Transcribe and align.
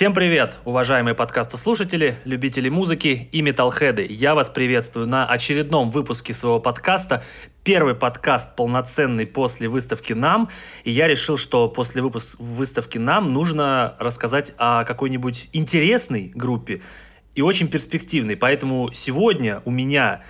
Всем 0.00 0.14
привет, 0.14 0.56
уважаемые 0.64 1.14
подкастослушатели, 1.14 2.16
любители 2.24 2.70
музыки 2.70 3.28
и 3.32 3.42
металлхеды. 3.42 4.06
Я 4.08 4.34
вас 4.34 4.48
приветствую 4.48 5.06
на 5.06 5.26
очередном 5.26 5.90
выпуске 5.90 6.32
своего 6.32 6.58
подкаста. 6.58 7.22
Первый 7.64 7.94
подкаст 7.94 8.56
полноценный 8.56 9.26
после 9.26 9.68
выставки 9.68 10.14
«Нам». 10.14 10.48
И 10.84 10.90
я 10.90 11.06
решил, 11.06 11.36
что 11.36 11.68
после 11.68 12.00
выпуска 12.00 12.42
выставки 12.42 12.96
«Нам» 12.96 13.28
нужно 13.28 13.94
рассказать 13.98 14.54
о 14.56 14.84
какой-нибудь 14.84 15.50
интересной 15.52 16.32
группе 16.34 16.80
и 17.34 17.42
очень 17.42 17.68
перспективной. 17.68 18.36
Поэтому 18.38 18.92
сегодня 18.94 19.60
у 19.66 19.70
меня 19.70 20.22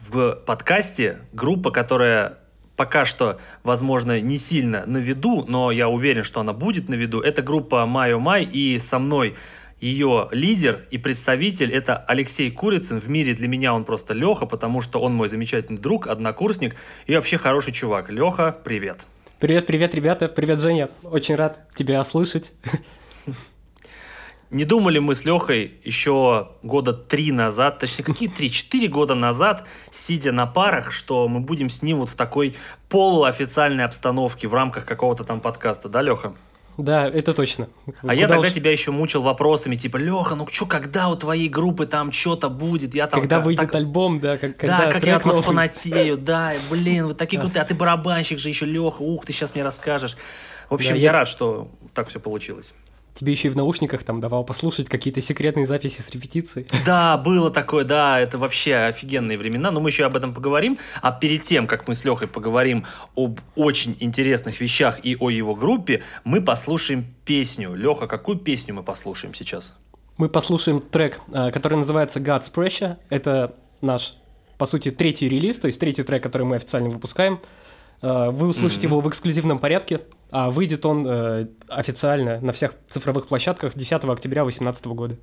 в 0.00 0.32
подкасте 0.32 1.20
группа, 1.32 1.70
которая 1.70 2.41
пока 2.76 3.04
что, 3.04 3.38
возможно, 3.62 4.20
не 4.20 4.38
сильно 4.38 4.84
на 4.86 4.98
виду, 4.98 5.44
но 5.46 5.70
я 5.70 5.88
уверен, 5.88 6.24
что 6.24 6.40
она 6.40 6.52
будет 6.52 6.88
на 6.88 6.94
виду. 6.94 7.20
Это 7.20 7.42
группа 7.42 7.86
Майо 7.86 8.18
Май, 8.18 8.44
и 8.44 8.78
со 8.78 8.98
мной 8.98 9.34
ее 9.80 10.28
лидер 10.30 10.86
и 10.90 10.98
представитель 10.98 11.72
это 11.72 11.96
Алексей 11.96 12.50
Курицын. 12.50 13.00
В 13.00 13.08
мире 13.08 13.34
для 13.34 13.48
меня 13.48 13.74
он 13.74 13.84
просто 13.84 14.14
Леха, 14.14 14.46
потому 14.46 14.80
что 14.80 15.00
он 15.00 15.12
мой 15.12 15.28
замечательный 15.28 15.78
друг, 15.78 16.06
однокурсник 16.06 16.76
и 17.06 17.16
вообще 17.16 17.36
хороший 17.36 17.72
чувак. 17.72 18.08
Леха, 18.08 18.56
привет. 18.64 19.06
Привет, 19.40 19.66
привет, 19.66 19.94
ребята. 19.96 20.28
Привет, 20.28 20.60
Женя. 20.60 20.88
Очень 21.02 21.34
рад 21.34 21.68
тебя 21.74 22.02
слышать. 22.04 22.52
Не 24.52 24.66
думали 24.66 24.98
мы 24.98 25.14
с 25.14 25.24
Лехой 25.24 25.72
еще 25.82 26.50
года 26.62 26.92
три 26.92 27.32
назад, 27.32 27.78
точнее, 27.78 28.04
какие 28.04 28.28
три, 28.28 28.50
четыре 28.50 28.86
года 28.86 29.14
назад, 29.14 29.64
сидя 29.90 30.30
на 30.30 30.44
парах, 30.44 30.92
что 30.92 31.26
мы 31.26 31.40
будем 31.40 31.70
с 31.70 31.80
ним 31.80 32.00
вот 32.00 32.10
в 32.10 32.16
такой 32.16 32.54
полуофициальной 32.90 33.86
обстановке 33.86 34.48
в 34.48 34.54
рамках 34.54 34.84
какого-то 34.84 35.24
там 35.24 35.40
подкаста, 35.40 35.88
да, 35.88 36.02
Леха? 36.02 36.34
Да, 36.76 37.08
это 37.08 37.32
точно. 37.32 37.70
А 37.86 37.92
Куда 37.92 38.12
я 38.12 38.28
тогда 38.28 38.48
уж... 38.48 38.52
тебя 38.52 38.70
еще 38.70 38.90
мучил 38.90 39.22
вопросами, 39.22 39.74
типа, 39.74 39.96
Леха, 39.96 40.34
ну 40.34 40.46
что, 40.46 40.66
когда 40.66 41.08
у 41.08 41.16
твоей 41.16 41.48
группы 41.48 41.86
там 41.86 42.12
что-то 42.12 42.50
будет? 42.50 42.94
Я 42.94 43.06
там, 43.06 43.20
когда 43.20 43.36
как, 43.36 43.46
выйдет 43.46 43.64
так... 43.64 43.74
альбом, 43.76 44.20
да, 44.20 44.36
как, 44.36 44.58
когда 44.58 44.82
Да, 44.82 44.92
как 44.92 45.06
я 45.06 45.16
от 45.16 45.24
вас 45.24 45.42
фанатею, 45.42 46.18
да, 46.18 46.52
блин, 46.70 47.06
вы 47.06 47.14
такие 47.14 47.40
крутые, 47.40 47.62
а 47.62 47.64
ты 47.64 47.74
барабанщик 47.74 48.38
же 48.38 48.50
еще, 48.50 48.66
Леха, 48.66 49.00
ух, 49.00 49.24
ты 49.24 49.32
сейчас 49.32 49.54
мне 49.54 49.64
расскажешь. 49.64 50.14
В 50.68 50.74
общем, 50.74 50.90
да, 50.90 50.96
я, 50.96 51.02
я 51.04 51.12
рад, 51.12 51.28
что 51.28 51.70
так 51.94 52.08
все 52.08 52.20
получилось 52.20 52.74
тебе 53.14 53.32
еще 53.32 53.48
и 53.48 53.50
в 53.50 53.56
наушниках 53.56 54.02
там 54.04 54.20
давал 54.20 54.44
послушать 54.44 54.88
какие-то 54.88 55.20
секретные 55.20 55.66
записи 55.66 56.00
с 56.00 56.10
репетиции. 56.10 56.66
Да, 56.84 57.16
было 57.16 57.50
такое, 57.50 57.84
да, 57.84 58.18
это 58.18 58.38
вообще 58.38 58.74
офигенные 58.74 59.38
времена, 59.38 59.70
но 59.70 59.80
мы 59.80 59.90
еще 59.90 60.04
об 60.04 60.16
этом 60.16 60.34
поговорим. 60.34 60.78
А 61.00 61.12
перед 61.12 61.42
тем, 61.42 61.66
как 61.66 61.86
мы 61.86 61.94
с 61.94 62.04
Лехой 62.04 62.26
поговорим 62.26 62.86
об 63.14 63.40
очень 63.54 63.96
интересных 64.00 64.60
вещах 64.60 64.98
и 65.04 65.16
о 65.18 65.30
его 65.30 65.54
группе, 65.54 66.02
мы 66.24 66.40
послушаем 66.40 67.06
песню. 67.24 67.74
Леха, 67.74 68.06
какую 68.06 68.38
песню 68.38 68.74
мы 68.74 68.82
послушаем 68.82 69.32
сейчас? 69.34 69.76
Мы 70.18 70.28
послушаем 70.28 70.80
трек, 70.80 71.20
а, 71.32 71.50
который 71.50 71.78
называется 71.78 72.20
God's 72.20 72.52
Pressure. 72.52 72.96
Это 73.08 73.54
наш, 73.80 74.14
по 74.58 74.66
сути, 74.66 74.90
третий 74.90 75.28
релиз, 75.28 75.58
то 75.58 75.66
есть 75.66 75.80
третий 75.80 76.02
трек, 76.02 76.22
который 76.22 76.44
мы 76.44 76.56
официально 76.56 76.90
выпускаем. 76.90 77.40
А, 78.02 78.30
вы 78.30 78.48
услышите 78.48 78.86
mm-hmm. 78.86 78.90
его 78.90 79.00
в 79.00 79.08
эксклюзивном 79.08 79.58
порядке, 79.58 80.00
а 80.32 80.50
выйдет 80.50 80.86
он 80.86 81.06
э, 81.06 81.46
официально 81.68 82.40
на 82.40 82.52
всех 82.52 82.74
цифровых 82.88 83.28
площадках 83.28 83.74
10 83.74 83.92
октября 84.04 84.42
2018 84.42 84.86
года. 84.86 85.16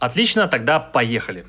Отлично, 0.00 0.48
тогда 0.48 0.80
поехали. 0.80 1.46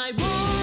my 0.00 0.12
world 0.12 0.59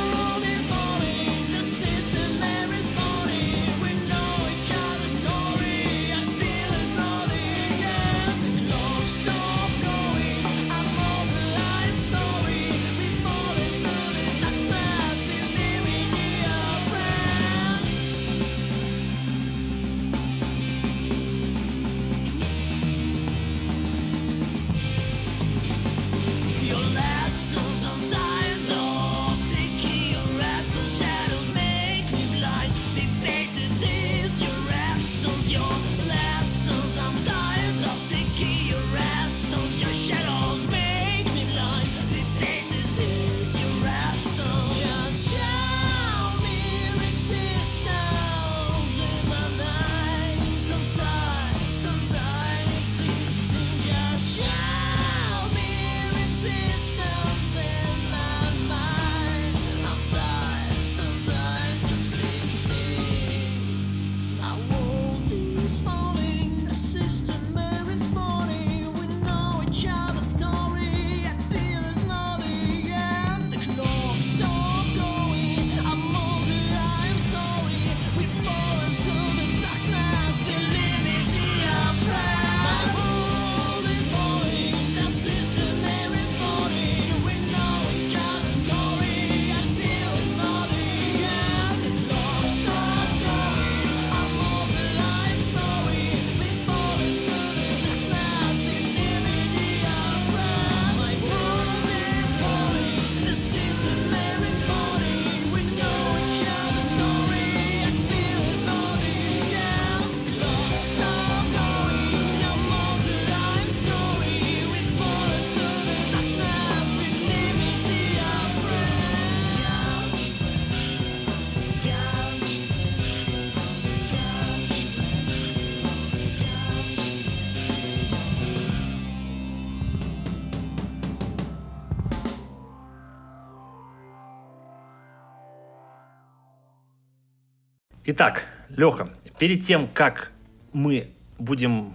Итак, 138.19 138.45
Леха, 138.69 139.07
перед 139.37 139.61
тем, 139.61 139.87
как 139.93 140.31
мы 140.73 141.11
будем 141.37 141.93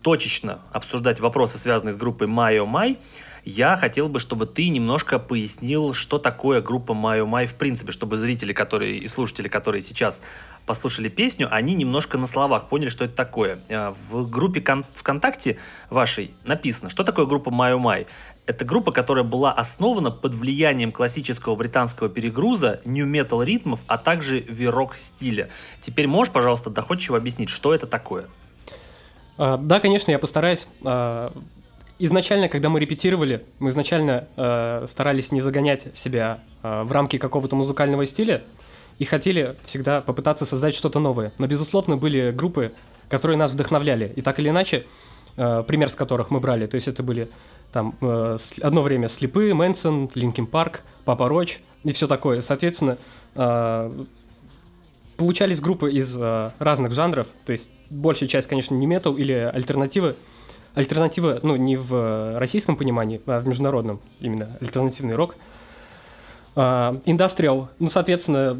точечно 0.00 0.60
обсуждать 0.72 1.20
вопросы, 1.20 1.58
связанные 1.58 1.92
с 1.92 1.98
группой 1.98 2.28
My 2.28 2.64
Oh 2.64 2.78
My, 2.78 2.98
я 3.44 3.76
хотел 3.76 4.08
бы, 4.08 4.20
чтобы 4.20 4.46
ты 4.46 4.68
немножко 4.68 5.18
пояснил, 5.18 5.94
что 5.94 6.18
такое 6.18 6.60
группа 6.60 6.94
My 6.94 7.26
Oh 7.26 7.36
My 7.36 7.46
в 7.46 7.54
принципе, 7.54 7.92
чтобы 7.92 8.16
зрители, 8.16 8.52
которые 8.52 8.98
и 8.98 9.06
слушатели, 9.06 9.48
которые 9.48 9.80
сейчас 9.80 10.22
послушали 10.66 11.08
песню, 11.08 11.48
они 11.50 11.74
немножко 11.74 12.18
на 12.18 12.26
словах 12.26 12.68
поняли, 12.68 12.90
что 12.90 13.04
это 13.04 13.14
такое. 13.14 13.60
Э, 13.68 13.92
в 14.10 14.28
группе 14.30 14.62
ВКонтакте 14.94 15.58
вашей 15.88 16.32
написано, 16.44 16.90
что 16.90 17.04
такое 17.04 17.26
группа 17.26 17.50
My 17.50 17.78
Oh 17.78 17.89
My. 17.89 18.06
Это 18.46 18.64
группа, 18.64 18.92
которая 18.92 19.24
была 19.24 19.52
основана 19.52 20.10
под 20.10 20.34
влиянием 20.34 20.92
классического 20.92 21.56
британского 21.56 22.08
перегруза, 22.08 22.80
ню-метал 22.84 23.42
ритмов, 23.42 23.80
а 23.86 23.96
также 23.96 24.40
верок 24.40 24.96
стиля. 24.96 25.48
Теперь 25.80 26.06
можешь, 26.08 26.32
пожалуйста, 26.32 26.70
доходчиво 26.70 27.16
объяснить, 27.16 27.48
что 27.48 27.74
это 27.74 27.86
такое? 27.86 28.26
А, 29.38 29.56
да, 29.56 29.80
конечно, 29.80 30.10
я 30.10 30.18
постараюсь. 30.18 30.66
Изначально, 32.02 32.48
когда 32.48 32.70
мы 32.70 32.80
репетировали, 32.80 33.44
мы 33.58 33.68
изначально 33.68 34.26
э, 34.34 34.86
старались 34.88 35.32
не 35.32 35.42
загонять 35.42 35.88
себя 35.92 36.40
э, 36.62 36.82
в 36.82 36.90
рамки 36.92 37.18
какого-то 37.18 37.56
музыкального 37.56 38.06
стиля 38.06 38.42
и 38.98 39.04
хотели 39.04 39.54
всегда 39.64 40.00
попытаться 40.00 40.46
создать 40.46 40.72
что-то 40.74 40.98
новое. 40.98 41.30
Но, 41.36 41.46
безусловно, 41.46 41.98
были 41.98 42.30
группы, 42.30 42.72
которые 43.10 43.36
нас 43.36 43.52
вдохновляли. 43.52 44.10
И 44.16 44.22
так 44.22 44.38
или 44.38 44.48
иначе, 44.48 44.86
э, 45.36 45.62
пример 45.68 45.90
с 45.90 45.94
которых 45.94 46.30
мы 46.30 46.40
брали, 46.40 46.64
то 46.64 46.76
есть 46.76 46.88
это 46.88 47.02
были 47.02 47.28
там 47.70 47.94
э, 48.00 48.38
одно 48.62 48.80
время 48.80 49.08
Slipknot, 49.08 49.52
Мэнсон, 49.52 50.10
Linkin 50.14 50.46
Park, 50.46 50.80
Papa 51.04 51.28
Roach 51.28 51.60
и 51.84 51.92
все 51.92 52.06
такое. 52.06 52.40
Соответственно, 52.40 52.96
э, 53.34 54.04
получались 55.18 55.60
группы 55.60 55.92
из 55.92 56.16
э, 56.18 56.50
разных 56.58 56.92
жанров, 56.92 57.28
то 57.44 57.52
есть 57.52 57.68
большая 57.90 58.30
часть, 58.30 58.48
конечно, 58.48 58.74
не 58.74 58.86
метал 58.86 59.18
или 59.18 59.34
альтернативы, 59.34 60.16
альтернатива, 60.74 61.40
ну, 61.42 61.56
не 61.56 61.76
в 61.76 62.38
российском 62.38 62.76
понимании, 62.76 63.20
а 63.26 63.40
в 63.40 63.46
международном, 63.46 64.00
именно 64.20 64.56
альтернативный 64.60 65.14
рок. 65.14 65.36
Индастриал, 66.54 67.70
ну, 67.78 67.88
соответственно, 67.88 68.58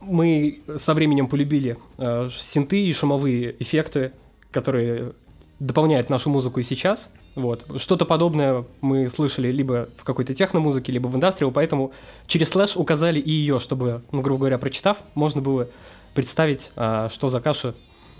мы 0.00 0.60
со 0.76 0.94
временем 0.94 1.28
полюбили 1.28 1.76
э, 1.98 2.28
синты 2.32 2.80
и 2.80 2.92
шумовые 2.92 3.54
эффекты, 3.58 4.12
которые 4.50 5.12
дополняют 5.58 6.08
нашу 6.08 6.30
музыку 6.30 6.60
и 6.60 6.62
сейчас. 6.62 7.10
Вот. 7.34 7.66
Что-то 7.76 8.04
подобное 8.04 8.64
мы 8.80 9.08
слышали 9.08 9.50
либо 9.50 9.88
в 9.96 10.04
какой-то 10.04 10.34
техномузыке, 10.34 10.92
либо 10.92 11.08
в 11.08 11.16
индастриал, 11.16 11.52
поэтому 11.52 11.92
через 12.26 12.50
слэш 12.50 12.76
указали 12.76 13.18
и 13.18 13.30
ее, 13.30 13.58
чтобы, 13.58 14.02
ну, 14.12 14.22
грубо 14.22 14.40
говоря, 14.40 14.58
прочитав, 14.58 14.98
можно 15.14 15.40
было 15.42 15.68
представить, 16.14 16.70
а, 16.76 17.08
что 17.08 17.28
за 17.28 17.40
каша 17.40 17.74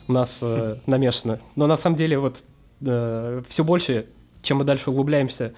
у 0.06 0.12
нас 0.12 0.40
э, 0.42 0.76
намешана. 0.86 1.40
Но 1.56 1.66
на 1.66 1.76
самом 1.76 1.96
деле 1.96 2.18
вот 2.18 2.44
э, 2.80 3.42
все 3.48 3.64
больше, 3.64 4.06
чем 4.42 4.58
мы 4.58 4.64
дальше 4.64 4.90
углубляемся 4.90 5.54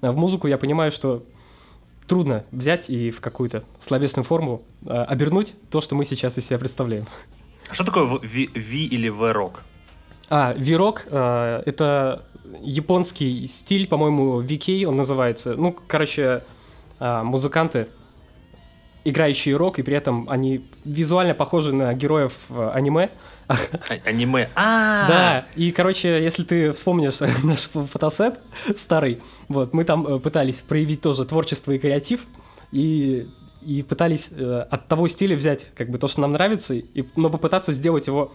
э, 0.00 0.10
в 0.10 0.16
музыку, 0.16 0.46
я 0.46 0.58
понимаю, 0.58 0.90
что 0.90 1.24
трудно 2.06 2.44
взять 2.50 2.90
и 2.90 3.10
в 3.10 3.20
какую-то 3.20 3.64
словесную 3.78 4.24
форму 4.24 4.62
э, 4.84 4.90
обернуть 4.90 5.54
то, 5.70 5.80
что 5.80 5.94
мы 5.94 6.04
сейчас 6.04 6.38
из 6.38 6.46
себя 6.46 6.58
представляем. 6.58 7.06
А 7.68 7.74
что 7.74 7.84
такое 7.84 8.04
V, 8.04 8.18
v 8.22 8.76
или 8.76 9.08
V-рок? 9.08 9.62
А, 10.28 10.54
V-рок 10.54 11.06
э, 11.10 11.62
это 11.66 12.24
японский 12.60 13.46
стиль, 13.46 13.86
по-моему, 13.86 14.42
VK 14.42 14.84
он 14.84 14.96
называется. 14.96 15.54
Ну, 15.56 15.76
короче, 15.86 16.42
э, 17.00 17.22
музыканты, 17.22 17.88
играющие 19.04 19.56
рок, 19.56 19.78
и 19.78 19.82
при 19.82 19.96
этом 19.96 20.28
они 20.28 20.64
визуально 20.84 21.34
похожи 21.34 21.74
на 21.74 21.92
героев 21.94 22.32
э, 22.50 22.70
аниме. 22.74 23.10
А, 23.46 23.56
аниме. 24.04 24.48
А. 24.54 25.08
Да. 25.08 25.46
И, 25.54 25.70
короче, 25.72 26.22
если 26.22 26.44
ты 26.44 26.72
вспомнишь 26.72 27.20
наш 27.42 27.68
фотосет 27.68 28.38
старый, 28.76 29.20
вот 29.48 29.74
мы 29.74 29.84
там 29.84 30.06
э, 30.06 30.18
пытались 30.18 30.60
проявить 30.60 31.00
тоже 31.00 31.24
творчество 31.24 31.72
и 31.72 31.78
креатив, 31.78 32.26
и 32.72 33.28
и 33.64 33.82
пытались 33.82 34.28
э, 34.30 34.66
от 34.70 34.88
того 34.88 35.08
стиля 35.08 35.34
взять 35.36 35.70
как 35.74 35.88
бы 35.88 35.98
то, 35.98 36.06
что 36.06 36.20
нам 36.20 36.32
нравится, 36.32 36.74
и, 36.74 37.04
но 37.16 37.30
попытаться 37.30 37.72
сделать 37.72 38.06
его 38.06 38.32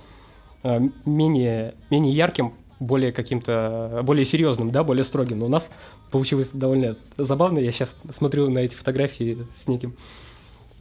э, 0.63 0.79
менее, 1.05 1.75
менее 1.89 2.15
ярким, 2.15 2.53
более 2.79 3.11
каким-то, 3.11 4.01
более 4.03 4.25
серьезным, 4.25 4.71
да, 4.71 4.83
более 4.83 5.03
строгим. 5.03 5.39
Но 5.39 5.45
у 5.45 5.49
нас 5.49 5.69
получилось 6.11 6.49
довольно 6.51 6.95
забавно. 7.17 7.59
Я 7.59 7.71
сейчас 7.71 7.95
смотрю 8.09 8.49
на 8.49 8.59
эти 8.59 8.75
фотографии 8.75 9.37
с 9.53 9.67
неким 9.67 9.95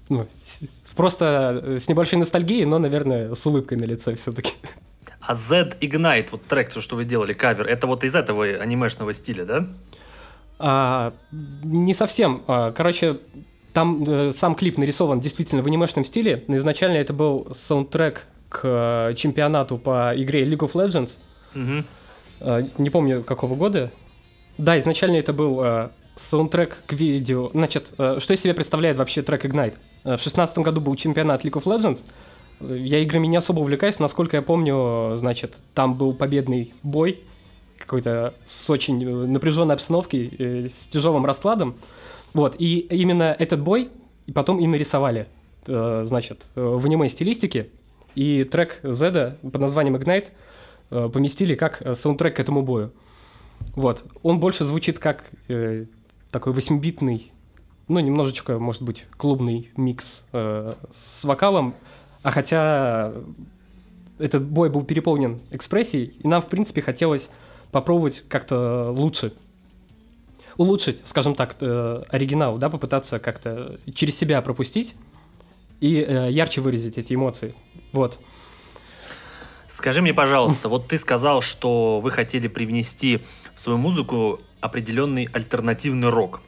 ну, 0.08 0.26
с, 0.84 0.94
просто 0.94 1.62
э, 1.64 1.78
с 1.80 1.88
небольшой 1.88 2.18
ностальгией, 2.18 2.64
но, 2.64 2.78
наверное, 2.78 3.34
с 3.34 3.44
улыбкой 3.46 3.78
на 3.78 3.84
лице 3.84 4.14
все-таки. 4.14 4.52
А 5.20 5.34
Z 5.34 5.76
Ignite, 5.80 6.28
вот 6.32 6.44
трек, 6.46 6.72
то, 6.72 6.80
что 6.80 6.96
вы 6.96 7.04
делали, 7.04 7.32
кавер, 7.32 7.66
это 7.66 7.86
вот 7.86 8.04
из 8.04 8.14
этого 8.14 8.44
анимешного 8.44 9.12
стиля, 9.12 9.44
да? 9.44 9.66
А, 10.58 11.12
не 11.62 11.94
совсем. 11.94 12.42
А, 12.46 12.72
короче, 12.72 13.18
там 13.72 14.02
э, 14.04 14.32
сам 14.32 14.54
клип 14.54 14.78
нарисован 14.78 15.20
действительно 15.20 15.62
в 15.62 15.66
анимешном 15.66 16.04
стиле, 16.04 16.44
но 16.48 16.56
изначально 16.56 16.96
это 16.96 17.12
был 17.12 17.48
саундтрек 17.52 18.26
к 18.48 18.60
э, 18.64 19.14
чемпионату 19.14 19.78
по 19.78 20.12
игре 20.16 20.44
League 20.44 20.68
of 20.68 20.72
Legends. 20.72 21.18
Угу. 21.54 21.84
А, 22.40 22.66
не 22.78 22.90
помню, 22.90 23.22
какого 23.22 23.54
года. 23.54 23.90
Да, 24.56 24.78
изначально 24.78 25.16
это 25.16 25.32
был 25.32 25.62
саундтрек 26.18 26.82
к 26.86 26.92
видео. 26.92 27.50
Значит, 27.52 27.92
а, 27.96 28.18
что 28.18 28.34
из 28.34 28.40
себя 28.40 28.54
представляет 28.54 28.98
вообще 28.98 29.22
трек 29.22 29.44
Ignite? 29.44 29.74
Э, 30.04 30.16
в 30.16 30.20
шестнадцатом 30.20 30.62
году 30.62 30.80
был 30.80 30.94
чемпионат 30.96 31.44
League 31.44 31.60
of 31.60 31.64
Legends. 31.64 32.04
Э, 32.60 32.76
я 32.76 32.98
играми 32.98 33.26
не 33.26 33.36
особо 33.36 33.60
увлекаюсь, 33.60 33.98
насколько 33.98 34.36
я 34.36 34.42
помню, 34.42 35.16
значит, 35.16 35.62
там 35.74 35.94
был 35.94 36.12
победный 36.12 36.74
бой, 36.82 37.20
какой-то 37.78 38.34
с 38.44 38.68
очень 38.68 39.02
э, 39.02 39.26
напряженной 39.26 39.74
обстановкой, 39.74 40.66
с 40.68 40.88
тяжелым 40.88 41.24
раскладом. 41.24 41.76
Вот, 42.34 42.56
и 42.58 42.78
именно 42.78 43.34
этот 43.38 43.60
бой 43.60 43.88
и 44.26 44.32
потом 44.32 44.60
и 44.60 44.66
нарисовали, 44.66 45.26
значит, 45.64 46.50
в 46.54 46.84
аниме-стилистике. 46.84 47.68
И 48.14 48.44
трек 48.44 48.80
Зеда 48.82 49.38
под 49.40 49.58
названием 49.58 49.96
Ignite 49.96 50.28
поместили 51.10 51.54
как 51.54 51.82
саундтрек 51.94 52.36
к 52.36 52.40
этому 52.40 52.60
бою. 52.60 52.92
Вот. 53.74 54.04
Он 54.22 54.40
больше 54.40 54.64
звучит 54.64 54.98
как 54.98 55.24
э, 55.48 55.86
такой 56.30 56.52
восьмибитный 56.52 57.32
ну, 57.88 58.00
немножечко, 58.00 58.58
может 58.58 58.82
быть, 58.82 59.06
клубный 59.16 59.70
микс 59.76 60.24
э, 60.32 60.74
с 60.90 61.24
вокалом, 61.24 61.74
а 62.22 62.30
хотя 62.30 63.12
этот 64.18 64.44
бой 64.44 64.68
был 64.68 64.84
переполнен 64.84 65.40
экспрессией, 65.50 66.12
и 66.22 66.28
нам, 66.28 66.42
в 66.42 66.46
принципе, 66.46 66.82
хотелось 66.82 67.30
попробовать 67.72 68.24
как-то 68.28 68.90
лучше 68.90 69.32
улучшить, 70.56 71.06
скажем 71.06 71.34
так, 71.34 71.56
э, 71.60 72.02
оригинал, 72.10 72.58
да, 72.58 72.68
попытаться 72.68 73.20
как-то 73.20 73.78
через 73.94 74.16
себя 74.16 74.42
пропустить 74.42 74.96
и 75.80 75.96
э, 75.96 76.30
ярче 76.30 76.60
выразить 76.60 76.98
эти 76.98 77.14
эмоции. 77.14 77.54
Вот. 77.92 78.18
Скажи 79.68 80.02
мне, 80.02 80.12
пожалуйста, 80.12 80.68
вот 80.68 80.88
ты 80.88 80.98
сказал, 80.98 81.42
что 81.42 82.00
вы 82.00 82.10
хотели 82.10 82.48
привнести 82.48 83.22
в 83.54 83.60
свою 83.60 83.78
музыку 83.78 84.40
определенный 84.60 85.28
альтернативный 85.32 86.08
рок 86.08 86.40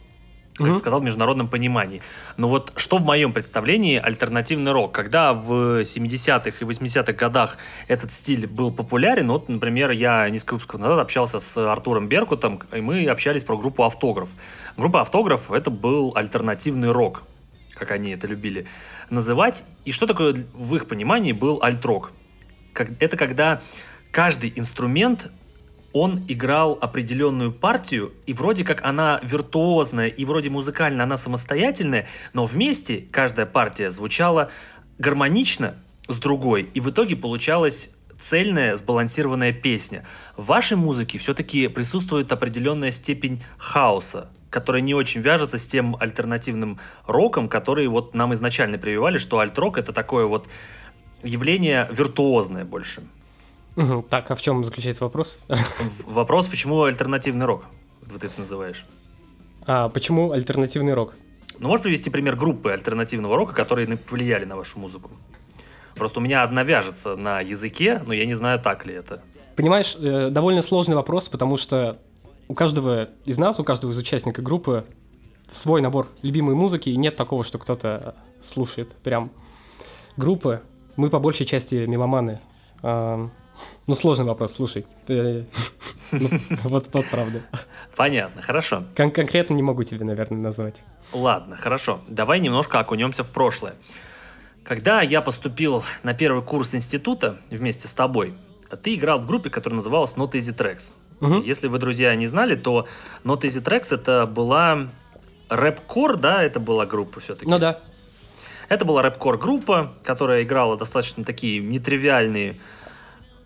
как 0.60 0.68
mm-hmm. 0.68 0.78
сказал, 0.78 1.00
в 1.00 1.04
международном 1.04 1.48
понимании. 1.48 2.02
Но 2.36 2.48
вот 2.48 2.72
что 2.76 2.98
в 2.98 3.04
моем 3.04 3.32
представлении 3.32 3.98
альтернативный 3.98 4.72
рок? 4.72 4.92
Когда 4.92 5.32
в 5.32 5.82
70-х 5.82 6.50
и 6.60 6.64
80-х 6.64 7.12
годах 7.14 7.56
этот 7.88 8.10
стиль 8.12 8.46
был 8.46 8.70
популярен, 8.70 9.28
вот, 9.28 9.48
например, 9.48 9.90
я 9.90 10.28
несколько 10.28 10.54
выпусков 10.54 10.80
назад 10.80 11.00
общался 11.00 11.40
с 11.40 11.56
Артуром 11.56 12.08
Беркутом, 12.08 12.62
и 12.72 12.80
мы 12.80 13.06
общались 13.06 13.42
про 13.42 13.56
группу 13.56 13.84
«Автограф». 13.84 14.28
Группа 14.76 15.00
«Автограф»— 15.00 15.50
это 15.52 15.70
был 15.70 16.12
альтернативный 16.14 16.90
рок, 16.90 17.22
как 17.74 17.90
они 17.90 18.10
это 18.10 18.26
любили 18.26 18.66
называть. 19.08 19.64
И 19.84 19.92
что 19.92 20.06
такое 20.06 20.34
в 20.52 20.76
их 20.76 20.86
понимании 20.86 21.32
был 21.32 21.60
альт-рок? 21.62 22.12
Это 22.74 23.16
когда 23.16 23.62
каждый 24.10 24.52
инструмент 24.54 25.30
он 25.92 26.24
играл 26.28 26.78
определенную 26.80 27.52
партию, 27.52 28.12
и 28.26 28.32
вроде 28.32 28.64
как 28.64 28.84
она 28.84 29.18
виртуозная, 29.22 30.08
и 30.08 30.24
вроде 30.24 30.50
музыкально 30.50 31.04
она 31.04 31.16
самостоятельная, 31.16 32.06
но 32.32 32.44
вместе 32.44 33.04
каждая 33.10 33.46
партия 33.46 33.90
звучала 33.90 34.50
гармонично 34.98 35.74
с 36.08 36.18
другой, 36.18 36.62
и 36.72 36.80
в 36.80 36.90
итоге 36.90 37.16
получалась 37.16 37.90
цельная, 38.18 38.76
сбалансированная 38.76 39.52
песня. 39.52 40.04
В 40.36 40.46
вашей 40.46 40.76
музыке 40.76 41.18
все-таки 41.18 41.68
присутствует 41.68 42.30
определенная 42.30 42.90
степень 42.90 43.42
хаоса, 43.56 44.28
которая 44.50 44.82
не 44.82 44.94
очень 44.94 45.22
вяжется 45.22 45.58
с 45.58 45.66
тем 45.66 45.96
альтернативным 45.98 46.78
роком, 47.06 47.48
который 47.48 47.86
вот 47.88 48.14
нам 48.14 48.34
изначально 48.34 48.78
прививали, 48.78 49.18
что 49.18 49.38
альт-рок 49.38 49.78
это 49.78 49.92
такое 49.92 50.26
вот 50.26 50.48
явление 51.22 51.88
виртуозное 51.90 52.64
больше. 52.64 53.02
Угу. 53.76 54.06
Так, 54.10 54.30
а 54.30 54.34
в 54.34 54.40
чем 54.40 54.64
заключается 54.64 55.04
вопрос? 55.04 55.38
Вопрос, 56.06 56.48
почему 56.48 56.82
альтернативный 56.82 57.46
рок? 57.46 57.64
Вот 58.02 58.20
ты 58.20 58.26
это 58.26 58.40
называешь. 58.40 58.84
А 59.66 59.88
почему 59.88 60.32
альтернативный 60.32 60.94
рок? 60.94 61.14
Ну, 61.58 61.68
можешь 61.68 61.84
привести 61.84 62.10
пример 62.10 62.36
группы 62.36 62.72
альтернативного 62.72 63.36
рока, 63.36 63.54
которые 63.54 63.96
повлияли 63.96 64.44
на 64.44 64.56
вашу 64.56 64.78
музыку? 64.78 65.10
Просто 65.94 66.20
у 66.20 66.22
меня 66.22 66.42
одна 66.42 66.62
вяжется 66.62 67.16
на 67.16 67.40
языке, 67.40 68.02
но 68.06 68.14
я 68.14 68.24
не 68.26 68.34
знаю, 68.34 68.60
так 68.60 68.86
ли 68.86 68.94
это. 68.94 69.22
Понимаешь, 69.56 69.96
э, 69.98 70.30
довольно 70.30 70.62
сложный 70.62 70.96
вопрос, 70.96 71.28
потому 71.28 71.56
что 71.56 71.98
у 72.48 72.54
каждого 72.54 73.10
из 73.26 73.38
нас, 73.38 73.60
у 73.60 73.64
каждого 73.64 73.90
из 73.92 73.98
участников 73.98 74.42
группы 74.42 74.86
свой 75.46 75.82
набор 75.82 76.08
любимой 76.22 76.54
музыки, 76.54 76.88
и 76.88 76.96
нет 76.96 77.16
такого, 77.16 77.44
что 77.44 77.58
кто-то 77.58 78.14
слушает 78.40 78.96
прям 79.02 79.30
группы. 80.16 80.62
Мы 80.96 81.10
по 81.10 81.18
большей 81.18 81.44
части 81.44 81.86
меломаны. 81.86 82.40
Ну, 83.90 83.96
сложный 83.96 84.24
вопрос, 84.24 84.52
слушай. 84.54 84.86
Ну, 85.08 85.44
Вот 86.62 86.88
правда. 87.10 87.42
Понятно, 87.96 88.40
хорошо. 88.40 88.84
Кон- 88.96 89.10
Конкретно 89.10 89.54
не 89.54 89.64
могу 89.64 89.82
тебе, 89.82 90.04
наверное, 90.04 90.38
назвать. 90.38 90.84
Ладно, 91.12 91.56
хорошо. 91.56 92.00
Давай 92.06 92.38
немножко 92.38 92.78
окунемся 92.78 93.24
в 93.24 93.30
прошлое. 93.32 93.74
Когда 94.62 95.02
я 95.02 95.20
поступил 95.22 95.82
на 96.04 96.14
первый 96.14 96.44
курс 96.44 96.72
института 96.76 97.40
вместе 97.50 97.88
с 97.88 97.94
тобой, 97.94 98.34
ты 98.84 98.94
играл 98.94 99.18
в 99.18 99.26
группе, 99.26 99.50
которая 99.50 99.74
называлась 99.74 100.12
Not 100.12 100.30
Easy 100.34 100.54
Tracks. 100.56 100.92
Если 101.44 101.66
вы, 101.66 101.80
друзья, 101.80 102.14
не 102.14 102.28
знали, 102.28 102.54
то 102.54 102.86
Not 103.24 103.40
Easy 103.40 103.60
Tracks 103.60 103.92
это 103.92 104.26
была 104.26 104.86
рэп-кор, 105.48 106.16
да, 106.16 106.44
это 106.44 106.60
была 106.60 106.86
группа 106.86 107.18
все-таки. 107.18 107.50
Ну 107.50 107.58
да. 107.58 107.80
Это 108.68 108.84
была 108.84 109.02
рэп-кор 109.02 109.36
группа, 109.36 109.92
которая 110.04 110.44
играла 110.44 110.76
достаточно 110.76 111.24
такие 111.24 111.58
нетривиальные 111.60 112.60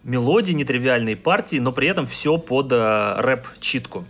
мелодии, 0.04 0.52
нетривиальные 0.52 1.16
партии, 1.16 1.56
но 1.56 1.72
при 1.72 1.88
этом 1.88 2.06
все 2.06 2.38
под 2.38 2.72
э, 2.72 3.14
рэп-читку. 3.18 4.04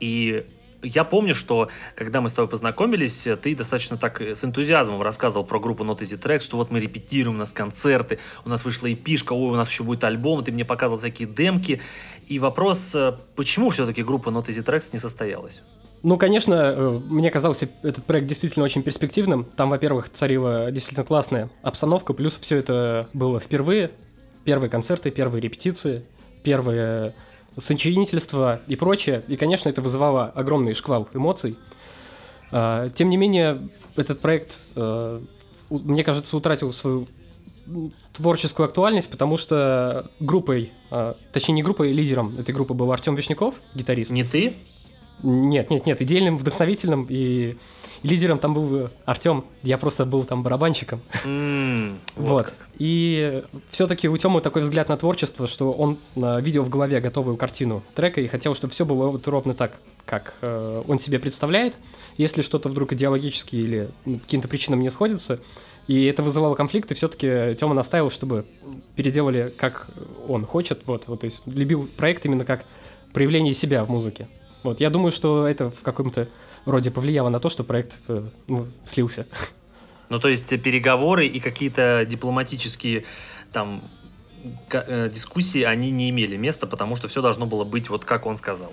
И 0.00 0.44
я 0.82 1.04
помню, 1.04 1.34
что 1.34 1.68
когда 1.94 2.20
мы 2.20 2.28
с 2.28 2.34
тобой 2.34 2.48
познакомились, 2.48 3.26
э, 3.26 3.36
ты 3.36 3.54
достаточно 3.54 3.96
так 3.96 4.20
э, 4.20 4.34
с 4.34 4.44
энтузиазмом 4.44 5.00
рассказывал 5.00 5.44
про 5.44 5.60
группу 5.60 5.84
Not 5.84 6.00
Easy 6.00 6.20
Tracks, 6.20 6.40
что 6.40 6.56
вот 6.56 6.70
мы 6.70 6.80
репетируем, 6.80 7.36
у 7.36 7.38
нас 7.38 7.52
концерты, 7.52 8.18
у 8.44 8.48
нас 8.48 8.64
вышла 8.64 8.92
эпишка, 8.92 9.32
ой, 9.32 9.52
у 9.52 9.56
нас 9.56 9.70
еще 9.70 9.84
будет 9.84 10.02
альбом, 10.04 10.42
ты 10.44 10.52
мне 10.52 10.64
показывал 10.64 10.98
всякие 10.98 11.28
демки. 11.28 11.80
И 12.26 12.38
вопрос, 12.38 12.94
э, 12.94 13.14
почему 13.36 13.70
все-таки 13.70 14.02
группа 14.02 14.30
Not 14.30 14.46
Easy 14.46 14.64
Tracks 14.64 14.90
не 14.92 14.98
состоялась? 14.98 15.62
Ну, 16.02 16.18
конечно, 16.18 17.00
мне 17.08 17.30
казался 17.30 17.68
этот 17.84 18.04
проект 18.04 18.26
действительно 18.26 18.64
очень 18.64 18.82
перспективным. 18.82 19.44
Там, 19.44 19.70
во-первых, 19.70 20.08
царила 20.08 20.72
действительно 20.72 21.06
классная 21.06 21.48
обстановка, 21.62 22.12
плюс 22.12 22.36
все 22.40 22.56
это 22.56 23.06
было 23.12 23.38
впервые. 23.38 23.92
Первые 24.44 24.70
концерты, 24.70 25.10
первые 25.10 25.40
репетиции, 25.40 26.04
первые 26.42 27.14
сочинительства 27.56 28.60
и 28.66 28.76
прочее. 28.76 29.22
И, 29.28 29.36
конечно, 29.36 29.68
это 29.68 29.82
вызывало 29.82 30.26
огромный 30.34 30.74
шквал 30.74 31.08
эмоций. 31.14 31.56
А, 32.50 32.88
Тем 32.90 33.08
не 33.08 33.16
менее, 33.16 33.68
этот 33.96 34.20
проект, 34.20 34.58
э, 34.74 35.20
мне 35.70 36.04
кажется, 36.04 36.36
утратил 36.36 36.72
свою 36.72 37.06
творческую 38.12 38.66
актуальность, 38.66 39.10
потому 39.10 39.36
что 39.36 40.10
группой, 40.18 40.72
а, 40.90 41.14
точнее 41.32 41.54
не 41.54 41.62
группой, 41.62 41.92
лидером 41.92 42.36
этой 42.36 42.52
группы 42.54 42.74
был 42.74 42.90
Артем 42.90 43.14
Вишняков, 43.14 43.60
гитарист. 43.74 44.10
Не 44.10 44.24
ты? 44.24 44.54
Нет, 45.22 45.70
нет, 45.70 45.86
нет, 45.86 46.02
идейным 46.02 46.36
вдохновителем 46.36 47.06
и 47.08 47.56
лидером 48.02 48.38
там 48.38 48.54
был 48.54 48.90
Артем. 49.04 49.44
Я 49.62 49.78
просто 49.78 50.04
был 50.04 50.24
там 50.24 50.42
барабанщиком. 50.42 51.00
М, 51.24 51.98
Вот. 52.16 52.46
как. 52.46 52.54
И 52.78 53.42
все-таки 53.70 54.08
у 54.08 54.16
Тёмы 54.16 54.40
такой 54.40 54.62
взгляд 54.62 54.88
на 54.88 54.96
творчество, 54.96 55.46
что 55.46 55.72
он 55.72 55.98
а, 56.16 56.40
видел 56.40 56.64
в 56.64 56.68
голове 56.68 57.00
готовую 57.00 57.36
картину 57.36 57.82
трека 57.94 58.20
и 58.20 58.26
хотел, 58.26 58.54
чтобы 58.54 58.72
все 58.72 58.84
было 58.84 59.08
вот 59.08 59.26
ровно 59.28 59.54
так, 59.54 59.78
как 60.04 60.34
э, 60.40 60.82
он 60.86 60.98
себе 60.98 61.18
представляет. 61.18 61.76
Если 62.16 62.42
что-то 62.42 62.68
вдруг 62.68 62.92
идеологически 62.92 63.56
или 63.56 63.90
ну, 64.04 64.18
каким-то 64.18 64.48
причинам 64.48 64.80
не 64.80 64.90
сходится, 64.90 65.38
и 65.86 66.04
это 66.06 66.22
вызывало 66.22 66.54
конфликты, 66.54 66.94
все-таки 66.94 67.54
Тёма 67.54 67.74
настаивал, 67.74 68.10
чтобы 68.10 68.44
переделали, 68.96 69.52
как 69.56 69.86
он 70.28 70.44
хочет. 70.44 70.82
Вот, 70.86 71.08
вот, 71.08 71.20
то 71.20 71.24
есть 71.26 71.42
любил 71.46 71.88
проект 71.96 72.24
именно 72.26 72.44
как 72.44 72.64
проявление 73.12 73.54
себя 73.54 73.84
в 73.84 73.90
музыке. 73.90 74.28
Вот, 74.62 74.80
я 74.80 74.90
думаю, 74.90 75.10
что 75.10 75.46
это 75.46 75.70
в 75.70 75.82
каком-то 75.82 76.28
роде 76.70 76.90
повлияло 76.90 77.28
на 77.28 77.38
то, 77.38 77.48
что 77.48 77.64
проект 77.64 77.98
э, 78.08 78.22
ну, 78.48 78.68
слился. 78.84 79.26
Ну, 80.08 80.18
то 80.18 80.28
есть 80.28 80.48
переговоры 80.62 81.26
и 81.26 81.40
какие-то 81.40 82.06
дипломатические 82.08 83.04
там 83.52 83.82
э, 84.70 85.08
дискуссии, 85.12 85.62
они 85.62 85.90
не 85.90 86.10
имели 86.10 86.36
места, 86.36 86.66
потому 86.66 86.96
что 86.96 87.08
все 87.08 87.22
должно 87.22 87.46
было 87.46 87.64
быть 87.64 87.88
вот 87.88 88.04
как 88.04 88.26
он 88.26 88.36
сказал. 88.36 88.72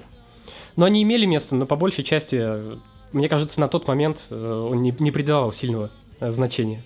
Но 0.76 0.86
они 0.86 1.02
имели 1.04 1.26
место, 1.26 1.56
но 1.56 1.66
по 1.66 1.76
большей 1.76 2.04
части, 2.04 2.38
э, 2.40 2.76
мне 3.14 3.30
кажется, 3.30 3.60
на 3.60 3.68
тот 3.68 3.88
момент 3.88 4.28
он 4.32 4.82
не, 4.82 4.94
не 5.00 5.12
придавал 5.12 5.52
сильного 5.52 5.90
значения. 6.20 6.84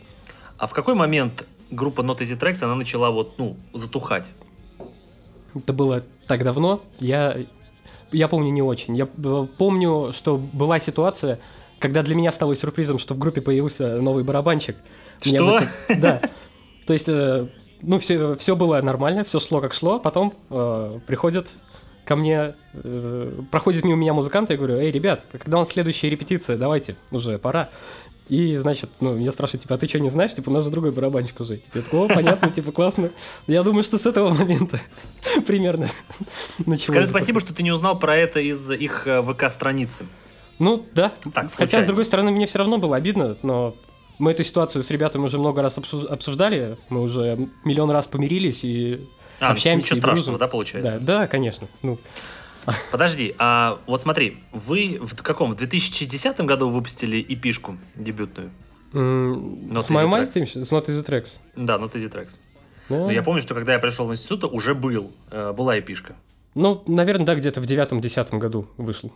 А 0.58 0.68
в 0.68 0.74
какой 0.74 0.96
момент 0.96 1.46
группа 1.72 2.02
Not 2.02 2.20
Easy 2.20 2.40
Tracks, 2.40 2.64
она 2.64 2.76
начала 2.76 3.10
вот, 3.12 3.38
ну, 3.38 3.58
затухать? 3.74 4.28
Это 5.56 5.74
было 5.74 6.04
так 6.28 6.44
давно, 6.44 6.82
я, 7.00 7.38
я 8.14 8.28
помню 8.28 8.52
не 8.52 8.62
очень. 8.62 8.96
Я 8.96 9.08
э, 9.24 9.48
помню, 9.58 10.12
что 10.12 10.38
была 10.38 10.80
ситуация, 10.80 11.40
когда 11.80 12.02
для 12.04 12.16
меня 12.16 12.32
стало 12.32 12.56
сюрпризом, 12.56 12.98
что 13.00 13.14
в 13.14 13.18
группе 13.18 13.42
появился 13.42 14.02
новый 14.02 14.24
барабанщик. 14.24 14.78
Что? 15.22 15.46
в 15.46 15.50
это- 15.50 15.68
Да. 16.00 16.22
То 16.88 16.94
есть, 16.94 17.10
э, 17.10 17.48
ну, 17.82 18.00
все, 18.00 18.36
все 18.36 18.56
было 18.56 18.82
нормально, 18.82 19.24
все 19.24 19.40
шло 19.40 19.60
как 19.62 19.74
шло, 19.74 20.00
потом 20.00 20.34
э, 20.50 21.00
приходит 21.06 21.58
ко 22.06 22.16
мне, 22.16 22.56
э, 22.74 23.32
проходит 23.52 23.86
мимо 23.86 23.98
меня 23.98 24.14
музыкант, 24.14 24.50
я 24.50 24.58
говорю, 24.58 24.76
эй, 24.78 24.92
ребят, 24.92 25.26
когда 25.32 25.58
у 25.58 25.60
нас 25.62 25.70
следующая 25.70 26.10
репетиция, 26.10 26.58
давайте, 26.58 26.96
уже 27.12 27.38
пора. 27.38 27.70
И, 28.34 28.58
значит, 28.58 28.90
ну, 29.00 29.16
я 29.18 29.32
спрашиваю, 29.32 29.62
типа, 29.62 29.76
а 29.76 29.78
ты 29.78 29.88
что, 29.88 30.00
не 30.00 30.10
знаешь? 30.10 30.34
Типа, 30.34 30.50
у 30.50 30.54
нас 30.54 30.64
же 30.64 30.72
другой 30.72 30.92
барабанщик 30.92 31.40
уже. 31.40 31.58
Типа, 31.58 31.78
я 31.78 31.82
такой, 31.84 32.00
о, 32.00 32.08
понятно, 32.08 32.50
типа, 32.50 32.72
классно. 32.72 33.12
Я 33.46 33.62
думаю, 33.62 33.84
что 33.84 34.00
с 34.00 34.08
этого 34.08 34.30
момента 34.34 34.80
примерно 35.46 35.88
началось. 36.66 36.84
Скажи 36.84 37.08
спасибо, 37.08 37.40
что 37.40 37.54
ты 37.54 37.62
не 37.62 37.72
узнал 37.72 38.00
про 38.00 38.16
это 38.16 38.40
из 38.40 38.72
их 38.72 39.06
э, 39.06 39.22
ВК-страницы. 39.22 40.06
Ну, 40.58 40.84
да. 40.94 41.12
Так, 41.24 41.34
Хотя, 41.34 41.48
случайно. 41.50 41.84
с 41.84 41.86
другой 41.86 42.06
стороны, 42.06 42.32
мне 42.32 42.48
все 42.48 42.58
равно 42.58 42.80
было 42.80 42.96
обидно, 42.96 43.38
но 43.44 43.76
мы 44.18 44.32
эту 44.32 44.44
ситуацию 44.44 44.82
с 44.82 44.90
ребятами 44.90 45.26
уже 45.26 45.38
много 45.38 45.62
раз 45.62 45.78
обсу- 45.78 46.08
обсуждали, 46.08 46.78
мы 46.90 47.02
уже 47.02 47.48
миллион 47.64 47.92
раз 47.92 48.08
помирились 48.08 48.64
и 48.64 49.00
А, 49.40 49.50
ну, 49.50 49.52
общаемся. 49.54 49.86
ничего 49.94 49.98
и 49.98 50.02
страшного, 50.02 50.40
да, 50.40 50.48
получается? 50.48 51.00
Да, 51.00 51.20
да, 51.20 51.28
конечно. 51.28 51.68
Ну, 51.84 52.00
Подожди, 52.92 53.36
а 53.38 53.80
вот 53.88 54.02
смотри, 54.02 54.38
вы 54.52 55.00
в 55.02 55.16
каком? 55.22 55.52
В 55.54 55.56
2010 55.58 56.42
году 56.42 56.70
выпустили 56.70 57.22
эпишку 57.22 57.78
дебютную? 57.96 58.52
с 58.92 59.88
ты 60.34 60.40
имеешь? 60.40 60.54
С 60.54 60.72
Not 60.72 60.86
Easy 60.86 61.06
Tracks. 61.06 61.40
Да, 61.56 61.76
Not 61.78 61.94
Easy 61.94 62.12
Tracks. 62.12 62.38
Ну, 62.90 63.06
Но 63.06 63.12
я 63.12 63.24
помню, 63.24 63.42
что 63.42 63.54
когда 63.56 63.74
я 63.74 63.80
пришел 63.80 64.06
в 64.08 64.12
институт, 64.12 64.44
уже 64.44 64.76
был, 64.76 65.12
э, 65.32 65.54
была 65.54 65.80
эпишка. 65.80 66.16
ну, 66.54 66.84
наверное, 66.88 67.26
да, 67.26 67.36
где-то 67.36 67.62
в 67.62 67.66
девятом-десятом 67.66 68.40
году 68.40 68.68
вышел. 68.78 69.12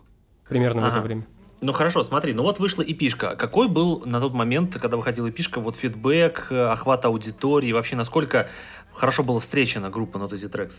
Примерно 0.48 0.82
в 0.82 0.86
Ага. 0.86 0.94
это 0.96 1.02
время. 1.02 1.28
Ну 1.60 1.74
хорошо, 1.74 2.04
смотри, 2.04 2.34
ну 2.34 2.44
вот 2.44 2.60
вышла 2.60 2.84
эпишка. 2.84 3.36
Какой 3.36 3.68
был 3.68 4.04
на 4.06 4.20
тот 4.20 4.34
момент, 4.34 4.76
когда 4.80 4.96
выходила 4.96 5.30
эпишка, 5.30 5.60
вот 5.60 5.76
фидбэк, 5.76 6.48
э, 6.52 6.68
охват 6.68 7.04
аудитории, 7.06 7.72
вообще 7.72 7.96
насколько 7.96 8.48
хорошо 8.94 9.24
была 9.24 9.40
встречена 9.40 9.90
группа 9.90 10.18
Not 10.18 10.30
Easy 10.32 10.50
Tracks? 10.50 10.76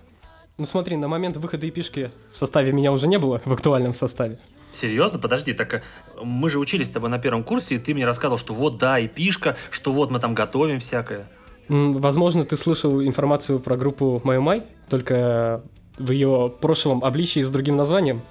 Ну 0.58 0.64
смотри, 0.64 0.96
на 0.96 1.06
момент 1.06 1.36
выхода 1.36 1.68
эпишки 1.68 2.10
в 2.32 2.36
составе 2.36 2.72
меня 2.72 2.90
уже 2.90 3.06
не 3.06 3.16
было, 3.18 3.40
в 3.44 3.52
актуальном 3.52 3.94
составе. 3.94 4.38
Серьезно? 4.72 5.20
Подожди, 5.20 5.52
так 5.52 5.74
э, 5.74 5.82
мы 6.22 6.50
же 6.50 6.58
учились 6.58 6.88
с 6.88 6.90
тобой 6.90 7.10
на 7.10 7.18
первом 7.20 7.44
курсе, 7.44 7.76
и 7.76 7.78
ты 7.78 7.94
мне 7.94 8.04
рассказывал, 8.04 8.38
что 8.38 8.54
вот, 8.54 8.76
да, 8.76 9.04
эпишка, 9.04 9.56
что 9.70 9.92
вот 9.92 10.10
мы 10.10 10.18
там 10.18 10.34
готовим 10.34 10.80
всякое. 10.80 11.28
Возможно, 11.68 12.44
ты 12.44 12.56
слышал 12.56 13.00
информацию 13.02 13.60
про 13.60 13.76
группу 13.76 14.20
Май 14.24 14.40
Май, 14.40 14.64
только 14.88 15.62
в 15.96 16.10
ее 16.10 16.52
прошлом 16.60 17.04
обличии 17.04 17.40
с 17.40 17.50
другим 17.50 17.76
названием. 17.76 18.22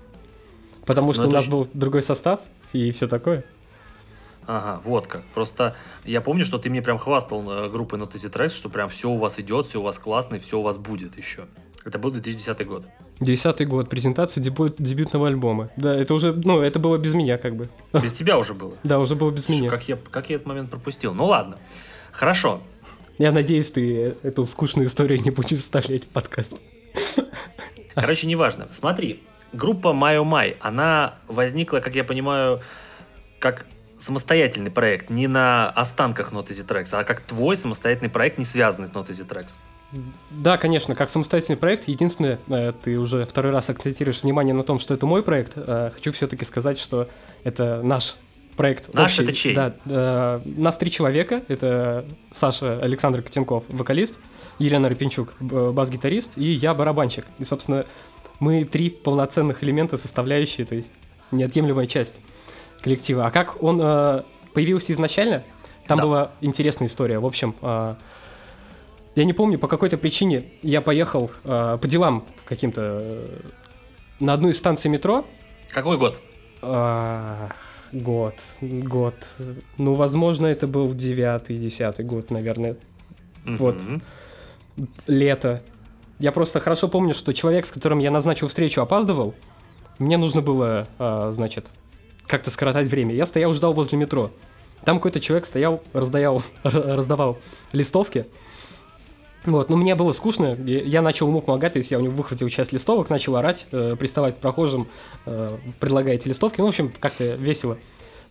Потому 0.86 1.14
что 1.14 1.22
Ну, 1.22 1.28
у 1.28 1.30
это 1.30 1.38
нас 1.38 1.48
был 1.48 1.68
другой 1.72 2.02
состав 2.02 2.40
и 2.74 2.90
все 2.90 3.08
такое. 3.08 3.44
Ага, 4.46 4.80
вот 4.84 5.06
как. 5.06 5.24
Просто 5.34 5.74
я 6.04 6.20
помню, 6.20 6.44
что 6.44 6.58
ты 6.58 6.70
мне 6.70 6.80
прям 6.82 6.98
хвастал 6.98 7.50
э, 7.50 7.68
группой 7.68 7.98
Not 7.98 8.12
Easy 8.12 8.30
Tracks, 8.30 8.50
что 8.54 8.68
прям 8.68 8.88
все 8.88 9.10
у 9.10 9.16
вас 9.16 9.40
идет, 9.40 9.66
все 9.66 9.80
у 9.80 9.82
вас 9.82 9.98
классно, 9.98 10.36
и 10.36 10.38
все 10.38 10.58
у 10.58 10.62
вас 10.62 10.76
будет 10.76 11.16
еще. 11.16 11.46
Это 11.84 11.98
был 11.98 12.10
2010 12.10 12.66
год. 12.66 12.86
Десятый 13.20 13.66
год, 13.66 13.88
презентация 13.88 14.42
дебю- 14.42 14.74
дебютного 14.78 15.28
альбома. 15.28 15.70
Да, 15.76 15.94
это 15.94 16.14
уже, 16.14 16.32
ну, 16.32 16.60
это 16.60 16.78
было 16.78 16.98
без 16.98 17.14
меня 17.14 17.38
как 17.38 17.56
бы. 17.56 17.68
Без 17.92 18.12
тебя 18.12 18.38
уже 18.38 18.54
было. 18.54 18.74
Да, 18.82 18.98
уже 18.98 19.14
было 19.16 19.30
без 19.30 19.48
меня. 19.48 19.70
Как 19.70 19.88
я, 19.88 19.96
как 19.96 20.30
я 20.30 20.36
этот 20.36 20.46
момент 20.46 20.70
пропустил? 20.70 21.14
Ну 21.14 21.26
ладно. 21.26 21.58
Хорошо. 22.12 22.60
Я 23.18 23.32
надеюсь, 23.32 23.70
ты 23.70 24.16
эту 24.22 24.46
скучную 24.46 24.88
историю 24.88 25.20
не 25.22 25.30
будешь 25.30 25.58
вставлять 25.60 26.04
в 26.04 26.08
подкаст. 26.08 26.54
Короче, 27.94 28.26
неважно. 28.26 28.68
Смотри, 28.72 29.22
группа 29.52 29.92
Майо 29.92 30.24
Май, 30.24 30.56
она 30.60 31.14
возникла, 31.28 31.78
как 31.78 31.94
я 31.94 32.04
понимаю, 32.04 32.60
как 33.38 33.64
самостоятельный 33.98 34.70
проект, 34.70 35.10
не 35.10 35.26
на 35.26 35.70
останках 35.70 36.32
Not 36.32 36.48
Easy 36.48 36.66
Tracks, 36.66 36.88
а 36.92 37.04
как 37.04 37.20
твой 37.20 37.56
самостоятельный 37.56 38.10
проект, 38.10 38.38
не 38.38 38.44
связанный 38.44 38.88
с 38.88 38.90
Not 38.90 39.08
Easy 39.08 39.26
Tracks. 39.26 39.52
Да, 40.30 40.58
конечно, 40.58 40.94
как 40.94 41.10
самостоятельный 41.10 41.56
проект. 41.56 41.88
Единственное, 41.88 42.38
э, 42.48 42.72
ты 42.82 42.98
уже 42.98 43.24
второй 43.24 43.52
раз 43.52 43.70
акцентируешь 43.70 44.22
внимание 44.22 44.54
на 44.54 44.62
том, 44.62 44.78
что 44.78 44.94
это 44.94 45.06
мой 45.06 45.22
проект. 45.22 45.52
Э, 45.56 45.90
Хочу 45.94 46.12
все-таки 46.12 46.44
сказать, 46.44 46.78
что 46.78 47.08
это 47.44 47.82
наш 47.82 48.16
проект 48.56 48.92
Наш 48.92 49.12
общий. 49.12 49.22
это 49.22 49.32
чей? 49.32 49.54
Да, 49.54 49.74
э, 49.86 50.40
нас 50.44 50.76
три 50.76 50.90
человека. 50.90 51.42
Это 51.46 52.04
Саша 52.32 52.80
Александр 52.80 53.22
Котенков, 53.22 53.64
вокалист, 53.68 54.20
Елена 54.58 54.88
Рапинчук, 54.88 55.34
бас-гитарист, 55.40 56.36
и 56.36 56.50
я 56.50 56.74
барабанщик. 56.74 57.24
И, 57.38 57.44
собственно, 57.44 57.86
мы 58.40 58.64
три 58.64 58.90
полноценных 58.90 59.62
элемента, 59.62 59.96
составляющие, 59.96 60.66
то 60.66 60.74
есть 60.74 60.92
неотъемлемая 61.30 61.86
часть 61.86 62.20
коллектива. 62.90 63.26
А 63.26 63.30
как 63.32 63.60
он 63.62 63.80
э, 63.82 64.22
появился 64.54 64.92
изначально? 64.92 65.42
Там 65.88 65.98
Да. 65.98 66.04
была 66.04 66.30
интересная 66.40 66.86
история. 66.86 67.18
В 67.18 67.26
общем, 67.26 67.54
э, 67.60 67.94
я 69.16 69.24
не 69.24 69.32
помню, 69.32 69.58
по 69.58 69.66
какой-то 69.66 69.98
причине 69.98 70.44
я 70.62 70.80
поехал 70.80 71.30
э, 71.42 71.78
по 71.82 71.88
делам 71.88 72.24
каким-то 72.44 72.80
э, 73.02 73.40
на 74.20 74.32
одну 74.34 74.48
из 74.50 74.58
станций 74.58 74.88
метро, 74.88 75.24
Какой 75.72 75.98
год? 75.98 76.20
а, 76.62 77.50
год, 77.92 78.34
год. 78.60 79.14
Ну, 79.78 79.94
возможно, 79.94 80.46
это 80.46 80.66
был 80.68 80.94
девятый, 80.94 81.56
десятый 81.56 82.04
год, 82.04 82.30
наверное, 82.30 82.76
Вот. 83.44 83.82
Мгм. 83.82 84.02
лето. 85.08 85.60
Я 86.20 86.30
просто 86.32 86.60
хорошо 86.60 86.86
помню, 86.88 87.14
что 87.14 87.32
человек, 87.34 87.66
с 87.66 87.70
которым 87.72 87.98
я 87.98 88.10
назначил 88.12 88.46
встречу, 88.48 88.80
опаздывал. 88.80 89.34
Мне 89.98 90.16
нужно 90.18 90.40
было, 90.40 90.86
а, 90.98 91.32
значит, 91.32 91.72
как-то 92.26 92.50
скоротать 92.50 92.86
время. 92.88 93.14
Я 93.14 93.26
стоял, 93.26 93.52
ждал 93.52 93.72
возле 93.72 93.98
метро. 93.98 94.30
Там 94.84 94.98
какой-то 94.98 95.20
человек 95.20 95.46
стоял, 95.46 95.82
раздаял, 95.92 96.42
раздавал 96.62 97.38
листовки. 97.72 98.26
Вот, 99.44 99.70
ну 99.70 99.76
мне 99.76 99.94
было 99.94 100.10
скучно, 100.10 100.54
я 100.64 101.02
начал 101.02 101.28
ему 101.28 101.40
помогать, 101.40 101.74
то 101.74 101.78
есть 101.78 101.92
я 101.92 101.98
у 101.98 102.00
него 102.00 102.14
выхватил 102.14 102.48
часть 102.48 102.72
листовок, 102.72 103.10
начал 103.10 103.36
орать, 103.36 103.68
э, 103.70 103.94
приставать 103.96 104.34
к 104.34 104.38
прохожим, 104.38 104.88
э, 105.24 105.56
предлагая 105.78 106.14
эти 106.16 106.26
листовки. 106.26 106.58
Ну, 106.60 106.66
в 106.66 106.70
общем, 106.70 106.92
как-то 106.98 107.36
весело 107.36 107.78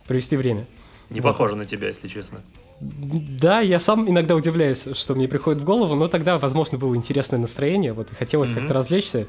провести 0.06 0.36
время. 0.36 0.66
Не 1.08 1.20
Вот. 1.20 1.32
похоже 1.32 1.56
на 1.56 1.64
тебя, 1.64 1.88
если 1.88 2.08
честно. 2.08 2.42
Да, 2.80 3.60
я 3.60 3.78
сам 3.80 4.06
иногда 4.06 4.34
удивляюсь, 4.34 4.84
что 4.92 5.14
мне 5.14 5.26
приходит 5.26 5.62
в 5.62 5.64
голову, 5.64 5.94
но 5.94 6.06
тогда, 6.08 6.36
возможно, 6.38 6.76
было 6.76 6.94
интересное 6.94 7.38
настроение, 7.40 7.94
вот, 7.94 8.10
и 8.12 8.14
хотелось 8.14 8.50
Мгм. 8.50 8.58
как-то 8.60 8.74
развлечься. 8.74 9.26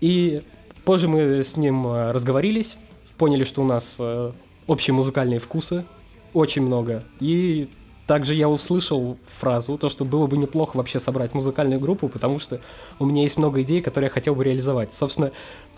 И 0.00 0.40
позже 0.86 1.08
мы 1.08 1.44
с 1.44 1.58
ним 1.58 1.86
э, 1.86 2.12
разговорились, 2.12 2.78
поняли, 3.20 3.44
что 3.44 3.60
у 3.60 3.66
нас 3.66 3.96
э, 3.98 4.32
общие 4.66 4.94
музыкальные 4.94 5.40
вкусы, 5.40 5.84
очень 6.32 6.62
много. 6.62 7.04
И 7.20 7.68
также 8.06 8.32
я 8.34 8.48
услышал 8.48 9.18
фразу, 9.26 9.76
то, 9.76 9.90
что 9.90 10.06
было 10.06 10.26
бы 10.26 10.38
неплохо 10.38 10.78
вообще 10.78 10.98
собрать 10.98 11.34
музыкальную 11.34 11.78
группу, 11.78 12.08
потому 12.08 12.38
что 12.38 12.62
у 12.98 13.04
меня 13.04 13.22
есть 13.24 13.36
много 13.36 13.60
идей, 13.60 13.82
которые 13.82 14.08
я 14.08 14.10
хотел 14.10 14.34
бы 14.34 14.42
реализовать. 14.42 14.94
Собственно, 14.94 15.32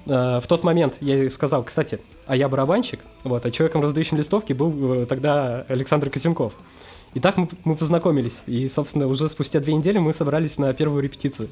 э, 0.07 0.39
в 0.41 0.47
тот 0.47 0.63
момент 0.63 0.99
я 1.01 1.25
и 1.25 1.29
сказал, 1.31 1.65
кстати, 1.65 1.99
а 2.29 2.37
я 2.37 2.49
барабанщик, 2.49 3.01
вот, 3.25 3.45
а 3.45 3.51
человеком, 3.51 3.83
раздающим 3.83 4.19
листовки, 4.19 4.53
был 4.53 5.03
э, 5.03 5.07
тогда 5.07 5.67
Александр 5.69 6.11
Косенков. 6.11 6.53
И 7.15 7.19
так 7.19 7.39
мы, 7.39 7.49
мы 7.65 7.75
познакомились. 7.75 8.43
И, 8.47 8.69
собственно, 8.69 9.09
уже 9.09 9.29
спустя 9.29 9.59
две 9.59 9.75
недели 9.75 9.99
мы 9.99 10.13
собрались 10.13 10.59
на 10.59 10.73
первую 10.75 11.03
репетицию. 11.03 11.49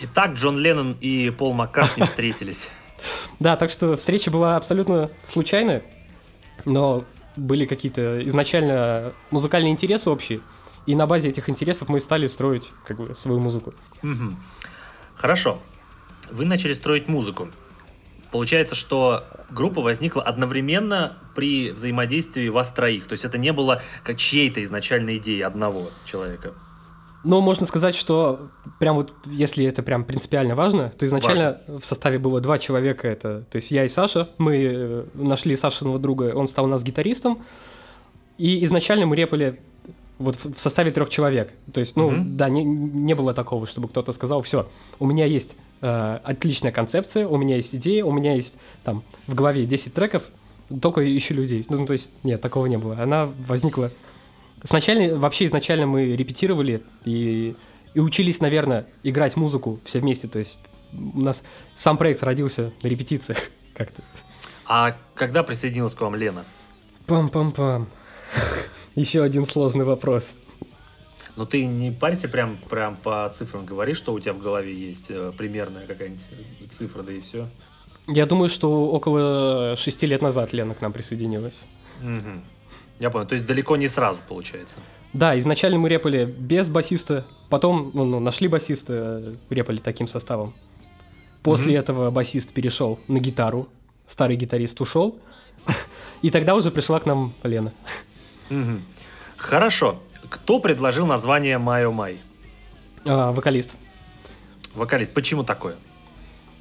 Итак, 0.00 0.36
Джон 0.36 0.56
Леннон 0.58 0.96
и 1.02 1.28
Пол 1.28 1.52
Маккартни 1.52 2.02
встретились. 2.06 2.70
Да, 3.40 3.56
так 3.56 3.70
что 3.70 3.96
встреча 3.96 4.30
была 4.30 4.56
абсолютно 4.56 5.10
случайная, 5.22 5.82
но 6.64 7.04
были 7.36 7.66
какие-то 7.66 8.26
изначально 8.26 9.12
музыкальные 9.30 9.72
интересы 9.72 10.10
общие, 10.10 10.40
и 10.86 10.94
на 10.94 11.06
базе 11.06 11.28
этих 11.28 11.48
интересов 11.48 11.88
мы 11.88 12.00
стали 12.00 12.26
строить 12.26 12.70
как 12.86 12.96
бы 12.96 13.14
свою 13.14 13.40
музыку. 13.40 13.74
Хорошо. 15.16 15.60
Вы 16.30 16.44
начали 16.44 16.72
строить 16.72 17.08
музыку. 17.08 17.48
Получается, 18.30 18.74
что 18.74 19.24
группа 19.50 19.80
возникла 19.80 20.22
одновременно 20.22 21.18
при 21.34 21.70
взаимодействии 21.70 22.48
вас 22.48 22.72
троих. 22.72 23.06
То 23.06 23.12
есть 23.12 23.24
это 23.24 23.38
не 23.38 23.52
было 23.52 23.82
как 24.02 24.18
чьей-то 24.18 24.62
изначальной 24.62 25.16
идеи 25.18 25.40
одного 25.40 25.90
человека. 26.04 26.52
Но 27.26 27.40
можно 27.40 27.66
сказать, 27.66 27.96
что 27.96 28.50
прям 28.78 28.94
вот, 28.94 29.12
если 29.26 29.66
это 29.66 29.82
прям 29.82 30.04
принципиально 30.04 30.54
важно, 30.54 30.90
то 30.96 31.04
изначально 31.06 31.60
в 31.66 31.84
составе 31.84 32.20
было 32.20 32.40
два 32.40 32.56
человека, 32.56 33.08
это, 33.08 33.44
то 33.50 33.56
есть 33.56 33.72
я 33.72 33.84
и 33.84 33.88
Саша, 33.88 34.28
мы 34.38 34.56
э, 34.56 35.04
нашли 35.14 35.56
Сашиного 35.56 35.98
друга, 35.98 36.32
он 36.36 36.46
стал 36.46 36.66
у 36.66 36.68
нас 36.68 36.84
гитаристом, 36.84 37.42
и 38.38 38.64
изначально 38.64 39.06
мы 39.06 39.16
репали 39.16 39.58
вот 40.18 40.36
в 40.36 40.56
составе 40.56 40.92
трех 40.92 41.08
человек. 41.08 41.52
То 41.72 41.80
есть, 41.80 41.96
ну, 41.96 42.10
Мгм. 42.10 42.36
да, 42.36 42.48
не, 42.48 42.62
не 42.62 43.14
было 43.14 43.34
такого, 43.34 43.66
чтобы 43.66 43.88
кто-то 43.88 44.12
сказал, 44.12 44.40
все, 44.42 44.68
у 45.00 45.06
меня 45.06 45.24
есть 45.24 45.56
э, 45.82 46.18
отличная 46.22 46.70
концепция, 46.70 47.26
у 47.26 47.36
меня 47.36 47.56
есть 47.56 47.74
идея, 47.74 48.04
у 48.04 48.12
меня 48.12 48.34
есть 48.34 48.56
там 48.84 49.02
в 49.26 49.34
голове 49.34 49.66
10 49.66 49.92
треков, 49.92 50.28
только 50.80 51.00
ищу 51.16 51.34
людей. 51.34 51.66
Ну, 51.68 51.86
то 51.86 51.92
есть, 51.92 52.10
нет, 52.22 52.40
такого 52.40 52.66
не 52.66 52.78
было. 52.78 52.96
Она 53.00 53.28
возникла 53.48 53.90
Сначала, 54.62 55.16
вообще 55.16 55.46
изначально 55.46 55.86
мы 55.86 56.16
репетировали 56.16 56.82
и, 57.04 57.54
и 57.94 58.00
учились, 58.00 58.40
наверное, 58.40 58.86
играть 59.02 59.36
музыку 59.36 59.78
все 59.84 60.00
вместе. 60.00 60.28
То 60.28 60.38
есть 60.38 60.60
у 60.92 61.20
нас 61.20 61.42
сам 61.74 61.96
проект 61.96 62.22
родился 62.22 62.72
на 62.82 62.88
репетициях 62.88 63.38
как-то. 63.74 64.02
А 64.64 64.96
когда 65.14 65.42
присоединилась 65.42 65.94
к 65.94 66.00
вам 66.00 66.14
Лена? 66.14 66.44
Пам-пам-пам. 67.06 67.86
Еще 68.94 69.22
один 69.22 69.46
сложный 69.46 69.84
вопрос. 69.84 70.34
Ну 71.36 71.44
ты 71.44 71.66
не 71.66 71.90
парься 71.90 72.28
прям, 72.28 72.56
прям 72.68 72.96
по 72.96 73.32
цифрам 73.36 73.64
говори, 73.66 73.92
что 73.92 74.14
у 74.14 74.20
тебя 74.20 74.32
в 74.32 74.38
голове 74.38 74.74
есть 74.74 75.06
э, 75.10 75.32
примерная 75.36 75.86
какая-нибудь 75.86 76.24
цифра, 76.76 77.02
да 77.02 77.12
и 77.12 77.20
все. 77.20 77.46
Я 78.08 78.24
думаю, 78.24 78.48
что 78.48 78.88
около 78.88 79.74
шести 79.76 80.06
лет 80.06 80.22
назад 80.22 80.52
Лена 80.52 80.74
к 80.74 80.80
нам 80.80 80.92
присоединилась. 80.92 81.62
Я 82.98 83.10
понял, 83.10 83.26
то 83.26 83.34
есть 83.34 83.46
далеко 83.46 83.76
не 83.76 83.88
сразу 83.88 84.20
получается. 84.28 84.76
Да, 85.12 85.38
изначально 85.38 85.78
мы 85.78 85.88
репали 85.88 86.24
без 86.24 86.68
басиста, 86.70 87.24
потом 87.48 87.90
ну, 87.94 88.04
ну, 88.04 88.20
нашли 88.20 88.48
басиста, 88.48 89.22
репали 89.50 89.78
таким 89.78 90.06
составом. 90.08 90.52
После 91.42 91.72
Мгм. 91.72 91.80
этого 91.80 92.10
басист 92.10 92.52
перешел 92.52 92.98
на 93.08 93.18
гитару, 93.18 93.68
старый 94.06 94.36
гитарист 94.36 94.80
ушел, 94.80 95.18
и 96.22 96.30
тогда 96.30 96.54
уже 96.54 96.70
пришла 96.70 96.98
к 97.00 97.06
нам 97.06 97.32
Лена. 97.42 97.72
Мгм. 98.50 98.80
Хорошо. 99.36 100.00
Кто 100.28 100.58
предложил 100.58 101.06
название 101.06 101.58
Майо 101.58 101.92
Май? 101.92 102.18
А, 103.04 103.30
вокалист. 103.32 103.76
Вокалист. 104.74 105.12
Почему 105.14 105.44
такое? 105.44 105.76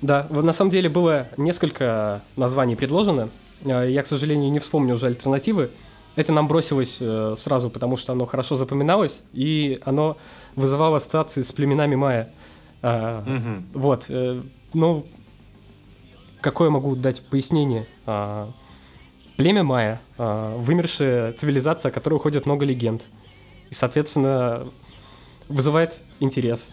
Да, 0.02 0.28
на 0.30 0.54
самом 0.54 0.70
деле 0.72 0.88
было 0.90 1.28
несколько 1.38 2.22
названий 2.36 2.76
предложено. 2.76 3.30
А, 3.66 3.84
Я, 3.84 4.04
к 4.04 4.08
сожалению, 4.08 4.52
не 4.52 4.60
вспомню 4.60 4.94
уже 4.94 5.08
альтернативы. 5.08 5.72
Это 6.16 6.32
нам 6.32 6.48
бросилось 6.48 6.98
э, 7.02 7.36
сразу, 7.38 7.70
потому 7.70 7.98
что 7.98 8.14
оно 8.14 8.26
хорошо 8.26 8.56
запоминалось, 8.56 9.24
и 9.34 9.82
оно 9.84 10.18
вызывало 10.56 10.98
ассоциации 10.98 11.42
с 11.42 11.52
племенами 11.52 11.96
майя. 11.96 12.32
Мгм. 12.82 13.68
Вот, 13.74 14.06
э, 14.10 14.42
ну, 14.74 15.06
какое 16.42 16.70
могу 16.70 16.96
дать 16.96 17.22
пояснение? 17.28 17.88
А, 18.06 18.52
племя 19.38 19.64
майя, 19.64 20.02
а, 20.18 20.56
вымершая 20.58 21.34
цивилизация, 21.34 21.90
о 21.90 21.92
которой 21.92 22.16
уходит 22.16 22.46
много 22.46 22.66
легенд. 22.66 23.06
И, 23.72 23.74
соответственно, 23.74 24.68
вызывает 25.50 26.00
интерес. 26.20 26.70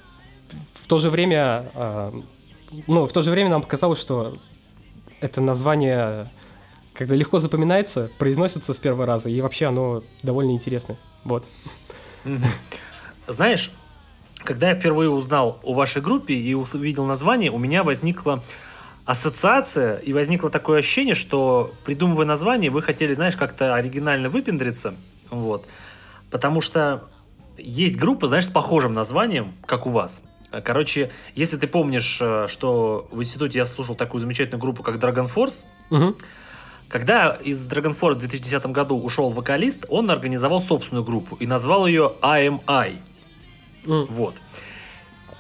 В 0.75 0.87
то 0.87 0.99
же 0.99 1.09
время, 1.09 1.71
ну, 2.87 3.07
в 3.07 3.13
то 3.13 3.23
же 3.23 3.31
время 3.31 3.49
нам 3.49 3.63
показалось, 3.63 3.99
что 3.99 4.37
это 5.21 5.41
название 5.41 6.31
когда 6.95 7.15
легко 7.15 7.39
запоминается, 7.39 8.11
произносится 8.19 8.75
с 8.75 8.79
первого 8.79 9.07
раза, 9.07 9.31
и 9.31 9.41
вообще 9.41 9.67
оно 9.67 10.03
довольно 10.23 10.53
интересное. 10.53 10.99
Вот. 11.25 11.49
Знаешь, 13.27 13.71
когда 14.45 14.71
я 14.71 14.75
впервые 14.75 15.11
узнал 15.11 15.59
о 15.63 15.75
вашей 15.75 16.03
группе 16.03 16.35
и 16.35 16.55
увидел 16.55 17.07
название, 17.07 17.51
у 17.51 17.59
меня 17.59 17.83
возникла 17.83 18.43
ассоциация 19.05 19.97
и 19.97 20.13
возникло 20.13 20.51
такое 20.51 20.81
ощущение, 20.81 21.15
что 21.15 21.73
придумывая 21.85 22.27
название, 22.27 22.71
вы 22.71 22.83
хотели, 22.83 23.15
знаешь, 23.15 23.37
как-то 23.37 23.75
оригинально 23.75 24.29
выпендриться, 24.29 24.95
вот, 25.31 25.67
потому 26.31 26.61
что 26.61 27.09
есть 27.59 27.99
группа, 27.99 28.29
знаешь, 28.29 28.47
с 28.47 28.51
похожим 28.51 28.95
названием, 28.95 29.47
как 29.67 29.87
у 29.87 29.91
вас. 29.91 30.23
Короче, 30.65 31.11
если 31.35 31.57
ты 31.57 31.67
помнишь, 31.67 32.19
э, 32.21 32.47
что 32.49 33.09
в 33.11 33.21
институте 33.23 33.59
я 33.59 33.67
слушал 33.67 33.95
такую 33.95 34.21
замечательную 34.21 34.61
группу, 34.61 34.83
как 34.83 34.97
Dragon 34.97 35.31
Force, 35.33 35.65
Мгм. 35.89 36.17
Когда 36.93 37.39
из 37.43 37.67
Dragon 37.67 37.99
Force 37.99 38.15
в 38.15 38.19
2010 38.19 38.67
году 38.67 39.01
ушел 39.01 39.31
вокалист, 39.31 39.87
он 39.89 40.11
организовал 40.11 40.61
собственную 40.61 41.05
группу 41.05 41.37
и 41.37 41.47
назвал 41.47 41.87
ее 41.87 42.13
IMI. 42.21 42.97
М. 43.87 44.07
Вот. 44.11 44.35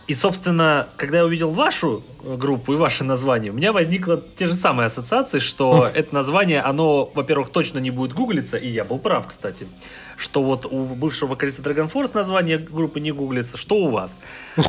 И, 0.08 0.14
собственно, 0.14 0.88
когда 0.96 1.18
я 1.18 1.24
увидел 1.26 1.50
вашу 1.50 2.02
э, 2.24 2.36
группу 2.36 2.72
и 2.72 2.76
ваше 2.76 3.04
название, 3.04 3.52
у 3.52 3.54
меня 3.54 3.72
возникло 3.72 4.20
те 4.34 4.46
же 4.46 4.54
самые 4.54 4.86
ассоциации, 4.86 5.38
что 5.38 5.88
это 5.94 6.14
название, 6.14 6.60
оно, 6.60 7.10
во-первых, 7.14 7.50
точно 7.50 7.78
не 7.78 7.90
будет 7.90 8.14
гуглиться, 8.14 8.56
и 8.56 8.68
я 8.68 8.84
был 8.84 8.98
прав, 8.98 9.26
кстати, 9.26 9.68
что 10.16 10.42
вот 10.42 10.66
у 10.66 10.82
бывшего 10.82 11.30
вокалиста 11.30 11.62
Dragon 11.62 11.92
Force 11.92 12.12
название 12.14 12.58
группы 12.58 12.98
не 12.98 13.12
гуглится, 13.12 13.56
что 13.56 13.76
у 13.76 13.90
вас. 13.90 14.18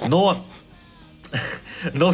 Но, 0.08 0.38
но 1.94 2.14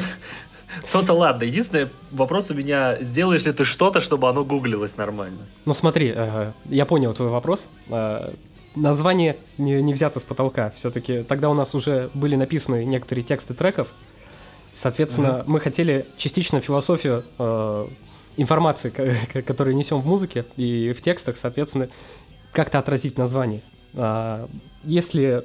То-то 0.91 1.13
ладно. 1.13 1.43
Единственный 1.43 1.89
вопрос 2.11 2.51
у 2.51 2.53
меня, 2.53 2.97
сделаешь 3.01 3.43
ли 3.43 3.51
ты 3.51 3.63
что-то, 3.63 3.99
чтобы 3.99 4.29
оно 4.29 4.43
гуглилось 4.45 4.97
нормально? 4.97 5.39
Ну 5.65 5.73
смотри, 5.73 6.13
э, 6.15 6.51
я 6.65 6.85
понял 6.85 7.13
твой 7.13 7.29
вопрос. 7.29 7.69
Э, 7.89 8.31
название 8.75 9.37
не, 9.57 9.81
не 9.81 9.93
взято 9.93 10.19
с 10.19 10.23
потолка. 10.23 10.69
Все-таки 10.71 11.23
тогда 11.23 11.49
у 11.49 11.53
нас 11.53 11.75
уже 11.75 12.09
были 12.13 12.35
написаны 12.35 12.85
некоторые 12.85 13.23
тексты 13.23 13.53
треков. 13.53 13.87
Соответственно, 14.73 15.43
мы 15.47 15.59
хотели 15.59 16.05
частично 16.17 16.61
философию 16.61 17.23
э, 17.37 17.87
информации, 18.37 18.89
которую 19.45 19.75
несем 19.75 19.99
в 20.01 20.05
музыке 20.05 20.45
и 20.55 20.93
в 20.93 21.01
текстах, 21.01 21.37
соответственно, 21.37 21.89
как-то 22.51 22.79
отразить 22.79 23.17
название. 23.17 23.61
А, 23.93 24.47
Если 24.83 25.43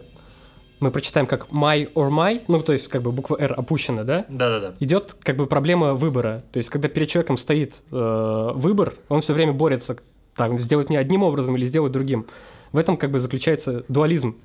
мы 0.80 0.90
прочитаем 0.90 1.26
как 1.26 1.48
my 1.50 1.92
or 1.94 2.10
my, 2.10 2.42
ну 2.48 2.60
то 2.60 2.72
есть 2.72 2.88
как 2.88 3.02
бы 3.02 3.12
буква 3.12 3.36
R 3.40 3.54
опущена, 3.54 4.04
да, 4.04 4.26
Да-да-да. 4.28 4.74
идет 4.80 5.16
как 5.22 5.36
бы 5.36 5.46
проблема 5.46 5.94
выбора. 5.94 6.42
То 6.52 6.58
есть, 6.58 6.70
когда 6.70 6.88
перед 6.88 7.08
человеком 7.08 7.36
стоит 7.36 7.82
э, 7.90 8.50
выбор, 8.54 8.94
он 9.08 9.20
все 9.20 9.32
время 9.32 9.52
борется, 9.52 9.96
там, 10.36 10.58
сделать 10.58 10.88
мне 10.88 10.98
одним 10.98 11.22
образом 11.22 11.56
или 11.56 11.64
сделать 11.64 11.92
другим. 11.92 12.26
В 12.72 12.78
этом 12.78 12.96
как 12.96 13.10
бы 13.10 13.18
заключается 13.18 13.84
дуализм. 13.88 14.36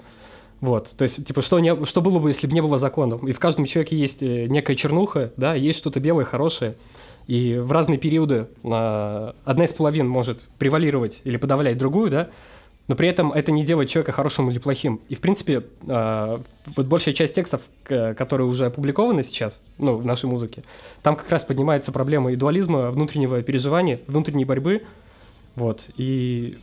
Вот, 0.62 0.92
то 0.98 1.04
есть, 1.04 1.26
типа, 1.26 1.42
что, 1.42 1.60
не, 1.60 1.86
что 1.86 2.02
было 2.02 2.20
бы, 2.20 2.30
если 2.30 2.46
бы 2.46 2.54
не 2.54 2.62
было 2.62 2.78
законов? 2.78 3.24
И 3.24 3.32
в 3.32 3.40
каждом 3.40 3.66
человеке 3.66 3.96
есть 3.96 4.22
э, 4.22 4.46
некая 4.48 4.76
чернуха, 4.76 5.32
да, 5.38 5.56
есть 5.56 5.80
что-то 5.80 6.00
белое, 6.00 6.26
хорошее. 6.26 6.76
И 7.28 7.58
в 7.58 7.72
разные 7.72 7.98
периоды 7.98 8.48
э, 8.64 9.34
одна 9.46 9.66
из 9.66 9.74
половин 9.74 10.08
может 10.08 10.46
превалировать 10.58 11.22
или 11.24 11.38
подавлять 11.38 11.78
другую, 11.78 12.10
да, 12.12 12.30
но 12.90 12.96
при 12.96 13.08
этом 13.08 13.32
это 13.32 13.52
не 13.52 13.64
делает 13.64 13.88
человека 13.88 14.12
хорошим 14.12 14.50
или 14.50 14.58
плохим. 14.58 15.00
И, 15.10 15.16
в 15.16 15.22
принципе, 15.22 15.64
э, 15.88 16.40
вот 16.76 16.88
большая 16.88 17.14
часть 17.14 17.36
текстов, 17.36 17.62
которые 17.84 18.48
уже 18.48 18.66
опубликованы 18.66 19.24
сейчас, 19.24 19.62
ну, 19.78 19.98
в 19.98 20.06
нашей 20.06 20.26
музыке, 20.26 20.64
там 21.04 21.16
как 21.16 21.30
раз 21.30 21.44
поднимается 21.44 21.92
проблема 21.92 22.32
и 22.32 22.36
дуализма, 22.36 22.90
внутреннего 22.90 23.44
переживания, 23.44 24.00
внутренней 24.08 24.44
борьбы. 24.44 24.82
Вот. 25.56 25.88
И, 25.98 26.58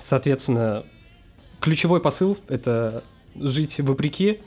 соответственно, 0.00 0.82
ключевой 1.60 2.00
посыл— 2.00 2.38
это 2.48 3.04
жить 3.34 3.78
вопреки, 3.80 4.40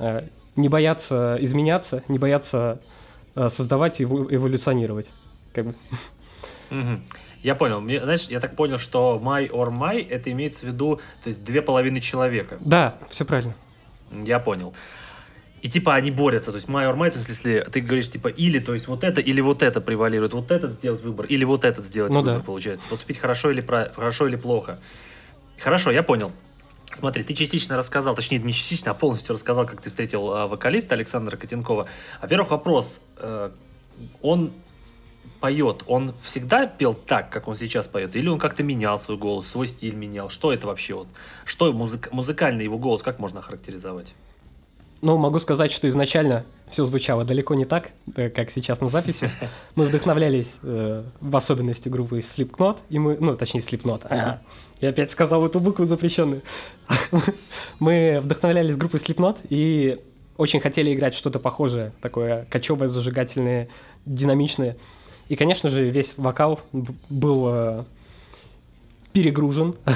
э, 0.00 0.26
не 0.56 0.68
бояться 0.68 1.38
изменяться, 1.40 2.02
не 2.08 2.18
бояться 2.18 2.80
э, 3.36 3.48
создавать 3.48 4.00
и 4.00 4.04
эво- 4.04 4.26
эволюционировать. 4.28 5.08
Как 5.52 5.66
бы. 5.66 5.74
Мгм. 6.70 7.02
Я 7.42 7.54
понял. 7.54 7.80
Мне, 7.80 8.00
знаешь, 8.02 8.26
я 8.28 8.38
так 8.40 8.54
понял, 8.56 8.78
что 8.78 9.20
my 9.22 9.48
or 9.50 9.70
my 9.70 10.06
это 10.08 10.30
имеется 10.32 10.60
в 10.66 10.68
виду, 10.68 11.00
то 11.22 11.28
есть 11.28 11.42
две 11.42 11.62
половины 11.62 12.00
человека. 12.00 12.58
Да, 12.60 12.96
все 13.08 13.24
правильно. 13.24 13.54
Я 14.12 14.38
понял. 14.40 14.74
И 15.62 15.68
типа 15.68 15.94
они 15.94 16.10
борются, 16.10 16.52
то 16.52 16.56
есть 16.56 16.68
or 16.68 16.96
my, 16.96 17.10
то 17.10 17.16
есть 17.18 17.28
если 17.28 17.66
ты 17.70 17.80
говоришь 17.80 18.10
типа 18.10 18.28
или, 18.28 18.58
то 18.58 18.72
есть 18.74 18.88
вот 18.88 19.04
это 19.04 19.20
или 19.20 19.40
вот 19.40 19.62
это 19.62 19.80
превалирует, 19.80 20.32
вот 20.32 20.50
этот 20.50 20.70
сделать 20.70 21.02
выбор 21.02 21.26
или 21.26 21.44
вот 21.44 21.64
этот 21.64 21.84
сделать 21.84 22.12
Ну 22.12 22.20
выбор, 22.20 22.38
да. 22.38 22.42
получается. 22.44 22.88
Поступить 22.88 23.18
хорошо 23.18 23.50
или, 23.50 23.60
про- 23.60 23.90
хорошо 23.94 24.26
или 24.26 24.36
плохо. 24.36 24.78
Хорошо, 25.58 25.90
я 25.90 26.02
понял. 26.02 26.32
Смотри, 26.92 27.22
ты 27.22 27.34
частично 27.34 27.76
рассказал, 27.76 28.14
точнее 28.16 28.38
не 28.38 28.52
частично, 28.52 28.90
а 28.90 28.94
полностью 28.94 29.34
рассказал, 29.34 29.66
как 29.66 29.80
ты 29.80 29.90
встретил 29.90 30.32
а, 30.34 30.46
вокалиста 30.48 30.94
Александра 30.94 31.36
Котенкова. 31.36 31.86
Во-первых, 32.20 32.50
вопрос. 32.50 33.02
э, 33.18 33.50
он 34.22 34.50
поет, 35.40 35.82
он 35.86 36.12
всегда 36.22 36.66
пел 36.66 36.94
так, 36.94 37.30
как 37.30 37.48
он 37.48 37.56
сейчас 37.56 37.88
поет? 37.88 38.14
Или 38.16 38.28
он 38.28 38.38
как-то 38.38 38.62
менял 38.62 38.98
свой 38.98 39.16
голос, 39.16 39.48
свой 39.48 39.66
стиль 39.66 39.94
менял? 39.94 40.28
Что 40.28 40.52
это 40.52 40.66
вообще 40.66 40.94
вот? 40.94 41.08
Что 41.44 41.72
музык- 41.72 42.08
музыкальный 42.12 42.64
его 42.64 42.78
голос, 42.78 43.02
как 43.02 43.18
можно 43.18 43.40
охарактеризовать? 43.40 44.14
Ну, 45.02 45.16
могу 45.16 45.38
сказать, 45.38 45.72
что 45.72 45.88
изначально 45.88 46.44
все 46.70 46.84
звучало 46.84 47.24
далеко 47.24 47.54
не 47.54 47.64
так, 47.64 47.90
э, 48.16 48.28
как 48.28 48.50
сейчас 48.50 48.80
на 48.82 48.88
записи. 48.88 49.30
Мы 49.74 49.86
вдохновлялись 49.86 50.58
э, 50.62 51.04
в 51.20 51.36
особенности 51.36 51.88
группы 51.88 52.18
Slipknot, 52.18 52.78
и 52.90 52.98
мы, 52.98 53.16
ну, 53.18 53.34
точнее, 53.34 53.60
Slipknot. 53.60 54.06
Ага. 54.10 54.42
Я 54.80 54.90
опять 54.90 55.10
сказал 55.10 55.44
эту 55.46 55.58
букву 55.58 55.86
запрещенную. 55.86 56.42
Мы 57.78 58.20
вдохновлялись 58.22 58.76
группой 58.76 58.96
Slipknot 58.96 59.38
и 59.48 60.00
очень 60.36 60.60
хотели 60.60 60.94
играть 60.94 61.14
что-то 61.14 61.38
похожее, 61.38 61.92
такое 62.00 62.46
кочевое, 62.50 62.88
зажигательное, 62.88 63.68
динамичное. 64.06 64.76
И, 65.30 65.36
конечно 65.36 65.70
же, 65.70 65.88
весь 65.88 66.18
вокал 66.18 66.60
был 67.08 67.48
э, 67.48 67.84
перегружен. 69.12 69.74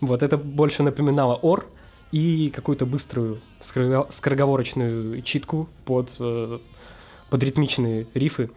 Вот 0.00 0.22
это 0.22 0.36
больше 0.36 0.82
напоминало 0.82 1.36
ор 1.36 1.66
и 2.12 2.52
какую-то 2.54 2.84
быструю 2.84 3.40
скорого- 3.60 4.06
скороговорочную 4.10 5.22
читку 5.22 5.68
под, 5.86 6.14
э, 6.20 6.58
под 7.30 7.42
ритмичные 7.42 8.06
рифы. 8.14 8.50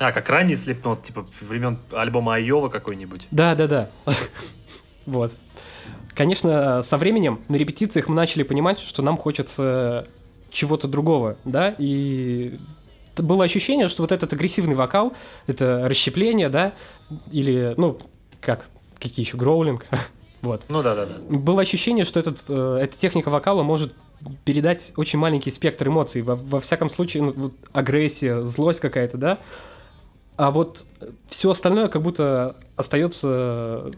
А, 0.00 0.10
как 0.12 0.28
ранний 0.28 0.56
слепнот, 0.56 1.02
типа 1.02 1.26
времен 1.40 1.78
альбома 1.92 2.34
Айова 2.34 2.68
какой-нибудь. 2.68 3.26
Да, 3.30 3.54
да, 3.54 3.66
да. 3.66 3.90
Вот. 5.06 5.32
Конечно, 6.14 6.82
со 6.82 6.96
временем 6.96 7.40
на 7.48 7.56
репетициях 7.56 8.08
мы 8.08 8.14
начали 8.14 8.42
понимать, 8.44 8.78
что 8.78 9.02
нам 9.02 9.16
хочется 9.16 10.06
чего-то 10.50 10.86
другого, 10.88 11.36
да, 11.44 11.74
и 11.78 12.58
было 13.22 13.44
ощущение, 13.44 13.88
что 13.88 14.02
вот 14.02 14.12
этот 14.12 14.32
агрессивный 14.32 14.74
вокал, 14.74 15.12
это 15.46 15.88
расщепление, 15.88 16.48
да, 16.48 16.74
или, 17.30 17.74
ну, 17.76 17.98
как, 18.40 18.66
какие 18.98 19.24
еще, 19.24 19.36
гроулинг, 19.36 19.86
вот. 20.42 20.62
Ну 20.68 20.82
да, 20.82 20.94
да, 20.94 21.06
да. 21.06 21.14
Было 21.36 21.62
ощущение, 21.62 22.04
что 22.04 22.20
этот, 22.20 22.42
э, 22.48 22.80
эта 22.82 22.96
техника 22.96 23.30
вокала 23.30 23.62
может 23.62 23.92
передать 24.44 24.92
очень 24.96 25.18
маленький 25.18 25.50
спектр 25.50 25.88
эмоций. 25.88 26.22
Во, 26.22 26.34
во 26.34 26.60
всяком 26.60 26.90
случае, 26.90 27.24
ну, 27.24 27.32
вот 27.36 27.52
агрессия, 27.72 28.44
злость 28.44 28.80
какая-то, 28.80 29.16
да. 29.16 29.38
А 30.36 30.50
вот 30.50 30.86
все 31.26 31.50
остальное 31.50 31.88
как 31.88 32.02
будто 32.02 32.56
остается 32.76 33.90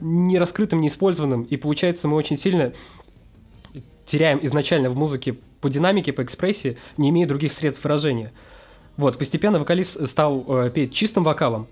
не 0.00 0.38
раскрытым, 0.38 0.80
не 0.80 0.88
использованным. 0.88 1.44
И 1.44 1.56
получается, 1.56 2.08
мы 2.08 2.16
очень 2.16 2.36
сильно 2.36 2.72
теряем 4.04 4.38
изначально 4.42 4.90
в 4.90 4.96
музыке 4.96 5.36
по 5.62 5.70
динамике, 5.70 6.12
по 6.12 6.22
экспрессии, 6.22 6.76
не 6.98 7.08
имея 7.08 7.26
других 7.26 7.52
средств 7.54 7.82
выражения. 7.84 8.32
Вот, 8.98 9.16
постепенно 9.16 9.58
вокалист 9.58 10.06
стал 10.06 10.44
э, 10.48 10.70
петь 10.70 10.92
чистым 10.92 11.24
вокалом. 11.24 11.66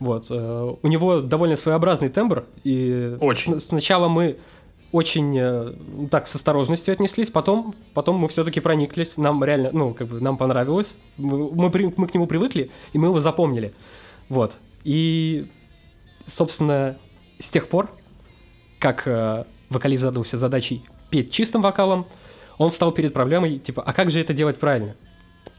Вот, 0.00 0.26
э, 0.30 0.74
у 0.82 0.86
него 0.88 1.20
довольно 1.20 1.56
своеобразный 1.56 2.08
тембр, 2.10 2.44
и 2.64 3.16
Очень. 3.20 3.54
сн- 3.54 3.58
сначала 3.60 4.08
мы 4.08 4.36
очень 4.92 5.36
э, 5.38 5.74
так 6.10 6.26
с 6.26 6.34
осторожностью 6.34 6.92
отнеслись, 6.92 7.30
потом, 7.30 7.74
потом 7.94 8.16
мы 8.16 8.28
все-таки 8.28 8.60
прониклись, 8.60 9.16
нам 9.16 9.42
реально, 9.44 9.70
ну, 9.72 9.94
как 9.94 10.08
бы 10.08 10.20
нам 10.20 10.36
понравилось, 10.36 10.94
мы, 11.16 11.50
мы, 11.52 11.70
при- 11.70 11.92
мы 11.96 12.06
к 12.06 12.14
нему 12.14 12.26
привыкли, 12.26 12.70
и 12.92 12.98
мы 12.98 13.08
его 13.08 13.20
запомнили. 13.20 13.72
Вот, 14.28 14.56
и, 14.84 15.46
собственно, 16.26 16.96
с 17.38 17.50
тех 17.50 17.68
пор, 17.68 17.90
как 18.78 19.02
э, 19.06 19.44
вокалист 19.70 20.02
задался 20.02 20.36
задачей 20.36 20.84
петь 21.10 21.30
чистым 21.30 21.62
вокалом, 21.62 22.06
он 22.58 22.70
встал 22.70 22.92
перед 22.92 23.12
проблемой, 23.12 23.58
типа, 23.58 23.82
а 23.82 23.92
как 23.92 24.10
же 24.10 24.20
это 24.20 24.32
делать 24.34 24.58
правильно? 24.58 24.94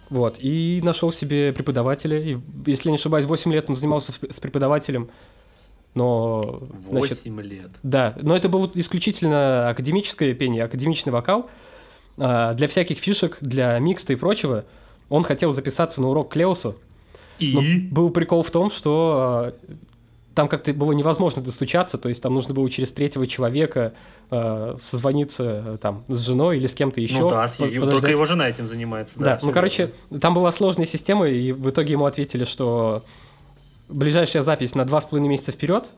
Вот, 0.09 0.37
и 0.39 0.81
нашел 0.83 1.11
себе 1.11 1.53
преподавателя, 1.53 2.19
и, 2.19 2.37
если 2.65 2.89
не 2.89 2.95
ошибаюсь, 2.95 3.25
8 3.25 3.53
лет 3.53 3.69
он 3.69 3.75
занимался 3.75 4.11
с 4.11 4.39
преподавателем, 4.39 5.09
но, 5.95 6.61
значит, 6.89 7.19
8 7.25 7.41
лет. 7.41 7.69
да, 7.83 8.15
но 8.21 8.35
это 8.35 8.49
было 8.49 8.69
исключительно 8.73 9.69
академическое 9.69 10.33
пение, 10.33 10.63
академичный 10.63 11.11
вокал. 11.11 11.49
А, 12.17 12.53
Для 12.53 12.67
всяких 12.67 12.97
фишек, 12.97 13.37
для 13.41 13.77
микста 13.79 14.13
и 14.13 14.15
прочего 14.15 14.65
он 15.09 15.23
хотел 15.23 15.51
записаться 15.51 16.01
на 16.01 16.09
урок 16.09 16.31
Клеуса. 16.33 16.75
Но 17.39 17.61
И? 17.61 17.79
был 17.79 18.09
прикол 18.09 18.43
в 18.43 18.51
том, 18.51 18.69
что 18.69 19.13
а, 19.15 19.53
там 20.39 20.47
как-то 20.47 20.71
было 20.71 20.93
невозможно 20.93 21.41
достучаться, 21.41 21.97
то 21.97 22.07
есть 22.07 22.23
там 22.23 22.33
нужно 22.33 22.53
было 22.53 22.69
через 22.69 22.93
третьего 22.93 23.27
человека 23.27 23.91
а, 24.31 24.77
созвониться 24.79 25.43
а, 25.43 25.77
там 25.77 26.05
с 26.07 26.25
женой 26.25 26.55
или 26.55 26.65
с 26.65 26.75
кем-то 26.75 27.01
еще. 27.01 27.19
ну 27.19 27.29
да, 27.29 27.45
с- 27.45 27.57
по- 27.57 27.65
и- 27.65 27.71
только 27.71 27.87
подождать. 27.87 28.11
его 28.11 28.23
жена 28.23 28.47
этим 28.47 28.65
занимается. 28.65 29.19
Да, 29.19 29.35
всё 29.35 29.47
ну, 29.47 29.51
короче, 29.51 29.91
верно. 30.09 30.19
там 30.21 30.33
была 30.33 30.53
сложная 30.53 30.85
система, 30.85 31.27
и 31.27 31.51
в 31.51 31.69
итоге 31.69 31.91
ему 31.91 32.05
ответили, 32.05 32.45
что 32.45 33.03
ближайшая 33.89 34.41
запись 34.41 34.75
на 34.75 34.85
два 34.85 35.01
с 35.01 35.05
половиной 35.07 35.27
месяца 35.27 35.51
вперед, 35.51 35.91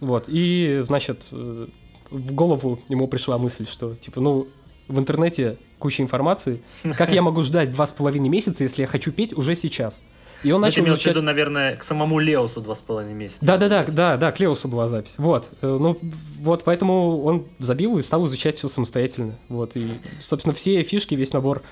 вот, 0.00 0.24
и, 0.28 0.80
значит, 0.82 1.28
э, 1.32 1.66
в 2.10 2.32
голову 2.34 2.78
ему 2.90 3.08
пришла 3.08 3.38
мысль, 3.38 3.66
что, 3.66 3.94
типа, 3.94 4.20
ну, 4.20 4.46
в 4.88 4.98
интернете 4.98 5.56
куча 5.78 6.02
информации, 6.02 6.60
как 6.98 7.12
я 7.12 7.22
могу 7.22 7.40
ждать 7.40 7.70
два 7.70 7.86
с 7.86 7.92
половиной 7.92 8.28
месяца, 8.28 8.62
если 8.62 8.82
я 8.82 8.88
хочу 8.88 9.10
петь 9.10 9.32
уже 9.32 9.56
сейчас? 9.56 10.02
И 10.42 10.52
он 10.52 10.60
Ну, 10.60 10.66
начал 10.66 10.82
имел 10.82 10.92
в 10.94 10.96
изучать... 10.96 11.14
виду, 11.14 11.22
наверное, 11.22 11.76
к 11.76 11.82
самому 11.82 12.18
Леусу 12.18 12.60
два 12.60 12.74
с 12.74 12.80
половиной 12.80 13.14
месяца. 13.14 13.38
Да, 13.44 13.56
да, 13.56 13.68
да, 13.68 13.84
да, 13.84 14.16
да, 14.16 14.32
Клеусу 14.32 14.68
была 14.68 14.86
запись. 14.86 15.14
Вот. 15.18 15.50
Э, 15.62 15.76
Ну, 15.80 15.98
вот, 16.40 16.62
поэтому 16.64 17.22
он 17.24 17.46
забил 17.58 17.98
и 17.98 18.02
стал 18.02 18.26
изучать 18.26 18.58
все 18.58 18.68
самостоятельно. 18.68 19.38
Вот. 19.48 19.76
И, 19.76 19.86
собственно, 20.20 20.54
все 20.54 20.82
фишки, 20.82 21.14
весь 21.14 21.32
набор 21.32 21.62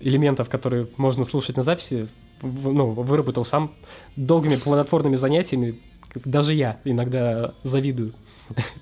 элементов, 0.00 0.48
которые 0.50 0.88
можно 0.96 1.24
слушать 1.24 1.56
на 1.56 1.62
записи, 1.62 2.08
ну, 2.42 2.90
выработал 2.90 3.44
сам 3.44 3.72
долгими 4.16 4.56
плодотворными 4.56 5.16
занятиями. 5.16 5.80
Даже 6.24 6.52
я 6.54 6.78
иногда 6.84 7.52
завидую 7.62 8.12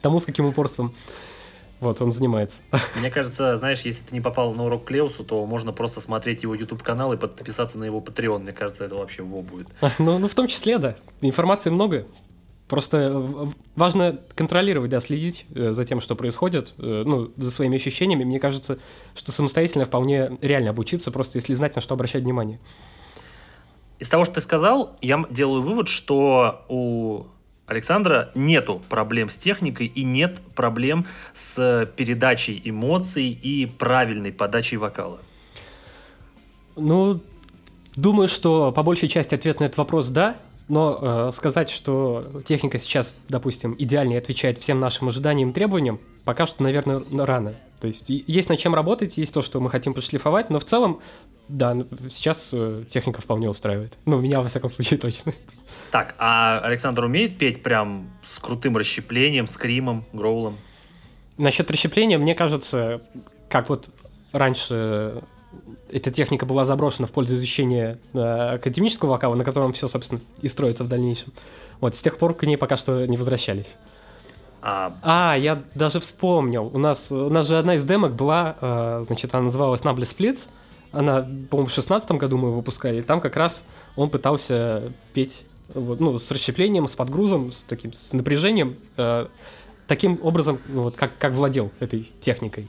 тому, 0.03 0.19
с 0.21 0.25
каким 0.25 0.47
упорством 0.47 0.95
Вот, 1.81 2.01
он 2.01 2.13
занимается. 2.13 2.63
Мне 3.01 3.11
кажется, 3.11 3.57
знаешь, 3.57 3.81
если 3.83 4.03
ты 4.03 4.15
не 4.15 4.21
попал 4.21 4.55
на 4.55 4.65
урок 4.65 4.85
Клеусу, 4.85 5.25
то 5.25 5.45
можно 5.47 5.73
просто 5.73 6.01
смотреть 6.01 6.43
его 6.43 6.55
YouTube-канал 6.55 7.13
и 7.13 7.17
подписаться 7.17 7.79
на 7.79 7.85
его 7.85 8.01
Patreon. 8.01 8.41
Мне 8.41 8.53
кажется, 8.53 8.85
это 8.85 8.95
вообще 8.95 9.23
во 9.23 9.43
будет. 9.43 9.69
Ну, 9.99 10.19
ну, 10.19 10.29
в 10.29 10.35
том 10.35 10.49
числе, 10.49 10.79
да. 10.79 10.97
Информации 11.21 11.71
много. 11.71 12.07
Просто 12.69 13.23
важно 13.77 14.19
контролировать, 14.35 14.91
да, 14.91 15.01
следить 15.01 15.45
э, 15.55 15.73
за 15.73 15.85
тем, 15.85 16.01
что 16.01 16.17
происходит, 16.17 16.75
э, 16.79 17.03
ну, 17.05 17.31
за 17.37 17.51
своими 17.51 17.77
ощущениями. 17.77 18.25
Мне 18.25 18.41
кажется, 18.41 18.79
что 19.15 19.33
самостоятельно 19.33 19.85
вполне 19.85 20.39
реально 20.41 20.71
обучиться, 20.71 21.11
просто 21.11 21.39
если 21.39 21.53
знать, 21.53 21.75
на 21.75 21.83
что 21.83 21.95
обращать 21.95 22.23
внимание. 22.23 22.59
Из 23.99 24.09
того, 24.09 24.25
что 24.25 24.35
ты 24.35 24.41
сказал, 24.41 24.97
я 25.03 25.25
делаю 25.31 25.63
вывод, 25.63 25.89
что 25.89 26.65
у 26.69 27.25
Александра 27.67 28.31
нету 28.35 28.83
проблем 28.89 29.31
с 29.31 29.39
техникой 29.39 29.87
и 29.87 30.05
нет 30.05 30.41
проблем 30.55 31.07
с 31.33 31.91
передачей 31.97 32.61
эмоций 32.65 33.29
и 33.31 33.67
правильной 33.67 34.33
подачей 34.33 34.77
вокала. 34.77 35.19
Ну, 36.77 37.21
думаю, 37.97 38.29
что 38.29 38.71
по 38.73 38.83
большей 38.83 39.09
части 39.09 39.35
ответ 39.35 39.61
на 39.61 39.65
этот 39.65 39.79
вопрос 39.79 40.09
да, 40.11 40.37
но 40.69 41.29
э, 41.29 41.31
сказать, 41.33 41.69
что 41.69 42.27
техника 42.45 42.79
сейчас, 42.79 43.15
допустим, 43.29 43.75
идеально 43.79 44.17
отвечает 44.19 44.59
всем 44.59 44.81
нашим 44.81 45.09
ожиданиям 45.09 45.51
и 45.51 45.53
требованиям, 45.53 46.01
пока 46.25 46.47
что, 46.47 46.63
наверное, 46.63 47.03
рано. 47.11 47.55
То 47.81 47.89
есть 47.89 48.09
есть 48.09 48.49
над 48.49 48.59
чем 48.59 48.75
работать, 48.75 49.19
есть 49.19 49.35
то, 49.35 49.43
что 49.43 49.61
мы 49.61 49.69
хотим 49.69 49.93
подшлифовать, 49.93 50.49
но 50.49 50.59
в 50.59 50.65
целом, 50.65 51.01
да, 51.49 51.77
сейчас 52.09 52.51
э, 52.53 52.85
техника 52.89 53.21
вполне 53.21 53.51
устраивает. 53.51 53.93
Ну, 54.07 54.19
меня, 54.21 54.41
во 54.41 54.49
всяком 54.49 54.71
случае, 54.71 54.99
точно. 55.01 55.35
Так, 55.91 56.15
а 56.19 56.61
Александр 56.61 57.05
умеет 57.05 57.37
петь 57.37 57.63
прям 57.63 58.11
с 58.23 58.39
крутым 58.39 58.77
расщеплением, 58.77 59.47
скримом, 59.47 60.07
гроулом? 60.15 60.57
Насчет 61.37 61.71
расщепления, 61.71 62.17
мне 62.17 62.35
кажется, 62.35 63.03
как 63.51 63.69
вот 63.69 63.91
раньше 64.33 65.23
эта 65.91 66.11
техника 66.11 66.47
была 66.47 66.65
заброшена 66.65 67.07
в 67.07 67.13
пользу 67.13 67.37
изучения 67.37 67.99
э, 68.13 68.55
академического 68.55 69.11
вокала, 69.11 69.35
на 69.35 69.45
котором 69.45 69.73
все, 69.73 69.87
собственно, 69.89 70.21
и 70.41 70.49
строится 70.49 70.85
в 70.85 70.89
дальнейшем. 70.89 71.33
Вот, 71.81 71.95
с 71.95 72.03
тех 72.03 72.19
пор 72.19 72.35
к 72.35 72.45
ней 72.45 72.57
пока 72.57 72.77
что 72.77 73.07
не 73.07 73.17
возвращались. 73.17 73.77
А, 74.63 74.97
а 75.03 75.37
я 75.37 75.63
даже 75.75 76.01
вспомнил. 76.01 76.71
У 76.73 76.79
нас, 76.79 77.13
у 77.13 77.29
нас 77.29 77.47
же 77.47 77.59
одна 77.59 77.75
из 77.75 77.85
демок 77.85 78.15
была, 78.15 78.57
э, 78.61 79.05
значит, 79.07 79.35
она 79.35 79.45
называлась 79.45 79.83
Nable 79.83 80.03
Splits. 80.03 80.49
Она, 80.91 81.21
по-моему, 81.51 81.67
в 81.67 81.73
шестнадцатом 81.73 82.19
году 82.19 82.39
мы 82.39 82.55
выпускали. 82.55 83.01
И 83.01 83.03
там 83.03 83.21
как 83.21 83.37
раз 83.37 83.65
он 83.95 84.11
пытался 84.11 84.93
петь 85.13 85.45
вот, 85.75 86.01
ну, 86.01 86.17
с 86.19 86.31
расщеплением, 86.31 86.89
с 86.89 86.97
подгрузом, 86.97 87.53
с 87.53 87.63
таким 87.63 87.93
с 87.93 88.13
напряжением, 88.13 88.77
э, 88.97 89.27
таким 89.87 90.19
образом, 90.23 90.59
вот, 90.69 90.97
как, 90.97 91.19
как 91.19 91.35
владел 91.35 91.71
этой 91.81 92.11
техникой. 92.21 92.69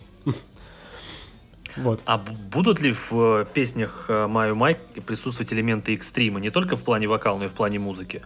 Вот. 1.77 2.01
А 2.05 2.17
будут 2.17 2.79
ли 2.81 2.91
в 2.93 3.11
э, 3.13 3.45
песнях 3.53 4.05
э, 4.07 4.27
Маю 4.27 4.55
Май 4.55 4.77
присутствовать 5.05 5.51
элементы 5.51 5.93
экстрима 5.93 6.39
не 6.39 6.49
только 6.49 6.75
в 6.75 6.83
плане 6.83 7.07
вокала, 7.07 7.38
но 7.38 7.45
и 7.45 7.47
в 7.47 7.53
плане 7.53 7.79
музыки? 7.79 8.21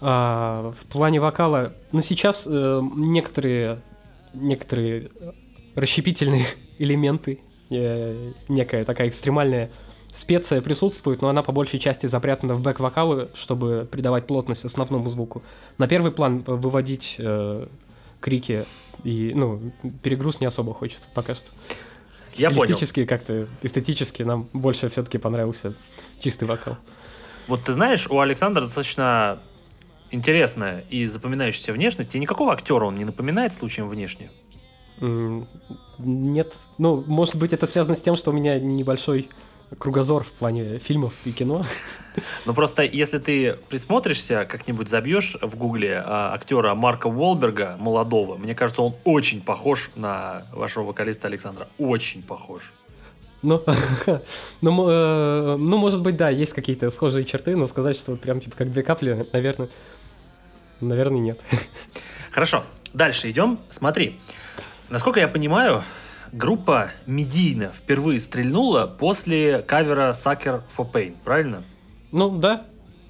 А, 0.00 0.72
в 0.78 0.86
плане 0.86 1.20
вокала, 1.20 1.72
ну 1.92 2.00
сейчас 2.00 2.46
э, 2.46 2.82
некоторые 2.96 3.80
некоторые 4.34 5.10
расщепительные 5.74 6.44
элементы, 6.78 7.40
э, 7.70 8.32
некая 8.48 8.84
такая 8.84 9.08
экстремальная 9.08 9.70
специя 10.12 10.62
присутствует, 10.62 11.22
но 11.22 11.28
она 11.28 11.42
по 11.42 11.52
большей 11.52 11.78
части 11.78 12.06
запрятана 12.06 12.54
в 12.54 12.62
бэк-вокалы, 12.62 13.28
чтобы 13.34 13.88
придавать 13.90 14.26
плотность 14.26 14.64
основному 14.64 15.08
звуку. 15.08 15.42
На 15.78 15.88
первый 15.88 16.12
план 16.12 16.42
выводить 16.46 17.16
э, 17.18 17.66
крики 18.20 18.64
и, 19.04 19.32
ну, 19.34 19.60
перегруз 20.02 20.40
не 20.40 20.46
особо 20.46 20.74
хочется 20.74 21.08
пока 21.14 21.34
что. 21.34 21.50
Я 22.34 22.50
Стилистически 22.50 23.04
как-то, 23.06 23.48
эстетически 23.62 24.22
нам 24.22 24.46
больше 24.52 24.88
все-таки 24.88 25.18
понравился 25.18 25.74
чистый 26.20 26.44
вокал. 26.44 26.76
Вот 27.48 27.64
ты 27.64 27.72
знаешь, 27.72 28.08
у 28.08 28.20
Александра 28.20 28.62
достаточно 28.62 29.40
интересная 30.10 30.84
и 30.90 31.06
запоминающаяся 31.06 31.72
внешность, 31.72 32.14
и 32.14 32.18
никакого 32.18 32.52
актера 32.52 32.84
он 32.84 32.96
не 32.96 33.04
напоминает 33.04 33.52
случаем 33.54 33.88
внешне? 33.88 34.30
Нет. 35.00 36.58
Ну, 36.78 37.04
может 37.06 37.36
быть, 37.36 37.52
это 37.52 37.66
связано 37.66 37.94
с 37.94 38.02
тем, 38.02 38.16
что 38.16 38.30
у 38.30 38.34
меня 38.34 38.58
небольшой 38.58 39.28
кругозор 39.78 40.22
в 40.24 40.32
плане 40.32 40.78
фильмов 40.78 41.14
и 41.24 41.32
кино. 41.32 41.64
Ну 42.44 42.54
просто 42.54 42.82
если 42.82 43.18
ты 43.18 43.54
присмотришься, 43.68 44.46
как-нибудь 44.48 44.88
забьешь 44.88 45.36
в 45.40 45.56
гугле 45.56 46.02
а, 46.04 46.32
актера 46.34 46.74
Марка 46.74 47.08
Уолберга, 47.08 47.76
молодого, 47.78 48.36
мне 48.36 48.54
кажется, 48.54 48.82
он 48.82 48.94
очень 49.04 49.42
похож 49.42 49.90
на 49.94 50.44
вашего 50.52 50.84
вокалиста 50.84 51.28
Александра. 51.28 51.68
Очень 51.78 52.22
похож. 52.22 52.72
Ну, 53.42 53.62
ну, 54.60 54.88
э, 54.88 55.56
ну, 55.56 55.76
может 55.76 56.02
быть, 56.02 56.16
да, 56.16 56.30
есть 56.30 56.52
какие-то 56.52 56.90
схожие 56.90 57.24
черты, 57.24 57.54
но 57.54 57.66
сказать, 57.66 57.96
что 57.96 58.16
прям 58.16 58.40
типа 58.40 58.56
как 58.56 58.72
две 58.72 58.82
капли, 58.82 59.26
наверное, 59.32 59.68
наверное, 60.80 61.20
нет. 61.20 61.40
Хорошо, 62.30 62.64
дальше 62.94 63.30
идем. 63.30 63.58
Смотри, 63.70 64.18
насколько 64.88 65.20
я 65.20 65.28
понимаю, 65.28 65.84
группа 66.32 66.90
медийно 67.06 67.72
впервые 67.74 68.20
стрельнула 68.20 68.86
после 68.86 69.62
кавера 69.62 70.10
Sucker 70.10 70.62
for 70.76 70.90
Pain, 70.90 71.16
правильно? 71.24 71.62
Ну 72.12 72.30
да. 72.38 72.64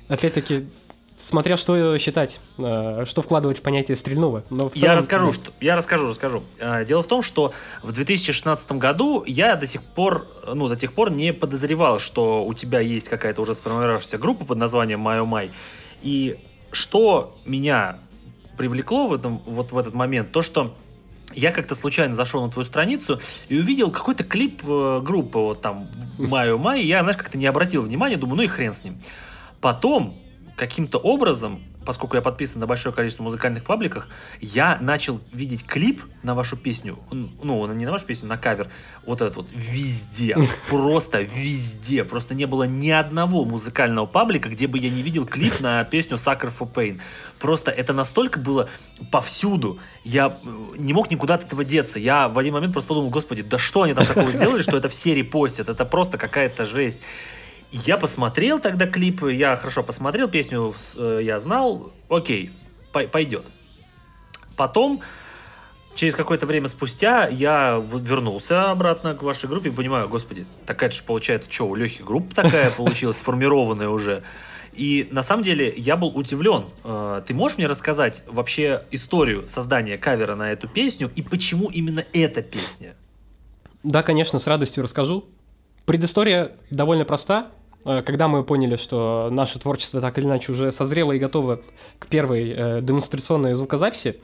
Опять-таки, 0.09 0.69
смотря 1.17 1.57
что 1.57 1.97
считать, 1.99 2.41
э, 2.59 3.05
что 3.07 3.23
вкладывать 3.23 3.59
в 3.59 3.63
понятие 3.63 3.97
стрельнуло. 3.97 4.45
Но 4.51 4.69
целом, 4.69 4.93
я 4.93 4.95
расскажу, 4.97 5.33
что, 5.33 5.53
я 5.61 5.77
расскажу, 5.77 6.09
расскажу. 6.09 6.43
Э, 6.59 6.85
дело 6.85 7.03
в 7.03 7.07
том, 7.07 7.23
что 7.23 7.53
в 7.83 7.93
2016 7.93 8.73
году 8.73 9.25
я 9.27 9.57
до 9.57 9.67
сих 9.67 9.83
пор, 9.83 10.27
ну, 10.47 10.69
до 10.69 10.77
тех 10.77 10.93
пор 10.93 11.11
не 11.11 11.33
подозревал, 11.33 11.99
что 11.99 12.45
у 12.45 12.55
тебя 12.55 12.81
есть 12.81 13.09
какая-то 13.09 13.43
уже 13.43 13.55
сформировавшаяся 13.55 14.19
группа 14.19 14.45
под 14.45 14.59
названием 14.59 15.01
Майо 15.01 15.25
Май. 15.25 15.51
И 16.03 16.39
что 16.71 17.37
меня 17.45 17.99
привлекло 18.57 19.09
в 19.09 19.15
этом, 19.15 19.39
вот 19.45 19.73
в 19.73 19.79
этот 19.79 19.95
момент, 19.95 20.33
то, 20.33 20.43
что 20.43 20.75
я 21.35 21.51
как-то 21.53 21.75
случайно 21.75 22.15
зашел 22.15 22.45
на 22.45 22.51
твою 22.51 22.65
страницу 22.65 23.21
и 23.49 23.59
увидел 23.59 23.91
какой-то 23.91 24.25
клип 24.25 24.63
э, 24.67 25.01
группы, 25.03 25.39
вот 25.39 25.61
там, 25.61 25.89
Маю 26.19 26.59
Май, 26.59 26.83
я, 26.83 27.01
знаешь, 27.01 27.17
как-то 27.17 27.39
не 27.39 27.47
обратил 27.47 27.83
внимания, 27.83 28.17
думаю, 28.17 28.37
ну 28.37 28.43
и 28.43 28.47
хрен 28.47 28.75
с 28.75 28.85
ним. 28.85 28.99
Потом, 29.61 30.17
каким-то 30.57 30.99
образом, 30.99 31.61
поскольку 31.85 32.17
я 32.17 32.23
подписан 32.23 32.61
на 32.61 32.67
большое 32.67 32.95
количество 32.95 33.23
музыкальных 33.23 33.63
пабликах, 33.63 34.09
я 34.41 34.79
начал 34.81 35.21
видеть 35.33 35.65
клип 35.65 36.03
на 36.23 36.35
вашу 36.35 36.57
песню, 36.57 36.99
ну, 37.11 37.73
не 37.73 37.85
на 37.85 37.93
вашу 37.93 38.07
песню, 38.07 38.27
на 38.29 38.39
кавер, 38.39 38.67
вот 39.05 39.21
этот 39.21 39.37
вот, 39.37 39.47
везде, 39.53 40.37
просто 40.69 41.21
везде, 41.23 42.05
просто 42.05 42.35
не 42.35 42.47
было 42.47 42.65
ни 42.65 42.91
одного 42.91 43.45
музыкального 43.45 44.07
паблика, 44.07 44.49
где 44.49 44.67
бы 44.67 44.79
я 44.79 44.89
не 44.89 45.03
видел 45.03 45.27
клип 45.27 45.61
на 45.61 45.85
песню 45.85 46.17
Sucker 46.17 46.51
for 46.59 46.73
Pain. 46.73 47.01
Просто 47.39 47.71
это 47.71 47.93
настолько 47.93 48.41
было 48.41 48.71
повсюду, 49.13 49.79
я 50.05 50.39
э, 50.43 50.49
не 50.79 50.95
мог 50.95 51.11
никуда 51.11 51.35
от 51.35 51.45
этого 51.45 51.65
деться. 51.65 51.99
Я 51.99 52.29
в 52.29 52.39
один 52.39 52.55
момент 52.55 52.73
просто 52.73 52.89
подумал, 52.89 53.11
господи, 53.11 53.43
да 53.43 53.59
что 53.59 53.83
они 53.83 53.93
там 53.93 54.07
такого 54.07 54.31
сделали, 54.33 54.63
что 54.63 54.77
это 54.77 54.89
все 54.89 55.15
репостят, 55.15 55.69
это 55.69 55.85
просто 55.85 56.17
какая-то 56.17 56.65
жесть. 56.65 57.03
Я 57.73 57.97
посмотрел 57.97 58.59
тогда 58.59 58.87
клип, 58.87 59.25
я 59.25 59.57
хорошо 59.57 59.83
посмотрел, 59.83 60.29
песню 60.29 60.75
э, 60.97 61.21
я 61.23 61.39
знал, 61.41 61.93
окей, 62.09 62.51
пойдет. 62.93 63.45
Потом, 64.57 65.03
через 65.95 66.15
какое-то 66.15 66.47
время 66.47 66.69
спустя, 66.69 67.27
я 67.27 67.83
вернулся 67.93 68.71
обратно 68.71 69.15
к 69.15 69.23
вашей 69.23 69.49
группе 69.49 69.69
и 69.69 69.73
понимаю, 69.73 70.09
господи, 70.09 70.47
такая 70.65 70.91
же 70.91 71.03
получается, 71.03 71.53
что, 71.53 71.69
у 71.69 71.75
Лехи 71.75 72.03
группа 72.03 72.35
такая 72.35 72.71
получилась, 72.71 73.19
сформированная 73.19 73.89
уже. 73.89 74.23
И 74.73 75.09
на 75.11 75.23
самом 75.23 75.43
деле 75.43 75.73
я 75.77 75.97
был 75.97 76.09
удивлен. 76.17 76.67
Э, 76.85 77.23
ты 77.27 77.35
можешь 77.35 77.59
мне 77.59 77.67
рассказать 77.67 78.23
вообще 78.27 78.85
историю 78.91 79.49
создания 79.49 79.99
кавера 79.99 80.35
на 80.37 80.53
эту 80.53 80.69
песню 80.69 81.11
и 81.17 81.23
почему 81.23 81.69
именно 81.69 82.05
эта 82.13 82.43
песня? 82.43 82.95
Да, 83.83 84.03
конечно, 84.03 84.39
с 84.39 84.47
радостью 84.47 84.83
расскажу. 84.83 85.25
Предыстория 85.87 86.53
довольно 86.71 87.05
проста. 87.05 87.49
Э, 87.87 88.03
когда 88.03 88.29
мы 88.29 88.43
поняли, 88.43 88.77
что 88.77 89.29
наше 89.31 89.59
творчество 89.59 90.01
так 90.01 90.19
или 90.19 90.27
иначе 90.27 90.53
уже 90.53 90.73
созрело 90.73 91.13
и 91.13 91.19
готово 91.19 91.61
к 91.99 92.09
первой 92.09 92.53
э, 92.55 92.81
демонстрационной 92.83 93.55
звукозаписи, 93.55 94.17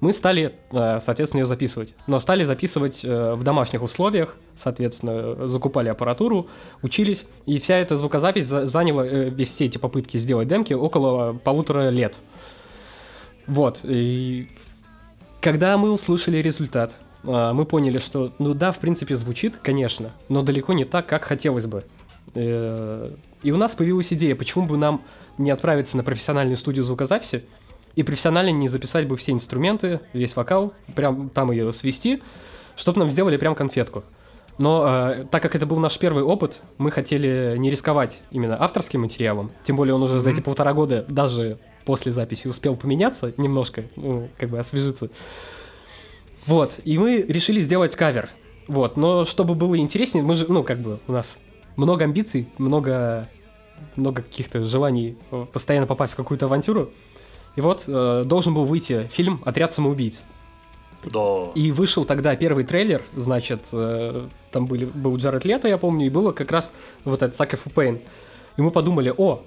мы 0.00 0.12
стали, 0.12 0.56
э, 0.72 0.98
соответственно, 1.00 1.42
ее 1.42 1.46
записывать. 1.46 1.94
Но 2.08 2.18
стали 2.18 2.42
записывать 2.42 3.04
в 3.04 3.42
домашних 3.42 3.82
условиях, 3.82 4.36
соответственно, 4.56 5.46
закупали 5.46 5.88
аппаратуру, 5.88 6.48
учились, 6.82 7.26
и 7.46 7.58
вся 7.58 7.76
эта 7.76 7.96
звукозапись 7.96 8.46
за 8.46 8.66
заняла, 8.66 9.06
э, 9.06 9.44
все 9.44 9.66
эти 9.66 9.78
попытки 9.78 10.18
сделать 10.18 10.48
демки, 10.48 10.74
около 10.74 11.34
полутора 11.34 11.90
лет. 11.90 12.18
Вот, 13.46 13.82
и 13.84 14.48
когда 15.40 15.76
мы 15.76 15.92
услышали 15.92 16.38
результат, 16.38 16.96
мы 17.22 17.64
поняли, 17.64 17.98
что, 17.98 18.32
ну 18.38 18.52
да, 18.52 18.72
в 18.72 18.78
принципе, 18.78 19.16
звучит, 19.16 19.56
конечно, 19.62 20.12
но 20.28 20.42
далеко 20.42 20.74
не 20.74 20.84
так, 20.84 21.06
как 21.06 21.24
хотелось 21.24 21.66
бы. 21.66 21.84
Э, 22.34 23.10
и 23.42 23.50
у 23.50 23.56
нас 23.56 23.74
появилась 23.74 24.12
идея, 24.12 24.34
почему 24.34 24.66
бы 24.66 24.76
нам 24.76 25.02
не 25.38 25.50
отправиться 25.50 25.96
на 25.96 26.04
профессиональную 26.04 26.56
студию 26.56 26.84
звукозаписи 26.84 27.44
и 27.94 28.02
профессионально 28.02 28.50
не 28.50 28.68
записать 28.68 29.06
бы 29.06 29.16
все 29.16 29.32
инструменты, 29.32 30.00
весь 30.12 30.34
вокал, 30.36 30.72
прям 30.94 31.28
там 31.28 31.50
ее 31.52 31.72
свести, 31.72 32.22
чтобы 32.76 33.00
нам 33.00 33.10
сделали 33.10 33.36
прям 33.36 33.54
конфетку. 33.54 34.04
Но 34.56 34.84
э, 34.86 35.24
так 35.30 35.42
как 35.42 35.56
это 35.56 35.66
был 35.66 35.78
наш 35.78 35.98
первый 35.98 36.22
опыт, 36.22 36.62
мы 36.78 36.90
хотели 36.90 37.56
не 37.58 37.70
рисковать 37.70 38.22
именно 38.30 38.56
авторским 38.62 39.00
материалом. 39.00 39.50
Тем 39.64 39.76
более 39.76 39.94
он 39.94 40.02
уже 40.02 40.16
mm-hmm. 40.16 40.20
за 40.20 40.30
эти 40.30 40.40
полтора 40.40 40.72
года 40.72 41.04
даже 41.08 41.58
после 41.84 42.12
записи 42.12 42.46
успел 42.46 42.76
поменяться 42.76 43.34
немножко, 43.36 43.84
ну, 43.96 44.28
как 44.38 44.50
бы 44.50 44.58
освежиться. 44.58 45.10
Вот, 46.46 46.78
и 46.84 46.98
мы 46.98 47.22
решили 47.22 47.60
сделать 47.60 47.96
кавер. 47.96 48.28
Вот, 48.68 48.96
но 48.96 49.24
чтобы 49.24 49.54
было 49.54 49.76
интереснее, 49.76 50.24
мы 50.24 50.34
же, 50.34 50.46
ну, 50.48 50.62
как 50.62 50.78
бы 50.78 50.98
у 51.08 51.12
нас 51.12 51.38
много 51.76 52.04
амбиций, 52.04 52.48
много, 52.58 53.28
много 53.96 54.22
каких-то 54.22 54.64
желаний 54.64 55.16
э, 55.30 55.46
постоянно 55.52 55.86
попасть 55.86 56.14
в 56.14 56.16
какую-то 56.16 56.46
авантюру. 56.46 56.90
И 57.56 57.60
вот 57.60 57.84
э, 57.86 58.22
должен 58.24 58.54
был 58.54 58.64
выйти 58.64 59.08
фильм 59.10 59.40
«Отряд 59.44 59.72
самоубийц». 59.72 60.24
Да. 61.04 61.50
И 61.54 61.70
вышел 61.70 62.04
тогда 62.04 62.34
первый 62.34 62.64
трейлер, 62.64 63.02
значит, 63.14 63.68
э, 63.72 64.26
там 64.50 64.66
были, 64.66 64.86
был 64.86 65.16
Джаред 65.16 65.44
Лето, 65.44 65.68
я 65.68 65.78
помню, 65.78 66.06
и 66.06 66.10
было 66.10 66.32
как 66.32 66.50
раз 66.50 66.72
вот 67.04 67.22
этот 67.22 67.38
for 67.38 67.72
Pain. 67.72 68.00
И 68.56 68.62
мы 68.62 68.70
подумали, 68.70 69.12
о, 69.16 69.42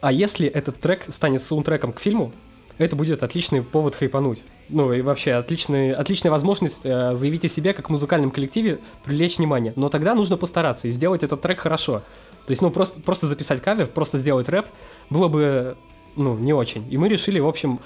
а 0.00 0.12
если 0.12 0.46
этот 0.46 0.80
трек 0.80 1.06
станет 1.08 1.42
саундтреком 1.42 1.92
к 1.92 2.00
фильму, 2.00 2.32
это 2.78 2.96
будет 2.96 3.22
отличный 3.22 3.62
повод 3.62 3.94
хайпануть. 3.94 4.42
Ну 4.68 4.92
и 4.92 5.02
вообще 5.02 5.34
отличный, 5.34 5.92
отличная 5.92 6.30
возможность 6.30 6.84
э, 6.84 7.14
заявить 7.14 7.44
о 7.44 7.48
себе 7.48 7.74
как 7.74 7.90
музыкальном 7.90 8.30
коллективе, 8.30 8.78
привлечь 9.04 9.38
внимание. 9.38 9.72
Но 9.76 9.88
тогда 9.88 10.14
нужно 10.14 10.36
постараться 10.36 10.88
и 10.88 10.92
сделать 10.92 11.22
этот 11.22 11.40
трек 11.40 11.60
хорошо. 11.60 12.02
То 12.46 12.50
есть, 12.50 12.62
ну, 12.62 12.70
просто, 12.70 13.00
просто 13.00 13.26
записать 13.26 13.60
кавер, 13.60 13.86
просто 13.86 14.18
сделать 14.18 14.48
рэп 14.48 14.66
было 15.10 15.28
бы, 15.28 15.76
ну, 16.16 16.36
не 16.36 16.52
очень. 16.52 16.90
И 16.90 16.98
мы 16.98 17.08
решили, 17.08 17.38
в 17.38 17.46
общем, 17.46 17.80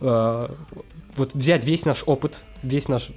э, 0.00 0.48
вот 1.16 1.34
взять 1.34 1.64
весь 1.64 1.84
наш 1.84 2.04
опыт, 2.06 2.42
весь 2.62 2.88
наш 2.88 3.10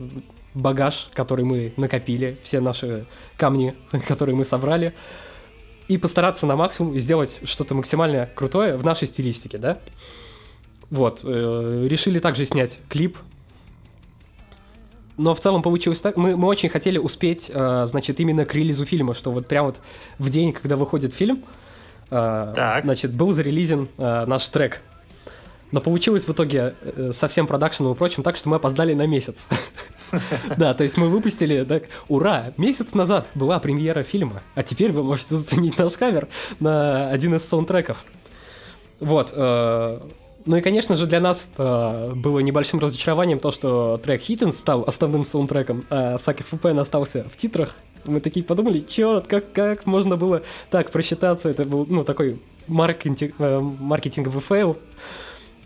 багаж, 0.54 1.10
который 1.14 1.46
мы 1.46 1.74
накопили, 1.78 2.38
все 2.42 2.60
наши 2.60 3.06
камни, 3.38 3.74
которые 4.08 4.36
мы 4.36 4.44
собрали, 4.44 4.94
и 5.88 5.98
постараться 5.98 6.46
на 6.46 6.56
максимум 6.56 6.98
сделать 7.00 7.40
что-то 7.44 7.76
максимально 7.76 8.30
крутое 8.36 8.76
в 8.78 8.86
нашей 8.86 9.08
стилистике, 9.08 9.58
да? 9.58 9.78
Вот, 10.92 11.22
э, 11.24 11.88
решили 11.90 12.20
также 12.20 12.46
снять 12.46 12.80
клип. 12.90 13.18
Но 15.18 15.34
в 15.34 15.40
целом 15.40 15.62
получилось 15.62 16.02
так. 16.02 16.18
Мы, 16.18 16.36
мы 16.36 16.50
очень 16.50 16.68
хотели 16.68 16.98
успеть, 16.98 17.50
э, 17.54 17.86
значит, 17.88 18.20
именно 18.20 18.46
к 18.46 18.54
релизу 18.54 18.86
фильма, 18.86 19.14
что 19.14 19.32
вот 19.32 19.48
прям 19.48 19.68
вот 19.68 19.80
в 20.20 20.30
день, 20.30 20.52
когда 20.52 20.76
выходит 20.76 21.14
фильм, 21.14 21.44
э, 22.10 22.54
так. 22.56 22.84
значит, 22.84 23.14
был 23.14 23.32
зарелизен 23.32 23.88
э, 23.98 24.26
наш 24.26 24.48
трек. 24.50 24.82
Но 25.72 25.80
получилось 25.80 26.26
в 26.26 26.32
итоге 26.34 26.76
э, 26.82 27.12
со 27.14 27.30
всем 27.30 27.48
продакшеном 27.48 27.94
и 27.94 27.96
прочим 27.96 28.22
так, 28.22 28.36
что 28.36 28.50
мы 28.50 28.58
опоздали 28.58 28.94
на 28.94 29.08
месяц. 29.08 29.48
Да, 30.58 30.74
то 30.74 30.84
есть 30.84 30.98
мы 30.98 31.08
выпустили, 31.08 31.64
так, 31.64 31.84
ура, 32.10 32.52
месяц 32.58 32.94
назад 32.94 33.30
была 33.34 33.60
премьера 33.60 34.04
фильма, 34.04 34.42
а 34.56 34.64
теперь 34.64 34.92
вы 34.92 35.04
можете 35.04 35.38
заценить 35.38 35.78
наш 35.78 35.96
кавер 35.96 36.28
на 36.60 37.08
один 37.08 37.34
из 37.36 37.48
саундтреков. 37.48 38.04
Вот, 39.00 39.34
ну 40.46 40.58
и, 40.58 40.62
конечно 40.62 40.96
же, 40.96 41.06
для 41.08 41.20
нас 41.20 41.48
э, 41.58 42.14
было 42.16 42.40
небольшим 42.40 42.80
разочарованием 42.80 43.40
то, 43.40 43.52
что 43.52 44.00
трек 44.04 44.22
Hittens 44.22 44.54
стал 44.54 44.84
основным 44.88 45.26
саундтреком, 45.26 45.86
а 45.90 46.18
Саки 46.18 46.44
Фупен 46.44 46.80
остался 46.80 47.26
в 47.32 47.38
титрах. 47.38 47.76
Мы 48.06 48.20
такие 48.20 48.44
подумали, 48.44 48.80
черт, 48.80 49.28
как, 49.28 49.52
как 49.52 49.86
можно 49.86 50.18
было 50.18 50.42
так 50.70 50.92
просчитаться? 50.92 51.50
Это 51.50 51.66
был, 51.66 51.86
ну, 51.88 52.04
такой 52.04 52.40
маркетинг, 52.68 53.36
э, 53.38 53.60
маркетинговый 53.60 54.42
фейл 54.42 54.78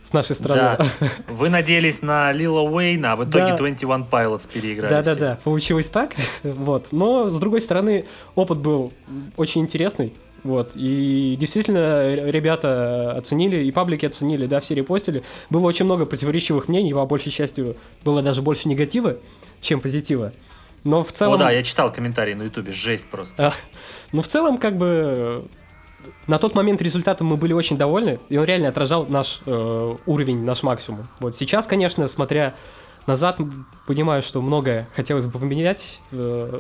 с 0.06 0.13
нашей 0.13 0.36
стороны. 0.36 0.78
Да. 0.78 1.08
Вы 1.28 1.50
надеялись 1.50 2.02
на 2.04 2.32
Лил 2.32 2.62
Уэйна, 2.62 3.13
а 3.13 3.15
в 3.15 3.24
итоге 3.24 3.52
да. 3.52 3.58
21 3.58 4.06
Pilots 4.10 4.48
переиграли. 4.52 4.91
Да-да-да, 4.91 5.39
получилось 5.44 5.88
так. 5.89 6.13
вот. 6.44 6.89
Но, 6.91 7.28
с 7.28 7.39
другой 7.39 7.62
стороны, 7.62 8.06
опыт 8.36 8.60
был 8.60 8.94
очень 9.36 9.62
интересный. 9.62 10.13
Вот. 10.44 10.74
И 10.76 11.36
действительно, 11.39 12.13
ребята 12.30 13.13
оценили, 13.18 13.63
и 13.63 13.72
паблики 13.72 14.06
оценили, 14.06 14.46
да, 14.46 14.60
все 14.60 14.76
репостили. 14.76 15.24
Было 15.50 15.65
очень 15.65 15.86
много 15.86 16.06
противоречивых 16.06 16.68
мнений, 16.68 16.94
по 16.94 17.06
большей 17.08 17.32
части 17.32 17.76
было 18.04 18.22
даже 18.22 18.44
больше 18.44 18.70
негатива, 18.70 19.18
чем 19.62 19.82
позитива. 19.82 20.34
Но 20.84 21.04
в 21.04 21.12
целом... 21.12 21.34
О, 21.34 21.38
да, 21.38 21.50
я 21.50 21.63
читал 21.63 21.91
комментарии 21.91 22.36
на 22.36 22.44
Ютубе, 22.44 22.72
жесть 22.74 23.08
просто. 23.10 23.48
А, 23.48 23.54
но 24.12 24.22
в 24.22 24.28
целом, 24.28 24.60
как 24.60 24.78
бы, 24.78 25.48
на 26.28 26.38
тот 26.38 26.56
момент 26.56 26.82
результатом 26.82 27.28
мы 27.28 27.38
были 27.38 27.54
очень 27.54 27.78
довольны, 27.78 28.20
и 28.30 28.38
он 28.38 28.46
реально 28.46 28.70
отражал 28.70 29.06
наш 29.08 29.41
э, 29.46 29.96
уровень, 30.06 30.44
наш 30.44 30.63
максимум. 30.63 31.08
Вот 31.20 31.36
сейчас, 31.36 31.68
конечно, 31.68 32.08
смотря 32.08 32.56
назад, 33.08 33.39
понимаю, 33.86 34.22
что 34.22 34.41
многое 34.41 34.88
хотелось 34.96 35.28
бы 35.28 35.39
поменять. 35.39 36.02
Э, 36.12 36.60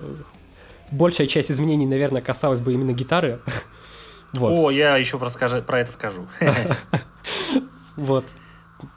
большая 0.91 1.27
часть 1.27 1.51
изменений, 1.51 1.85
наверное, 1.85 2.21
касалась 2.21 2.61
бы 2.61 2.73
именно 2.73 2.93
гитары. 2.93 3.41
Вот. 4.33 4.51
О, 4.51 4.69
я 4.69 4.97
еще 4.97 5.17
про, 5.17 5.29
скажи, 5.29 5.61
про 5.61 5.79
это 5.79 5.93
скажу. 5.93 6.27
Вот. 7.95 8.25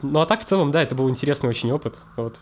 Ну 0.03 0.21
а 0.21 0.27
так 0.27 0.41
в 0.41 0.45
целом, 0.45 0.73
да, 0.73 0.83
это 0.83 0.97
был 0.97 1.09
интересный 1.09 1.49
очень 1.49 1.71
опыт. 1.71 1.95
Вот. 2.17 2.41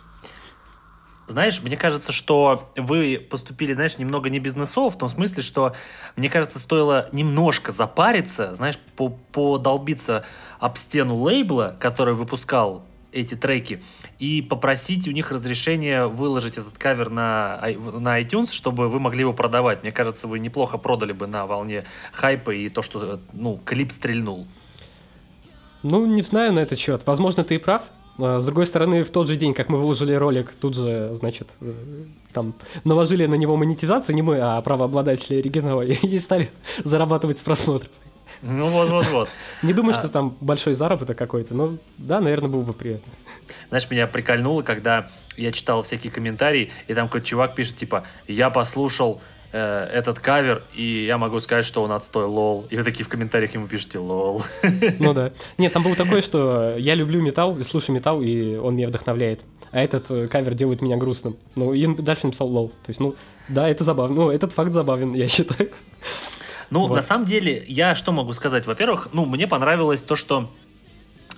Знаешь, 1.28 1.60
мне 1.60 1.76
кажется, 1.76 2.12
что 2.12 2.70
вы 2.76 3.18
поступили, 3.18 3.72
знаешь, 3.72 3.98
немного 3.98 4.30
не 4.30 4.38
бизнесово, 4.38 4.90
в 4.90 4.98
том 4.98 5.08
смысле, 5.08 5.42
что, 5.42 5.74
мне 6.14 6.28
кажется, 6.28 6.58
стоило 6.58 7.08
немножко 7.10 7.72
запариться, 7.72 8.54
знаешь, 8.54 8.78
по 8.96 9.08
подолбиться 9.08 10.24
об 10.60 10.76
стену 10.76 11.16
лейбла, 11.16 11.76
который 11.80 12.14
выпускал 12.14 12.84
эти 13.12 13.34
треки 13.34 13.82
и 14.18 14.42
попросить 14.42 15.08
у 15.08 15.10
них 15.10 15.30
разрешения 15.32 16.06
выложить 16.06 16.58
этот 16.58 16.76
кавер 16.78 17.10
на, 17.10 17.60
на 17.98 18.20
iTunes, 18.20 18.52
чтобы 18.52 18.88
вы 18.88 19.00
могли 19.00 19.20
его 19.20 19.32
продавать. 19.32 19.82
Мне 19.82 19.92
кажется, 19.92 20.26
вы 20.28 20.38
неплохо 20.38 20.78
продали 20.78 21.12
бы 21.12 21.26
на 21.26 21.46
волне 21.46 21.84
хайпа 22.12 22.50
и 22.50 22.68
то, 22.68 22.82
что 22.82 23.20
ну, 23.32 23.58
клип 23.64 23.90
стрельнул. 23.90 24.46
Ну, 25.82 26.06
не 26.06 26.22
знаю 26.22 26.52
на 26.52 26.60
этот 26.60 26.78
счет. 26.78 27.06
Возможно, 27.06 27.44
ты 27.44 27.56
и 27.56 27.58
прав. 27.58 27.82
А, 28.18 28.40
с 28.40 28.44
другой 28.46 28.66
стороны, 28.66 29.04
в 29.04 29.10
тот 29.10 29.28
же 29.28 29.36
день, 29.36 29.54
как 29.54 29.68
мы 29.68 29.78
выложили 29.78 30.14
ролик, 30.14 30.54
тут 30.54 30.74
же, 30.74 31.14
значит, 31.14 31.56
э, 31.60 31.72
там 32.32 32.54
наложили 32.84 33.26
на 33.26 33.34
него 33.34 33.56
монетизацию, 33.56 34.14
не 34.14 34.22
мы, 34.22 34.38
а 34.40 34.60
правообладатели 34.60 35.38
оригинала, 35.38 35.82
и 35.84 36.18
стали 36.18 36.50
зарабатывать 36.84 37.38
с 37.38 37.42
просмотров. 37.42 37.90
Ну 38.42 38.68
вот, 38.68 38.90
вот, 38.90 39.06
вот. 39.12 39.28
Не 39.62 39.72
думаю, 39.72 39.94
что 39.94 40.08
там 40.08 40.36
большой 40.40 40.74
заработок 40.74 41.16
какой-то, 41.16 41.54
но 41.54 41.76
да, 41.96 42.20
наверное, 42.20 42.50
было 42.50 42.62
бы 42.62 42.72
приятно. 42.72 43.12
Знаешь, 43.68 43.90
меня 43.90 44.06
прикольнуло, 44.06 44.62
когда 44.62 45.08
я 45.36 45.52
читал 45.52 45.82
всякие 45.82 46.12
комментарии, 46.12 46.70
и 46.86 46.94
там 46.94 47.06
какой-то 47.08 47.26
чувак 47.26 47.54
пишет, 47.54 47.76
типа, 47.76 48.04
я 48.28 48.50
послушал 48.50 49.20
э, 49.56 49.88
этот 49.92 50.20
кавер, 50.20 50.62
и 50.74 51.04
я 51.06 51.18
могу 51.18 51.40
сказать, 51.40 51.64
что 51.64 51.82
он 51.82 51.92
отстой, 51.92 52.26
лол. 52.26 52.66
И 52.70 52.76
вы 52.76 52.84
такие 52.84 53.04
в 53.04 53.08
комментариях 53.08 53.54
ему 53.54 53.66
пишете, 53.66 53.98
лол. 53.98 54.42
Ну 54.98 55.14
да. 55.14 55.32
Нет, 55.58 55.72
там 55.72 55.82
было 55.82 55.96
такое, 55.96 56.20
что 56.22 56.76
я 56.76 56.94
люблю 56.94 57.22
металл, 57.22 57.62
слушаю 57.62 57.96
металл, 57.96 58.20
и 58.22 58.56
он 58.56 58.76
меня 58.76 58.88
вдохновляет. 58.88 59.40
А 59.72 59.80
этот 59.80 60.10
э, 60.10 60.28
кавер 60.28 60.54
делает 60.54 60.82
меня 60.82 60.96
грустным. 60.96 61.36
Ну, 61.54 61.72
и 61.72 61.86
дальше 61.86 62.26
написал 62.26 62.48
лол. 62.48 62.68
То 62.68 62.88
есть, 62.88 63.00
ну, 63.00 63.14
да, 63.48 63.68
это 63.68 63.84
забавно. 63.84 64.16
Ну, 64.16 64.30
этот 64.30 64.52
факт 64.52 64.72
забавен, 64.72 65.14
я 65.14 65.28
считаю. 65.28 65.70
Ну, 66.68 66.88
вот. 66.88 66.96
на 66.96 67.02
самом 67.02 67.26
деле, 67.26 67.64
я 67.68 67.94
что 67.94 68.10
могу 68.10 68.32
сказать? 68.32 68.66
Во-первых, 68.66 69.10
ну, 69.12 69.24
мне 69.24 69.46
понравилось 69.46 70.02
то, 70.02 70.16
что 70.16 70.50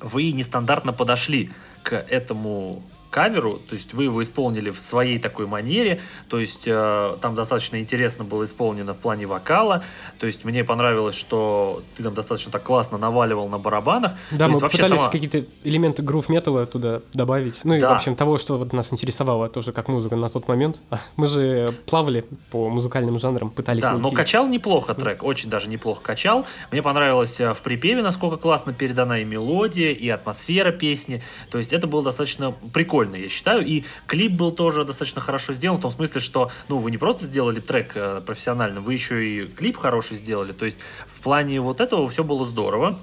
вы 0.00 0.33
нестандартно 0.33 0.94
подошли 0.94 1.50
к 1.83 1.92
этому 2.09 2.83
каверу, 3.10 3.60
то 3.68 3.74
есть 3.74 3.94
вы 3.94 4.04
его 4.04 4.22
исполнили 4.22 4.70
в 4.70 4.80
своей 4.80 5.18
такой 5.18 5.46
манере, 5.46 6.00
то 6.28 6.38
есть 6.38 6.64
э, 6.66 7.16
там 7.20 7.34
достаточно 7.34 7.80
интересно 7.80 8.24
было 8.24 8.44
исполнено 8.44 8.94
в 8.94 8.98
плане 8.98 9.26
вокала, 9.26 9.82
то 10.18 10.26
есть 10.26 10.44
мне 10.44 10.64
понравилось, 10.64 11.16
что 11.16 11.82
ты 11.96 12.02
там 12.02 12.14
достаточно 12.14 12.52
так 12.52 12.62
классно 12.62 12.98
наваливал 12.98 13.48
на 13.48 13.58
барабанах. 13.58 14.12
Да, 14.30 14.46
то 14.46 14.52
мы 14.52 14.60
пытались 14.60 15.00
сама... 15.00 15.08
какие-то 15.08 15.44
элементы 15.64 16.02
грув 16.02 16.28
металла 16.28 16.66
туда 16.66 17.00
добавить, 17.14 17.61
ну 17.64 17.74
и 17.74 17.80
да. 17.80 17.90
в 17.90 17.92
общем 17.94 18.14
того, 18.14 18.36
что 18.36 18.59
вот 18.59 18.72
нас 18.72 18.92
интересовало 18.92 19.48
тоже 19.48 19.72
как 19.72 19.88
музыка 19.88 20.16
на 20.16 20.28
тот 20.28 20.46
момент. 20.46 20.80
Мы 21.16 21.26
же 21.26 21.74
плавали 21.86 22.26
по 22.50 22.68
музыкальным 22.68 23.18
жанрам, 23.18 23.50
пытались 23.50 23.82
Да, 23.82 23.92
найти. 23.92 24.02
но 24.02 24.11
качал 24.12 24.46
неплохо 24.46 24.94
трек, 24.94 25.22
очень 25.22 25.48
даже 25.48 25.68
неплохо 25.68 26.02
качал. 26.02 26.46
Мне 26.70 26.82
понравилось 26.82 27.40
э, 27.40 27.54
в 27.54 27.62
припеве, 27.62 28.02
насколько 28.02 28.36
классно 28.36 28.72
передана 28.72 29.20
и 29.20 29.24
мелодия, 29.24 29.92
и 29.92 30.09
атмосфера 30.09 30.72
песни, 30.72 31.22
то 31.50 31.59
есть 31.59 31.72
это 31.72 31.86
было 31.86 32.02
достаточно 32.02 32.54
прикольно 32.72 32.97
прикольно, 32.99 33.16
я 33.22 33.28
считаю. 33.28 33.64
И 33.64 33.84
клип 34.07 34.32
был 34.32 34.53
тоже 34.53 34.84
достаточно 34.84 35.20
хорошо 35.20 35.53
сделан, 35.53 35.78
в 35.78 35.82
том 35.82 35.92
смысле, 35.92 36.20
что, 36.20 36.51
ну, 36.68 36.78
вы 36.78 36.90
не 36.90 36.99
просто 36.99 37.26
сделали 37.26 37.61
трек 37.61 37.92
э, 37.94 38.22
профессионально, 38.26 38.80
вы 38.80 38.94
еще 38.94 39.24
и 39.24 39.46
клип 39.46 39.76
хороший 39.76 40.16
сделали. 40.16 40.53
То 40.53 40.64
есть 40.64 40.78
в 41.07 41.20
плане 41.20 41.61
вот 41.61 41.80
этого 41.80 42.09
все 42.09 42.24
было 42.24 42.46
здорово. 42.46 42.99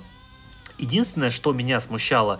Единственное, 0.77 1.29
что 1.29 1.53
меня 1.53 1.79
смущало 1.79 2.39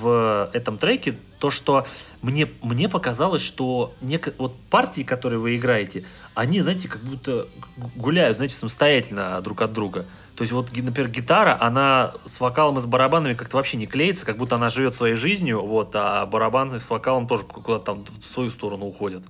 в 0.00 0.50
этом 0.52 0.78
треке, 0.78 1.16
то, 1.38 1.50
что 1.50 1.86
мне, 2.22 2.48
мне 2.62 2.88
показалось, 2.88 3.42
что 3.42 3.94
нек... 4.00 4.34
вот 4.38 4.56
партии, 4.70 5.02
которые 5.02 5.38
вы 5.38 5.56
играете, 5.56 6.04
они, 6.34 6.60
знаете, 6.60 6.88
как 6.88 7.02
будто 7.02 7.46
гуляют, 7.94 8.38
знаете, 8.38 8.56
самостоятельно 8.56 9.40
друг 9.40 9.62
от 9.62 9.72
друга. 9.72 10.06
То 10.36 10.42
есть 10.42 10.52
вот, 10.52 10.70
например, 10.70 11.08
гитара, 11.10 11.56
она 11.58 12.12
с 12.26 12.40
вокалом 12.40 12.76
и 12.78 12.80
с 12.82 12.86
барабанами 12.86 13.32
как-то 13.32 13.56
вообще 13.56 13.78
не 13.78 13.86
клеится, 13.86 14.26
как 14.26 14.36
будто 14.36 14.56
она 14.56 14.68
живет 14.68 14.94
своей 14.94 15.14
жизнью, 15.14 15.64
вот, 15.64 15.92
а 15.94 16.26
барабаны 16.26 16.78
с 16.78 16.90
вокалом 16.90 17.26
тоже 17.26 17.44
куда-то 17.44 17.84
там 17.84 18.04
в 18.20 18.24
свою 18.24 18.50
сторону 18.50 18.84
уходят. 18.84 19.24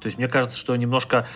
То 0.00 0.06
есть 0.06 0.18
мне 0.18 0.28
кажется, 0.28 0.56
что 0.56 0.76
немножко 0.76 1.26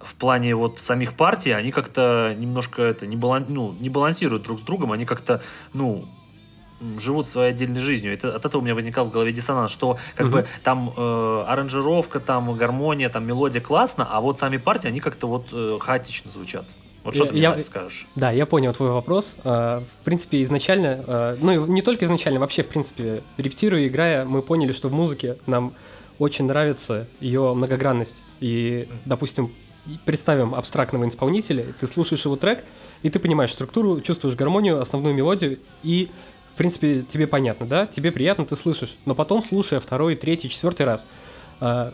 в 0.00 0.16
плане 0.16 0.56
вот 0.56 0.80
самих 0.80 1.14
партий, 1.14 1.52
они 1.52 1.70
как-то 1.70 2.34
немножко 2.36 2.82
это 2.82 3.06
не, 3.06 3.16
балан, 3.16 3.46
ну, 3.48 3.72
не 3.78 3.88
балансируют 3.88 4.42
друг 4.42 4.58
с 4.58 4.62
другом, 4.62 4.90
они 4.90 5.04
как-то, 5.04 5.42
ну, 5.72 6.06
живут 6.98 7.28
своей 7.28 7.50
отдельной 7.50 7.80
жизнью. 7.80 8.12
Это, 8.14 8.34
от 8.34 8.44
этого 8.44 8.62
у 8.62 8.64
меня 8.64 8.74
возникал 8.74 9.04
в 9.04 9.10
голове 9.12 9.32
диссонанс, 9.32 9.70
что 9.70 9.98
как 10.16 10.26
угу. 10.26 10.36
бы 10.36 10.48
там 10.64 10.92
э, 10.96 11.44
аранжировка, 11.46 12.18
там 12.18 12.52
гармония, 12.56 13.10
там 13.10 13.26
мелодия 13.26 13.60
классно, 13.60 14.08
а 14.10 14.20
вот 14.20 14.38
сами 14.38 14.56
партии, 14.56 14.88
они 14.88 14.98
как-то 14.98 15.28
вот 15.28 15.48
э, 15.52 15.78
хаотично 15.78 16.30
звучат. 16.30 16.64
Вот 17.02 17.14
что 17.14 17.24
я, 17.32 17.50
ты 17.50 17.56
мне 17.56 17.64
скажешь? 17.64 18.06
Да, 18.14 18.30
я 18.30 18.46
понял 18.46 18.72
твой 18.72 18.90
вопрос. 18.90 19.36
А, 19.44 19.82
в 20.00 20.04
принципе, 20.04 20.42
изначально, 20.42 21.04
а, 21.06 21.36
ну 21.40 21.66
не 21.66 21.82
только 21.82 22.04
изначально, 22.04 22.40
вообще, 22.40 22.62
в 22.62 22.68
принципе, 22.68 23.22
репетируя, 23.36 23.86
играя, 23.86 24.24
мы 24.24 24.42
поняли, 24.42 24.72
что 24.72 24.88
в 24.88 24.92
музыке 24.92 25.36
нам 25.46 25.72
очень 26.18 26.44
нравится 26.44 27.06
ее 27.20 27.54
многогранность. 27.54 28.22
И, 28.40 28.88
допустим, 29.06 29.52
представим 30.04 30.54
абстрактного 30.54 31.08
исполнителя, 31.08 31.66
ты 31.80 31.86
слушаешь 31.86 32.24
его 32.24 32.36
трек, 32.36 32.64
и 33.02 33.08
ты 33.08 33.18
понимаешь 33.18 33.52
структуру, 33.52 34.00
чувствуешь 34.02 34.36
гармонию, 34.36 34.80
основную 34.80 35.14
мелодию, 35.14 35.58
и 35.82 36.10
принципе, 36.60 37.00
тебе 37.00 37.26
понятно, 37.26 37.64
да? 37.66 37.86
Тебе 37.86 38.12
приятно, 38.12 38.44
ты 38.44 38.54
слышишь. 38.54 38.98
Но 39.06 39.14
потом, 39.14 39.42
слушая 39.42 39.80
второй, 39.80 40.14
третий, 40.14 40.50
четвертый 40.50 40.84
раз, 40.84 41.06
э, 41.62 41.90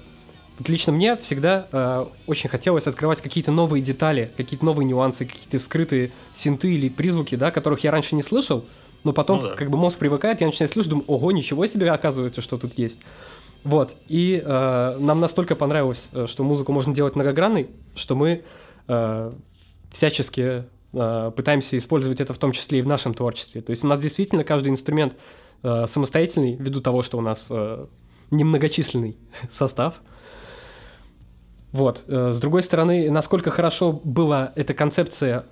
вот 0.59 0.69
лично 0.69 0.93
мне 0.93 1.17
всегда 1.17 1.67
э, 1.71 2.07
очень 2.27 2.49
хотелось 2.49 2.87
открывать 2.87 3.21
какие-то 3.21 3.53
новые 3.53 3.83
детали, 3.83 4.31
какие-то 4.37 4.65
новые 4.65 4.87
нюансы, 4.87 5.27
какие-то 5.27 5.59
скрытые 5.59 6.13
синты 6.35 6.73
или 6.73 6.89
призвуки, 6.89 7.35
да, 7.35 7.51
которых 7.51 7.85
я 7.85 7.91
раньше 7.91 8.15
не 8.15 8.23
слышал, 8.23 8.65
но 9.05 9.13
потом, 9.13 9.41
ну, 9.41 9.49
да. 9.49 9.55
как 9.55 9.71
бы 9.71 9.79
мозг 9.79 9.99
привыкает, 9.99 10.41
я 10.41 10.47
начинаю 10.47 10.69
слышать, 10.69 10.91
думаю, 10.91 11.07
ого, 11.09 11.33
ничего 11.33 11.67
себе, 11.67 11.91
оказывается, 11.91 12.41
что 12.41 12.57
тут 12.57 12.79
есть. 12.79 13.01
Вот, 13.65 13.97
и 14.09 14.43
э, 14.45 14.97
нам 14.99 15.21
настолько 15.21 15.57
понравилось, 15.57 16.09
э, 16.13 16.27
что 16.27 16.45
музыку 16.45 16.73
можно 16.73 16.95
делать 16.95 17.17
многогранной, 17.17 17.69
что 17.95 18.15
мы 18.15 18.45
э, 18.89 19.33
всячески 19.91 20.65
Э, 20.99 21.31
пытаемся 21.35 21.77
использовать 21.77 22.21
это 22.21 22.33
в 22.33 22.39
том 22.39 22.53
числе 22.53 22.79
и 22.79 22.83
в 22.83 22.87
нашем 22.87 23.13
творчестве. 23.13 23.61
То 23.61 23.71
есть 23.71 23.85
у 23.85 23.87
нас 23.87 24.01
действительно 24.01 24.45
каждый 24.45 24.71
инструмент 24.71 25.15
э, 25.63 25.87
самостоятельный, 25.87 26.57
ввиду 26.57 26.81
того, 26.81 27.03
что 27.03 27.19
у 27.19 27.21
нас 27.21 27.49
э, 27.51 27.87
немногочисленный 28.31 29.17
состав. 29.51 30.01
Вот. 31.73 32.05
С 32.07 32.41
другой 32.41 32.62
стороны, 32.62 33.11
насколько 33.11 33.51
хорошо 33.51 33.93
была 33.93 34.53
эта 34.55 34.73
концепция 34.73 35.45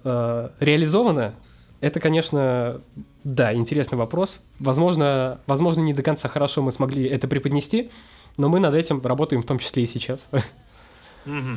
реализована, 0.60 1.34
это, 1.80 2.00
конечно, 2.00 2.80
да, 3.24 3.52
интересный 3.52 3.98
вопрос. 3.98 4.42
Возможно, 4.58 5.38
возможно, 5.46 5.80
не 5.80 5.92
до 5.92 6.02
конца 6.02 6.28
хорошо 6.28 6.62
мы 6.62 6.72
смогли 6.72 7.06
это 7.06 7.28
преподнести, 7.28 7.90
но 8.38 8.48
мы 8.48 8.58
над 8.58 8.74
этим 8.74 9.02
работаем 9.02 9.42
в 9.42 9.46
том 9.46 9.58
числе 9.58 9.82
и 9.82 9.86
сейчас. 9.86 10.28
Mm-hmm. 11.26 11.56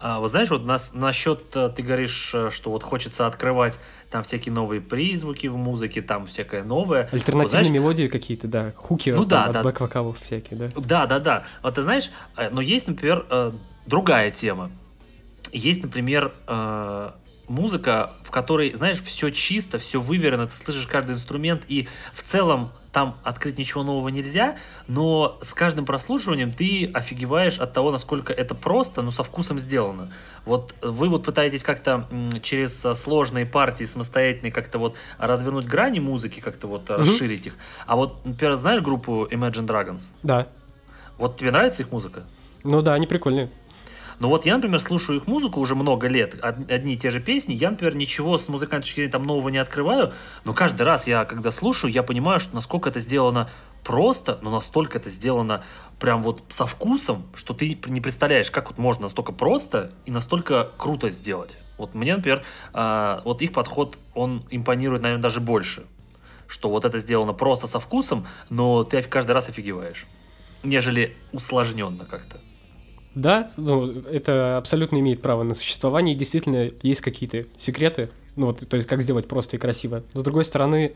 А, 0.00 0.18
вот 0.20 0.30
знаешь, 0.30 0.50
вот 0.50 0.64
нас, 0.64 0.92
насчет, 0.92 1.56
э, 1.56 1.70
ты 1.74 1.82
говоришь, 1.82 2.32
э, 2.34 2.50
что 2.50 2.70
вот 2.70 2.82
хочется 2.82 3.26
открывать 3.26 3.78
там 4.10 4.22
всякие 4.22 4.52
новые 4.52 4.82
призвуки 4.82 5.46
в 5.46 5.56
музыке, 5.56 6.02
там 6.02 6.26
всякое 6.26 6.62
новое. 6.62 7.08
Альтернативные 7.10 7.42
вот, 7.44 7.50
знаешь, 7.50 7.68
мелодии 7.70 8.08
какие-то, 8.08 8.46
да, 8.46 8.72
хуки 8.76 9.10
ну, 9.10 9.24
да, 9.24 9.48
да. 9.48 9.60
от 9.60 9.66
бэк-вокалов 9.66 10.20
всякие, 10.20 10.58
да. 10.58 10.70
Да, 10.76 11.06
да, 11.06 11.20
да. 11.20 11.44
Вот 11.62 11.76
ты 11.76 11.82
знаешь, 11.82 12.10
э, 12.36 12.50
но 12.50 12.60
есть, 12.60 12.86
например, 12.86 13.24
другая 13.86 14.30
тема. 14.30 14.70
Есть, 15.52 15.82
например, 15.82 16.32
музыка, 17.46 18.12
в 18.22 18.30
которой, 18.30 18.72
знаешь, 18.72 19.02
все 19.02 19.30
чисто, 19.30 19.78
все 19.78 20.00
выверено, 20.00 20.46
ты 20.46 20.56
слышишь 20.56 20.86
каждый 20.86 21.12
инструмент, 21.12 21.62
и 21.68 21.88
в 22.14 22.22
целом 22.22 22.70
там 22.90 23.18
открыть 23.22 23.58
ничего 23.58 23.82
нового 23.82 24.08
нельзя, 24.08 24.56
но 24.88 25.38
с 25.42 25.52
каждым 25.52 25.84
прослушиванием 25.84 26.52
ты 26.52 26.90
офигеваешь 26.94 27.58
от 27.58 27.72
того, 27.74 27.92
насколько 27.92 28.32
это 28.32 28.54
просто, 28.54 29.02
но 29.02 29.10
со 29.10 29.22
вкусом 29.22 29.60
сделано. 29.60 30.10
Вот 30.46 30.74
вы 30.80 31.08
вот 31.08 31.24
пытаетесь 31.24 31.62
как-то 31.62 32.08
через 32.42 32.80
сложные 32.80 33.44
партии 33.44 33.84
самостоятельные 33.84 34.52
как-то 34.52 34.78
вот 34.78 34.96
развернуть 35.18 35.66
грани 35.66 35.98
музыки, 35.98 36.40
как-то 36.40 36.66
вот 36.66 36.88
mm-hmm. 36.88 36.96
расширить 36.96 37.46
их. 37.46 37.56
А 37.86 37.96
вот, 37.96 38.24
например, 38.24 38.56
знаешь 38.56 38.80
группу 38.80 39.26
Imagine 39.26 39.66
Dragons? 39.66 40.14
Да. 40.22 40.46
Вот 41.18 41.36
тебе 41.36 41.50
нравится 41.50 41.82
их 41.82 41.92
музыка? 41.92 42.24
Ну 42.62 42.80
да, 42.80 42.94
они 42.94 43.06
прикольные. 43.06 43.50
Но 44.18 44.28
вот 44.28 44.46
я, 44.46 44.56
например, 44.56 44.80
слушаю 44.80 45.18
их 45.18 45.26
музыку 45.26 45.60
уже 45.60 45.74
много 45.74 46.06
лет, 46.06 46.38
одни 46.42 46.94
и 46.94 46.96
те 46.96 47.10
же 47.10 47.20
песни, 47.20 47.54
я, 47.54 47.70
например, 47.70 47.96
ничего 47.96 48.38
с 48.38 48.48
музыкальной 48.48 48.82
точки 48.82 48.96
зрения 48.96 49.12
там 49.12 49.24
нового 49.24 49.48
не 49.48 49.58
открываю, 49.58 50.12
но 50.44 50.52
каждый 50.52 50.82
раз 50.82 51.06
я, 51.06 51.24
когда 51.24 51.50
слушаю, 51.50 51.92
я 51.92 52.02
понимаю, 52.02 52.40
что 52.40 52.54
насколько 52.54 52.88
это 52.90 53.00
сделано 53.00 53.48
просто, 53.84 54.38
но 54.42 54.50
настолько 54.50 54.98
это 54.98 55.10
сделано 55.10 55.62
прям 56.00 56.22
вот 56.22 56.42
со 56.50 56.66
вкусом, 56.66 57.24
что 57.34 57.54
ты 57.54 57.78
не 57.86 58.00
представляешь, 58.00 58.50
как 58.50 58.70
вот 58.70 58.78
можно 58.78 59.04
настолько 59.04 59.32
просто 59.32 59.92
и 60.06 60.10
настолько 60.10 60.70
круто 60.76 61.10
сделать. 61.10 61.58
Вот 61.76 61.94
мне, 61.94 62.16
например, 62.16 62.42
э, 62.72 63.20
вот 63.24 63.42
их 63.42 63.52
подход, 63.52 63.98
он 64.14 64.44
импонирует, 64.50 65.02
наверное, 65.02 65.22
даже 65.22 65.40
больше. 65.40 65.86
Что 66.46 66.68
вот 66.70 66.84
это 66.84 66.98
сделано 66.98 67.32
просто 67.32 67.66
со 67.66 67.80
вкусом, 67.80 68.26
но 68.48 68.84
ты 68.84 69.02
каждый 69.02 69.32
раз 69.32 69.48
офигеваешь. 69.48 70.06
Нежели 70.62 71.16
усложненно 71.32 72.04
как-то. 72.04 72.38
Да, 73.14 73.50
ну, 73.56 73.86
это 74.10 74.56
абсолютно 74.56 74.98
имеет 74.98 75.22
право 75.22 75.42
на 75.44 75.54
существование, 75.54 76.14
и 76.14 76.18
действительно 76.18 76.68
есть 76.82 77.00
какие-то 77.00 77.44
секреты, 77.56 78.10
ну, 78.36 78.46
вот, 78.46 78.68
то 78.68 78.76
есть 78.76 78.88
как 78.88 79.02
сделать 79.02 79.28
просто 79.28 79.56
и 79.56 79.58
красиво. 79.58 80.02
С 80.14 80.22
другой 80.22 80.44
стороны, 80.44 80.94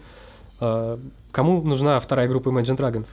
э, 0.60 0.98
кому 1.30 1.62
нужна 1.62 2.00
вторая 2.00 2.28
группа 2.28 2.48
Imagine 2.48 2.76
Dragons? 2.76 3.06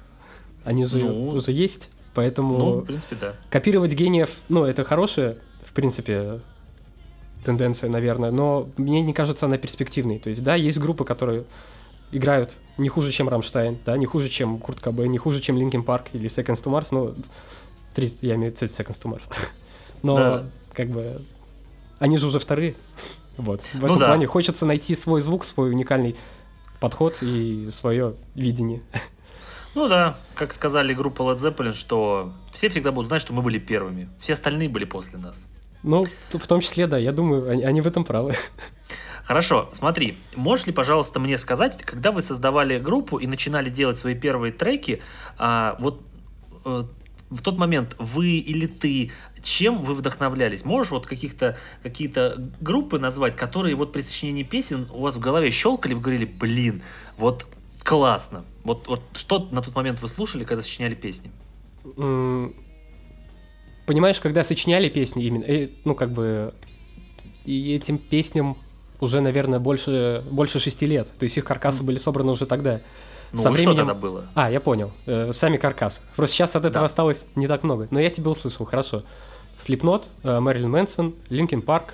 Они 0.63 0.85
же 0.85 0.99
ну, 0.99 1.29
уже 1.29 1.51
есть, 1.51 1.89
поэтому... 2.15 2.57
Ну, 2.57 2.73
в 2.79 2.85
принципе, 2.85 3.15
да. 3.21 3.35
Копировать 3.51 3.93
гениев, 3.93 4.41
ну, 4.49 4.65
это 4.65 4.83
хорошая, 4.83 5.37
в 5.63 5.73
принципе, 5.73 6.39
тенденция, 7.43 7.91
наверное, 7.91 8.31
но 8.31 8.67
мне 8.77 9.01
не 9.01 9.13
кажется 9.13 9.45
она 9.45 9.57
перспективной. 9.57 10.17
То 10.17 10.31
есть, 10.31 10.43
да, 10.43 10.55
есть 10.55 10.79
группы, 10.79 11.05
которые 11.05 11.43
играют 12.11 12.57
не 12.77 12.89
хуже, 12.89 13.11
чем 13.11 13.29
Рамштайн, 13.29 13.77
да, 13.85 13.95
не 13.97 14.05
хуже, 14.05 14.29
чем 14.29 14.57
Курт 14.57 14.79
Кобейн, 14.79 15.07
не 15.07 15.17
хуже, 15.17 15.41
чем 15.41 15.57
Linkin 15.57 15.83
Park 15.83 16.07
или 16.13 16.27
Seconds 16.27 16.63
to 16.63 16.71
Mars, 16.71 16.87
но 16.91 17.13
30, 17.95 18.23
я 18.23 18.35
имею 18.35 18.53
30 18.53 18.79
seconds 18.79 19.01
to 19.01 19.11
Mars. 19.11 19.23
Но, 20.03 20.15
да. 20.15 20.45
как 20.73 20.89
бы, 20.89 21.21
они 21.99 22.17
же 22.17 22.27
уже 22.27 22.39
вторые. 22.39 22.75
Вот. 23.37 23.61
В 23.73 23.79
ну 23.79 23.85
этом 23.85 23.99
да. 23.99 24.07
плане 24.07 24.27
хочется 24.27 24.65
найти 24.65 24.95
свой 24.95 25.21
звук, 25.21 25.45
свой 25.45 25.71
уникальный 25.71 26.15
подход 26.79 27.17
и 27.21 27.69
свое 27.71 28.15
видение. 28.35 28.81
Ну 29.73 29.89
да, 29.89 30.15
как 30.35 30.53
сказали 30.53 30.93
группа 30.93 31.21
Led 31.23 31.37
Zeppelin, 31.37 31.73
что 31.73 32.31
все 32.53 32.69
всегда 32.69 32.91
будут 32.91 33.09
знать, 33.09 33.21
что 33.21 33.33
мы 33.33 33.41
были 33.41 33.59
первыми. 33.59 34.09
Все 34.19 34.33
остальные 34.33 34.69
были 34.69 34.85
после 34.85 35.19
нас. 35.19 35.47
Ну, 35.83 36.05
в 36.31 36.47
том 36.47 36.61
числе, 36.61 36.87
да, 36.87 36.97
я 36.97 37.11
думаю, 37.11 37.49
они, 37.49 37.63
они 37.63 37.81
в 37.81 37.87
этом 37.87 38.05
правы. 38.05 38.33
Хорошо, 39.25 39.69
смотри, 39.71 40.17
можешь 40.35 40.67
ли, 40.67 40.71
пожалуйста, 40.71 41.19
мне 41.19 41.37
сказать, 41.37 41.81
когда 41.83 42.11
вы 42.11 42.21
создавали 42.21 42.79
группу 42.79 43.17
и 43.17 43.27
начинали 43.27 43.69
делать 43.69 43.97
свои 43.97 44.15
первые 44.15 44.53
треки, 44.53 45.01
а, 45.37 45.75
вот 45.79 46.03
э, 46.63 46.83
в 47.29 47.41
тот 47.41 47.57
момент 47.57 47.95
вы 47.97 48.37
или 48.37 48.67
ты, 48.67 49.11
чем 49.41 49.81
вы 49.81 49.95
вдохновлялись? 49.95 50.63
Можешь 50.65 50.91
вот 50.91 51.07
каких-то 51.07 51.57
какие-то 51.83 52.37
группы 52.61 52.99
назвать, 52.99 53.35
которые 53.35 53.75
вот 53.75 53.93
при 53.93 54.01
сочинении 54.01 54.43
песен 54.43 54.87
у 54.91 55.01
вас 55.01 55.15
в 55.15 55.19
голове 55.19 55.51
щелкали, 55.51 55.93
вы 55.93 56.01
говорили, 56.01 56.25
блин, 56.25 56.83
вот 57.17 57.47
классно. 57.83 58.45
Вот, 58.63 58.87
вот 58.87 59.01
что 59.13 59.47
на 59.51 59.61
тот 59.61 59.75
момент 59.75 60.01
вы 60.01 60.07
слушали, 60.07 60.43
когда 60.43 60.61
сочиняли 60.61 60.95
песни? 60.95 61.31
Понимаешь, 63.85 64.19
когда 64.19 64.43
сочиняли 64.43 64.89
песни 64.89 65.25
именно, 65.25 65.43
э, 65.43 65.69
ну 65.83 65.93
как 65.93 66.11
бы 66.11 66.53
и 67.45 67.75
этим 67.75 67.99
песням 67.99 68.57
уже, 68.99 69.21
наверное, 69.21 69.59
больше, 69.59 70.23
больше 70.31 70.59
шести 70.59 70.87
лет. 70.87 71.11
То 71.19 71.23
есть 71.23 71.37
их 71.37 71.45
каркасы 71.45 71.83
mm. 71.83 71.85
были 71.85 71.97
собраны 71.97 72.31
уже 72.31 72.45
тогда. 72.45 72.81
Ну, 73.35 73.41
Со 73.41 73.51
временем... 73.51 73.73
что 73.73 73.85
тогда 73.85 73.93
было? 73.93 74.25
А, 74.33 74.49
я 74.49 74.61
понял. 74.61 74.91
Э, 75.05 75.33
сами 75.33 75.57
каркасы. 75.57 76.01
Просто 76.15 76.35
сейчас 76.35 76.55
от 76.55 76.63
этого 76.63 76.81
да. 76.81 76.85
осталось 76.85 77.25
не 77.35 77.47
так 77.47 77.63
много. 77.63 77.87
Но 77.91 77.99
я 77.99 78.09
тебя 78.09 78.29
услышал, 78.29 78.65
хорошо. 78.65 79.03
Slipknot, 79.57 80.07
э, 80.23 80.39
Мэрилин 80.39 80.69
Мэнсон, 80.69 81.15
Park, 81.29 81.91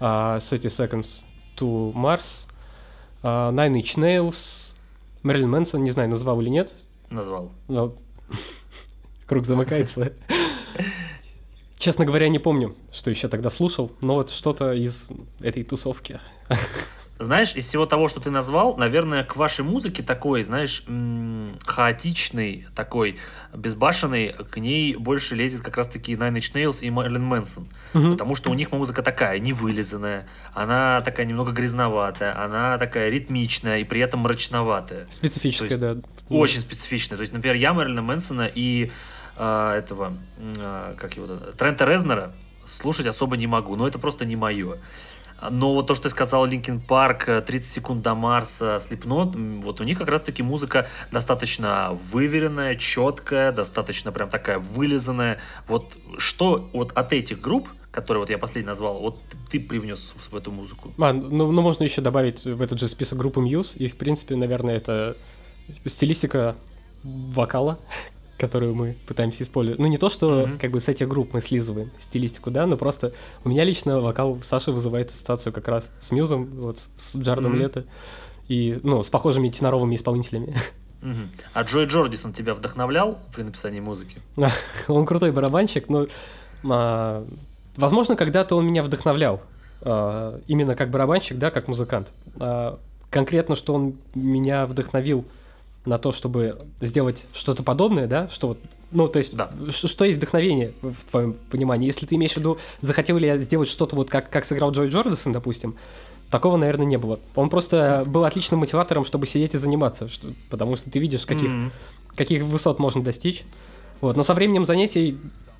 э, 0.00 0.38
30 0.40 0.66
Seconds 0.66 1.24
to 1.56 1.94
Mars, 1.94 2.46
э, 3.22 3.26
Nine 3.26 3.80
Inch 3.80 3.96
Nails, 3.96 4.74
Мэрилин 5.22 5.48
Мэнсон, 5.48 5.82
не 5.82 5.90
знаю, 5.90 6.10
назвал 6.10 6.40
или 6.42 6.50
нет. 6.50 6.74
Назвал. 7.08 7.50
Но... 7.68 7.94
Круг 9.26 9.46
замыкается. 9.46 10.12
Честно 11.78 12.04
говоря, 12.04 12.28
не 12.28 12.38
помню, 12.38 12.74
что 12.92 13.08
еще 13.08 13.28
тогда 13.28 13.48
слушал, 13.48 13.90
но 14.02 14.16
вот 14.16 14.28
что-то 14.28 14.74
из 14.74 15.10
этой 15.40 15.64
тусовки. 15.64 16.20
Знаешь, 17.18 17.54
из 17.54 17.66
всего 17.66 17.86
того, 17.86 18.08
что 18.08 18.20
ты 18.20 18.30
назвал, 18.30 18.76
наверное, 18.76 19.22
к 19.22 19.36
вашей 19.36 19.64
музыке 19.64 20.02
такой, 20.02 20.42
знаешь, 20.42 20.82
хаотичный, 21.64 22.66
такой 22.74 23.18
безбашенный, 23.54 24.34
к 24.50 24.56
ней 24.56 24.96
больше 24.96 25.36
лезет 25.36 25.62
как 25.62 25.76
раз-таки 25.76 26.14
Nine 26.14 26.34
Inch 26.34 26.52
Nails 26.52 26.80
и 26.80 26.90
Мерлин 26.90 27.24
Мэнсон. 27.24 27.68
Угу. 27.94 28.10
Потому 28.10 28.34
что 28.34 28.50
у 28.50 28.54
них 28.54 28.72
музыка 28.72 29.02
такая, 29.02 29.38
невылизанная, 29.38 30.26
она 30.54 31.00
такая 31.02 31.24
немного 31.26 31.52
грязноватая, 31.52 32.36
она 32.42 32.78
такая 32.78 33.10
ритмичная 33.10 33.78
и 33.78 33.84
при 33.84 34.00
этом 34.00 34.20
мрачноватая. 34.20 35.06
Специфическая, 35.10 35.78
да. 35.78 35.96
Очень 36.28 36.60
специфичная. 36.60 37.16
То 37.16 37.22
есть, 37.22 37.32
например, 37.32 37.54
я 37.54 37.72
Мерлина 37.72 38.02
Мэнсона 38.02 38.50
и 38.52 38.90
э, 39.36 39.74
этого, 39.78 40.14
э, 40.36 40.94
как 40.98 41.16
его, 41.16 41.28
Трента 41.56 41.84
Резнера 41.84 42.32
слушать 42.66 43.06
особо 43.06 43.36
не 43.36 43.46
могу, 43.46 43.76
но 43.76 43.86
это 43.86 43.98
просто 43.98 44.24
не 44.24 44.36
мое. 44.36 44.78
Но 45.50 45.74
вот 45.74 45.86
то, 45.86 45.94
что 45.94 46.04
ты 46.04 46.10
сказал, 46.10 46.46
Linkin 46.46 46.80
Park, 46.80 47.26
30 47.46 47.64
секунд 47.64 48.02
до 48.02 48.14
Марса, 48.14 48.78
Slipknot, 48.80 49.34
вот 49.36 49.80
у 49.80 49.84
них 49.84 49.98
как 49.98 50.08
раз-таки 50.08 50.42
музыка 50.42 50.86
достаточно 51.12 51.98
выверенная, 52.12 52.76
четкая, 52.76 53.52
достаточно 53.52 54.12
прям 54.12 54.30
такая 54.30 54.58
вылизанная. 54.58 55.38
Вот 55.66 55.96
что 56.18 56.70
вот 56.72 56.92
от 56.92 57.12
этих 57.12 57.40
групп, 57.40 57.68
которые 57.90 58.22
вот 58.22 58.30
я 58.30 58.38
последний 58.38 58.68
назвал, 58.68 59.00
вот 59.00 59.20
ты 59.50 59.60
привнес 59.60 60.14
в 60.30 60.36
эту 60.36 60.50
музыку? 60.50 60.92
А, 60.98 61.12
ну, 61.12 61.52
ну, 61.52 61.62
можно 61.62 61.84
еще 61.84 62.00
добавить 62.00 62.44
в 62.44 62.62
этот 62.62 62.78
же 62.78 62.88
список 62.88 63.18
группы 63.18 63.40
Muse, 63.40 63.76
и, 63.76 63.88
в 63.88 63.96
принципе, 63.96 64.36
наверное, 64.36 64.76
это 64.76 65.16
стилистика 65.68 66.56
вокала, 67.02 67.78
которую 68.38 68.74
мы 68.74 68.96
пытаемся 69.06 69.42
использовать. 69.42 69.78
Ну, 69.78 69.86
не 69.86 69.98
то, 69.98 70.08
что 70.08 70.42
mm-hmm. 70.42 70.58
как 70.58 70.70
бы 70.70 70.80
с 70.80 70.88
этих 70.88 71.08
групп 71.08 71.32
мы 71.32 71.40
слизываем 71.40 71.90
стилистику, 71.98 72.50
да, 72.50 72.66
но 72.66 72.76
просто 72.76 73.12
у 73.44 73.48
меня 73.48 73.64
лично 73.64 74.00
вокал 74.00 74.38
Саши 74.42 74.72
вызывает 74.72 75.10
ассоциацию 75.10 75.52
как 75.52 75.68
раз 75.68 75.90
с 76.00 76.10
Мьюзом, 76.10 76.46
вот, 76.46 76.80
с 76.96 77.16
Джардом 77.16 77.54
mm-hmm. 77.54 77.58
Лето, 77.58 77.84
и, 78.48 78.78
ну, 78.82 79.02
с 79.02 79.10
похожими 79.10 79.48
теноровыми 79.48 79.94
исполнителями. 79.94 80.56
Mm-hmm. 81.00 81.28
А 81.52 81.62
Джой 81.62 81.86
Джордисон 81.86 82.32
тебя 82.32 82.54
вдохновлял 82.54 83.18
при 83.34 83.42
написании 83.42 83.80
музыки? 83.80 84.16
он 84.88 85.06
крутой 85.06 85.32
барабанщик, 85.32 85.88
но, 85.88 86.06
а, 86.68 87.26
возможно, 87.76 88.16
когда-то 88.16 88.56
он 88.56 88.66
меня 88.66 88.82
вдохновлял, 88.82 89.40
а, 89.82 90.40
именно 90.46 90.74
как 90.74 90.90
барабанщик, 90.90 91.38
да, 91.38 91.50
как 91.50 91.68
музыкант. 91.68 92.12
А, 92.40 92.78
конкретно, 93.10 93.54
что 93.54 93.74
он 93.74 93.94
меня 94.14 94.66
вдохновил 94.66 95.24
на 95.84 95.98
то, 95.98 96.12
чтобы 96.12 96.58
сделать 96.80 97.24
что-то 97.32 97.62
подобное, 97.62 98.06
да, 98.06 98.28
что 98.28 98.48
вот, 98.48 98.58
ну, 98.90 99.08
то 99.08 99.18
есть, 99.18 99.36
да. 99.36 99.50
что 99.70 100.04
есть 100.04 100.18
вдохновение 100.18 100.72
в 100.80 101.04
твоем 101.10 101.34
понимании? 101.50 101.86
Если 101.86 102.06
ты 102.06 102.14
имеешь 102.14 102.32
в 102.32 102.36
виду, 102.38 102.58
захотел 102.80 103.18
ли 103.18 103.26
я 103.26 103.38
сделать 103.38 103.68
что-то 103.68 103.96
вот 103.96 104.08
как, 104.08 104.30
как 104.30 104.44
сыграл 104.44 104.70
Джой 104.70 104.88
Джордасон, 104.88 105.32
допустим, 105.32 105.74
такого, 106.30 106.56
наверное, 106.56 106.86
не 106.86 106.96
было. 106.96 107.20
Он 107.34 107.50
просто 107.50 108.04
был 108.06 108.24
отличным 108.24 108.60
мотиватором, 108.60 109.04
чтобы 109.04 109.26
сидеть 109.26 109.54
и 109.54 109.58
заниматься, 109.58 110.08
что, 110.08 110.28
потому 110.50 110.76
что 110.76 110.90
ты 110.90 110.98
видишь, 110.98 111.26
каких, 111.26 111.48
mm-hmm. 111.48 111.70
каких 112.16 112.42
высот 112.42 112.78
можно 112.78 113.02
достичь. 113.02 113.42
Вот, 114.00 114.16
но 114.16 114.22
со 114.22 114.34
временем 114.34 114.64
занятий 114.64 115.18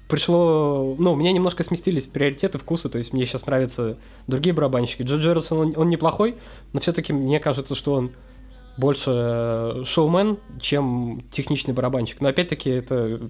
пришло, 0.08 0.96
ну, 0.98 1.12
у 1.12 1.16
меня 1.16 1.32
немножко 1.32 1.62
сместились 1.62 2.06
приоритеты, 2.06 2.58
вкусы, 2.58 2.88
то 2.88 2.98
есть 2.98 3.12
мне 3.12 3.24
сейчас 3.24 3.46
нравятся 3.46 3.96
другие 4.26 4.54
барабанщики. 4.54 5.02
Джо 5.02 5.16
Джеррисон, 5.16 5.58
он, 5.58 5.72
он 5.76 5.88
неплохой, 5.88 6.36
но 6.72 6.80
все-таки 6.80 7.12
мне 7.12 7.40
кажется, 7.40 7.74
что 7.74 7.94
он 7.94 8.12
больше 8.76 9.10
э, 9.12 9.82
шоумен, 9.84 10.38
чем 10.60 11.20
техничный 11.30 11.74
барабанщик. 11.74 12.20
Но 12.20 12.28
опять-таки 12.28 12.70
это 12.70 13.20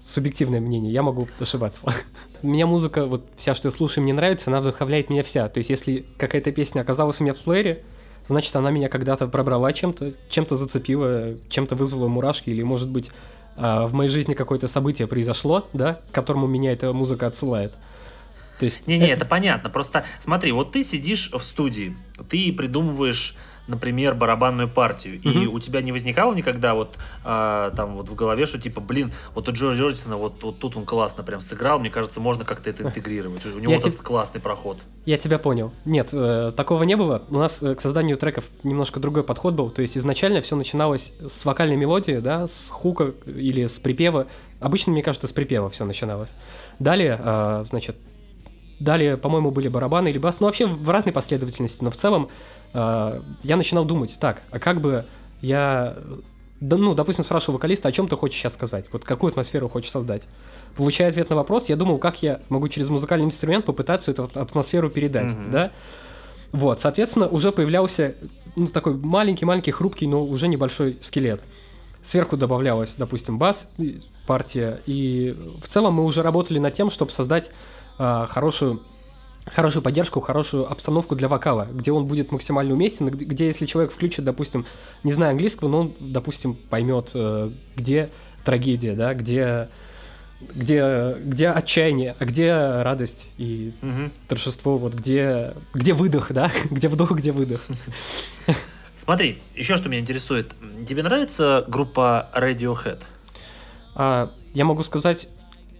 субъективное 0.00 0.60
мнение, 0.60 0.92
я 0.92 1.02
могу 1.02 1.28
ошибаться. 1.40 1.92
Меня 2.42 2.66
музыка, 2.66 3.06
вот 3.06 3.24
вся, 3.36 3.54
что 3.54 3.68
я 3.68 3.72
слушаю, 3.72 4.04
мне 4.04 4.12
нравится, 4.12 4.50
она 4.50 4.60
вдохновляет 4.60 5.08
меня 5.08 5.22
вся. 5.22 5.48
То 5.48 5.58
есть, 5.58 5.70
если 5.70 6.04
какая-то 6.18 6.52
песня 6.52 6.82
оказалась 6.82 7.18
у 7.20 7.24
меня 7.24 7.32
в 7.32 7.38
плеере, 7.38 7.82
значит, 8.26 8.54
она 8.54 8.70
меня 8.70 8.90
когда-то 8.90 9.28
пробрала 9.28 9.72
чем-то, 9.72 10.12
чем-то 10.28 10.56
зацепила, 10.56 11.32
чем-то 11.48 11.74
вызвала 11.74 12.08
мурашки, 12.08 12.50
или, 12.50 12.62
может 12.62 12.90
быть, 12.90 13.10
а, 13.56 13.86
в 13.86 13.94
моей 13.94 14.10
жизни 14.10 14.34
какое-то 14.34 14.68
событие 14.68 15.08
произошло, 15.08 15.66
да, 15.72 15.94
к 15.94 16.10
которому 16.10 16.46
меня 16.46 16.72
эта 16.72 16.92
музыка 16.92 17.26
отсылает. 17.26 17.78
То 18.58 18.66
есть... 18.66 18.86
Не-не, 18.86 19.06
это... 19.06 19.20
это 19.20 19.24
понятно. 19.24 19.70
Просто 19.70 20.04
смотри, 20.20 20.52
вот 20.52 20.72
ты 20.72 20.84
сидишь 20.84 21.30
в 21.32 21.40
студии, 21.40 21.96
ты 22.28 22.52
придумываешь 22.52 23.36
например, 23.66 24.14
барабанную 24.14 24.68
партию, 24.68 25.20
угу. 25.20 25.28
и 25.28 25.46
у 25.46 25.58
тебя 25.58 25.80
не 25.80 25.92
возникало 25.92 26.34
никогда 26.34 26.74
вот 26.74 26.96
а, 27.24 27.70
там 27.70 27.94
вот 27.94 28.08
в 28.08 28.14
голове, 28.14 28.46
что 28.46 28.58
типа, 28.58 28.80
блин, 28.80 29.12
вот 29.34 29.48
у 29.48 29.52
Джорджа 29.52 29.78
Джорджисона 29.78 30.16
вот, 30.16 30.42
вот 30.42 30.58
тут 30.58 30.76
он 30.76 30.84
классно 30.84 31.22
прям 31.22 31.40
сыграл, 31.40 31.78
мне 31.78 31.90
кажется, 31.90 32.20
можно 32.20 32.44
как-то 32.44 32.70
это 32.70 32.82
интегрировать. 32.82 33.44
У 33.46 33.58
него 33.58 33.72
Я 33.72 33.76
вот 33.76 33.84
теб... 33.84 33.94
этот 33.94 34.06
классный 34.06 34.40
проход. 34.40 34.78
Я 35.06 35.16
тебя 35.16 35.38
понял. 35.38 35.72
Нет, 35.84 36.10
э, 36.12 36.52
такого 36.56 36.82
не 36.84 36.96
было. 36.96 37.22
У 37.28 37.38
нас 37.38 37.62
э, 37.62 37.74
к 37.74 37.80
созданию 37.80 38.16
треков 38.16 38.44
немножко 38.62 39.00
другой 39.00 39.22
подход 39.22 39.54
был. 39.54 39.70
То 39.70 39.82
есть 39.82 39.96
изначально 39.96 40.40
все 40.40 40.56
начиналось 40.56 41.12
с 41.26 41.44
вокальной 41.44 41.76
мелодии, 41.76 42.18
да, 42.18 42.46
с 42.46 42.70
хука 42.70 43.12
или 43.26 43.66
с 43.66 43.78
припева. 43.78 44.26
Обычно, 44.60 44.92
мне 44.92 45.02
кажется, 45.02 45.28
с 45.28 45.32
припева 45.32 45.68
все 45.68 45.84
начиналось. 45.84 46.34
Далее, 46.78 47.20
э, 47.22 47.62
значит, 47.64 47.96
далее, 48.80 49.16
по-моему, 49.16 49.50
были 49.50 49.68
барабаны 49.68 50.08
или 50.08 50.18
бас. 50.18 50.40
Ну, 50.40 50.46
вообще 50.46 50.66
в 50.66 50.88
разной 50.90 51.12
последовательности, 51.12 51.82
но 51.82 51.90
в 51.90 51.96
целом 51.96 52.28
я 52.74 53.56
начинал 53.56 53.84
думать, 53.84 54.18
так, 54.20 54.42
а 54.50 54.58
как 54.58 54.80
бы 54.80 55.06
я, 55.40 55.96
ну, 56.60 56.94
допустим, 56.94 57.24
спрашиваю 57.24 57.54
вокалиста, 57.54 57.88
о 57.88 57.92
чем 57.92 58.08
ты 58.08 58.16
хочешь 58.16 58.38
сейчас 58.38 58.54
сказать, 58.54 58.86
вот 58.92 59.04
какую 59.04 59.30
атмосферу 59.30 59.68
хочешь 59.68 59.90
создать. 59.90 60.22
Получая 60.76 61.08
ответ 61.08 61.30
на 61.30 61.36
вопрос, 61.36 61.68
я 61.68 61.76
думал, 61.76 61.98
как 61.98 62.20
я 62.22 62.40
могу 62.48 62.66
через 62.66 62.88
музыкальный 62.88 63.26
инструмент 63.26 63.64
попытаться 63.64 64.10
эту 64.10 64.24
атмосферу 64.34 64.90
передать, 64.90 65.30
mm-hmm. 65.30 65.50
да. 65.50 65.70
Вот, 66.50 66.80
соответственно, 66.80 67.28
уже 67.28 67.52
появлялся 67.52 68.16
ну, 68.56 68.66
такой 68.66 68.94
маленький-маленький, 68.94 69.70
хрупкий, 69.70 70.08
но 70.08 70.24
уже 70.24 70.48
небольшой 70.48 70.96
скелет. 71.00 71.42
Сверху 72.02 72.36
добавлялась, 72.36 72.96
допустим, 72.96 73.38
бас 73.38 73.70
партия, 74.26 74.80
и 74.86 75.36
в 75.62 75.68
целом 75.68 75.94
мы 75.94 76.04
уже 76.04 76.22
работали 76.22 76.58
над 76.58 76.74
тем, 76.74 76.90
чтобы 76.90 77.12
создать 77.12 77.50
а, 77.98 78.26
хорошую 78.26 78.82
хорошую 79.46 79.82
поддержку, 79.82 80.20
хорошую 80.20 80.70
обстановку 80.70 81.14
для 81.14 81.28
вокала, 81.28 81.68
где 81.72 81.92
он 81.92 82.06
будет 82.06 82.32
максимально 82.32 82.72
уместен, 82.72 83.08
где 83.08 83.46
если 83.46 83.66
человек 83.66 83.92
включит, 83.92 84.24
допустим, 84.24 84.66
не 85.02 85.12
зная 85.12 85.30
английского, 85.30 85.68
но 85.68 85.80
он, 85.80 85.94
допустим, 86.00 86.54
поймет, 86.54 87.10
э, 87.14 87.50
где 87.76 88.10
трагедия, 88.44 88.94
да, 88.94 89.14
где 89.14 89.68
где, 90.40 91.16
где 91.20 91.48
отчаяние, 91.48 92.16
а 92.18 92.24
где 92.24 92.52
радость 92.52 93.28
и 93.38 93.72
угу. 93.80 94.10
торжество, 94.28 94.76
вот 94.76 94.92
где, 94.94 95.54
где 95.72 95.94
выдох, 95.94 96.32
да, 96.32 96.50
где 96.70 96.88
вдох, 96.88 97.12
где 97.12 97.32
выдох. 97.32 97.62
Смотри, 98.96 99.42
еще 99.54 99.76
что 99.76 99.88
меня 99.88 100.00
интересует. 100.00 100.54
Тебе 100.86 101.02
нравится 101.02 101.64
группа 101.68 102.30
Radiohead? 102.34 103.02
А, 103.94 104.32
я 104.54 104.64
могу 104.64 104.82
сказать, 104.82 105.28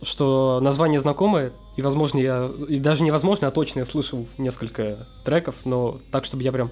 что 0.03 0.61
название 0.63 1.01
знакомое, 1.01 1.53
и, 1.77 1.83
возможно, 1.83 2.19
я... 2.19 2.51
И 2.69 2.79
даже 2.79 3.03
невозможно, 3.03 3.49
а 3.49 3.51
точно 3.51 3.81
я 3.81 3.85
слышал 3.85 4.27
несколько 4.39 5.07
треков, 5.25 5.57
но 5.65 6.01
так, 6.11 6.25
чтобы 6.25 6.43
я 6.43 6.53
прям 6.53 6.71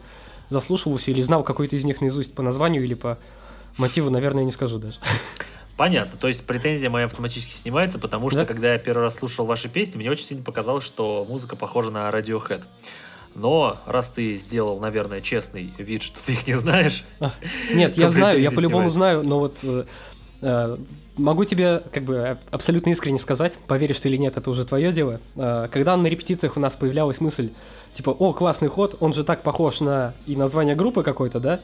заслушивался 0.48 1.11
или 1.11 1.20
знал 1.20 1.42
какой-то 1.42 1.76
из 1.76 1.84
них 1.84 2.00
наизусть 2.00 2.34
по 2.34 2.42
названию 2.42 2.84
или 2.84 2.94
по 2.94 3.18
мотиву, 3.78 4.11
наверное, 4.11 4.44
не 4.44 4.53
скажу 4.53 4.78
даже. 4.78 4.98
Понятно, 5.76 6.18
то 6.18 6.28
есть 6.28 6.44
претензия 6.44 6.90
моя 6.90 7.07
автоматически 7.07 7.53
снимается, 7.55 7.98
потому 7.98 8.30
что, 8.30 8.40
да? 8.40 8.46
когда 8.46 8.74
я 8.74 8.78
первый 8.78 9.03
раз 9.03 9.16
слушал 9.16 9.46
ваши 9.46 9.68
песни, 9.68 9.96
мне 9.96 10.11
очень 10.11 10.26
сильно 10.26 10.44
показалось, 10.44 10.84
что 10.84 11.26
музыка 11.28 11.57
похожа 11.57 11.90
на 11.90 12.09
Radiohead. 12.11 12.62
Но 13.34 13.78
раз 13.86 14.11
ты 14.11 14.36
сделал, 14.36 14.78
наверное, 14.78 15.22
честный 15.22 15.72
вид, 15.78 16.03
что 16.03 16.22
ты 16.24 16.32
их 16.32 16.46
не 16.46 16.59
знаешь... 16.59 17.05
А, 17.18 17.32
нет, 17.72 17.96
я 17.96 18.11
знаю, 18.11 18.40
я 18.40 18.50
по-любому 18.50 18.90
знаю, 18.90 19.22
но 19.26 19.38
вот 19.38 19.61
э, 19.62 19.84
э, 20.42 20.76
Могу 21.16 21.44
тебе 21.44 21.82
как 21.92 22.04
бы 22.04 22.38
абсолютно 22.50 22.90
искренне 22.90 23.18
сказать, 23.18 23.54
поверишь 23.66 24.00
ты 24.00 24.08
или 24.08 24.16
нет, 24.16 24.36
это 24.36 24.48
уже 24.48 24.64
твое 24.64 24.92
дело. 24.92 25.20
А, 25.36 25.68
когда 25.68 25.96
на 25.96 26.06
репетициях 26.06 26.56
у 26.56 26.60
нас 26.60 26.74
появлялась 26.76 27.20
мысль, 27.20 27.50
типа, 27.92 28.10
о, 28.10 28.32
классный 28.32 28.68
ход, 28.68 28.96
он 29.00 29.12
же 29.12 29.22
так 29.22 29.42
похож 29.42 29.80
на 29.80 30.14
и 30.26 30.36
название 30.36 30.74
группы 30.74 31.02
какой-то, 31.02 31.38
да? 31.38 31.60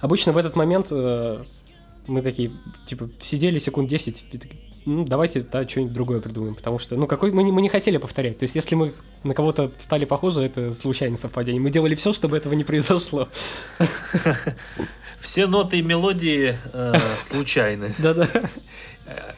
Обычно 0.00 0.32
в 0.32 0.38
этот 0.38 0.56
момент 0.56 0.88
э, 0.90 1.42
мы 2.06 2.22
такие, 2.22 2.52
типа, 2.86 3.08
сидели 3.20 3.58
секунд 3.58 3.88
10, 3.88 4.24
ну, 4.86 5.04
давайте, 5.04 5.40
да, 5.40 5.68
что-нибудь 5.68 5.92
другое 5.92 6.20
придумаем, 6.20 6.54
потому 6.54 6.78
что, 6.78 6.94
ну, 6.96 7.08
какой 7.08 7.32
мы 7.32 7.42
не, 7.42 7.50
мы 7.50 7.60
не 7.60 7.68
хотели 7.68 7.96
повторять. 7.96 8.38
То 8.38 8.44
есть, 8.44 8.54
если 8.54 8.76
мы 8.76 8.94
на 9.24 9.34
кого-то 9.34 9.72
стали 9.78 10.04
похожи, 10.04 10.40
это 10.40 10.72
случайное 10.72 11.16
совпадение. 11.16 11.60
Мы 11.60 11.70
делали 11.70 11.96
все, 11.96 12.12
чтобы 12.12 12.36
этого 12.36 12.54
не 12.54 12.62
произошло. 12.62 13.28
Все 15.26 15.48
ноты 15.48 15.78
и 15.78 15.82
мелодии 15.82 16.56
э, 16.72 16.94
случайны. 17.28 17.92
Да-да. 17.98 18.28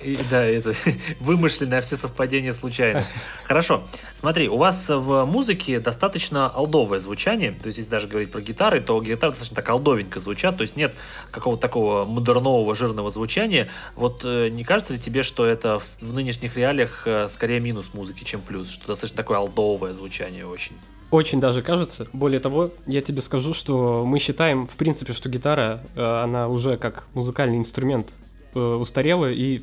И, 0.05 0.19
да, 0.31 0.45
это 0.45 0.75
вымышленное, 1.21 1.79
а 1.79 1.81
все 1.81 1.97
совпадения 1.97 2.53
случайно. 2.53 3.07
Хорошо. 3.45 3.89
Смотри, 4.15 4.51
у 4.51 4.59
вас 4.59 4.91
в 4.91 5.25
музыке 5.25 5.81
достаточно 5.81 6.47
алдовое 6.47 6.99
звучание. 6.99 7.53
То 7.53 7.69
есть, 7.69 7.79
если 7.79 7.91
даже 7.91 8.07
говорить 8.07 8.31
про 8.31 8.43
гитары, 8.43 8.83
то 8.83 9.01
гитары 9.01 9.33
достаточно 9.33 9.57
так 9.57 9.71
алдовенько 9.71 10.21
звучат. 10.21 10.59
То 10.59 10.63
есть, 10.63 10.77
нет 10.77 10.95
какого-то 11.31 11.63
такого 11.63 12.05
модернового, 12.05 12.75
жирного 12.75 13.09
звучания. 13.09 13.69
Вот 13.97 14.21
э, 14.25 14.51
не 14.51 14.65
кажется 14.65 14.93
ли 14.93 14.99
тебе, 14.99 15.23
что 15.23 15.47
это 15.47 15.79
в, 15.79 15.85
в 16.03 16.13
нынешних 16.13 16.55
реалиях 16.59 17.05
э, 17.07 17.29
скорее 17.31 17.61
минус 17.61 17.95
музыки, 17.95 18.25
чем 18.25 18.43
плюс? 18.43 18.69
Что 18.69 18.89
достаточно 18.89 19.17
такое 19.17 19.39
алдовое 19.39 19.95
звучание 19.95 20.45
очень? 20.45 20.77
Очень 21.11 21.41
даже 21.41 21.63
кажется. 21.63 22.07
Более 22.13 22.41
того, 22.41 22.71
я 22.87 23.01
тебе 23.01 23.23
скажу, 23.23 23.55
что 23.55 24.05
мы 24.07 24.19
считаем, 24.19 24.67
в 24.67 24.77
принципе, 24.77 25.13
что 25.13 25.29
гитара, 25.29 25.81
э, 25.95 26.23
она 26.23 26.49
уже 26.49 26.77
как 26.77 27.05
музыкальный 27.15 27.57
инструмент 27.57 28.13
э, 28.55 28.61
устарела, 28.61 29.31
и 29.31 29.63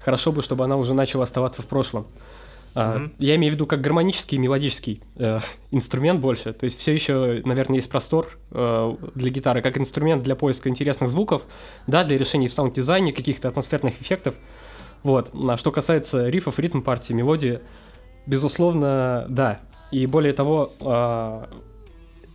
хорошо 0.00 0.32
бы, 0.32 0.42
чтобы 0.42 0.64
она 0.64 0.76
уже 0.76 0.94
начала 0.94 1.24
оставаться 1.24 1.62
в 1.62 1.66
прошлом. 1.66 2.06
Mm-hmm. 2.74 3.10
Я 3.18 3.36
имею 3.36 3.52
в 3.52 3.56
виду 3.56 3.66
как 3.66 3.80
гармонический 3.80 4.36
и 4.36 4.40
мелодический 4.40 5.02
э, 5.16 5.40
инструмент 5.70 6.20
больше. 6.20 6.52
То 6.52 6.64
есть 6.64 6.78
все 6.78 6.94
еще, 6.94 7.42
наверное, 7.44 7.76
есть 7.76 7.90
простор 7.90 8.38
э, 8.50 8.96
для 9.14 9.30
гитары 9.30 9.62
как 9.62 9.78
инструмент 9.78 10.22
для 10.22 10.36
поиска 10.36 10.68
интересных 10.68 11.08
звуков, 11.08 11.44
да, 11.86 12.04
для 12.04 12.18
решений 12.18 12.48
в 12.48 12.52
саунд-дизайне, 12.52 13.12
каких-то 13.12 13.48
атмосферных 13.48 14.00
эффектов. 14.00 14.34
Вот. 15.02 15.30
А 15.34 15.56
что 15.56 15.72
касается 15.72 16.28
рифов, 16.28 16.58
ритм 16.58 16.82
партии, 16.82 17.12
мелодии, 17.12 17.60
безусловно, 18.26 19.26
да. 19.28 19.60
И 19.90 20.06
более 20.06 20.32
того, 20.32 20.72
э, 20.80 21.44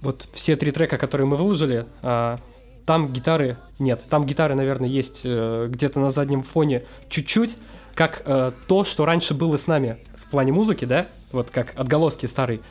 вот 0.02 0.28
все 0.34 0.56
три 0.56 0.72
трека, 0.72 0.98
которые 0.98 1.28
мы 1.28 1.38
выложили, 1.38 1.86
э, 2.02 2.38
там 2.86 3.14
гитары 3.14 3.58
нет. 3.80 4.04
Там 4.10 4.26
гитары, 4.26 4.56
наверное, 4.56 4.90
есть 4.90 5.22
э, 5.24 5.68
где-то 5.70 6.00
на 6.00 6.10
заднем 6.10 6.44
фоне 6.44 6.84
чуть-чуть, 7.10 7.56
как 7.96 8.24
э, 8.26 8.52
то, 8.68 8.84
что 8.84 9.06
раньше 9.06 9.34
было 9.34 9.58
с 9.58 9.68
нами 9.68 9.98
плане 10.34 10.52
музыки, 10.52 10.86
да, 10.86 11.10
вот 11.32 11.52
как 11.52 11.74
отголоски 11.76 12.26
старый. 12.26 12.62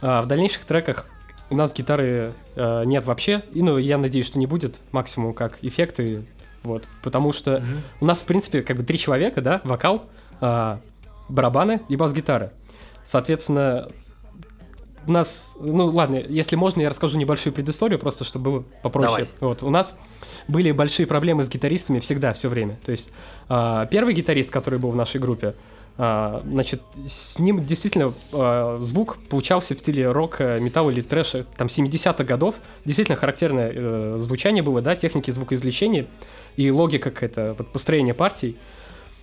А 0.00 0.22
в 0.22 0.26
дальнейших 0.26 0.64
треках 0.64 1.04
у 1.50 1.54
нас 1.54 1.74
гитары 1.74 2.32
э, 2.56 2.84
нет 2.86 3.04
вообще, 3.04 3.42
и 3.52 3.62
ну 3.62 3.76
я 3.76 3.98
надеюсь, 3.98 4.26
что 4.26 4.38
не 4.38 4.46
будет 4.46 4.80
максимум 4.90 5.34
как 5.34 5.58
эффекты, 5.62 6.24
вот, 6.62 6.88
потому 7.02 7.32
что 7.32 7.56
mm-hmm. 7.56 7.78
у 8.00 8.04
нас 8.06 8.22
в 8.22 8.24
принципе 8.24 8.62
как 8.62 8.78
бы 8.78 8.84
три 8.84 8.96
человека, 8.96 9.42
да, 9.42 9.60
вокал, 9.64 10.06
э, 10.40 10.78
барабаны 11.28 11.82
и 11.90 11.96
бас-гитара. 11.96 12.54
Соответственно, 13.04 13.90
у 15.06 15.12
нас, 15.12 15.56
ну 15.60 15.86
ладно, 15.86 16.16
если 16.16 16.56
можно, 16.56 16.80
я 16.80 16.90
расскажу 16.90 17.18
небольшую 17.18 17.52
предысторию, 17.52 17.98
просто 17.98 18.24
чтобы 18.24 18.50
было 18.50 18.64
попроще. 18.82 19.28
Давай. 19.40 19.54
Вот, 19.54 19.62
у 19.62 19.70
нас 19.70 19.96
были 20.48 20.72
большие 20.72 21.06
проблемы 21.06 21.42
с 21.44 21.48
гитаристами 21.48 21.98
всегда, 22.00 22.32
все 22.32 22.48
время. 22.48 22.78
То 22.84 22.92
есть 22.92 23.10
э, 23.48 23.86
первый 23.90 24.14
гитарист, 24.14 24.50
который 24.50 24.78
был 24.78 24.90
в 24.90 24.96
нашей 24.96 25.20
группе, 25.20 25.54
а, 26.02 26.42
значит, 26.46 26.80
с 27.06 27.38
ним 27.38 27.62
действительно 27.62 28.14
а, 28.32 28.78
звук 28.80 29.18
получался 29.28 29.74
в 29.74 29.78
стиле 29.80 30.10
рока, 30.10 30.58
металла 30.58 30.90
или 30.90 31.02
трэша, 31.02 31.44
там, 31.44 31.66
70-х 31.66 32.24
годов. 32.24 32.54
Действительно 32.86 33.16
характерное 33.16 33.70
э, 33.74 34.14
звучание 34.16 34.62
было, 34.62 34.80
да, 34.80 34.96
техники 34.96 35.30
звукоизвлечения 35.30 36.06
и 36.56 36.70
логика 36.70 37.10
какая-то, 37.10 37.54
вот 37.58 37.68
построение 37.68 38.14
партий. 38.14 38.56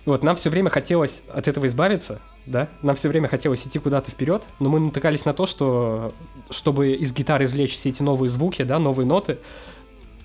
Вот, 0.04 0.22
нам 0.22 0.36
все 0.36 0.48
время 0.48 0.70
хотелось 0.70 1.22
от 1.32 1.48
этого 1.48 1.66
избавиться, 1.66 2.20
да, 2.46 2.68
нам 2.82 2.96
все 2.96 3.08
время 3.08 3.28
хотелось 3.28 3.66
идти 3.66 3.78
куда-то 3.78 4.10
вперед, 4.10 4.42
но 4.58 4.70
мы 4.70 4.80
натыкались 4.80 5.24
на 5.24 5.34
то, 5.34 5.44
что 5.44 6.14
чтобы 6.50 6.92
из 6.92 7.12
гитары 7.12 7.44
извлечь 7.44 7.76
все 7.76 7.90
эти 7.90 8.02
новые 8.02 8.30
звуки, 8.30 8.62
да, 8.62 8.78
новые 8.78 9.06
ноты, 9.06 9.38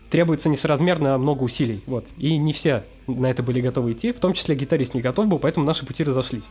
требуется 0.10 0.48
несоразмерно 0.48 1.18
много 1.18 1.44
усилий, 1.44 1.84
вот. 1.86 2.08
И 2.18 2.38
не 2.38 2.54
все 2.54 2.86
на 3.08 3.30
это 3.30 3.44
были 3.44 3.60
готовы 3.60 3.92
идти, 3.92 4.14
в 4.14 4.20
том 4.20 4.34
числе 4.34 4.56
гитарист 4.56 4.94
не 4.94 5.02
готов 5.02 5.28
был, 5.28 5.40
поэтому 5.40 5.66
наши 5.66 5.86
пути 5.86 6.04
разошлись. 6.04 6.46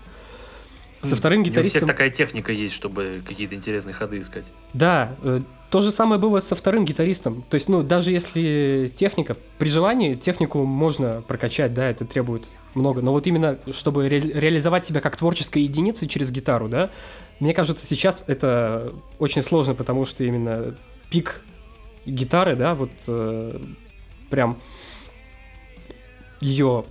Со 1.03 1.17
вторым 1.17 1.43
гитаристом... 1.43 1.67
У 1.67 1.85
всех 1.85 1.87
такая 1.87 2.11
техника 2.11 2.53
есть, 2.53 2.75
чтобы 2.75 3.23
какие-то 3.27 3.55
интересные 3.55 3.93
ходы 3.93 4.21
искать. 4.21 4.45
Да, 4.73 5.15
э, 5.23 5.41
то 5.71 5.81
же 5.81 5.91
самое 5.91 6.21
было 6.21 6.41
со 6.41 6.55
вторым 6.55 6.85
гитаристом. 6.85 7.45
То 7.49 7.57
есть, 7.57 7.69
ну, 7.69 7.83
даже 7.83 8.13
если 8.13 8.93
техника, 8.95 9.37
при 9.59 9.69
желании 9.69 10.15
технику 10.15 10.65
можно 10.65 11.23
прокачать, 11.23 11.75
да, 11.75 11.89
это 11.89 12.05
требует 12.05 12.51
много. 12.75 13.01
Но 13.03 13.13
вот 13.13 13.27
именно, 13.27 13.59
чтобы 13.73 14.09
ре- 14.09 14.21
реализовать 14.21 14.87
себя 14.87 15.01
как 15.01 15.17
творческая 15.17 15.61
единица 15.61 16.07
через 16.07 16.31
гитару, 16.31 16.69
да, 16.69 16.91
мне 17.41 17.55
кажется, 17.55 17.85
сейчас 17.85 18.23
это 18.29 18.93
очень 19.19 19.43
сложно, 19.43 19.75
потому 19.75 20.05
что 20.05 20.23
именно 20.23 20.77
пик 21.11 21.41
гитары, 22.07 22.55
да, 22.55 22.75
вот 22.75 22.91
э, 23.09 23.61
прям 24.31 24.59
ее 26.41 26.85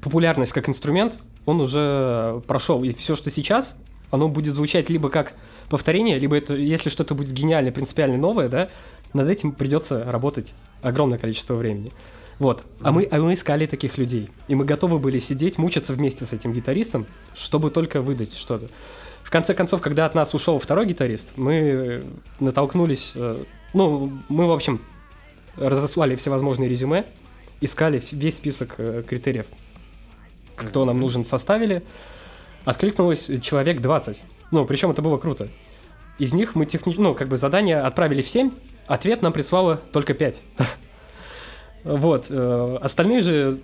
популярность 0.00 0.52
как 0.52 0.68
инструмент, 0.68 1.18
он 1.48 1.60
уже 1.60 2.42
прошел. 2.46 2.84
И 2.84 2.92
все, 2.92 3.16
что 3.16 3.30
сейчас, 3.30 3.76
оно 4.10 4.28
будет 4.28 4.54
звучать 4.54 4.90
либо 4.90 5.08
как 5.08 5.34
повторение, 5.68 6.18
либо 6.18 6.36
это, 6.36 6.54
если 6.54 6.90
что-то 6.90 7.14
будет 7.14 7.32
гениально, 7.32 7.72
принципиально 7.72 8.18
новое, 8.18 8.48
да, 8.48 8.68
над 9.12 9.28
этим 9.28 9.52
придется 9.52 10.04
работать 10.04 10.54
огромное 10.82 11.18
количество 11.18 11.54
времени. 11.54 11.92
Вот. 12.38 12.64
А 12.82 12.92
мы, 12.92 13.08
а 13.10 13.18
мы 13.18 13.34
искали 13.34 13.66
таких 13.66 13.98
людей. 13.98 14.30
И 14.46 14.54
мы 14.54 14.64
готовы 14.64 14.98
были 14.98 15.18
сидеть, 15.18 15.58
мучиться 15.58 15.92
вместе 15.92 16.24
с 16.24 16.32
этим 16.32 16.52
гитаристом, 16.52 17.06
чтобы 17.34 17.70
только 17.70 18.00
выдать 18.00 18.34
что-то. 18.34 18.68
В 19.22 19.30
конце 19.30 19.54
концов, 19.54 19.80
когда 19.80 20.06
от 20.06 20.14
нас 20.14 20.34
ушел 20.34 20.58
второй 20.58 20.86
гитарист, 20.86 21.32
мы 21.36 22.04
натолкнулись 22.38 23.12
э, 23.14 23.42
ну, 23.74 24.12
мы, 24.28 24.46
в 24.46 24.52
общем, 24.52 24.80
разослали 25.56 26.16
всевозможные 26.16 26.68
резюме, 26.68 27.04
искали 27.60 28.00
весь 28.12 28.36
список 28.36 28.74
э, 28.78 29.02
критериев, 29.06 29.46
кто 30.66 30.84
нам 30.84 30.98
нужен, 30.98 31.24
составили. 31.24 31.82
Откликнулось 32.64 33.30
человек 33.40 33.80
20. 33.80 34.22
Ну, 34.50 34.64
причем 34.64 34.90
это 34.90 35.02
было 35.02 35.18
круто. 35.18 35.48
Из 36.18 36.32
них 36.32 36.54
мы 36.54 36.66
технически, 36.66 37.00
ну, 37.00 37.14
как 37.14 37.28
бы 37.28 37.36
задание 37.36 37.80
отправили 37.80 38.22
в 38.22 38.28
7, 38.28 38.50
ответ 38.86 39.22
нам 39.22 39.32
прислало 39.32 39.76
только 39.76 40.14
5. 40.14 40.40
Вот. 41.84 42.26
Э, 42.28 42.78
остальные 42.82 43.20
же 43.20 43.60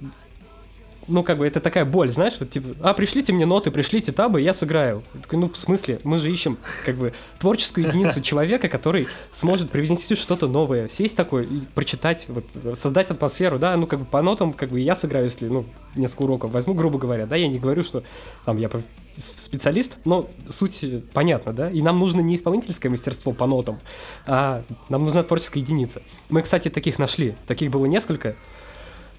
ну, 1.09 1.23
как 1.23 1.39
бы, 1.39 1.47
это 1.47 1.61
такая 1.61 1.85
боль, 1.85 2.11
знаешь, 2.11 2.35
вот, 2.39 2.51
типа, 2.51 2.69
а, 2.83 2.95
пришлите 2.95 3.33
мне 3.33 3.47
ноты, 3.47 3.71
пришлите 3.71 4.13
табы, 4.13 4.41
я 4.41 4.53
сыграю. 4.53 5.03
Я 5.15 5.21
такой, 5.21 5.39
ну, 5.39 5.49
в 5.49 5.57
смысле, 5.57 6.01
мы 6.05 6.19
же 6.19 6.31
ищем, 6.31 6.59
как 6.85 6.97
бы, 6.97 7.13
творческую 7.39 7.87
единицу 7.87 8.21
человека, 8.21 8.69
который 8.69 9.09
сможет 9.31 9.71
привнести 9.71 10.15
что-то 10.15 10.49
новое, 10.49 10.89
сесть 10.89 11.17
такой 11.17 11.47
и 11.47 11.61
прочитать, 11.75 12.27
вот, 12.29 12.45
создать 12.79 13.11
атмосферу, 13.11 13.59
да, 13.59 13.77
ну, 13.77 13.87
как 13.87 14.01
бы, 14.01 14.05
по 14.05 14.23
нотам, 14.23 14.53
как 14.53 14.71
бы, 14.71 14.81
я 14.81 14.95
сыграю, 14.95 15.27
если, 15.27 15.49
ну, 15.49 15.65
несколько 15.95 16.23
уроков 16.23 16.53
возьму, 16.53 16.75
грубо 16.75 16.99
говоря, 16.99 17.27
да, 17.27 17.37
я 17.37 17.49
не 17.49 17.59
говорю, 17.59 17.83
что, 17.83 18.03
там, 18.45 18.59
я 18.59 18.71
специалист, 19.17 19.99
но 20.05 20.29
суть 20.49 20.85
понятна, 21.13 21.53
да, 21.53 21.71
и 21.71 21.83
нам 21.83 21.99
нужно 21.99 22.21
не 22.21 22.35
исполнительское 22.35 22.91
мастерство 22.91 23.33
по 23.33 23.47
нотам, 23.47 23.81
а 24.27 24.65
нам 24.89 25.05
нужна 25.05 25.23
творческая 25.23 25.61
единица. 25.61 26.03
Мы, 26.31 26.43
кстати, 26.43 26.69
таких 26.69 26.99
нашли, 26.99 27.37
таких 27.47 27.71
было 27.71 27.87
несколько, 27.87 28.37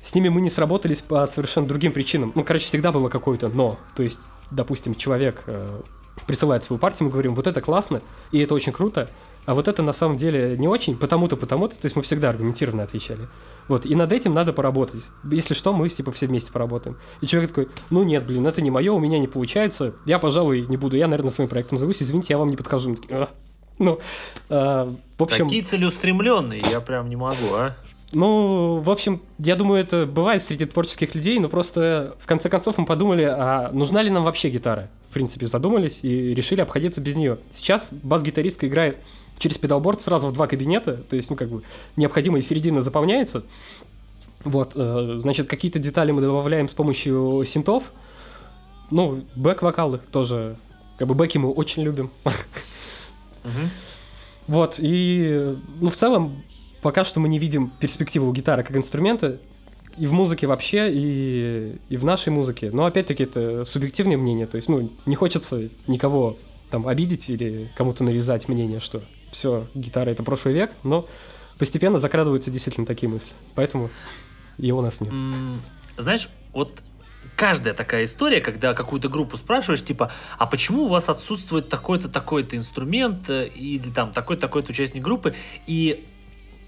с 0.06 0.14
ними 0.14 0.30
мы 0.30 0.40
не 0.40 0.52
сработались 0.52 1.02
по 1.02 1.26
совершенно 1.26 1.68
другим 1.68 1.92
причинам. 1.92 2.32
Ну, 2.36 2.44
короче, 2.44 2.66
всегда 2.66 2.92
было 2.92 3.10
какое-то 3.10 3.50
«но». 3.50 3.80
То 3.96 4.04
есть, 4.04 4.20
допустим, 4.52 4.94
человек 4.94 5.42
э, 5.48 5.82
присылает 6.28 6.64
свою 6.64 6.80
партию, 6.80 7.08
мы 7.08 7.12
говорим, 7.12 7.34
вот 7.34 7.48
это 7.48 7.60
классно, 7.60 8.04
и 8.32 8.40
это 8.40 8.54
очень 8.54 8.72
круто, 8.72 9.10
а 9.48 9.56
вот 9.56 9.68
это 9.68 9.82
на 9.82 9.94
самом 9.94 10.18
деле 10.18 10.56
не 10.60 10.68
очень, 10.68 10.96
потому-то, 10.96 11.38
потому-то, 11.38 11.80
то 11.80 11.88
есть 11.88 11.96
мы 11.96 12.04
всегда 12.04 12.30
аргументированно 12.30 12.84
отвечали. 12.84 13.28
Вот, 13.68 13.88
и 13.88 13.96
над 13.96 14.12
этим 14.12 14.32
надо 14.32 14.54
поработать. 14.54 15.10
Если 15.24 15.56
что, 15.56 15.74
мы 15.74 15.90
типа 15.90 16.12
все 16.12 16.28
вместе 16.28 16.52
поработаем. 16.52 16.98
И 17.22 17.26
человек 17.26 17.50
такой, 17.50 17.70
ну 17.90 18.04
нет, 18.04 18.28
блин, 18.28 18.46
это 18.46 18.62
не 18.62 18.70
мое, 18.70 18.94
у 18.94 19.00
меня 19.00 19.18
не 19.18 19.28
получается, 19.28 19.96
я, 20.06 20.20
пожалуй, 20.20 20.68
не 20.68 20.78
буду, 20.78 20.98
я, 20.98 21.08
наверное, 21.08 21.32
своим 21.32 21.50
проектом 21.50 21.80
зовусь, 21.80 22.04
извините, 22.04 22.28
я 22.34 22.38
вам 22.38 22.50
не 22.50 22.58
подхожу. 22.58 22.96
Ну, 23.80 24.00
э, 24.50 24.94
в 25.18 25.24
общем... 25.24 25.48
Такие 25.48 25.64
целеустремленные, 25.64 26.62
я 26.72 26.80
прям 26.80 27.10
не 27.10 27.16
могу, 27.16 27.56
а? 27.56 27.76
Ну, 28.16 28.80
в 28.80 28.90
общем, 28.90 29.22
я 29.40 29.58
думаю, 29.58 29.82
это 29.82 30.06
бывает 30.06 30.42
среди 30.42 30.64
творческих 30.64 31.16
людей, 31.16 31.38
но 31.38 31.50
просто 31.50 32.16
в 32.22 32.26
конце 32.26 32.50
концов 32.50 32.78
мы 32.78 32.86
подумали, 32.86 33.24
а 33.24 33.72
нужна 33.74 34.02
ли 34.02 34.10
нам 34.10 34.24
вообще 34.24 34.50
гитара? 34.50 34.90
В 35.10 35.14
принципе, 35.14 35.48
задумались 35.48 36.00
и 36.02 36.34
решили 36.34 36.62
обходиться 36.62 37.02
без 37.02 37.18
нее. 37.18 37.40
Сейчас 37.52 37.90
бас-гитаристка 37.92 38.68
играет 38.68 38.98
через 39.38 39.58
педалборд 39.58 40.00
сразу 40.00 40.28
в 40.28 40.32
два 40.32 40.48
кабинета, 40.48 40.96
то 40.96 41.18
есть, 41.18 41.30
ну, 41.30 41.36
как 41.36 41.50
бы, 41.50 41.64
необходимая 41.98 42.42
середина 42.42 42.80
заполняется. 42.80 43.44
Вот, 44.46 44.78
э, 44.78 45.16
значит, 45.18 45.50
какие-то 45.50 45.80
детали 45.80 46.14
мы 46.14 46.22
добавляем 46.22 46.70
с 46.70 46.74
помощью 46.74 47.44
синтов. 47.46 47.92
Ну, 48.92 49.26
бэк-вокалы 49.36 50.00
тоже. 50.14 50.56
Как 50.98 51.10
бы 51.10 51.16
бэки 51.16 51.38
мы 51.38 51.52
очень 51.52 51.84
любим. 51.84 52.10
Вот, 54.48 54.80
и, 54.80 55.58
ну, 55.82 55.90
в 55.90 55.96
целом, 55.96 56.44
пока 56.86 57.04
что 57.04 57.20
мы 57.20 57.28
не 57.30 57.40
видим 57.40 57.72
перспективы 57.80 58.30
у 58.30 58.32
гитары 58.32 58.64
как 58.64 58.78
инструмента, 58.78 59.40
и 59.98 60.06
в 60.06 60.14
музыке 60.14 60.46
вообще, 60.46 60.92
и, 60.94 61.80
и 61.90 61.98
в 61.98 62.06
нашей 62.06 62.30
музыке. 62.30 62.70
Но 62.72 62.86
опять-таки 62.86 63.24
это 63.24 63.66
субъективное 63.66 64.18
мнение, 64.18 64.46
то 64.46 64.58
есть, 64.58 64.70
ну, 64.70 64.92
не 65.08 65.16
хочется 65.16 65.70
никого 65.88 66.38
там 66.70 66.88
обидеть 66.88 67.28
или 67.32 67.72
кому-то 67.76 68.04
навязать 68.04 68.48
мнение, 68.48 68.80
что 68.80 69.02
все, 69.32 69.66
гитара 69.74 70.12
это 70.12 70.22
прошлый 70.22 70.54
век, 70.54 70.70
но 70.84 71.08
постепенно 71.58 71.98
закрадываются 71.98 72.52
действительно 72.52 72.86
такие 72.86 73.10
мысли. 73.10 73.32
Поэтому 73.56 73.90
его 74.60 74.78
у 74.78 74.82
нас 74.84 75.02
нет. 75.02 75.12
Знаешь, 75.98 76.30
вот 76.54 76.84
каждая 77.36 77.74
такая 77.74 78.06
история, 78.06 78.42
когда 78.42 78.76
какую-то 78.76 79.10
группу 79.10 79.38
спрашиваешь, 79.38 79.84
типа, 79.84 80.12
а 80.38 80.46
почему 80.46 80.84
у 80.84 80.88
вас 80.88 81.10
отсутствует 81.10 81.68
такой-то, 81.68 82.10
такой-то 82.10 82.56
инструмент, 82.56 83.28
э, 83.28 83.48
или 83.48 83.90
там 83.90 84.12
такой-то, 84.12 84.44
такой-то 84.44 84.72
участник 84.72 85.02
группы, 85.02 85.34
и 85.66 86.06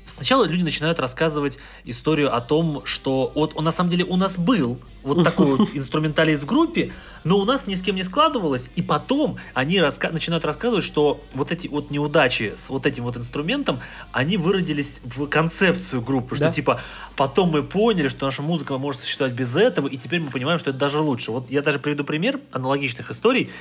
сначала 0.08 0.46
люди 0.46 0.64
начинают 0.64 1.00
рассказывать 1.00 1.60
историю 1.86 2.36
о 2.36 2.42
том, 2.42 2.82
что 2.86 3.32
вот 3.36 3.54
он 3.56 3.66
на 3.66 3.72
самом 3.72 3.90
деле 3.90 4.06
у 4.06 4.16
нас 4.16 4.38
был 4.38 4.80
вот 5.04 5.24
такой 5.24 5.46
вот 5.46 5.70
инструменталист 5.74 6.44
в 6.44 6.46
группе, 6.46 6.92
но 7.24 7.38
у 7.38 7.46
нас 7.46 7.68
ни 7.68 7.76
с 7.76 7.82
кем 7.82 7.96
не 7.96 8.04
складывалось, 8.04 8.70
и 8.76 8.82
потом 8.82 9.38
они 9.54 9.80
раска 9.80 10.10
начинают 10.10 10.46
рассказывать, 10.46 10.84
что 10.84 11.22
вот 11.34 11.52
эти 11.52 11.68
вот 11.68 11.92
неудачи 11.92 12.54
с 12.58 12.70
вот 12.70 12.86
этим 12.86 13.04
вот 13.04 13.18
инструментом, 13.18 13.80
они 14.12 14.38
выродились 14.38 15.02
в 15.04 15.28
концепцию 15.28 16.02
группы, 16.02 16.36
что 16.36 16.46
Да. 16.46 16.52
типа 16.52 16.82
потом 17.16 17.50
мы 17.50 17.64
поняли, 17.64 18.08
что 18.08 18.26
наша 18.26 18.42
музыка 18.42 18.78
может 18.78 19.02
существовать 19.02 19.34
без 19.34 19.56
этого, 19.56 19.88
и 19.88 19.98
теперь 19.98 20.20
мы 20.20 20.30
понимаем, 20.30 20.60
что 20.60 20.72
это 20.72 20.80
даже 20.80 21.00
лучше. 21.00 21.32
Вот 21.32 21.50
я 21.50 21.62
даже 21.62 21.80
приведу 21.80 22.04
пример 22.04 22.40
аналогичных 22.52 23.12
историй. 23.12 23.52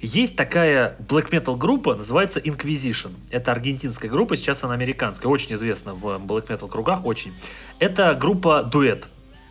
Есть 0.00 0.36
такая 0.36 0.96
black 0.98 1.30
metal 1.30 1.56
группа, 1.56 1.94
называется 1.94 2.40
Inquisition. 2.40 3.12
Это 3.30 3.52
аргентинская 3.52 4.10
группа, 4.10 4.36
сейчас 4.36 4.62
она 4.64 4.74
американская, 4.74 5.30
очень 5.30 5.54
известна 5.54 5.94
в 5.94 6.04
black 6.26 6.48
metal 6.48 6.68
кругах, 6.68 7.04
очень. 7.06 7.32
Это 7.78 8.14
группа 8.14 8.62
дуэт. 8.62 9.08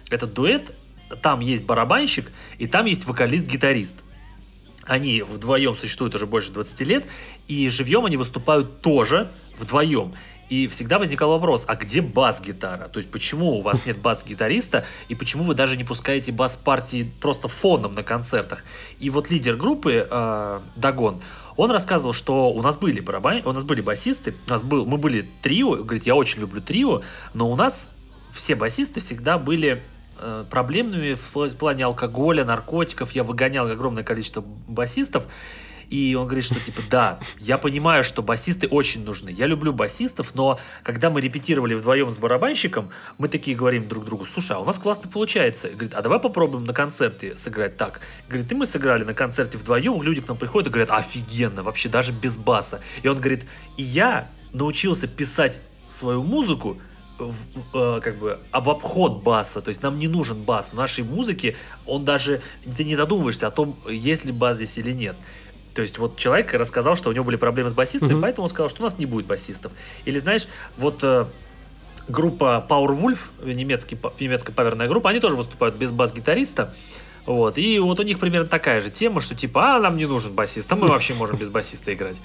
Этот 0.10 0.34
дуэт, 0.34 0.72
там 1.22 1.40
есть 1.40 1.66
барабанщик, 1.66 2.32
и 2.58 2.68
там 2.68 2.86
есть 2.86 3.06
вокалист-гитарист. 3.06 4.04
Они 4.86 5.24
вдвоем 5.24 5.76
существуют 5.76 6.14
уже 6.14 6.28
больше 6.28 6.52
20 6.52 6.82
лет, 6.82 7.06
и 7.48 7.70
живьем 7.70 8.06
они 8.06 8.18
выступают 8.18 8.82
тоже 8.82 9.32
вдвоем. 9.58 10.14
И 10.50 10.68
всегда 10.68 11.00
возникал 11.00 11.32
вопрос, 11.32 11.66
а 11.68 11.76
где 11.76 12.02
бас-гитара? 12.02 12.88
То 12.88 13.00
есть 13.00 13.10
почему 13.10 13.58
у 13.58 13.62
вас 13.62 13.86
нет 13.88 13.98
бас-гитариста, 13.98 14.86
и 15.10 15.16
почему 15.16 15.44
вы 15.44 15.56
даже 15.56 15.76
не 15.76 15.84
пускаете 15.84 16.32
бас-партии 16.32 17.10
просто 17.20 17.48
фоном 17.48 17.94
на 17.94 18.04
концертах? 18.04 18.64
И 19.00 19.10
вот 19.10 19.32
лидер 19.32 19.56
группы, 19.56 20.08
э, 20.10 20.60
Дагон, 20.76 21.22
он 21.58 21.72
рассказывал, 21.72 22.14
что 22.14 22.52
у 22.52 22.62
нас 22.62 22.78
были 22.78 23.00
барабан, 23.00 23.42
у 23.46 23.54
нас 23.54 23.64
были 23.64 23.82
басисты, 23.82 24.36
у 24.48 24.50
нас 24.50 24.62
был, 24.62 24.86
мы 24.86 24.98
были 24.98 25.28
трио, 25.42 25.78
говорит, 25.78 26.06
я 26.06 26.16
очень 26.16 26.42
люблю 26.42 26.62
трио, 26.62 27.02
но 27.34 27.50
у 27.50 27.56
нас 27.56 27.90
все 28.32 28.56
басисты 28.56 29.00
всегда 29.00 29.38
были 29.38 29.82
э, 30.20 30.46
проблемными 30.50 31.14
в 31.14 31.32
пла- 31.34 31.50
плане 31.50 31.86
алкоголя, 31.86 32.46
наркотиков. 32.46 33.12
Я 33.12 33.24
выгонял 33.24 33.68
огромное 33.68 34.04
количество 34.04 34.44
басистов. 34.68 35.24
И 35.90 36.16
он 36.16 36.26
говорит, 36.26 36.46
что 36.46 36.56
типа, 36.60 36.82
да, 36.90 37.20
я 37.40 37.58
понимаю, 37.58 38.04
что 38.04 38.22
басисты 38.22 38.68
очень 38.68 39.04
нужны. 39.04 39.30
Я 39.30 39.48
люблю 39.48 39.74
басистов, 39.74 40.36
но 40.36 40.60
когда 40.84 41.10
мы 41.10 41.22
репетировали 41.22 41.74
вдвоем 41.74 42.12
с 42.12 42.18
барабанщиком, 42.18 42.90
мы 43.18 43.28
такие 43.28 43.56
говорим 43.56 43.88
друг 43.88 44.06
другу, 44.06 44.26
слушай, 44.26 44.56
а 44.56 44.60
у 44.60 44.66
нас 44.66 44.80
классно 44.80 45.10
получается. 45.10 45.70
Говорит, 45.70 45.94
а 45.94 46.02
давай 46.02 46.20
попробуем 46.20 46.66
на 46.66 46.74
концерте 46.74 47.36
сыграть 47.36 47.78
так. 47.78 48.02
Говорит, 48.28 48.52
и 48.52 48.56
мы 48.56 48.66
сыграли 48.66 49.04
на 49.04 49.14
концерте 49.14 49.58
вдвоем, 49.58 50.02
люди 50.02 50.22
к 50.22 50.28
нам 50.28 50.38
приходят 50.38 50.68
и 50.68 50.72
говорят, 50.72 50.92
офигенно, 50.92 51.64
вообще 51.64 51.90
даже 51.90 52.14
без 52.14 52.38
баса. 52.38 52.82
И 53.04 53.08
он 53.08 53.18
говорит, 53.18 53.46
и 53.78 53.84
я 53.84 54.30
научился 54.54 55.08
писать 55.08 55.62
свою 55.88 56.24
музыку 56.24 56.78
в, 57.18 57.36
э, 57.74 58.02
как 58.02 58.18
бы 58.18 58.40
в 58.52 58.70
обход 58.70 59.24
баса, 59.24 59.62
то 59.62 59.70
есть 59.70 59.82
нам 59.82 59.98
не 59.98 60.08
нужен 60.08 60.44
бас 60.44 60.70
в 60.70 60.74
нашей 60.74 61.04
музыке, 61.04 61.56
он 61.86 62.04
даже 62.04 62.42
ты 62.76 62.84
не 62.84 62.96
задумываешься 62.96 63.48
о 63.48 63.52
том, 63.52 63.78
есть 63.88 64.26
ли 64.26 64.32
бас 64.32 64.58
здесь 64.58 64.78
или 64.78 64.92
нет. 64.92 65.16
То 65.76 65.82
есть 65.82 66.00
вот 66.00 66.16
человек 66.18 66.54
рассказал, 66.54 66.96
что 66.96 67.10
у 67.10 67.14
него 67.14 67.26
были 67.26 67.36
проблемы 67.36 67.70
с 67.70 67.74
басистами, 67.74 68.14
Мгм. 68.14 68.22
поэтому 68.22 68.46
он 68.46 68.50
сказал, 68.50 68.70
что 68.70 68.82
у 68.82 68.86
нас 68.86 68.98
не 68.98 69.06
будет 69.06 69.26
басистов. 69.26 69.74
Или 70.06 70.20
знаешь, 70.20 70.48
вот 70.78 71.04
э, 71.04 71.26
группа 72.08 72.66
Powerwolf, 72.68 73.20
немецкий, 73.44 73.98
немецкая 74.20 74.54
паверная 74.54 74.88
группа, 74.88 75.10
они 75.10 75.20
тоже 75.20 75.36
выступают 75.36 75.76
без 75.76 75.92
бас-гитариста. 75.92 76.74
Вот, 77.26 77.58
и 77.58 77.80
вот 77.80 78.00
у 78.00 78.04
них 78.04 78.20
примерно 78.20 78.48
такая 78.48 78.82
же 78.82 78.90
тема, 78.90 79.20
что 79.20 79.36
типа, 79.36 79.76
а, 79.76 79.80
нам 79.80 79.98
не 79.98 80.06
нужен 80.06 80.34
басист, 80.34 80.72
а 80.72 80.76
мы 80.76 80.88
вообще 80.88 81.14
можем 81.16 81.38
без 81.38 81.50
басиста 81.50 81.92
играть. 81.92 82.22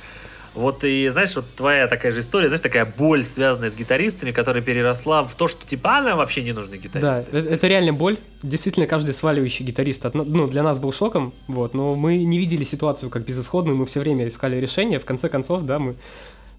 Вот 0.55 0.83
и 0.83 1.09
знаешь, 1.11 1.37
вот 1.37 1.45
твоя 1.55 1.87
такая 1.87 2.11
же 2.11 2.21
история, 2.21 2.49
знаешь, 2.49 2.61
такая 2.61 2.85
боль, 2.85 3.23
связанная 3.23 3.71
с 3.71 3.77
гитаристами, 3.77 4.33
которая 4.33 4.63
переросла 4.63 5.23
в 5.23 5.35
то, 5.37 5.47
что 5.47 5.65
типа, 5.65 5.99
а, 5.99 6.03
нам 6.03 6.19
вообще 6.19 6.43
не 6.43 6.53
нужны 6.53 6.73
Да, 6.73 6.83
гитаристы. 6.83 7.25
э- 7.33 7.55
это 7.55 7.69
реально 7.69 7.93
боль. 7.93 8.19
Действительно, 8.43 8.87
каждый 8.87 9.15
сваливающий 9.15 9.65
гитарист 9.65 10.05
от- 10.07 10.15
ну, 10.15 10.49
для 10.49 10.63
нас 10.65 10.81
был 10.81 10.91
шоком, 10.93 11.33
вот, 11.47 11.73
но 11.75 11.95
мы 11.95 12.25
не 12.25 12.39
видели 12.39 12.65
ситуацию 12.65 13.11
как 13.11 13.25
безысходную, 13.25 13.77
мы 13.77 13.87
все 13.87 14.01
время 14.01 14.27
искали 14.27 14.57
решение. 14.57 14.99
В 14.99 15.05
конце 15.05 15.29
концов, 15.29 15.63
да, 15.63 15.79
мы... 15.79 15.95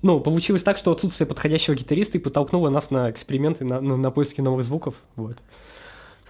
Ну, 0.03 0.19
получилось 0.19 0.63
так, 0.63 0.77
что 0.77 0.91
отсутствие 0.91 1.27
подходящего 1.27 1.75
гитариста 1.75 2.17
и 2.17 2.21
подтолкнуло 2.21 2.69
нас 2.69 2.89
на 2.91 3.11
эксперименты, 3.11 3.65
на, 3.65 3.81
на, 3.81 3.97
на 3.97 4.09
поиски 4.09 4.41
новых 4.41 4.63
звуков, 4.63 4.95
вот. 5.15 5.37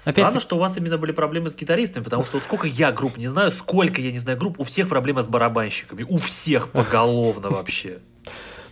Странно, 0.02 0.30
опять- 0.30 0.42
что 0.42 0.56
у 0.56 0.60
вас 0.60 0.76
именно 0.78 0.98
были 0.98 1.12
проблемы 1.12 1.50
с 1.52 1.56
гитаристами, 1.56 2.04
потому 2.04 2.24
что 2.24 2.38
вот 2.38 2.44
сколько 2.44 2.66
я 2.66 2.92
групп 2.92 3.18
не 3.18 3.28
знаю, 3.28 3.52
сколько 3.52 4.02
я 4.02 4.12
не 4.12 4.18
знаю 4.18 4.38
групп, 4.40 4.60
у 4.60 4.64
всех 4.64 4.90
проблемы 4.90 5.22
с 5.22 5.28
барабанщиками, 5.28 6.04
у 6.10 6.18
всех 6.18 6.70
поголовно 6.72 7.52
вообще. 7.52 8.00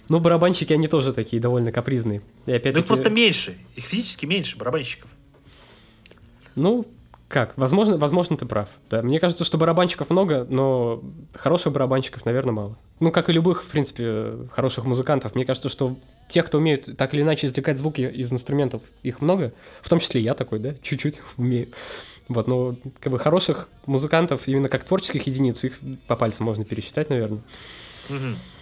Ну, 0.10 0.20
барабанщики, 0.20 0.74
они 0.74 0.88
тоже 0.88 1.14
такие 1.14 1.40
довольно 1.40 1.72
капризные. 1.72 2.18
И 2.18 2.22
Ну 2.48 2.56
опять-таки... 2.56 2.80
их 2.80 2.88
просто 2.88 3.12
меньше, 3.12 3.58
их 3.76 3.86
физически 3.86 4.26
меньше 4.26 4.58
барабанщиков. 4.58 5.10
Ну, 6.56 6.88
как? 7.30 7.54
Возможно, 7.58 7.98
возможно, 7.98 8.36
ты 8.36 8.46
прав. 8.48 8.70
Да. 8.90 9.04
Мне 9.04 9.20
кажется, 9.20 9.44
что 9.46 9.60
барабанщиков 9.60 10.10
много, 10.10 10.48
но 10.50 11.02
хороших 11.36 11.72
барабанщиков, 11.72 12.26
наверное, 12.26 12.54
мало. 12.54 12.78
Ну, 13.00 13.12
как 13.12 13.30
и 13.30 13.34
любых, 13.34 13.64
в 13.64 13.70
принципе, 13.70 14.34
хороших 14.52 14.84
музыкантов. 14.86 15.36
Мне 15.36 15.46
кажется, 15.46 15.70
что 15.70 15.96
тех, 16.28 16.48
кто 16.48 16.58
умеет 16.58 16.98
так 16.98 17.14
или 17.14 17.22
иначе 17.22 17.46
извлекать 17.46 17.78
звуки 17.78 18.02
из 18.02 18.34
инструментов, 18.34 18.82
их 19.04 19.22
много. 19.22 19.54
В 19.82 19.90
том 19.90 20.00
числе 20.00 20.22
я 20.22 20.34
такой, 20.34 20.58
да, 20.58 20.74
чуть-чуть 20.82 21.22
умею. 21.38 21.68
Вот, 22.30 22.48
но 22.48 22.76
как 23.00 23.12
бы 23.12 23.20
хороших 23.20 23.70
музыкантов, 23.86 24.48
именно 24.48 24.68
как 24.68 24.84
творческих 24.84 25.28
единиц, 25.28 25.64
их 25.64 25.80
по 26.08 26.16
пальцам 26.16 26.48
можно 26.48 26.66
пересчитать, 26.66 27.12
наверное. 27.12 27.42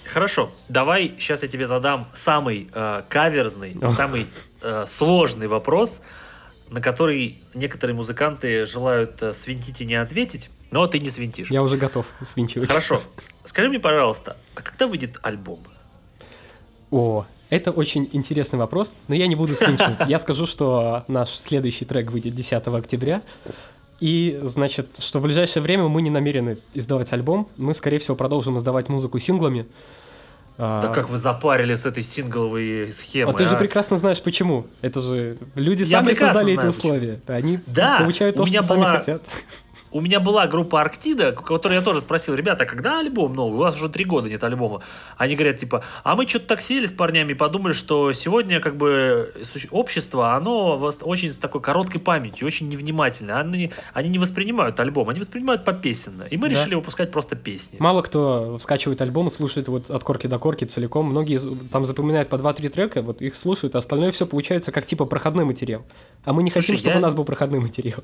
Хорошо, 0.05 0.51
давай 0.67 1.15
сейчас 1.17 1.43
я 1.43 1.47
тебе 1.47 1.67
задам 1.67 2.07
самый 2.13 2.69
э, 2.73 3.03
каверзный, 3.07 3.75
Ох. 3.81 3.93
самый 3.93 4.25
э, 4.61 4.85
сложный 4.87 5.47
вопрос, 5.47 6.01
на 6.69 6.81
который 6.81 7.37
некоторые 7.53 7.95
музыканты 7.95 8.65
желают 8.65 9.21
э, 9.21 9.33
свинтить 9.33 9.81
и 9.81 9.85
не 9.85 9.95
ответить, 9.95 10.49
но 10.71 10.87
ты 10.87 10.99
не 10.99 11.09
свинтишь. 11.09 11.49
Я 11.49 11.63
уже 11.63 11.77
готов 11.77 12.05
свинчивать. 12.21 12.69
Хорошо, 12.69 13.01
скажи 13.43 13.69
мне, 13.69 13.79
пожалуйста, 13.79 14.37
а 14.55 14.61
когда 14.61 14.87
выйдет 14.87 15.17
альбом? 15.21 15.59
О, 16.91 17.25
это 17.49 17.71
очень 17.71 18.09
интересный 18.13 18.59
вопрос, 18.59 18.93
но 19.07 19.15
я 19.15 19.27
не 19.27 19.35
буду 19.35 19.55
свинчивать. 19.55 20.07
Я 20.07 20.19
скажу, 20.19 20.45
что 20.45 21.03
наш 21.07 21.29
следующий 21.29 21.85
трек 21.85 22.11
выйдет 22.11 22.35
10 22.35 22.67
октября. 22.67 23.21
И, 23.99 24.39
значит, 24.43 24.97
что 24.99 25.19
в 25.19 25.23
ближайшее 25.23 25.63
время 25.63 25.87
мы 25.87 26.01
не 26.01 26.11
намерены 26.11 26.59
издавать 26.73 27.11
альбом. 27.13 27.49
Мы, 27.57 27.73
скорее 27.73 27.97
всего, 27.97 28.15
продолжим 28.15 28.57
издавать 28.57 28.89
музыку 28.89 29.17
синглами. 29.17 29.65
А, 30.59 30.81
Да 30.81 30.87
как 30.89 31.09
вы 31.09 31.17
запарили 31.17 31.75
с 31.75 31.85
этой 31.85 32.01
сингловой 32.01 32.91
схемой, 32.91 33.31
а 33.31 33.37
ты 33.37 33.45
же 33.45 33.55
а? 33.55 33.59
прекрасно 33.59 33.97
знаешь, 33.97 34.21
почему. 34.21 34.65
Это 34.81 35.01
же 35.01 35.37
люди 35.53 35.83
Я 35.83 36.01
сами 36.01 36.13
создали 36.13 36.53
эти 36.53 36.65
условия. 36.65 37.19
Они 37.27 37.59
Да, 37.67 37.99
получают 37.99 38.35
то, 38.37 38.45
что 38.45 38.63
сами 38.63 38.79
была- 38.79 38.97
хотят. 38.97 39.21
У 39.97 40.01
меня 40.01 40.19
была 40.19 40.45
группа 40.45 40.79
Арктида, 40.79 41.31
которой 41.31 41.73
я 41.73 41.81
тоже 41.81 42.01
спросил, 42.01 42.35
ребята, 42.35 42.65
а 42.65 42.67
когда 42.67 42.99
альбом 42.99 43.33
новый? 43.33 43.55
У 43.55 43.61
вас 43.61 43.75
уже 43.77 43.89
три 43.89 44.05
года 44.05 44.29
нет 44.29 44.43
альбома. 44.43 44.83
Они 45.17 45.33
говорят, 45.33 45.57
типа, 45.57 45.83
а 46.03 46.15
мы 46.15 46.27
что-то 46.27 46.45
так 46.49 46.61
сели 46.61 46.85
с 46.85 46.91
парнями 46.91 47.31
и 47.31 47.33
подумали, 47.33 47.73
что 47.73 48.13
сегодня 48.13 48.59
как 48.59 48.77
бы 48.77 49.33
общество, 49.71 50.35
оно 50.35 50.77
очень 51.01 51.31
с 51.31 51.39
такой 51.39 51.61
короткой 51.61 51.99
памятью, 51.99 52.45
очень 52.45 52.69
невнимательно. 52.69 53.39
Они, 53.39 53.71
они 53.93 54.09
не 54.09 54.19
воспринимают 54.19 54.79
альбом, 54.79 55.09
они 55.09 55.19
воспринимают 55.19 55.65
попесенно. 55.65 56.23
И 56.29 56.37
мы 56.37 56.47
Да. 56.47 56.53
решили 56.55 56.75
выпускать 56.75 57.09
просто 57.11 57.35
песни. 57.35 57.77
Мало 57.79 58.03
кто 58.03 58.59
скачивает 58.59 59.01
альбом 59.01 59.27
и 59.27 59.31
слушает 59.31 59.67
вот 59.67 59.89
от 59.89 60.03
корки 60.03 60.27
до 60.27 60.37
корки 60.37 60.65
целиком. 60.65 61.07
Многие 61.07 61.39
там 61.71 61.85
запоминают 61.85 62.29
по 62.29 62.35
2-3 62.35 62.69
трека, 62.69 63.01
вот 63.01 63.23
их 63.23 63.35
слушают, 63.35 63.73
а 63.73 63.79
остальное 63.79 64.11
все 64.11 64.27
получается 64.27 64.71
как 64.71 64.85
типа 64.85 65.05
проходной 65.05 65.45
материал. 65.45 65.81
А 66.23 66.33
мы 66.33 66.43
не 66.43 66.51
Слушай, 66.51 66.65
хотим, 66.67 66.77
чтобы 66.77 66.91
я- 66.91 66.97
у 66.99 67.01
нас 67.01 67.15
был 67.15 67.23
проходной 67.23 67.61
материал. 67.61 68.03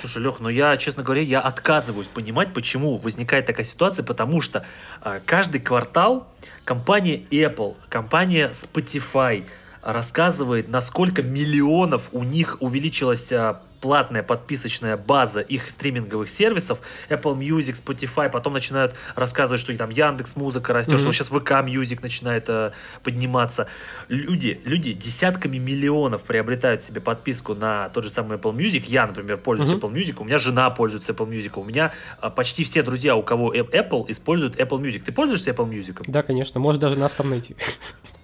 Слушай, 0.00 0.22
Лех, 0.22 0.36
ну 0.40 0.48
я, 0.48 0.76
честно 0.76 0.93
говоря, 1.02 1.22
я 1.22 1.40
отказываюсь 1.40 2.08
понимать, 2.08 2.52
почему 2.52 2.98
возникает 2.98 3.46
такая 3.46 3.64
ситуация, 3.64 4.04
потому 4.04 4.40
что 4.40 4.64
а, 5.00 5.20
каждый 5.24 5.60
квартал 5.60 6.26
компания 6.64 7.22
Apple, 7.30 7.76
компания 7.88 8.50
Spotify 8.50 9.44
рассказывает, 9.82 10.68
насколько 10.68 11.22
миллионов 11.22 12.08
у 12.12 12.22
них 12.22 12.58
увеличилась 12.60 13.32
а, 13.32 13.60
платная 13.84 14.22
подписочная 14.22 14.96
база 14.96 15.40
их 15.40 15.68
стриминговых 15.68 16.30
сервисов, 16.30 16.78
Apple 17.10 17.36
Music, 17.36 17.74
Spotify, 17.84 18.30
потом 18.30 18.54
начинают 18.54 18.94
рассказывать, 19.14 19.60
что 19.60 19.76
там 19.76 19.90
Яндекс 19.90 20.36
Музыка 20.36 20.72
растет, 20.72 20.94
Мгм. 20.94 21.02
что 21.02 21.12
сейчас 21.12 21.28
ВК 21.28 21.50
Music 21.62 21.98
начинает 22.00 22.46
а, 22.48 22.72
подниматься. 23.02 23.66
Люди, 24.08 24.58
люди 24.64 24.94
десятками 24.94 25.58
миллионов 25.58 26.22
приобретают 26.22 26.82
себе 26.82 27.02
подписку 27.02 27.54
на 27.54 27.90
тот 27.90 28.04
же 28.04 28.10
самый 28.10 28.38
Apple 28.38 28.54
Music. 28.56 28.84
Я, 28.86 29.06
например, 29.06 29.36
пользуюсь 29.36 29.70
Мгм. 29.72 29.80
Apple 29.80 29.92
Music, 29.92 30.14
у 30.18 30.24
меня 30.24 30.38
жена 30.38 30.70
пользуется 30.70 31.12
Apple 31.12 31.28
Music, 31.28 31.52
у 31.60 31.64
меня 31.64 31.92
а, 32.22 32.30
почти 32.30 32.64
все 32.64 32.82
друзья, 32.82 33.16
у 33.16 33.22
кого 33.22 33.52
э- 33.54 33.58
Apple, 33.64 34.06
используют 34.08 34.56
Apple 34.56 34.80
Music. 34.80 35.02
Ты 35.04 35.12
пользуешься 35.12 35.50
Apple 35.50 35.68
Music? 35.68 36.02
Да, 36.06 36.22
конечно, 36.22 36.58
может 36.58 36.80
даже 36.80 36.96
нас 36.98 37.14
там 37.14 37.28
найти. 37.28 37.54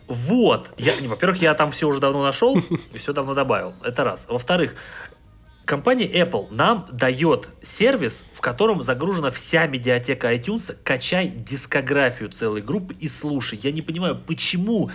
Вот. 0.09 0.71
Я, 0.77 0.93
во-первых, 1.07 1.41
я 1.41 1.55
там 1.55 1.71
все 1.71 1.87
уже 1.87 2.01
давно 2.01 2.23
нашел 2.23 2.59
и 2.93 2.99
все 2.99 3.13
давно 3.13 3.35
добавил. 3.35 3.75
Это 3.85 4.03
раз. 4.03 4.27
Во-вторых, 4.29 4.75
компания 5.71 6.09
Apple 6.09 6.49
нам 6.51 6.85
дает 6.91 7.49
сервис, 7.63 8.25
в 8.35 8.41
котором 8.41 8.83
загружена 8.83 9.31
вся 9.31 9.69
медиатека 9.69 10.35
iTunes. 10.35 10.77
Качай 10.83 11.29
дискографию 11.29 12.29
целой 12.29 12.61
группы 12.61 12.93
и 12.99 13.07
слушай. 13.07 13.57
Я 13.63 13.71
не 13.71 13.81
понимаю, 13.81 14.21
почему 14.27 14.91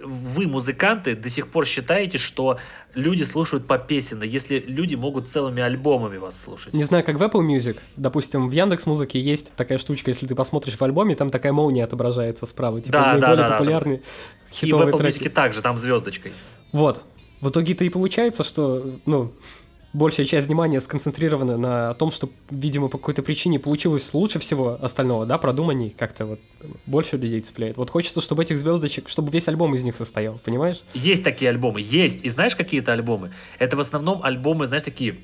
вы, 0.00 0.46
музыканты, 0.46 1.16
до 1.16 1.28
сих 1.28 1.48
пор 1.48 1.66
считаете, 1.66 2.18
что 2.18 2.60
люди 2.94 3.24
слушают 3.24 3.66
по 3.66 3.78
песенно, 3.78 4.22
если 4.22 4.62
люди 4.68 4.94
могут 4.94 5.26
целыми 5.26 5.60
альбомами 5.60 6.18
вас 6.18 6.40
слушать? 6.40 6.72
Не 6.72 6.84
знаю, 6.84 7.02
как 7.02 7.18
в 7.18 7.22
Apple 7.24 7.44
Music, 7.44 7.76
допустим, 7.96 8.48
в 8.48 8.52
Яндекс 8.52 8.86
Музыке 8.86 9.20
есть 9.20 9.54
такая 9.54 9.76
штучка, 9.76 10.12
если 10.12 10.28
ты 10.28 10.36
посмотришь 10.36 10.76
в 10.76 10.82
альбоме, 10.82 11.16
там 11.16 11.30
такая 11.30 11.52
молния 11.52 11.82
отображается 11.82 12.46
справа, 12.46 12.80
типа 12.80 12.92
Да, 12.92 13.04
да, 13.04 13.12
наиболее 13.14 13.36
да, 13.36 13.48
да, 13.48 13.58
популярные 13.58 14.02
И 14.62 14.70
в 14.70 14.76
Apple 14.76 14.98
треки. 14.98 15.18
Music 15.18 15.30
также, 15.30 15.62
там 15.62 15.76
звездочкой. 15.76 16.30
Вот. 16.70 17.02
В 17.40 17.50
итоге-то 17.50 17.84
и 17.84 17.88
получается, 17.88 18.44
что, 18.44 18.98
ну, 19.04 19.32
большая 19.96 20.26
часть 20.26 20.46
внимания 20.46 20.80
сконцентрирована 20.80 21.56
на 21.56 21.94
том, 21.94 22.10
что, 22.12 22.28
видимо, 22.50 22.88
по 22.88 22.98
какой-то 22.98 23.22
причине 23.22 23.58
получилось 23.58 24.10
лучше 24.12 24.38
всего 24.38 24.78
остального, 24.80 25.26
да, 25.26 25.38
продуманней, 25.38 25.94
как-то 25.96 26.26
вот 26.26 26.40
больше 26.84 27.16
людей 27.16 27.40
цепляет. 27.40 27.76
Вот 27.76 27.90
хочется, 27.90 28.20
чтобы 28.20 28.42
этих 28.42 28.58
звездочек, 28.58 29.08
чтобы 29.08 29.30
весь 29.30 29.48
альбом 29.48 29.74
из 29.74 29.82
них 29.82 29.96
состоял, 29.96 30.38
понимаешь? 30.44 30.84
Есть 30.94 31.24
такие 31.24 31.50
альбомы, 31.50 31.80
есть. 31.80 32.24
И 32.24 32.30
знаешь, 32.30 32.54
какие 32.54 32.80
это 32.80 32.92
альбомы? 32.92 33.32
Это 33.58 33.76
в 33.76 33.80
основном 33.80 34.22
альбомы, 34.22 34.66
знаешь, 34.66 34.82
такие 34.84 35.18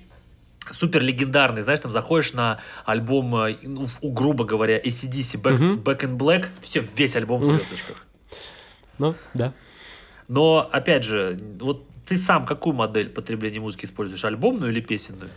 супер 0.71 1.03
легендарные. 1.03 1.63
Знаешь, 1.63 1.81
там 1.81 1.93
заходишь 1.93 2.33
на 2.33 2.59
альбом, 2.85 3.35
э, 3.37 3.57
ну, 3.63 3.89
грубо 4.03 4.45
говоря, 4.45 4.79
ACDC, 4.79 5.41
Back, 5.41 5.53
Мгм. 5.55 5.81
Back 5.81 6.01
in 6.01 6.17
Black, 6.17 6.47
все, 6.61 6.85
весь 6.97 7.15
альбом 7.17 7.41
в 7.41 7.45
звездочках. 7.45 8.07
Ну, 8.99 9.15
да. 9.35 9.53
Но, 10.29 10.69
опять 10.73 11.05
же, 11.05 11.39
вот 11.61 11.85
ты 12.13 12.19
сам 12.19 12.45
какую 12.45 12.75
модель 12.75 13.09
потребления 13.09 13.61
музыки 13.61 13.87
используешь? 13.87 14.25
Альбомную 14.25 14.71
или 14.73 14.81
песенную? 14.81 15.31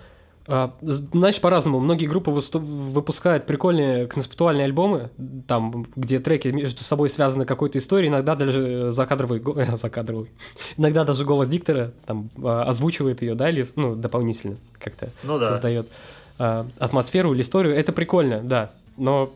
А, 0.47 0.75
з- 0.81 1.07
знаешь, 1.11 1.39
по-разному. 1.41 1.79
Многие 1.79 2.05
группы 2.05 2.29
выпускают 2.29 3.45
прикольные 3.45 4.07
концептуальные 4.07 4.65
альбомы, 4.65 5.09
там, 5.47 5.87
где 5.95 6.19
треки 6.19 6.49
между 6.49 6.83
собой 6.83 7.09
связаны 7.09 7.45
какой-то 7.45 7.77
историей, 7.79 8.09
иногда 8.09 8.35
даже 8.35 8.91
закадровый, 8.91 9.39
го- 9.39 9.57
э, 9.59 9.75
закадровый, 9.77 10.29
иногда 10.77 11.03
даже 11.03 11.23
голос 11.25 11.49
диктора 11.49 11.93
там 12.05 12.29
а, 12.43 12.63
озвучивает 12.63 13.21
ее, 13.21 13.35
да, 13.35 13.49
или, 13.49 13.65
ну, 13.75 13.95
дополнительно 13.95 14.57
как-то 14.77 15.09
Ну 15.23 15.39
да. 15.39 15.49
создает 15.49 15.87
а, 16.37 16.67
атмосферу 16.77 17.33
или 17.33 17.41
историю. 17.41 17.73
Это 17.75 17.91
прикольно, 17.93 18.41
да, 18.43 18.71
но 18.97 19.33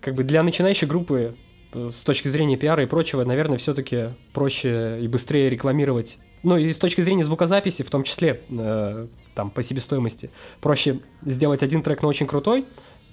как 0.00 0.14
бы 0.14 0.24
для 0.24 0.42
начинающей 0.42 0.88
группы 0.88 1.36
э, 1.72 1.88
с 1.88 2.02
точки 2.02 2.26
зрения 2.28 2.56
пиара 2.56 2.82
и 2.82 2.86
прочего, 2.86 3.22
наверное, 3.24 3.58
все-таки 3.58 4.06
проще 4.32 4.98
и 5.00 5.06
быстрее 5.06 5.50
рекламировать. 5.50 6.18
Ну 6.42 6.56
и 6.56 6.72
с 6.72 6.78
точки 6.78 7.00
зрения 7.00 7.24
звукозаписи, 7.24 7.82
в 7.82 7.90
том 7.90 8.02
числе, 8.02 8.40
э, 8.50 9.06
там, 9.34 9.50
по 9.50 9.62
себестоимости, 9.62 10.30
проще 10.60 10.98
сделать 11.24 11.62
один 11.62 11.82
трек, 11.82 12.02
но 12.02 12.08
очень 12.08 12.26
крутой, 12.26 12.64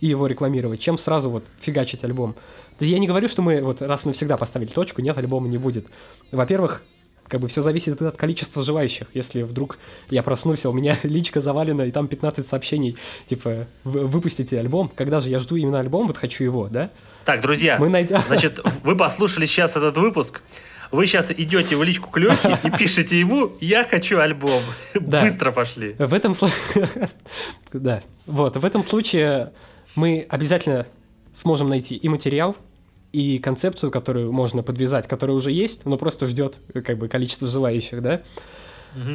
и 0.01 0.07
его 0.07 0.27
рекламировать, 0.27 0.80
чем 0.80 0.97
сразу 0.97 1.30
вот 1.30 1.43
фигачить 1.59 2.03
альбом. 2.03 2.36
Я 2.80 2.97
не 2.99 3.07
говорю, 3.07 3.27
что 3.27 3.41
мы 3.41 3.61
вот 3.61 3.82
раз 3.82 4.05
и 4.05 4.07
навсегда 4.07 4.38
поставили 4.38 4.69
точку, 4.69 5.01
нет, 5.01 5.17
альбома 5.17 5.47
не 5.47 5.57
будет. 5.57 5.88
Во-первых, 6.32 6.82
как 7.27 7.41
бы 7.41 7.47
все 7.47 7.61
зависит 7.61 8.01
от 8.01 8.17
количества 8.17 8.63
желающих. 8.63 9.07
Если 9.13 9.43
вдруг 9.43 9.77
я 10.09 10.23
проснулся, 10.23 10.69
у 10.69 10.73
меня 10.73 10.97
личка 11.03 11.41
завалена, 11.41 11.86
и 11.86 11.91
там 11.91 12.07
15 12.07 12.45
сообщений, 12.45 12.97
типа, 13.27 13.67
«Вы- 13.84 14.07
выпустите 14.07 14.59
альбом. 14.59 14.91
Когда 14.95 15.19
же 15.19 15.30
я 15.30 15.39
жду 15.39 15.55
именно 15.55 15.80
альбом, 15.80 16.07
вот 16.07 16.17
хочу 16.17 16.43
его, 16.43 16.67
да? 16.69 16.89
Так, 17.25 17.41
друзья, 17.41 17.77
Мы 17.77 17.89
найдем... 17.89 18.19
значит, 18.25 18.59
вы 18.84 18.95
послушали 18.95 19.45
сейчас 19.45 19.77
этот 19.77 19.97
выпуск, 19.97 20.41
вы 20.91 21.05
сейчас 21.05 21.31
идете 21.31 21.75
в 21.75 21.83
личку 21.83 22.09
к 22.09 22.17
Лехе 22.17 22.57
и 22.63 22.71
пишете 22.71 23.19
ему 23.19 23.51
«Я 23.59 23.83
хочу 23.83 24.19
альбом». 24.19 24.61
Да. 24.93 25.21
Быстро 25.21 25.51
пошли. 25.51 25.95
В 25.97 26.13
этом 26.13 26.35
случае... 26.35 27.09
Да, 27.73 28.01
вот, 28.25 28.57
в 28.57 28.65
этом 28.65 28.81
случае 28.81 29.53
мы 29.95 30.25
обязательно 30.27 30.87
сможем 31.33 31.69
найти 31.69 31.95
и 31.95 32.09
материал, 32.09 32.55
и 33.11 33.37
концепцию, 33.39 33.91
которую 33.91 34.31
можно 34.31 34.63
подвязать, 34.63 35.07
которая 35.07 35.35
уже 35.35 35.51
есть, 35.51 35.85
но 35.85 35.97
просто 35.97 36.25
ждет 36.25 36.61
как 36.85 36.97
бы 36.97 37.07
количество 37.07 37.47
желающих, 37.47 38.01
да? 38.01 38.21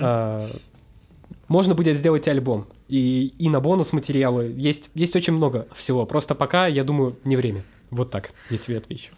А, 0.00 0.48
можно 1.48 1.74
будет 1.74 1.96
сделать 1.96 2.28
альбом. 2.28 2.66
И, 2.88 3.32
и 3.38 3.48
на 3.48 3.60
бонус 3.60 3.92
материалы. 3.92 4.52
Есть, 4.56 4.90
есть 4.94 5.16
очень 5.16 5.32
много 5.32 5.66
всего. 5.74 6.06
Просто 6.06 6.34
пока, 6.34 6.66
я 6.66 6.84
думаю, 6.84 7.16
не 7.24 7.36
время. 7.36 7.64
Вот 7.90 8.10
так 8.10 8.30
я 8.50 8.58
тебе 8.58 8.78
отвечу. 8.78 9.10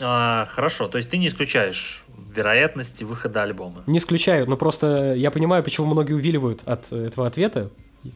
А, 0.00 0.46
хорошо, 0.50 0.88
то 0.88 0.98
есть 0.98 1.10
ты 1.10 1.16
не 1.16 1.28
исключаешь 1.28 2.04
вероятности 2.34 3.04
выхода 3.04 3.42
альбома. 3.42 3.82
Не 3.86 3.98
исключаю, 3.98 4.48
но 4.48 4.56
просто 4.56 5.14
я 5.14 5.30
понимаю, 5.30 5.62
почему 5.62 5.86
многие 5.86 6.12
увиливают 6.12 6.62
от 6.66 6.92
этого 6.92 7.26
ответа. 7.26 7.70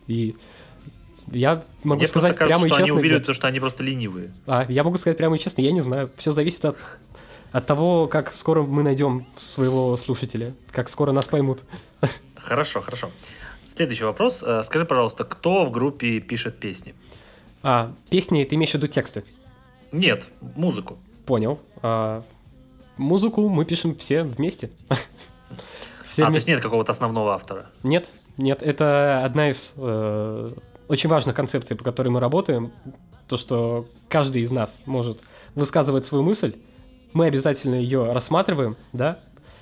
И 0.06 0.36
я 1.30 1.62
могу 1.84 2.00
Мне 2.00 2.08
сказать 2.08 2.36
кажется, 2.36 2.46
прямо 2.46 2.66
и 2.66 2.70
честно. 2.70 2.98
они 2.98 3.08
да. 3.08 3.18
потому 3.18 3.34
что 3.34 3.48
они 3.48 3.60
просто 3.60 3.82
ленивые. 3.82 4.32
А, 4.46 4.66
я 4.68 4.82
могу 4.82 4.98
сказать 4.98 5.16
прямо 5.16 5.36
и 5.36 5.38
честно, 5.38 5.62
я 5.62 5.72
не 5.72 5.80
знаю. 5.80 6.10
Все 6.16 6.32
зависит 6.32 6.64
от, 6.64 6.76
от 7.52 7.66
того, 7.66 8.08
как 8.08 8.32
скоро 8.32 8.62
мы 8.62 8.82
найдем 8.82 9.26
своего 9.36 9.96
слушателя, 9.96 10.54
как 10.72 10.88
скоро 10.88 11.12
нас 11.12 11.28
поймут. 11.28 11.60
Хорошо, 12.36 12.80
хорошо. 12.80 13.10
Следующий 13.64 14.04
вопрос. 14.04 14.42
Э, 14.46 14.62
Скажи, 14.64 14.84
пожалуйста, 14.84 15.24
кто 15.24 15.64
в 15.64 15.70
группе 15.70 16.20
пишет 16.20 16.58
песни? 16.58 16.94
А, 17.62 17.94
песни, 18.10 18.42
ты 18.44 18.56
имеешь 18.56 18.70
в 18.70 18.74
виду 18.74 18.86
тексты? 18.88 19.24
Нет, 19.92 20.24
музыку. 20.40 20.98
Понял. 21.26 21.58
А, 21.82 22.24
музыку 22.96 23.48
мы 23.48 23.64
пишем 23.64 23.94
все 23.94 24.22
вместе. 24.22 24.70
Все 26.04 26.22
а, 26.22 26.26
то 26.26 26.30
вместе. 26.32 26.50
есть 26.52 26.58
нет 26.58 26.62
какого-то 26.62 26.90
основного 26.90 27.34
автора. 27.34 27.66
Нет, 27.84 28.14
нет, 28.36 28.62
это 28.64 29.22
одна 29.24 29.50
из 29.50 29.74
э, 29.76 30.50
очень 30.88 31.08
важных 31.08 31.36
концепций, 31.36 31.76
по 31.76 31.84
которой 31.84 32.08
мы 32.08 32.18
работаем. 32.18 32.72
То, 33.28 33.36
что 33.36 33.86
каждый 34.08 34.42
из 34.42 34.50
нас 34.50 34.80
может 34.86 35.20
высказывать 35.54 36.04
свою 36.04 36.24
мысль, 36.24 36.56
мы 37.12 37.26
обязательно 37.26 37.76
ее 37.76 38.12
рассматриваем, 38.12 38.76
да. 38.92 39.20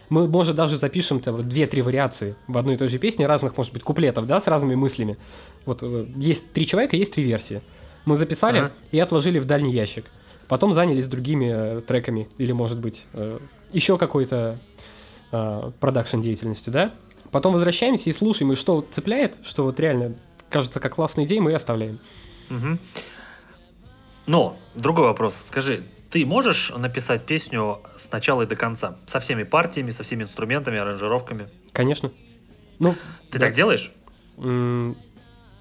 Мы, 0.08 0.26
может, 0.26 0.56
даже 0.56 0.78
запишем 0.78 1.20
там 1.20 1.46
две-три 1.46 1.82
вариации 1.82 2.34
в 2.46 2.56
одной 2.56 2.76
и 2.76 2.78
той 2.78 2.88
же 2.88 2.98
песне, 2.98 3.26
разных, 3.26 3.54
может 3.58 3.74
быть, 3.74 3.82
куплетов, 3.82 4.26
да, 4.26 4.40
с 4.40 4.46
разными 4.46 4.74
мыслями. 4.74 5.18
Вот 5.66 5.80
э, 5.82 6.06
есть 6.16 6.52
три 6.52 6.66
человека, 6.66 6.96
есть 6.96 7.12
три 7.12 7.24
версии. 7.24 7.60
Мы 8.06 8.16
записали 8.16 8.58
Ага. 8.58 8.72
и 8.90 8.98
отложили 8.98 9.38
в 9.38 9.44
дальний 9.44 9.72
ящик. 9.72 10.06
Потом 10.48 10.72
занялись 10.72 11.06
другими 11.06 11.78
э, 11.78 11.80
треками 11.82 12.28
или, 12.38 12.52
может 12.52 12.78
быть, 12.78 13.04
э, 13.12 13.38
еще 13.70 13.98
какой-то 13.98 14.58
э, 15.30 15.70
продакшн 15.80 16.20
деятельностью, 16.20 16.72
да? 16.72 16.92
Потом 17.30 17.52
возвращаемся 17.52 18.08
и 18.08 18.12
слушаем, 18.12 18.52
и 18.52 18.56
что 18.56 18.84
цепляет, 18.90 19.36
что 19.42 19.64
вот 19.64 19.78
реально 19.78 20.14
кажется 20.48 20.80
как 20.80 20.94
классная 20.94 21.24
идея, 21.26 21.42
мы 21.42 21.50
и 21.52 21.54
оставляем. 21.54 21.98
Мгм. 22.48 22.78
Но, 24.26 24.56
другой 24.74 25.06
вопрос. 25.06 25.36
Скажи, 25.36 25.82
ты 26.10 26.24
можешь 26.24 26.70
написать 26.74 27.26
песню 27.26 27.78
с 27.96 28.10
начала 28.10 28.42
и 28.42 28.46
до 28.46 28.56
конца? 28.56 28.96
Со 29.06 29.20
всеми 29.20 29.42
партиями, 29.42 29.90
со 29.90 30.02
всеми 30.02 30.22
инструментами, 30.22 30.78
аранжировками? 30.78 31.48
Конечно. 31.72 32.10
Ну, 32.78 32.94
Ты 33.30 33.38
да. 33.38 33.46
так 33.46 33.54
делаешь? 33.54 33.90
М, 34.38 34.96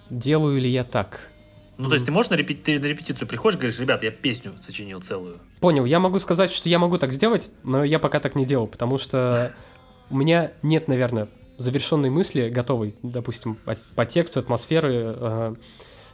делаю 0.09 0.61
ли 0.61 0.69
я 0.69 0.83
так? 0.85 1.31
Ну, 1.77 1.89
то 1.89 1.93
есть 1.93 2.05
ты 2.05 2.11
можешь 2.11 2.29
на, 2.31 2.35
репи- 2.35 2.55
ты 2.55 2.79
на 2.79 2.85
репетицию 2.85 3.27
приходишь, 3.27 3.59
говоришь, 3.59 3.79
ребят, 3.79 4.01
я 4.03 4.11
песню 4.11 4.53
сочинил 4.61 4.99
целую. 5.01 5.37
Понял, 5.59 5.85
я 5.85 5.99
могу 5.99 6.17
сказать, 6.19 6.51
что 6.51 6.69
я 6.69 6.79
могу 6.79 6.97
так 6.97 7.11
сделать, 7.11 7.51
но 7.63 7.83
я 7.83 7.99
пока 7.99 8.19
так 8.19 8.35
не 8.35 8.45
делал, 8.45 8.67
потому 8.67 8.97
что 8.97 9.53
у 10.09 10.17
меня 10.17 10.51
нет, 10.63 10.87
наверное, 10.87 11.27
завершенной 11.57 12.09
мысли 12.09 12.49
готовой, 12.49 12.95
допустим, 13.03 13.55
по, 13.55 13.75
по 13.95 14.05
тексту, 14.05 14.39
атмосферы. 14.39 15.13
э, 15.15 15.53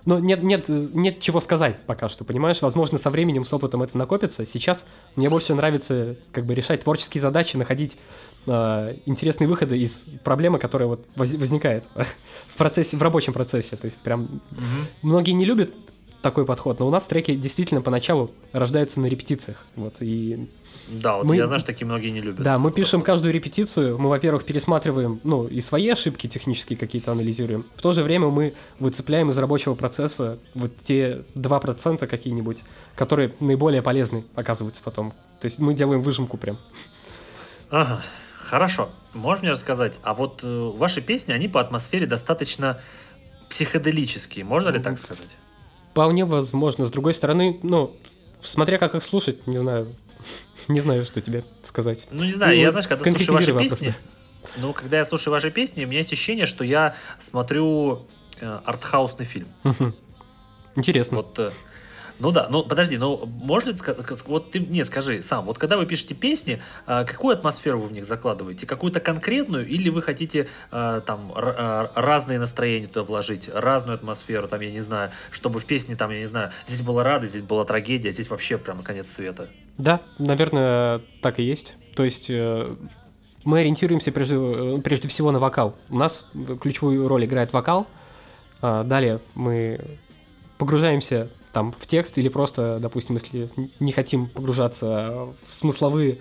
но 0.06 0.20
нет, 0.20 0.44
нет, 0.44 0.68
нет 0.68 1.20
чего 1.22 1.40
сказать 1.40 1.78
пока 1.86 2.10
что, 2.10 2.26
понимаешь? 2.26 2.62
Возможно, 2.62 2.98
со 2.98 3.10
временем, 3.10 3.46
с 3.46 3.54
опытом 3.54 3.84
это 3.84 3.98
накопится. 3.98 4.46
Сейчас 4.46 4.86
мне 5.16 5.30
больше 5.30 5.54
нравится 5.54 6.18
как 6.34 6.46
бы 6.46 6.54
решать 6.56 6.84
творческие 6.84 7.22
задачи, 7.22 7.56
находить 7.56 7.98
э, 8.46 8.96
интересные 9.06 9.48
выходы 9.48 9.78
из 9.78 10.06
проблемы, 10.24 10.60
которая 10.60 10.88
вот 10.88 11.00
воз- 11.16 11.34
возникает 11.34 11.88
в 12.48 12.56
процессе, 12.58 12.98
в 12.98 13.02
рабочем 13.02 13.34
процессе. 13.34 13.76
То 13.76 13.86
есть 13.86 14.00
прям 14.00 14.42
многие 15.02 15.32
не 15.32 15.46
любят 15.46 15.74
такой 16.22 16.46
подход, 16.46 16.80
но 16.80 16.88
у 16.88 16.90
нас 16.90 17.06
треки 17.06 17.36
действительно 17.36 17.82
поначалу 17.82 18.32
рождаются 18.54 19.02
на 19.02 19.08
репетициях. 19.08 19.66
Вот, 19.76 19.98
и 20.00 20.48
Да, 20.90 21.18
вот 21.18 21.26
Мы- 21.26 21.36
я 21.36 21.48
знаю, 21.48 21.60
что 21.60 21.68
такие 21.68 21.86
многие 21.86 22.12
не 22.12 22.22
любят. 22.22 22.42
да, 22.42 22.58
мы 22.60 22.72
пишем 22.72 23.02
каждую 23.02 23.34
репетицию, 23.34 23.98
мы, 24.00 24.08
во-первых, 24.10 24.46
пересматриваем, 24.46 25.20
ну, 25.26 25.46
и 25.48 25.60
свои 25.60 25.90
ошибки 25.90 26.28
технические 26.28 26.78
какие-то 26.78 27.12
анализируем. 27.12 27.66
В 27.76 27.82
то 27.82 27.92
же 27.92 28.04
время 28.04 28.28
мы 28.30 28.54
выцепляем 28.80 29.32
из 29.32 29.38
рабочего 29.38 29.76
процесса 29.76 30.40
вот 30.54 30.72
те 30.78 31.24
2% 31.36 32.08
какие-нибудь, 32.08 32.64
которые 32.96 33.34
наиболее 33.42 33.82
полезны 33.82 34.24
оказываются 34.34 34.82
потом. 34.82 35.12
То 35.42 35.46
есть 35.48 35.60
мы 35.60 35.74
делаем 35.74 36.00
выжимку 36.00 36.38
прям. 36.38 36.58
Ага, 37.70 38.02
хорошо. 38.44 38.90
Можешь 39.14 39.42
мне 39.44 39.52
рассказать, 39.52 40.00
а 40.04 40.14
вот 40.14 40.42
э, 40.44 40.72
ваши 40.76 41.02
песни, 41.02 41.32
они 41.32 41.48
по 41.48 41.62
атмосфере 41.62 42.06
достаточно 42.06 42.80
психоделические, 43.50 44.46
можно 44.46 44.70
ли 44.70 44.80
так 44.80 44.98
сказать? 44.98 45.36
Вполне 45.92 46.26
возможно. 46.26 46.86
С 46.86 46.92
другой 46.92 47.14
стороны, 47.14 47.60
ну, 47.62 47.96
смотря 48.42 48.78
как 48.78 48.96
их 48.96 49.04
слушать, 49.04 49.46
не 49.48 49.58
знаю. 49.58 49.94
Не 50.70 50.80
знаю, 50.80 51.04
что 51.04 51.20
тебе 51.20 51.44
сказать. 51.62 52.08
Ну, 52.10 52.24
не 52.24 52.32
знаю, 52.34 52.56
Ну, 52.56 52.62
я, 52.62 52.72
знаешь, 52.72 52.88
когда 52.88 53.04
слушаю 53.04 53.54
ваши 53.54 53.70
песни, 53.70 53.94
ну, 54.58 54.72
когда 54.72 54.98
я 55.00 55.06
слушаю 55.06 55.34
ваши 55.34 55.52
песни, 55.52 55.84
у 55.84 55.88
меня 55.88 55.98
есть 55.98 56.14
ощущение, 56.14 56.46
что 56.46 56.64
я 56.64 56.96
смотрю 57.20 58.08
э, 58.40 58.60
артхаусный 58.64 59.26
фильм. 59.26 59.48
Интересно. 60.78 61.18
Вот, 61.18 61.38
э, 61.40 61.52
Ну 62.20 62.32
да, 62.32 62.48
ну 62.50 62.64
подожди, 62.64 62.98
ну 62.98 63.26
можно 63.26 63.76
сказать, 63.76 64.06
вот 64.28 64.52
ты 64.52 64.60
мне 64.60 64.86
скажи 64.86 65.22
сам, 65.22 65.46
вот 65.46 65.58
когда 65.58 65.78
вы 65.78 65.86
пишете 65.86 66.14
песни, 66.14 66.62
а, 66.86 67.04
какую 67.04 67.36
атмосферу 67.36 67.80
вы 67.80 67.88
в 67.88 67.92
них 67.92 68.06
закладываете? 68.06 68.66
Какую-то 68.66 69.00
конкретную 69.00 69.68
или 69.68 69.90
вы 69.90 70.02
хотите 70.02 70.48
а, 70.72 71.02
там 71.02 71.32
а, 71.36 71.92
разные 71.96 72.40
настроения 72.40 72.88
туда 72.88 73.04
вложить, 73.04 73.50
разную 73.54 73.96
атмосферу, 73.96 74.48
там, 74.48 74.62
я 74.62 74.72
не 74.72 74.82
знаю, 74.82 75.12
чтобы 75.32 75.60
в 75.60 75.66
песне 75.66 75.96
там, 75.96 76.12
я 76.12 76.20
не 76.20 76.28
знаю, 76.28 76.52
здесь 76.68 76.82
была 76.82 77.04
радость, 77.04 77.32
здесь 77.32 77.44
была 77.44 77.66
трагедия, 77.66 78.12
здесь 78.12 78.30
вообще 78.30 78.58
прямо 78.58 78.84
конец 78.84 79.12
света? 79.12 79.50
Да, 79.78 80.02
наверное, 80.20 81.02
так 81.22 81.40
и 81.40 81.44
есть. 81.44 81.76
То 81.96 82.04
есть 82.04 82.30
э, 82.30 82.76
мы 83.44 83.60
ориентируемся 83.60 84.12
прежде, 84.12 84.36
э, 84.36 84.82
прежде 84.84 85.08
всего 85.08 85.32
на 85.32 85.40
вокал. 85.40 85.76
У 85.90 85.98
нас 85.98 86.28
ключевую 86.62 87.08
роль 87.08 87.26
играет 87.26 87.54
вокал. 87.54 87.88
Далее 88.62 89.20
мы 89.36 89.98
погружаемся 90.58 91.30
там 91.54 91.72
в 91.72 91.86
текст 91.88 92.18
или 92.18 92.28
просто, 92.28 92.80
допустим, 92.82 93.16
если 93.16 93.50
не 93.80 93.92
хотим 93.92 94.28
погружаться 94.28 95.28
в 95.46 95.54
смысловые 95.54 96.18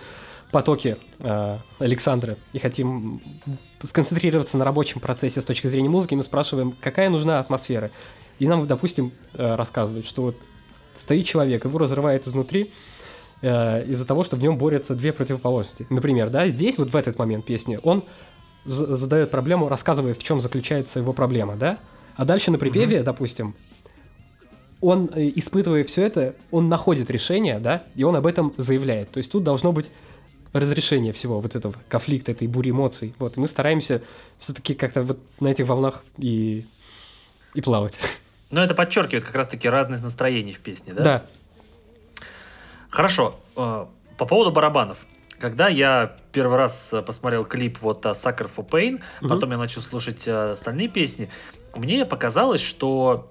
потоки 0.53 0.99
э, 1.21 1.59
Александры 1.79 2.37
и 2.53 2.59
хотим 2.59 3.23
сконцентрироваться 3.83 4.59
на 4.59 4.65
рабочем 4.65 5.01
процессе 5.01 5.41
с 5.41 5.45
точки 5.45 5.67
зрения 5.67 5.89
музыки, 5.89 6.15
мы 6.15 6.23
спрашиваем, 6.23 6.77
какая 6.79 7.09
нужна 7.09 7.41
атмосфера. 7.41 7.91
И 8.39 8.47
нам, 8.47 8.67
допустим, 8.67 9.13
э, 9.33 9.55
рассказывают, 9.55 10.05
что 10.05 10.23
вот 10.23 10.37
стоит 10.95 11.25
человек, 11.25 11.65
его 11.65 11.79
разрывает 11.79 12.27
изнутри 12.27 12.71
э, 13.41 13.87
из-за 13.87 14.07
того, 14.07 14.25
что 14.25 14.37
в 14.37 14.43
нем 14.43 14.59
борются 14.59 14.95
две 14.95 15.15
противоположности. 15.15 15.87
Например, 15.89 16.29
да, 16.29 16.47
здесь 16.47 16.77
вот 16.77 16.91
в 16.91 16.97
этот 16.97 17.19
момент 17.19 17.47
песни 17.47 17.81
он 17.83 18.05
задает 18.67 19.31
проблему, 19.31 19.69
рассказывает, 19.69 20.19
в 20.19 20.23
чем 20.23 20.43
заключается 20.43 20.99
его 20.99 21.15
проблема, 21.15 21.57
да, 21.57 21.79
а 22.17 22.27
дальше 22.27 22.51
на 22.51 22.59
припеве, 22.59 22.99
mm-hmm. 22.99 23.03
допустим, 23.03 23.55
он, 24.83 25.09
э, 25.15 25.31
испытывая 25.37 25.85
все 25.85 26.05
это, 26.05 26.35
он 26.51 26.69
находит 26.69 27.11
решение, 27.11 27.59
да, 27.59 27.85
и 27.95 28.03
он 28.03 28.17
об 28.17 28.27
этом 28.27 28.53
заявляет. 28.59 29.11
То 29.11 29.19
есть 29.19 29.33
тут 29.33 29.45
должно 29.45 29.73
быть 29.73 29.91
разрешение 30.53 31.13
всего 31.13 31.41
вот 31.41 31.55
этого 31.55 31.75
конфликта, 31.89 32.33
этой 32.33 32.49
бури 32.49 32.71
эмоций. 32.71 33.15
Вот, 33.19 33.37
и 33.37 33.41
мы 33.41 33.49
стараемся 33.49 34.03
все-таки 34.39 34.75
как-то 34.75 35.03
вот 35.03 35.19
на 35.41 35.49
этих 35.49 35.67
волнах 35.67 36.05
и, 36.19 36.67
и 37.55 37.61
плавать. 37.63 37.99
Но 38.51 38.63
это 38.63 38.75
подчеркивает 38.75 39.25
как 39.25 39.35
раз-таки 39.35 39.69
разность 39.69 40.03
настроений 40.03 40.53
в 40.53 40.59
песне, 40.59 40.93
да? 40.93 41.03
Да. 41.03 41.25
Хорошо. 42.91 43.37
Э, 43.57 43.87
по 44.19 44.27
поводу 44.27 44.51
барабанов. 44.51 44.99
Когда 45.39 45.69
я 45.69 46.17
первый 46.33 46.59
раз 46.59 46.93
э, 46.93 47.03
посмотрел 47.03 47.45
клип 47.45 47.79
вот 47.81 48.05
Sucker 48.05 48.51
for 48.55 48.69
Pain, 48.69 49.01
угу. 49.21 49.29
потом 49.29 49.53
я 49.53 49.59
начал 49.59 49.81
слушать 49.81 50.27
остальные 50.27 50.89
песни, 50.89 51.31
мне 51.75 52.05
показалось, 52.05 52.61
что 52.61 53.31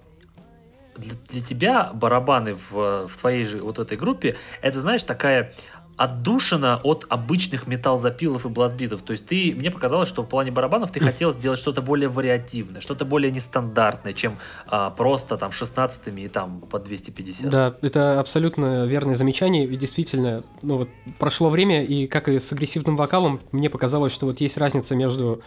для, 1.02 1.16
для 1.30 1.42
тебя 1.42 1.92
барабаны 1.94 2.56
в, 2.56 3.08
в 3.08 3.18
твоей 3.18 3.46
же 3.46 3.62
вот 3.62 3.80
этой 3.80 3.98
группе, 3.98 4.36
это, 4.62 4.82
знаешь, 4.82 5.04
такая 5.04 5.54
отдушина 5.98 6.80
от 6.84 7.06
обычных 7.10 7.68
металл-запилов 7.68 8.46
и 8.46 8.50
бластбитов. 8.50 9.04
То 9.04 9.12
есть 9.12 9.28
ты, 9.28 9.54
мне 9.56 9.70
показалось, 9.70 10.10
что 10.10 10.24
в 10.24 10.28
плане 10.28 10.52
барабанов 10.52 10.92
ты 10.92 11.00
хотел 11.00 11.32
сделать 11.32 11.60
что-то 11.60 11.82
более 11.82 12.10
вариативное, 12.10 12.82
что-то 12.82 13.06
более 13.06 13.32
нестандартное, 13.32 14.14
чем 14.14 14.38
а, 14.66 14.90
просто 14.90 15.38
там 15.38 15.52
16 15.52 16.08
и 16.18 16.28
там 16.28 16.62
по 16.62 16.80
250. 16.80 17.50
Да, 17.50 17.76
это 17.82 18.20
абсолютно 18.20 18.86
верное 18.86 19.14
замечание. 19.16 19.66
И 19.66 19.76
действительно, 19.76 20.44
ну 20.64 20.78
вот 20.78 20.90
прошло 21.20 21.50
время, 21.50 21.84
и 21.84 22.08
как 22.08 22.30
и 22.30 22.40
с 22.40 22.52
агрессивным 22.52 22.96
вокалом, 22.96 23.40
мне 23.52 23.70
показалось, 23.70 24.12
что 24.12 24.26
вот 24.26 24.42
есть 24.42 24.58
разница 24.58 24.96
между 24.96 25.44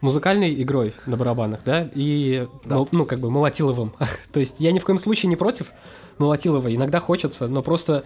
музыкальной 0.00 0.62
игрой 0.62 0.94
на 1.06 1.16
барабанах, 1.16 1.60
да, 1.64 1.90
и, 1.94 2.46
да. 2.64 2.76
ну, 2.76 2.88
ну, 2.92 3.06
как 3.06 3.20
бы, 3.20 3.30
Молотиловым. 3.30 3.94
То 4.32 4.40
есть 4.40 4.60
я 4.60 4.72
ни 4.72 4.78
в 4.78 4.84
коем 4.84 4.98
случае 4.98 5.28
не 5.30 5.36
против 5.36 5.72
Молотилова, 6.18 6.74
иногда 6.74 7.00
хочется, 7.00 7.48
но 7.48 7.62
просто 7.62 8.04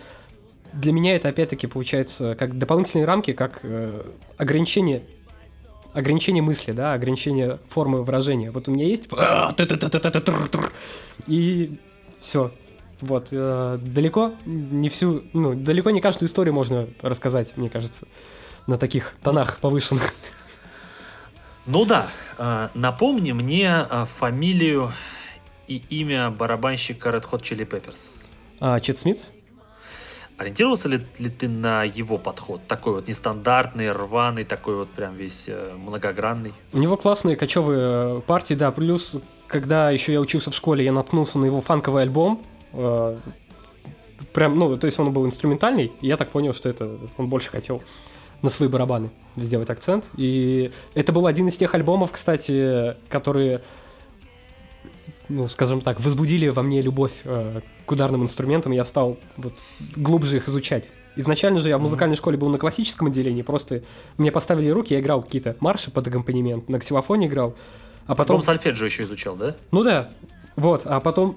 для 0.73 0.93
меня 0.93 1.17
это, 1.17 1.29
опять-таки, 1.29 1.67
получается 1.67 2.37
как 2.39 2.59
дополнительные 2.59 3.05
рамки, 3.05 3.33
как 3.33 3.61
э, 3.63 4.03
ограничение 4.37 5.03
ограничение 5.93 6.43
мысли, 6.43 6.73
да, 6.73 6.93
ограничение 6.93 7.59
формы 7.69 8.05
выражения. 8.05 8.51
Вот 8.51 8.69
у 8.69 8.71
меня 8.73 8.87
есть 8.87 9.09
и 11.27 11.79
все. 12.21 12.53
Вот 13.01 13.29
э, 13.33 13.79
далеко 13.81 14.35
не 14.45 14.89
всю, 14.89 15.23
ну 15.33 15.55
далеко 15.55 15.91
не 15.91 16.01
каждую 16.01 16.29
историю 16.29 16.55
можно 16.55 16.87
рассказать, 17.01 17.57
мне 17.57 17.71
кажется, 17.71 18.07
на 18.67 18.77
таких 18.77 19.15
тонах 19.23 19.59
повышенных. 19.59 20.15
Ну 21.67 21.85
да, 21.85 22.09
э, 22.39 22.69
напомни 22.75 23.33
мне 23.33 23.87
э, 23.89 24.07
фамилию 24.19 24.93
и 25.69 25.83
имя 25.91 26.31
барабанщика 26.31 27.11
Red 27.11 27.29
Hot 27.31 27.43
Chili 27.43 27.69
Peppers. 27.69 28.09
А, 28.61 28.81
Чет 28.81 28.97
Смит? 28.97 29.23
Ориентировался 30.39 30.89
ли, 30.89 31.07
ли 31.19 31.29
ты 31.29 31.49
на 31.49 31.85
его 31.85 32.17
подход? 32.17 32.63
Такой 32.67 32.95
вот 32.95 33.09
нестандартный, 33.09 33.93
рваный, 33.93 34.45
такой 34.45 34.75
вот 34.75 34.89
прям 34.91 35.15
весь 35.17 35.45
э, 35.49 35.75
многогранный. 35.77 36.55
У 36.73 36.79
него 36.79 36.97
классные 36.97 37.37
кочевые 37.37 38.23
партии, 38.23 38.55
да. 38.55 38.73
Плюс, 38.73 39.19
когда 39.47 39.91
еще 39.91 40.15
я 40.15 40.21
учился 40.21 40.51
в 40.51 40.55
школе, 40.55 40.83
я 40.83 40.93
наткнулся 40.93 41.39
на 41.39 41.45
его 41.45 41.61
фанковый 41.61 42.05
альбом. 42.05 42.43
Прям, 44.33 44.59
ну, 44.59 44.77
то 44.79 44.87
есть 44.87 44.99
он 44.99 45.13
был 45.13 45.27
инструментальный, 45.27 45.93
и 46.01 46.07
я 46.07 46.17
так 46.17 46.31
понял, 46.31 46.55
что 46.55 46.69
это 46.69 46.99
он 47.19 47.29
больше 47.29 47.51
хотел 47.51 47.83
на 48.43 48.51
свои 48.51 48.69
барабаны 48.69 49.11
сделать 49.37 49.71
акцент. 49.71 50.11
И 50.17 50.73
это 50.95 51.13
был 51.13 51.27
один 51.27 51.49
из 51.49 51.57
тех 51.57 51.75
альбомов, 51.75 52.13
кстати, 52.13 52.97
которые, 53.09 53.63
ну, 55.29 55.49
скажем 55.49 55.81
так, 55.81 56.01
возбудили 56.01 56.49
во 56.49 56.63
мне 56.63 56.81
любовь 56.81 57.13
э, 57.25 57.61
к 57.87 57.93
ударным 57.93 58.23
инструментам, 58.23 58.73
я 58.73 58.85
стал 58.85 59.19
вот 59.37 59.55
глубже 59.97 60.39
их 60.39 60.49
изучать. 60.49 60.91
Изначально 61.17 61.59
же 61.59 61.69
я 61.69 61.77
в 61.77 61.83
музыкальной 61.83 62.17
школе 62.17 62.39
был 62.39 62.49
на 62.49 62.59
классическом 62.59 63.09
отделении, 63.09 63.43
просто 63.43 63.83
мне 64.17 64.31
поставили 64.31 64.71
руки, 64.71 64.95
я 64.95 65.01
играл 65.01 65.23
какие-то 65.23 65.57
марши 65.61 65.91
под 65.91 66.07
аккомпанемент, 66.07 66.69
на 66.69 66.79
ксилофоне 66.79 67.27
играл, 67.27 67.57
а 68.07 68.15
потом... 68.15 68.39
Потом 68.39 68.43
сольфеджио 68.43 68.87
еще 68.87 69.03
изучал, 69.03 69.37
да? 69.37 69.57
Ну 69.73 69.83
да, 69.83 70.11
вот, 70.57 70.83
а 70.85 71.01
потом 71.01 71.37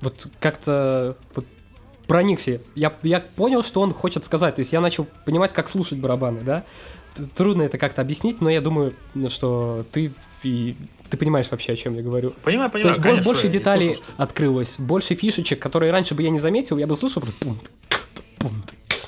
вот 0.00 0.28
как-то 0.40 1.16
вот 1.34 1.46
проникся. 2.06 2.60
Я, 2.74 2.92
я 3.02 3.20
понял, 3.20 3.62
что 3.62 3.80
он 3.80 3.92
хочет 3.92 4.24
сказать. 4.24 4.56
То 4.56 4.60
есть 4.60 4.72
я 4.72 4.80
начал 4.80 5.06
понимать, 5.24 5.52
как 5.52 5.68
слушать 5.68 5.98
барабаны, 5.98 6.40
да. 6.42 6.64
Трудно 7.36 7.62
это 7.62 7.78
как-то 7.78 8.02
объяснить, 8.02 8.40
но 8.40 8.50
я 8.50 8.60
думаю, 8.60 8.92
что 9.28 9.84
ты 9.92 10.12
и 10.42 10.76
ты 11.10 11.16
понимаешь 11.16 11.50
вообще, 11.50 11.72
о 11.72 11.76
чем 11.76 11.94
я 11.94 12.02
говорю. 12.02 12.32
Понимаю, 12.42 12.70
понимаю. 12.70 12.94
То 12.94 12.98
есть 12.98 13.02
конечно, 13.02 13.24
больше 13.24 13.48
деталей 13.48 13.94
слушал, 13.94 14.04
открылось, 14.16 14.74
больше 14.78 15.14
фишечек, 15.14 15.60
которые 15.60 15.92
раньше 15.92 16.14
бы 16.14 16.22
я 16.22 16.30
не 16.30 16.40
заметил, 16.40 16.76
я 16.76 16.86
бы 16.86 16.96
слушал, 16.96 17.22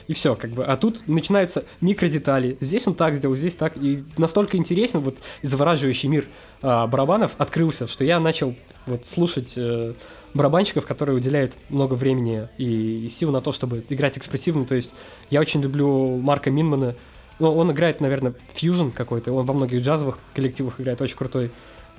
и 0.06 0.12
все, 0.12 0.36
как 0.36 0.50
бы. 0.50 0.64
А 0.64 0.76
тут 0.76 1.06
начинаются 1.08 1.64
микродетали. 1.80 2.56
Здесь 2.60 2.86
он 2.86 2.94
так 2.94 3.14
сделал, 3.14 3.34
здесь 3.34 3.56
так. 3.56 3.76
И 3.76 4.04
настолько 4.16 4.56
интересен 4.56 5.00
вот 5.00 5.16
завораживающий 5.42 6.08
мир 6.08 6.26
а, 6.62 6.86
барабанов 6.86 7.32
открылся, 7.38 7.88
что 7.88 8.04
я 8.04 8.20
начал 8.20 8.54
вот 8.86 9.04
слушать 9.04 9.54
э, 9.56 9.94
барабанщиков, 10.36 10.86
которые 10.86 11.16
уделяют 11.16 11.56
много 11.68 11.94
времени 11.94 12.48
и 12.58 13.08
сил 13.08 13.30
на 13.30 13.40
то, 13.40 13.52
чтобы 13.52 13.84
играть 13.88 14.18
экспрессивно. 14.18 14.64
То 14.64 14.74
есть 14.74 14.94
я 15.30 15.40
очень 15.40 15.62
люблю 15.62 16.18
Марка 16.18 16.50
Минмана. 16.50 16.94
Ну, 17.38 17.54
он 17.54 17.70
играет, 17.72 18.00
наверное, 18.00 18.34
фьюжн 18.54 18.90
какой-то. 18.90 19.32
Он 19.32 19.44
во 19.44 19.54
многих 19.54 19.82
джазовых 19.82 20.18
коллективах 20.34 20.80
играет 20.80 21.00
очень 21.02 21.16
крутой. 21.16 21.50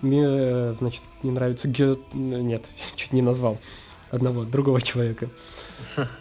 Мне, 0.02 0.76
значит, 0.76 1.04
не 1.24 1.32
нравится 1.32 1.68
Гё... 1.68 1.98
Нет, 2.14 2.70
чуть 2.96 3.14
не 3.14 3.22
назвал 3.22 3.58
одного, 4.12 4.44
другого 4.44 4.82
человека. 4.82 5.30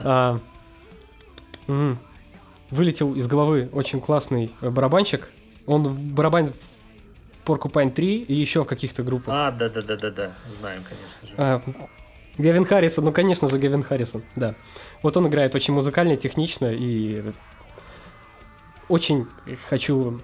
А, 0.00 0.40
угу. 1.68 1.98
Вылетел 2.70 3.14
из 3.14 3.28
головы 3.28 3.68
очень 3.72 4.00
классный 4.00 4.50
барабанщик. 4.60 5.30
Он 5.66 5.84
в 5.84 6.04
барабан 6.04 6.52
в 6.52 7.46
Porcupine 7.46 7.92
3 7.92 8.22
и 8.22 8.34
еще 8.34 8.64
в 8.64 8.66
каких-то 8.66 9.02
группах. 9.02 9.28
А, 9.32 9.50
да-да-да-да-да, 9.52 10.32
знаем, 10.58 10.82
конечно 10.82 11.28
же. 11.28 11.34
А, 11.36 11.62
Гевин 12.38 12.64
Харрисон, 12.64 13.06
ну, 13.06 13.12
конечно 13.12 13.48
же, 13.48 13.58
Гевин 13.58 13.82
Харрисон, 13.82 14.22
да. 14.34 14.54
Вот 15.02 15.16
он 15.16 15.26
играет 15.28 15.54
очень 15.54 15.72
музыкально, 15.72 16.16
технично, 16.16 16.72
и 16.72 17.32
очень 18.88 19.26
хочу 19.68 20.20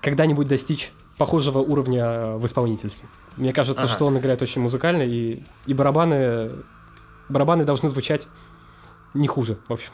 когда-нибудь 0.00 0.48
достичь 0.48 0.92
похожего 1.18 1.58
уровня 1.58 2.36
в 2.36 2.46
исполнительстве. 2.46 3.08
Мне 3.36 3.52
кажется, 3.52 3.84
ага. 3.84 3.92
что 3.92 4.06
он 4.06 4.18
играет 4.18 4.40
очень 4.40 4.62
музыкально, 4.62 5.02
и, 5.02 5.42
и 5.66 5.74
барабаны, 5.74 6.50
барабаны 7.28 7.64
должны 7.64 7.88
звучать 7.88 8.26
не 9.14 9.26
хуже, 9.26 9.58
в 9.68 9.72
общем. 9.72 9.92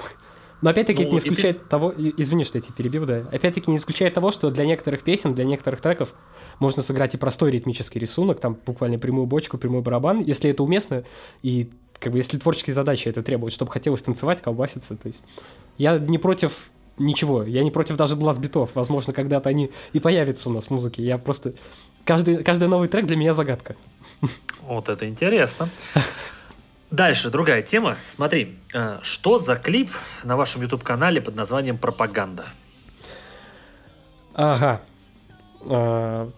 Но 0.64 0.70
опять-таки 0.70 1.02
ну, 1.02 1.08
это 1.08 1.12
не 1.12 1.18
исключает 1.18 1.62
ты... 1.62 1.68
того... 1.68 1.92
Извини, 1.94 2.42
что 2.42 2.56
я 2.56 2.62
тебя 2.62 2.72
перебил, 2.74 3.04
да. 3.04 3.28
Опять-таки 3.30 3.70
не 3.70 3.76
исключает 3.76 4.14
того, 4.14 4.30
что 4.30 4.50
для 4.50 4.64
некоторых 4.64 5.02
песен, 5.02 5.34
для 5.34 5.44
некоторых 5.44 5.82
треков 5.82 6.14
можно 6.58 6.82
сыграть 6.82 7.14
и 7.14 7.18
простой 7.18 7.50
ритмический 7.50 8.00
рисунок, 8.00 8.40
там 8.40 8.56
буквально 8.64 8.98
прямую 8.98 9.26
бочку, 9.26 9.58
прямой 9.58 9.82
барабан, 9.82 10.22
если 10.22 10.48
это 10.48 10.62
уместно, 10.62 11.04
и 11.42 11.68
как 11.98 12.12
бы 12.12 12.18
если 12.18 12.38
творческие 12.38 12.72
задачи 12.72 13.08
это 13.08 13.22
требуют, 13.22 13.52
чтобы 13.52 13.72
хотелось 13.72 14.00
танцевать, 14.00 14.40
колбаситься, 14.40 14.96
то 14.96 15.06
есть 15.06 15.22
я 15.76 15.98
не 15.98 16.16
против 16.16 16.70
ничего, 16.96 17.42
я 17.42 17.62
не 17.62 17.70
против 17.70 17.98
даже 17.98 18.16
бласт-битов, 18.16 18.70
возможно, 18.72 19.12
когда-то 19.12 19.50
они 19.50 19.70
и 19.92 20.00
появятся 20.00 20.48
у 20.48 20.52
нас 20.54 20.68
в 20.68 20.70
музыке, 20.70 21.02
я 21.02 21.18
просто... 21.18 21.52
Каждый, 22.06 22.42
каждый 22.42 22.68
новый 22.68 22.88
трек 22.88 23.04
для 23.06 23.16
меня 23.16 23.34
загадка. 23.34 23.76
Вот 24.62 24.88
это 24.88 25.06
интересно. 25.08 25.68
Дальше, 26.94 27.28
другая 27.28 27.60
тема. 27.62 27.96
Смотри, 28.08 28.56
э, 28.72 28.98
что 29.02 29.38
за 29.38 29.56
клип 29.56 29.90
на 30.22 30.36
вашем 30.36 30.62
YouTube-канале 30.62 31.20
под 31.20 31.34
названием 31.34 31.76
«Пропаганда»? 31.76 32.44
Ага. 34.32 34.80
А, 35.68 36.30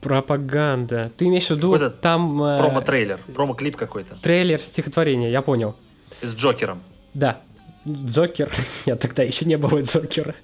пропаганда. 0.00 1.12
Ты 1.18 1.26
имеешь 1.26 1.48
в 1.48 1.50
виду 1.50 1.78
там... 1.90 2.42
э, 2.42 2.56
Промо-трейлер, 2.58 3.20
промо-клип 3.34 3.76
какой-то. 3.76 4.14
Трейлер 4.22 4.62
стихотворения, 4.62 5.28
я 5.28 5.42
понял. 5.42 5.76
С 6.22 6.34
Джокером. 6.34 6.82
Да. 7.12 7.38
Джокер. 7.86 8.50
Нет, 8.86 9.00
тогда 9.00 9.22
еще 9.22 9.44
не 9.44 9.56
было 9.58 9.82
Джокера. 9.82 10.34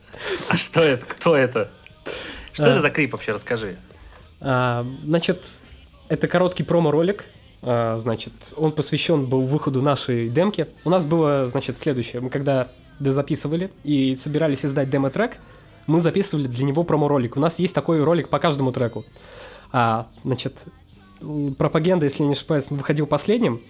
А 0.50 0.58
что 0.58 0.82
это? 0.82 1.06
Кто 1.06 1.34
это? 1.34 1.70
Что 2.52 2.64
А. 2.66 2.68
это 2.68 2.82
за 2.82 2.90
клип 2.90 3.12
вообще? 3.12 3.32
Расскажи. 3.32 3.76
А, 4.42 4.86
значит, 5.02 5.62
это 6.10 6.28
короткий 6.28 6.62
промо-ролик. 6.62 7.24
А, 7.62 7.98
значит, 7.98 8.32
он 8.56 8.72
посвящен 8.72 9.26
был 9.26 9.42
выходу 9.42 9.82
нашей 9.82 10.28
демки. 10.28 10.68
У 10.84 10.90
нас 10.90 11.04
было, 11.06 11.48
значит, 11.48 11.78
следующее. 11.78 12.20
Мы 12.20 12.30
когда 12.30 12.68
записывали 13.00 13.70
и 13.84 14.14
собирались 14.14 14.64
издать 14.64 14.90
демо-трек, 14.90 15.38
мы 15.86 16.00
записывали 16.00 16.46
для 16.46 16.64
него 16.64 16.84
промо-ролик. 16.84 17.36
У 17.36 17.40
нас 17.40 17.58
есть 17.58 17.74
такой 17.74 18.02
ролик 18.02 18.28
по 18.28 18.38
каждому 18.38 18.72
треку. 18.72 19.04
А, 19.72 20.06
значит, 20.24 20.66
пропаганда, 21.58 22.06
если 22.06 22.22
не 22.22 22.32
ошибаюсь, 22.32 22.70
выходил 22.70 23.06
последним. 23.06 23.60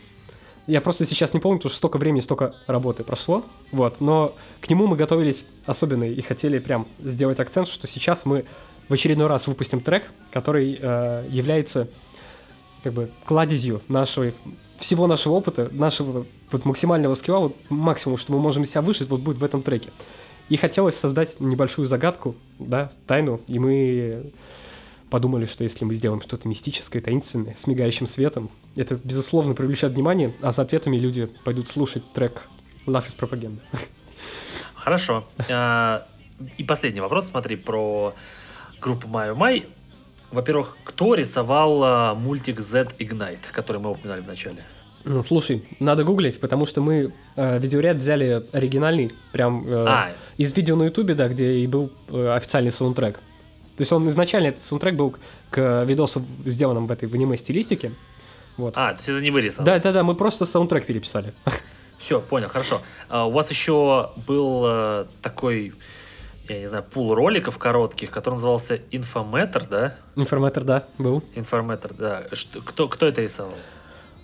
Я 0.66 0.80
просто 0.80 1.04
сейчас 1.04 1.32
не 1.32 1.38
помню, 1.38 1.58
потому 1.58 1.70
что 1.70 1.78
столько 1.78 1.98
времени, 1.98 2.20
столько 2.20 2.54
работы 2.66 3.04
прошло. 3.04 3.44
Вот, 3.70 4.00
но 4.00 4.34
к 4.60 4.68
нему 4.68 4.86
мы 4.86 4.96
готовились 4.96 5.44
особенно 5.64 6.04
и 6.04 6.20
хотели 6.22 6.58
прям 6.58 6.88
сделать 6.98 7.38
акцент, 7.38 7.68
что 7.68 7.86
сейчас 7.86 8.26
мы 8.26 8.44
в 8.88 8.92
очередной 8.92 9.28
раз 9.28 9.46
выпустим 9.46 9.80
трек, 9.80 10.04
который 10.32 10.78
э, 10.80 11.24
является 11.30 11.88
как 12.86 12.92
бы 12.92 13.10
кладезью 13.24 13.82
нашего 13.88 14.32
всего 14.78 15.08
нашего 15.08 15.32
опыта, 15.32 15.68
нашего 15.72 16.24
вот 16.52 16.64
максимального 16.64 17.16
скилла, 17.16 17.38
вот 17.40 17.56
максимум, 17.68 18.16
что 18.16 18.32
мы 18.32 18.38
можем 18.38 18.64
себя 18.64 18.80
выжить, 18.80 19.08
вот 19.08 19.20
будет 19.22 19.38
в 19.38 19.44
этом 19.44 19.60
треке. 19.60 19.90
И 20.50 20.56
хотелось 20.56 20.94
создать 20.94 21.40
небольшую 21.40 21.86
загадку, 21.86 22.36
да, 22.60 22.88
тайну, 23.08 23.40
и 23.48 23.58
мы 23.58 24.32
подумали, 25.10 25.46
что 25.46 25.64
если 25.64 25.84
мы 25.84 25.96
сделаем 25.96 26.20
что-то 26.20 26.46
мистическое, 26.46 27.02
таинственное, 27.02 27.56
с 27.58 27.66
мигающим 27.66 28.06
светом, 28.06 28.50
это, 28.76 29.00
безусловно, 29.02 29.54
привлечет 29.54 29.90
внимание, 29.90 30.32
а 30.40 30.52
за 30.52 30.62
ответами 30.62 30.96
люди 30.96 31.28
пойдут 31.42 31.66
слушать 31.66 32.04
трек 32.12 32.46
Love 32.86 33.06
is 33.06 33.18
Propaganda. 33.18 33.58
Хорошо. 34.76 35.24
А, 35.50 36.06
И 36.56 36.62
последний 36.62 37.00
вопрос, 37.00 37.30
смотри, 37.30 37.56
про 37.56 38.14
группу 38.80 39.08
Маю 39.08 39.34
Май. 39.34 39.66
Во-первых, 40.36 40.76
кто 40.84 41.14
рисовал 41.14 41.82
а, 41.82 42.14
мультик 42.14 42.60
Z 42.60 42.88
Ignite, 42.98 43.38
который 43.52 43.80
мы 43.80 43.92
упоминали 43.92 44.20
в 44.20 44.26
начале? 44.26 44.62
Ну, 45.04 45.22
слушай, 45.22 45.64
надо 45.80 46.04
гуглить, 46.04 46.38
потому 46.40 46.66
что 46.66 46.82
мы 46.82 47.14
э, 47.36 47.58
видеоряд 47.58 47.96
взяли 47.96 48.42
оригинальный, 48.52 49.14
прям 49.32 49.66
э, 49.66 49.84
А, 49.88 50.10
из 50.36 50.54
видео 50.54 50.76
на 50.76 50.82
ютубе, 50.82 51.14
да, 51.14 51.28
где 51.28 51.54
и 51.54 51.66
был 51.66 51.90
э, 52.08 52.34
официальный 52.36 52.70
саундтрек. 52.70 53.14
То 53.14 53.80
есть 53.80 53.90
он 53.92 54.06
изначально, 54.10 54.48
этот 54.48 54.60
саундтрек 54.60 54.94
был 54.94 55.16
к 55.48 55.84
видосу, 55.84 56.22
сделанному 56.44 56.86
в 56.86 56.92
этой 56.92 57.08
в 57.08 57.14
аниме-стилистике. 57.14 57.92
Вот. 58.58 58.74
а, 58.76 58.90
то 58.90 58.98
есть 58.98 59.08
это 59.08 59.22
не 59.22 59.30
вырезано? 59.30 59.64
Да, 59.64 59.78
да, 59.78 59.90
да, 59.90 60.02
мы 60.02 60.14
просто 60.14 60.44
саундтрек 60.44 60.84
переписали. 60.84 61.32
Все, 61.98 62.20
понял, 62.20 62.48
хорошо. 62.50 62.82
А, 63.08 63.26
у 63.26 63.30
вас 63.30 63.48
еще 63.48 64.10
был 64.26 64.64
э, 64.66 65.04
такой, 65.22 65.72
я 66.48 66.60
не 66.60 66.66
знаю, 66.66 66.84
пул 66.84 67.14
роликов 67.14 67.58
коротких, 67.58 68.10
который 68.10 68.34
назывался 68.34 68.80
Инфометр, 68.90 69.66
да? 69.68 69.96
Информатор, 70.16 70.64
да, 70.64 70.84
был. 70.98 71.22
Информетр, 71.34 71.92
да. 71.94 72.24
Что, 72.32 72.60
кто, 72.62 72.88
кто 72.88 73.06
это 73.06 73.22
рисовал? 73.22 73.54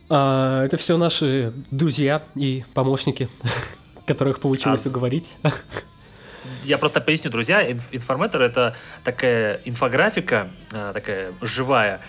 А, 0.08 0.64
это 0.64 0.76
все 0.76 0.96
наши 0.96 1.52
друзья 1.70 2.22
и 2.34 2.64
помощники, 2.74 3.28
которых 4.06 4.40
получилось 4.40 4.86
А, 4.86 4.88
уговорить. 4.88 5.36
Я 6.64 6.76
просто 6.78 7.00
поясню, 7.00 7.30
друзья, 7.30 7.68
инф- 7.70 7.88
информатор 7.92 8.42
это 8.42 8.74
такая 9.04 9.60
инфографика, 9.64 10.48
а, 10.72 10.92
такая 10.92 11.32
живая, 11.40 12.00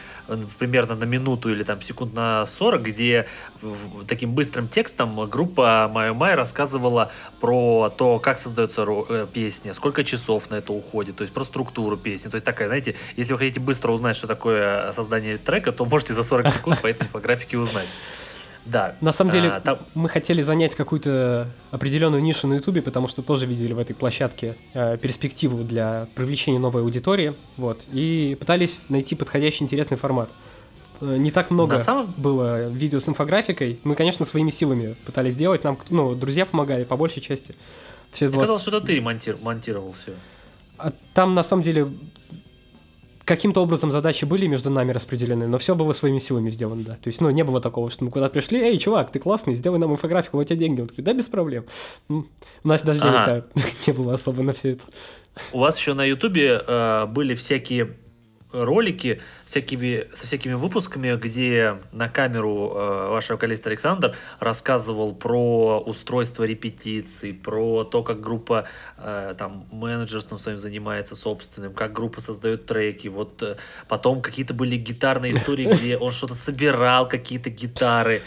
примерно 0.57 0.95
на 0.95 1.03
минуту 1.03 1.51
или 1.51 1.63
там 1.63 1.81
секунд 1.81 2.13
на 2.13 2.45
40, 2.45 2.81
где 2.81 3.27
таким 4.07 4.33
быстрым 4.33 4.67
текстом 4.67 5.29
группа 5.29 5.89
Майо 5.91 6.13
Май 6.13 6.35
рассказывала 6.35 7.11
про 7.39 7.89
то, 7.89 8.19
как 8.19 8.39
создается 8.39 8.85
э, 8.87 9.27
песня, 9.31 9.73
сколько 9.73 10.03
часов 10.03 10.49
на 10.49 10.55
это 10.55 10.73
уходит, 10.73 11.17
то 11.17 11.23
есть 11.23 11.33
про 11.33 11.43
структуру 11.43 11.97
песни. 11.97 12.29
То 12.29 12.35
есть 12.35 12.45
такая, 12.45 12.67
знаете, 12.67 12.95
если 13.17 13.33
вы 13.33 13.39
хотите 13.39 13.59
быстро 13.59 13.91
узнать, 13.91 14.15
что 14.15 14.27
такое 14.27 14.91
создание 14.93 15.37
трека, 15.37 15.71
то 15.71 15.85
можете 15.85 16.13
за 16.13 16.23
40 16.23 16.47
секунд 16.49 16.81
по 16.81 16.87
этой 16.87 17.03
инфографике 17.03 17.57
узнать. 17.57 17.87
Да. 18.65 18.95
На 19.01 19.11
самом 19.11 19.31
деле, 19.31 19.49
А, 19.49 19.59
там- 19.59 19.79
мы 19.93 20.07
хотели 20.07 20.41
занять 20.41 20.73
какую-то 20.75 21.47
определенную 21.71 22.23
нишу 22.23 22.47
на 22.47 22.53
Ютубе, 22.55 22.81
потому 22.81 23.07
что 23.09 23.21
тоже 23.21 23.45
видели 23.45 23.73
в 23.73 23.79
этой 23.79 23.93
площадке 23.93 24.55
э, 24.73 24.97
перспективу 24.97 25.63
для 25.65 26.07
привлечения 26.15 26.59
новой 26.59 26.81
аудитории, 26.83 27.33
вот, 27.57 27.81
и 27.91 28.37
пытались 28.39 28.81
найти 28.89 29.15
подходящий 29.15 29.63
интересный 29.65 29.97
формат. 29.97 30.29
Э, 31.01 31.17
Не 31.17 31.29
так 31.31 31.51
много 31.51 31.73
На 31.73 31.79
самом- 31.79 32.13
было 32.15 32.69
видео 32.69 32.99
с 32.99 33.09
инфографикой. 33.09 33.79
Мы, 33.83 33.95
конечно, 33.95 34.23
своими 34.25 34.49
силами 34.51 34.95
пытались 35.05 35.33
сделать. 35.33 35.63
Нам, 35.65 35.77
ну, 35.89 36.15
друзья 36.15 36.45
помогали 36.45 36.85
по 36.85 36.95
большей 36.95 37.21
части. 37.21 37.55
Все 38.11 38.27
Мне 38.27 38.35
было 38.35 38.41
казалось, 38.43 38.61
что 38.61 38.77
это 38.77 38.85
ты 38.85 38.97
монтир- 39.01 39.37
монтировал 39.41 39.93
все. 40.01 40.13
а 40.77 40.91
там 41.13 41.31
на 41.33 41.43
самом 41.43 41.63
деле 41.63 41.87
каким-то 43.25 43.61
образом 43.61 43.91
задачи 43.91 44.25
были 44.25 44.47
между 44.47 44.69
нами 44.69 44.91
распределены, 44.91 45.47
но 45.47 45.57
все 45.57 45.75
было 45.75 45.93
своими 45.93 46.19
силами 46.19 46.49
сделано, 46.51 46.83
да. 46.83 46.93
То 46.95 47.07
есть, 47.07 47.21
ну, 47.21 47.29
не 47.29 47.43
было 47.43 47.61
такого, 47.61 47.89
что 47.89 48.03
мы 48.03 48.11
куда 48.11 48.29
пришли, 48.29 48.59
эй, 48.61 48.77
чувак, 48.77 49.11
ты 49.11 49.19
классный, 49.19 49.55
сделай 49.55 49.79
нам 49.79 49.91
инфографику, 49.93 50.37
вот 50.37 50.45
тебе 50.47 50.57
деньги. 50.57 50.81
Он 50.81 50.87
такой, 50.87 51.03
да, 51.03 51.13
без 51.13 51.29
проблем. 51.29 51.65
М, 52.09 52.27
У 52.63 52.67
нас 52.67 52.81
даже 52.83 52.99
Ага. 53.01 53.43
денег 53.55 53.65
не 53.87 53.93
было 53.93 54.13
особо 54.13 54.43
на 54.43 54.53
все 54.53 54.71
это. 54.71 54.83
У 55.51 55.59
вас 55.59 55.77
еще 55.79 55.93
на 55.93 56.03
Ютубе 56.05 56.61
э, 56.65 57.05
были 57.07 57.33
всякие 57.35 57.95
ролики 58.53 59.21
всякими, 59.45 60.07
со 60.13 60.27
всякими 60.27 60.53
выпусками, 60.53 61.15
где 61.15 61.77
на 61.91 62.07
камеру 62.07 62.71
э, 62.75 63.07
ваш 63.09 63.29
вокалист 63.29 63.65
Александр 63.67 64.15
рассказывал 64.39 65.13
про 65.13 65.79
устройство 65.79 66.43
репетиций, 66.43 67.33
про 67.33 67.83
то, 67.83 68.03
как 68.03 68.21
группа 68.21 68.65
э, 68.97 69.35
там 69.37 69.65
менеджерством 69.71 70.39
своим 70.39 70.57
занимается 70.57 71.15
собственным, 71.15 71.73
как 71.73 71.93
группа 71.93 72.21
создает 72.21 72.65
треки. 72.65 73.07
Вот 73.07 73.41
э, 73.41 73.57
потом 73.87 74.21
какие-то 74.21 74.53
были 74.53 74.77
гитарные 74.77 75.33
истории, 75.33 75.73
где 75.73 75.97
он 75.97 76.11
что-то 76.11 76.35
собирал, 76.35 77.07
какие-то 77.07 77.49
гитары. 77.49 78.21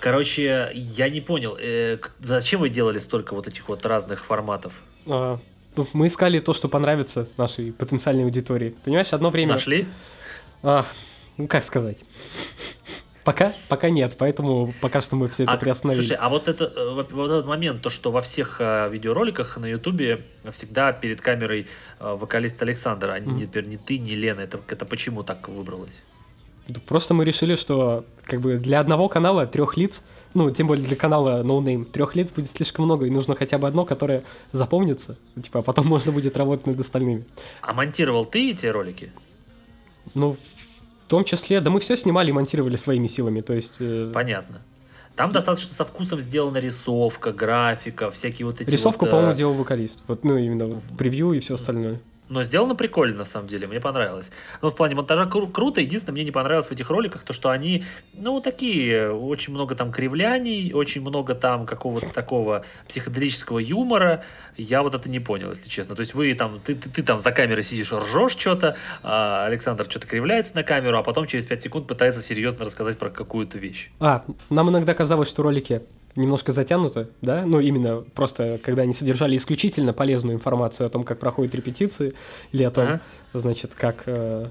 Короче, 0.00 0.70
я 0.72 1.10
не 1.10 1.20
понял, 1.20 1.56
э, 1.60 1.98
зачем 2.20 2.60
вы 2.60 2.70
делали 2.70 2.98
столько 2.98 3.34
вот 3.34 3.46
этих 3.46 3.68
вот 3.68 3.84
разных 3.84 4.24
форматов? 4.24 4.72
А, 5.06 5.38
ну, 5.76 5.86
мы 5.92 6.06
искали 6.08 6.38
то, 6.38 6.52
что 6.52 6.68
понравится 6.68 7.28
нашей 7.36 7.72
потенциальной 7.72 8.24
аудитории. 8.24 8.74
Понимаешь, 8.84 9.12
одно 9.12 9.30
время... 9.30 9.54
Нашли? 9.54 9.86
А, 10.62 10.84
ну, 11.36 11.46
как 11.46 11.62
сказать? 11.62 12.04
Пока, 13.24 13.52
пока 13.68 13.90
нет, 13.90 14.16
поэтому 14.18 14.72
пока 14.80 15.00
что 15.02 15.14
мы 15.14 15.28
все 15.28 15.42
это 15.44 15.52
А, 15.52 15.56
приостановили. 15.56 16.02
Слушай, 16.02 16.16
а 16.18 16.28
вот, 16.28 16.48
это, 16.48 16.64
э, 16.64 16.94
вот, 16.94 17.12
вот 17.12 17.30
этот 17.30 17.46
момент, 17.46 17.82
то, 17.82 17.90
что 17.90 18.10
во 18.10 18.22
всех 18.22 18.56
э, 18.60 18.88
видеороликах 18.90 19.58
на 19.58 19.66
Ютубе 19.66 20.20
всегда 20.50 20.92
перед 20.92 21.20
камерой 21.20 21.66
э, 22.00 22.16
вокалист 22.18 22.60
Александр, 22.62 23.10
а 23.10 23.20
не, 23.20 23.46
теперь 23.46 23.66
не 23.66 23.76
ты, 23.76 23.98
не 23.98 24.14
Лена, 24.14 24.40
это, 24.40 24.58
это 24.68 24.86
почему 24.86 25.22
так 25.22 25.48
выбралось? 25.48 26.00
Да 26.66 26.80
Просто 26.86 27.14
мы 27.14 27.24
решили, 27.24 27.56
что 27.56 28.04
как 28.24 28.40
бы 28.40 28.56
для 28.56 28.80
одного 28.80 29.08
канала 29.08 29.46
трех 29.46 29.76
лиц, 29.76 30.02
ну, 30.34 30.50
тем 30.50 30.66
более 30.66 30.86
для 30.86 30.96
канала 30.96 31.42
No 31.42 31.60
Name, 31.62 31.84
трех 31.84 32.14
лиц 32.16 32.30
будет 32.30 32.48
слишком 32.50 32.84
много, 32.84 33.06
и 33.06 33.10
нужно 33.10 33.34
хотя 33.34 33.58
бы 33.58 33.66
одно, 33.66 33.84
которое 33.84 34.22
запомнится, 34.52 35.16
типа, 35.40 35.60
а 35.60 35.62
потом 35.62 35.86
можно 35.94 36.12
будет 36.12 36.36
работать 36.36 36.66
над 36.66 36.80
остальными. 36.80 37.24
А 37.62 37.72
монтировал 37.72 38.24
ты 38.24 38.50
эти 38.50 38.66
ролики? 38.66 39.12
Ну, 40.14 40.36
в 41.06 41.10
том 41.10 41.24
числе, 41.24 41.60
да 41.60 41.70
мы 41.70 41.80
все 41.80 41.96
снимали 41.96 42.30
и 42.30 42.32
монтировали 42.32 42.76
своими 42.76 43.06
силами, 43.06 43.40
то 43.40 43.54
есть... 43.54 43.74
э, 43.80 44.10
Понятно. 44.14 44.62
Там 45.16 45.32
достаточно 45.32 45.74
со 45.74 45.84
вкусом 45.84 46.20
сделана 46.20 46.58
рисовка, 46.58 47.32
графика, 47.32 48.10
всякие 48.10 48.46
вот 48.46 48.60
эти 48.60 48.70
Рисовку, 48.70 49.04
вот, 49.04 49.08
э, 49.08 49.10
по-моему, 49.10 49.34
делал 49.34 49.52
вокалист. 49.54 50.02
Вот, 50.06 50.24
ну, 50.24 50.38
именно 50.38 50.66
вот 50.66 50.82
превью 50.96 51.32
и 51.32 51.40
все 51.40 51.54
остальное. 51.54 52.00
Но 52.30 52.44
сделано 52.44 52.76
прикольно, 52.76 53.18
на 53.18 53.24
самом 53.24 53.48
деле, 53.48 53.66
мне 53.66 53.80
понравилось. 53.80 54.30
Но 54.62 54.70
в 54.70 54.76
плане 54.76 54.94
монтажа 54.94 55.24
кру- 55.24 55.50
круто, 55.50 55.80
единственное, 55.80 56.14
мне 56.14 56.24
не 56.24 56.30
понравилось 56.30 56.68
в 56.68 56.70
этих 56.70 56.88
роликах, 56.88 57.24
то, 57.24 57.32
что 57.32 57.50
они, 57.50 57.84
ну, 58.12 58.40
такие, 58.40 59.12
очень 59.12 59.52
много 59.52 59.74
там 59.74 59.90
кривляний, 59.90 60.70
очень 60.72 61.00
много 61.00 61.34
там 61.34 61.66
какого-то 61.66 62.08
такого 62.10 62.64
психоделического 62.86 63.58
юмора. 63.58 64.22
Я 64.56 64.82
вот 64.82 64.94
это 64.94 65.10
не 65.10 65.18
понял, 65.18 65.50
если 65.50 65.68
честно. 65.68 65.96
То 65.96 66.00
есть 66.00 66.14
вы 66.14 66.32
там, 66.34 66.60
ты, 66.64 66.76
ты, 66.76 66.88
ты 66.88 67.02
там 67.02 67.18
за 67.18 67.32
камерой 67.32 67.64
сидишь, 67.64 67.92
ржешь 67.92 68.36
что-то, 68.36 68.76
а 69.02 69.44
Александр 69.46 69.86
что-то 69.90 70.06
кривляется 70.06 70.54
на 70.54 70.62
камеру, 70.62 70.98
а 70.98 71.02
потом 71.02 71.26
через 71.26 71.46
5 71.46 71.62
секунд 71.62 71.86
пытается 71.88 72.22
серьезно 72.22 72.64
рассказать 72.64 72.96
про 72.96 73.10
какую-то 73.10 73.58
вещь. 73.58 73.90
А, 73.98 74.24
нам 74.50 74.70
иногда 74.70 74.94
казалось, 74.94 75.28
что 75.28 75.42
ролики 75.42 75.82
немножко 76.16 76.52
затянуты, 76.52 77.08
да, 77.22 77.44
ну 77.46 77.60
именно 77.60 78.04
просто 78.14 78.58
когда 78.62 78.82
они 78.82 78.92
содержали 78.92 79.36
исключительно 79.36 79.92
полезную 79.92 80.34
информацию 80.34 80.86
о 80.86 80.88
том, 80.88 81.04
как 81.04 81.18
проходят 81.18 81.54
репетиции, 81.54 82.14
или 82.52 82.64
о 82.64 82.70
том, 82.70 82.84
Ага. 82.84 83.00
значит, 83.34 83.74
как... 83.74 84.04
э, 84.06 84.48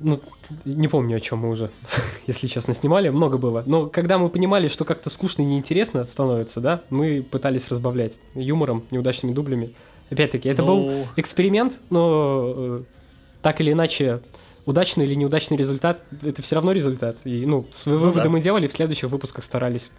ну, 0.00 0.20
не 0.64 0.88
помню, 0.88 1.16
о 1.16 1.20
чем 1.20 1.40
мы 1.40 1.50
уже, 1.50 1.70
если 2.26 2.46
честно, 2.46 2.74
снимали, 2.74 3.08
много 3.08 3.38
было. 3.38 3.62
Но 3.66 3.86
когда 3.86 4.18
мы 4.18 4.28
понимали, 4.28 4.68
что 4.68 4.84
как-то 4.84 5.08
скучно 5.08 5.42
и 5.42 5.44
неинтересно 5.44 6.04
становится, 6.06 6.60
да, 6.60 6.82
мы 6.90 7.22
пытались 7.22 7.68
разбавлять 7.68 8.18
юмором, 8.34 8.84
неудачными 8.90 9.32
дублями. 9.32 9.74
Опять-таки, 10.10 10.48
это 10.48 10.62
ну... 10.62 10.66
был 10.66 11.06
эксперимент, 11.16 11.80
но 11.90 12.52
э, 12.54 12.82
так 13.40 13.60
или 13.60 13.72
иначе, 13.72 14.20
удачный 14.66 15.04
или 15.04 15.14
неудачный 15.14 15.56
результат, 15.56 16.02
это 16.22 16.42
все 16.42 16.56
равно 16.56 16.72
результат. 16.72 17.18
И, 17.24 17.46
ну, 17.46 17.66
свои 17.70 17.94
ну, 17.96 18.02
выводы 18.02 18.24
да. 18.24 18.28
мы 18.28 18.40
делали, 18.40 18.66
в 18.66 18.72
следующих 18.72 19.10
выпусках 19.10 19.44
старались 19.44 19.92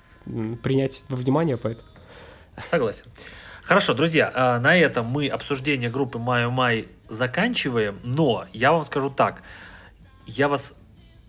принять 0.63 1.01
во 1.09 1.17
внимание, 1.17 1.57
поэтому... 1.57 1.87
Согласен. 2.71 3.03
Хорошо, 3.63 3.93
друзья, 3.93 4.31
а, 4.33 4.59
на 4.59 4.75
этом 4.77 5.07
мы 5.07 5.27
обсуждение 5.27 5.89
группы 5.89 6.19
Маю 6.19 6.51
Май 6.51 6.87
заканчиваем, 7.09 7.99
но 8.03 8.45
я 8.53 8.71
вам 8.71 8.83
скажу 8.83 9.09
так, 9.09 9.41
я 10.27 10.47
вас 10.47 10.75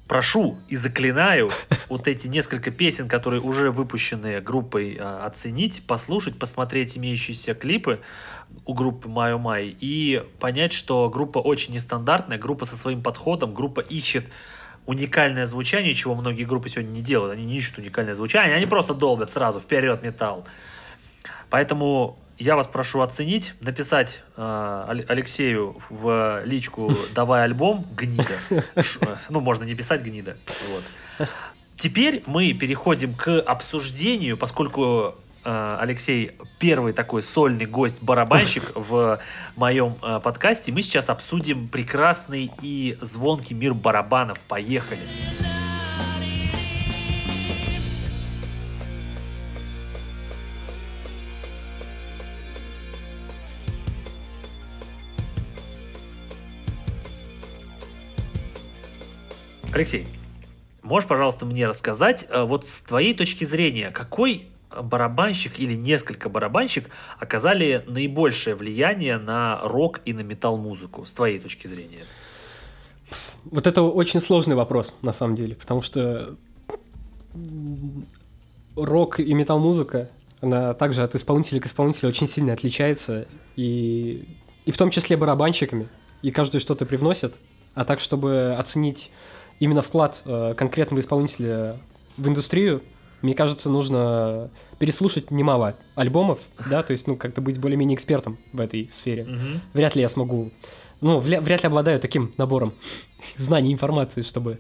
прошу 0.09 0.59
и 0.69 0.77
заклинаю 0.77 1.51
вот 1.89 2.09
эти 2.09 2.29
несколько 2.29 2.71
песен, 2.71 3.09
которые 3.09 3.41
уже 3.41 3.71
выпущены 3.71 4.41
группой, 4.41 4.97
а, 5.01 5.27
оценить, 5.27 5.83
послушать, 5.87 6.39
посмотреть 6.39 6.97
имеющиеся 6.97 7.55
клипы 7.55 8.01
у 8.65 8.75
группы 8.75 9.09
Майо 9.09 9.39
Май 9.39 9.77
и 9.81 10.23
понять, 10.39 10.73
что 10.73 11.11
группа 11.11 11.39
очень 11.39 11.75
нестандартная, 11.75 12.39
группа 12.39 12.65
со 12.65 12.77
своим 12.77 13.03
подходом, 13.03 13.55
группа 13.55 13.81
ищет 13.81 14.27
уникальное 14.87 15.47
звучание, 15.47 15.95
чего 15.95 16.15
многие 16.15 16.45
группы 16.45 16.69
сегодня 16.69 16.91
не 16.91 17.03
делают. 17.03 17.33
Они 17.33 17.45
не 17.45 17.59
ищут 17.59 17.79
уникальное 17.79 18.15
звучание, 18.15 18.57
они 18.57 18.67
просто 18.67 18.95
долбят 18.95 19.31
сразу 19.31 19.59
вперед 19.59 20.03
металл. 20.03 20.47
Поэтому 21.51 22.19
я 22.39 22.57
вас 22.57 22.67
прошу 22.67 23.01
оценить, 23.01 23.55
написать 23.61 24.23
э, 24.37 25.03
Алексею 25.09 25.77
в 25.91 26.43
личку 26.45 26.93
«Давай 27.15 27.45
альбом, 27.45 27.87
гнида». 27.97 28.25
Э, 28.77 29.17
ну, 29.29 29.41
можно 29.41 29.65
не 29.65 29.75
писать 29.75 30.03
гнида. 30.03 30.37
Вот. 30.71 31.29
Теперь 31.77 32.23
мы 32.27 32.53
переходим 32.53 33.15
к 33.15 33.41
обсуждению, 33.41 34.37
поскольку 34.37 35.15
э, 35.45 35.77
Алексей 35.81 36.33
первый 36.59 36.93
такой 36.93 37.23
сольный 37.23 37.67
гость-барабанщик 37.67 38.65
в 38.75 39.21
моем 39.57 39.97
э, 40.03 40.21
подкасте. 40.23 40.73
Мы 40.73 40.83
сейчас 40.83 41.11
обсудим 41.11 41.69
прекрасный 41.69 42.51
и 42.63 42.97
звонкий 43.01 43.55
мир 43.55 43.75
барабанов. 43.75 44.41
Поехали! 44.41 45.01
Поехали! 45.01 45.66
Алексей, 59.77 60.07
можешь, 60.83 61.07
пожалуйста, 61.07 61.45
мне 61.45 61.69
рассказать, 61.69 62.27
э, 62.31 62.45
вот 62.45 62.67
с 62.67 62.81
твоей 62.81 63.13
точки 63.13 63.45
зрения, 63.45 63.91
какой 63.91 64.47
барабанщик 64.71 65.61
или 65.61 65.75
несколько 65.75 66.31
барабанщик 66.31 66.89
оказали 67.19 67.83
наибольшее 67.87 68.57
влияние 68.57 69.19
на 69.19 69.61
рок 69.63 70.01
и 70.07 70.15
на 70.15 70.21
метал-музыку, 70.21 71.05
с 71.05 71.13
твоей 71.13 71.39
точки 71.39 71.67
зрения? 71.67 72.07
Вот 73.45 73.67
это 73.67 73.83
очень 73.83 74.21
сложный 74.21 74.57
вопрос, 74.57 74.95
на 75.03 75.13
самом 75.13 75.37
деле, 75.37 75.55
потому 75.55 75.83
что 75.83 76.35
рок 78.77 79.21
и 79.21 79.35
метал-музыка, 79.35 80.09
она 80.41 80.73
также 80.73 81.03
от 81.03 81.15
исполнителя 81.15 81.61
к 81.61 81.67
исполнителю 81.67 82.09
очень 82.09 82.29
сильно 82.29 82.55
отличается, 82.55 83.29
и, 83.57 84.27
и 84.65 84.71
в 84.71 84.79
том 84.79 84.89
числе 84.89 85.19
барабанщиками, 85.19 85.87
и 86.23 86.31
каждый 86.31 86.61
что-то 86.61 86.87
привносит, 86.87 87.35
а 87.75 87.85
так, 87.85 88.01
чтобы 88.01 88.57
оценить 88.59 89.11
именно 89.59 89.83
вклад 89.83 90.23
э, 90.25 90.55
конкретного 90.57 91.01
исполнителя 91.01 91.79
в 92.17 92.29
индустрию, 92.29 92.83
мне 93.23 93.35
кажется, 93.35 93.71
нужно 93.71 94.51
переслушать 94.79 95.31
немало 95.31 95.75
альбомов, 95.95 96.41
да, 96.69 96.83
то 96.83 96.93
есть, 96.93 97.07
ну, 97.07 97.17
как-то 97.17 97.41
быть 97.41 97.59
более-менее 97.59 97.97
экспертом 97.97 98.39
в 98.53 98.61
этой 98.61 98.89
сфере. 98.91 99.23
Mm-hmm. 99.23 99.59
Вряд 99.75 99.97
ли 99.97 100.03
я 100.03 100.09
смогу, 100.09 100.51
ну, 101.01 101.19
вряд, 101.19 101.43
вряд 101.43 101.63
ли 101.63 101.67
обладаю 101.69 101.99
таким 101.99 102.31
набором 102.37 102.75
знаний, 103.37 103.73
информации, 103.73 104.23
чтобы 104.23 104.59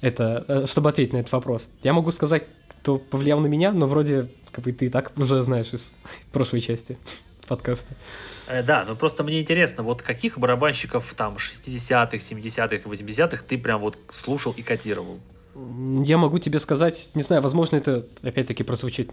это, 0.00 0.44
э, 0.48 0.66
чтобы 0.66 0.90
ответить 0.90 1.12
на 1.12 1.18
этот 1.18 1.32
вопрос. 1.32 1.68
Я 1.82 1.92
могу 1.92 2.10
сказать, 2.10 2.44
кто 2.68 2.98
повлиял 2.98 3.40
на 3.40 3.46
меня, 3.46 3.72
но 3.72 3.86
вроде, 3.86 4.28
как 4.52 4.64
бы 4.64 4.72
ты 4.72 4.86
и 4.86 4.88
так 4.90 5.12
уже 5.16 5.42
знаешь 5.42 5.72
из 5.72 5.92
прошлой 6.32 6.60
части 6.60 6.98
подкаста. 7.46 7.94
Э, 8.46 8.62
да, 8.62 8.84
ну 8.86 8.96
просто 8.96 9.24
мне 9.24 9.40
интересно, 9.40 9.82
вот 9.82 10.02
каких 10.02 10.38
барабанщиков 10.38 11.14
там 11.14 11.36
60-х, 11.36 12.16
70-х, 12.16 12.88
80-х 12.88 13.44
ты 13.46 13.58
прям 13.58 13.80
вот 13.80 13.98
слушал 14.10 14.52
и 14.56 14.62
котировал? 14.62 15.18
Я 16.02 16.18
могу 16.18 16.38
тебе 16.38 16.58
сказать, 16.58 17.08
не 17.14 17.22
знаю, 17.22 17.42
возможно, 17.42 17.76
это 17.76 18.04
опять-таки 18.22 18.64
прозвучит 18.64 19.10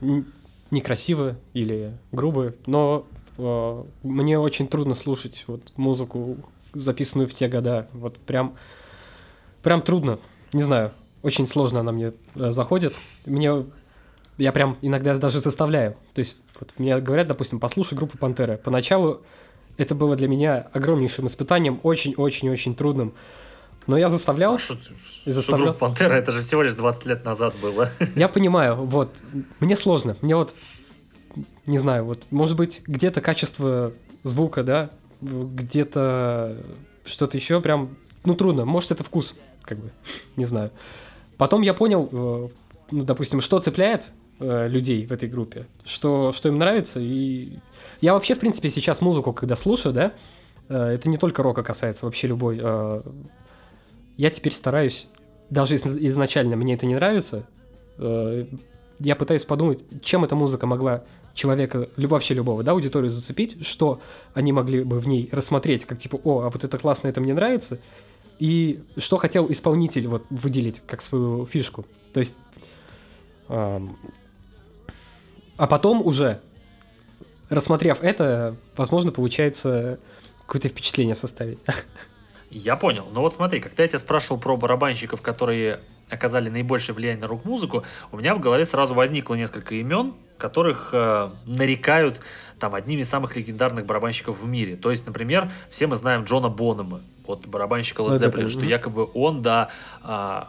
некрасиво 0.71 1.37
или 1.53 1.97
грубо, 2.11 2.55
но 2.65 3.05
э, 3.37 3.83
мне 4.03 4.39
очень 4.39 4.67
трудно 4.67 4.95
слушать 4.95 5.43
вот 5.47 5.61
музыку, 5.75 6.37
записанную 6.73 7.27
в 7.27 7.33
те 7.33 7.47
года. 7.47 7.87
Вот 7.93 8.17
прям, 8.17 8.55
прям 9.61 9.81
трудно. 9.81 10.19
Не 10.53 10.63
знаю, 10.63 10.91
очень 11.21 11.47
сложно 11.47 11.81
она 11.81 11.91
мне 11.91 12.13
э, 12.35 12.51
заходит. 12.51 12.93
Мне 13.25 13.65
я 14.41 14.51
прям 14.51 14.77
иногда 14.81 15.15
даже 15.17 15.39
заставляю. 15.39 15.95
То 16.13 16.19
есть 16.19 16.37
вот 16.59 16.73
мне 16.79 16.99
говорят, 16.99 17.27
допустим, 17.27 17.59
послушай 17.59 17.93
группу 17.93 18.17
Пантера. 18.17 18.57
Поначалу 18.57 19.21
это 19.77 19.93
было 19.93 20.15
для 20.15 20.27
меня 20.27 20.67
огромнейшим 20.73 21.27
испытанием, 21.27 21.79
очень-очень-очень 21.83 22.75
трудным. 22.75 23.13
Но 23.85 23.97
я 23.97 24.09
заставлял. 24.09 24.55
А 24.55 24.59
что, 24.59 24.75
заставлял. 25.25 25.73
Что 25.73 25.79
группа 25.79 25.87
Пантера, 25.87 26.15
это 26.15 26.31
же 26.31 26.41
всего 26.41 26.63
лишь 26.63 26.73
20 26.73 27.05
лет 27.05 27.23
назад 27.23 27.53
было. 27.61 27.91
Я 28.15 28.29
понимаю, 28.29 28.75
вот. 28.75 29.15
Мне 29.59 29.75
сложно. 29.75 30.17
Мне 30.21 30.35
вот, 30.35 30.55
не 31.67 31.77
знаю, 31.77 32.05
вот, 32.05 32.25
может 32.31 32.57
быть, 32.57 32.81
где-то 32.87 33.21
качество 33.21 33.93
звука, 34.23 34.63
да, 34.63 34.89
где-то 35.21 36.57
что-то 37.05 37.37
еще 37.37 37.61
прям, 37.61 37.95
ну, 38.23 38.35
трудно. 38.35 38.65
Может, 38.65 38.91
это 38.91 39.03
вкус, 39.03 39.35
как 39.63 39.77
бы, 39.77 39.91
не 40.35 40.45
знаю. 40.45 40.71
Потом 41.37 41.61
я 41.61 41.73
понял, 41.73 42.09
э, 42.11 42.49
ну, 42.91 43.03
допустим, 43.03 43.41
что 43.41 43.59
цепляет 43.59 44.11
э, 44.41 44.67
людей 44.67 45.05
в 45.05 45.11
этой 45.11 45.29
группе, 45.29 45.67
что, 45.85 46.31
что 46.31 46.49
им 46.49 46.57
нравится. 46.57 46.99
И 46.99 47.59
я 48.01 48.13
вообще, 48.13 48.35
в 48.35 48.39
принципе, 48.39 48.69
сейчас 48.69 49.01
музыку, 49.01 49.33
когда 49.33 49.55
слушаю, 49.55 49.93
да, 49.93 50.13
э, 50.69 50.77
это 50.77 51.09
не 51.09 51.17
только 51.17 51.43
рока 51.43 51.63
касается, 51.63 52.05
вообще 52.05 52.27
любой. 52.27 52.59
Э, 52.61 53.01
я 54.17 54.29
теперь 54.29 54.53
стараюсь, 54.53 55.07
даже 55.49 55.75
изначально 55.75 56.55
мне 56.55 56.73
это 56.75 56.85
не 56.85 56.95
нравится, 56.95 57.43
я 57.97 59.15
пытаюсь 59.15 59.45
подумать, 59.45 59.79
чем 60.01 60.23
эта 60.23 60.35
музыка 60.35 60.65
могла 60.67 61.03
человека, 61.33 61.87
вообще 61.97 62.33
любого, 62.33 62.63
да, 62.63 62.71
аудиторию 62.71 63.09
зацепить, 63.09 63.65
что 63.65 64.01
они 64.33 64.51
могли 64.51 64.83
бы 64.83 64.99
в 64.99 65.07
ней 65.07 65.29
рассмотреть, 65.31 65.85
как 65.85 65.97
типа, 65.97 66.19
о, 66.23 66.41
а 66.41 66.49
вот 66.49 66.63
это 66.63 66.77
классно, 66.77 67.07
это 67.07 67.21
мне 67.21 67.33
нравится, 67.33 67.79
и 68.39 68.79
что 68.97 69.17
хотел 69.17 69.51
исполнитель 69.51 70.07
вот 70.07 70.23
выделить 70.29 70.81
как 70.87 71.01
свою 71.01 71.45
фишку. 71.45 71.85
То 72.13 72.19
есть 72.19 72.35
а 75.57 75.67
потом 75.67 76.05
уже, 76.05 76.41
рассмотрев 77.49 78.01
это, 78.01 78.55
возможно, 78.75 79.11
получается 79.11 79.99
какое-то 80.45 80.69
впечатление 80.69 81.15
составить. 81.15 81.59
Я 82.49 82.75
понял. 82.75 83.07
Но 83.13 83.21
вот 83.21 83.33
смотри, 83.33 83.61
когда 83.61 83.83
я 83.83 83.89
тебя 83.89 83.99
спрашивал 83.99 84.39
про 84.39 84.57
барабанщиков, 84.57 85.21
которые 85.21 85.79
оказали 86.09 86.49
наибольшее 86.49 86.93
влияние 86.93 87.21
на 87.21 87.27
рок-музыку, 87.27 87.83
у 88.11 88.17
меня 88.17 88.35
в 88.35 88.41
голове 88.41 88.65
сразу 88.65 88.93
возникло 88.93 89.35
несколько 89.35 89.75
имен, 89.75 90.13
которых 90.37 90.89
э, 90.91 91.29
нарекают 91.45 92.19
там 92.59 92.75
одними 92.75 93.01
из 93.01 93.09
самых 93.09 93.37
легендарных 93.37 93.85
барабанщиков 93.85 94.41
в 94.41 94.45
мире. 94.45 94.75
То 94.75 94.91
есть, 94.91 95.07
например, 95.07 95.49
все 95.69 95.87
мы 95.87 95.95
знаем 95.95 96.25
Джона 96.25 96.49
Бонома, 96.49 97.01
вот 97.25 97.47
барабанщика 97.47 98.01
Led 98.01 98.17
Zeppelin, 98.17 98.49
что 98.49 98.65
якобы 98.65 99.09
он, 99.13 99.41
да, 99.41 99.69
э, 100.03 100.43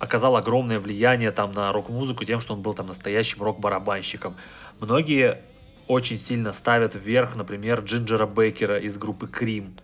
оказал 0.00 0.36
огромное 0.36 0.80
влияние 0.80 1.30
там 1.30 1.52
на 1.52 1.70
рок-музыку 1.72 2.24
тем, 2.24 2.40
что 2.40 2.54
он 2.54 2.62
был 2.62 2.74
там 2.74 2.86
настоящим 2.86 3.42
рок-барабанщиком. 3.42 4.34
Многие 4.80 5.42
очень 5.86 6.16
сильно 6.16 6.52
ставят 6.52 6.94
вверх, 6.94 7.36
например, 7.36 7.80
Джинджера 7.80 8.26
Бейкера 8.26 8.80
из 8.80 8.96
группы 8.96 9.28
Крим. 9.28 9.76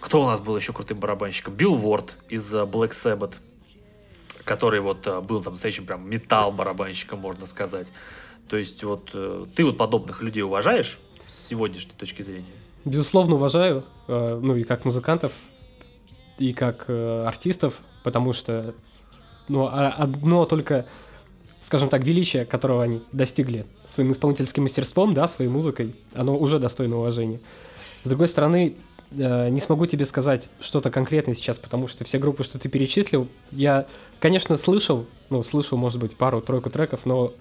Кто 0.00 0.22
у 0.22 0.26
нас 0.26 0.40
был 0.40 0.56
еще 0.56 0.72
крутым 0.72 0.98
барабанщиком? 0.98 1.54
Билл 1.54 1.74
Ворд 1.74 2.16
из 2.28 2.52
э, 2.54 2.62
Black 2.62 2.90
Sabbath, 2.90 3.34
который 4.44 4.80
вот 4.80 5.06
э, 5.06 5.20
был 5.20 5.42
там 5.42 5.52
настоящим 5.52 5.86
прям 5.86 6.08
металл-барабанщиком, 6.08 7.18
можно 7.18 7.46
сказать. 7.46 7.92
То 8.48 8.56
есть 8.56 8.82
вот 8.82 9.10
э, 9.12 9.44
ты 9.54 9.64
вот 9.64 9.76
подобных 9.76 10.22
людей 10.22 10.42
уважаешь 10.42 10.98
с 11.28 11.48
сегодняшней 11.48 11.94
точки 11.94 12.22
зрения? 12.22 12.46
Безусловно, 12.84 13.36
уважаю. 13.36 13.84
Ну 14.08 14.56
и 14.56 14.64
как 14.64 14.84
музыкантов, 14.84 15.32
и 16.38 16.52
как 16.52 16.90
артистов 16.90 17.80
потому 18.02 18.32
что 18.32 18.74
ну, 19.48 19.66
а 19.66 19.88
одно 19.88 20.44
только, 20.44 20.86
скажем 21.60 21.88
так, 21.88 22.04
величие, 22.04 22.44
которого 22.44 22.82
они 22.82 23.02
достигли 23.12 23.66
своим 23.84 24.12
исполнительским 24.12 24.62
мастерством, 24.62 25.14
да, 25.14 25.26
своей 25.26 25.50
музыкой, 25.50 25.94
оно 26.14 26.36
уже 26.36 26.58
достойно 26.58 26.98
уважения. 26.98 27.40
С 28.04 28.08
другой 28.08 28.28
стороны, 28.28 28.76
э, 29.12 29.48
не 29.48 29.60
смогу 29.60 29.86
тебе 29.86 30.06
сказать 30.06 30.48
что-то 30.60 30.90
конкретное 30.90 31.34
сейчас, 31.34 31.58
потому 31.58 31.88
что 31.88 32.04
все 32.04 32.18
группы, 32.18 32.44
что 32.44 32.58
ты 32.58 32.68
перечислил, 32.68 33.28
я, 33.50 33.86
конечно, 34.20 34.56
слышал, 34.56 35.06
ну, 35.30 35.42
слышал, 35.42 35.76
может 35.76 36.00
быть, 36.00 36.16
пару-тройку 36.16 36.70
треков, 36.70 37.04
но 37.04 37.32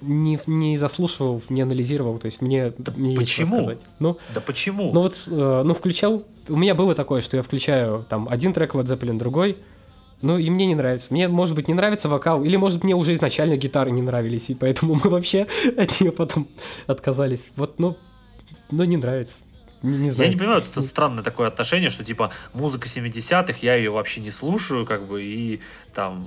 не, 0.00 0.38
не 0.46 0.78
заслушивал, 0.78 1.42
не 1.48 1.62
анализировал, 1.62 2.18
то 2.18 2.26
есть 2.26 2.40
мне 2.40 2.72
Да 2.78 2.92
не 2.96 3.16
почему? 3.16 3.56
сказать. 3.62 3.80
Ну, 3.98 4.18
Да 4.34 4.40
почему? 4.40 4.90
ну 4.92 5.02
вот, 5.02 5.28
э, 5.30 5.62
ну, 5.64 5.74
включал, 5.74 6.24
у 6.48 6.56
меня 6.56 6.74
было 6.74 6.94
такое, 6.94 7.20
что 7.20 7.36
я 7.36 7.42
включаю 7.42 8.04
там 8.08 8.28
один 8.28 8.52
трек 8.52 8.74
Led 8.74 8.84
Zeppelin, 8.84 9.18
другой, 9.18 9.58
ну, 10.20 10.36
и 10.36 10.50
мне 10.50 10.66
не 10.66 10.74
нравится. 10.74 11.12
Мне, 11.12 11.28
может 11.28 11.54
быть, 11.54 11.68
не 11.68 11.74
нравится 11.74 12.08
вокал, 12.08 12.42
или, 12.42 12.56
может, 12.56 12.82
мне 12.82 12.94
уже 12.94 13.12
изначально 13.14 13.56
гитары 13.56 13.90
не 13.92 14.02
нравились, 14.02 14.50
и 14.50 14.54
поэтому 14.54 14.94
мы 15.02 15.10
вообще 15.10 15.46
от 15.76 16.00
нее 16.00 16.12
потом 16.12 16.48
отказались. 16.86 17.50
Вот, 17.56 17.78
ну, 17.78 17.96
ну, 18.70 18.84
не 18.84 18.96
нравится. 18.96 19.38
Не, 19.82 19.96
не 19.96 20.06
Я 20.06 20.12
знаю. 20.12 20.30
не 20.30 20.36
понимаю, 20.36 20.60
это 20.60 20.82
странное 20.82 21.22
такое 21.22 21.46
отношение, 21.46 21.88
что 21.88 22.04
типа 22.04 22.30
музыка 22.52 22.88
70-х, 22.88 23.58
я 23.62 23.76
ее 23.76 23.90
вообще 23.90 24.20
не 24.20 24.32
слушаю, 24.32 24.84
как 24.86 25.06
бы, 25.06 25.22
и 25.22 25.60
там 25.94 26.26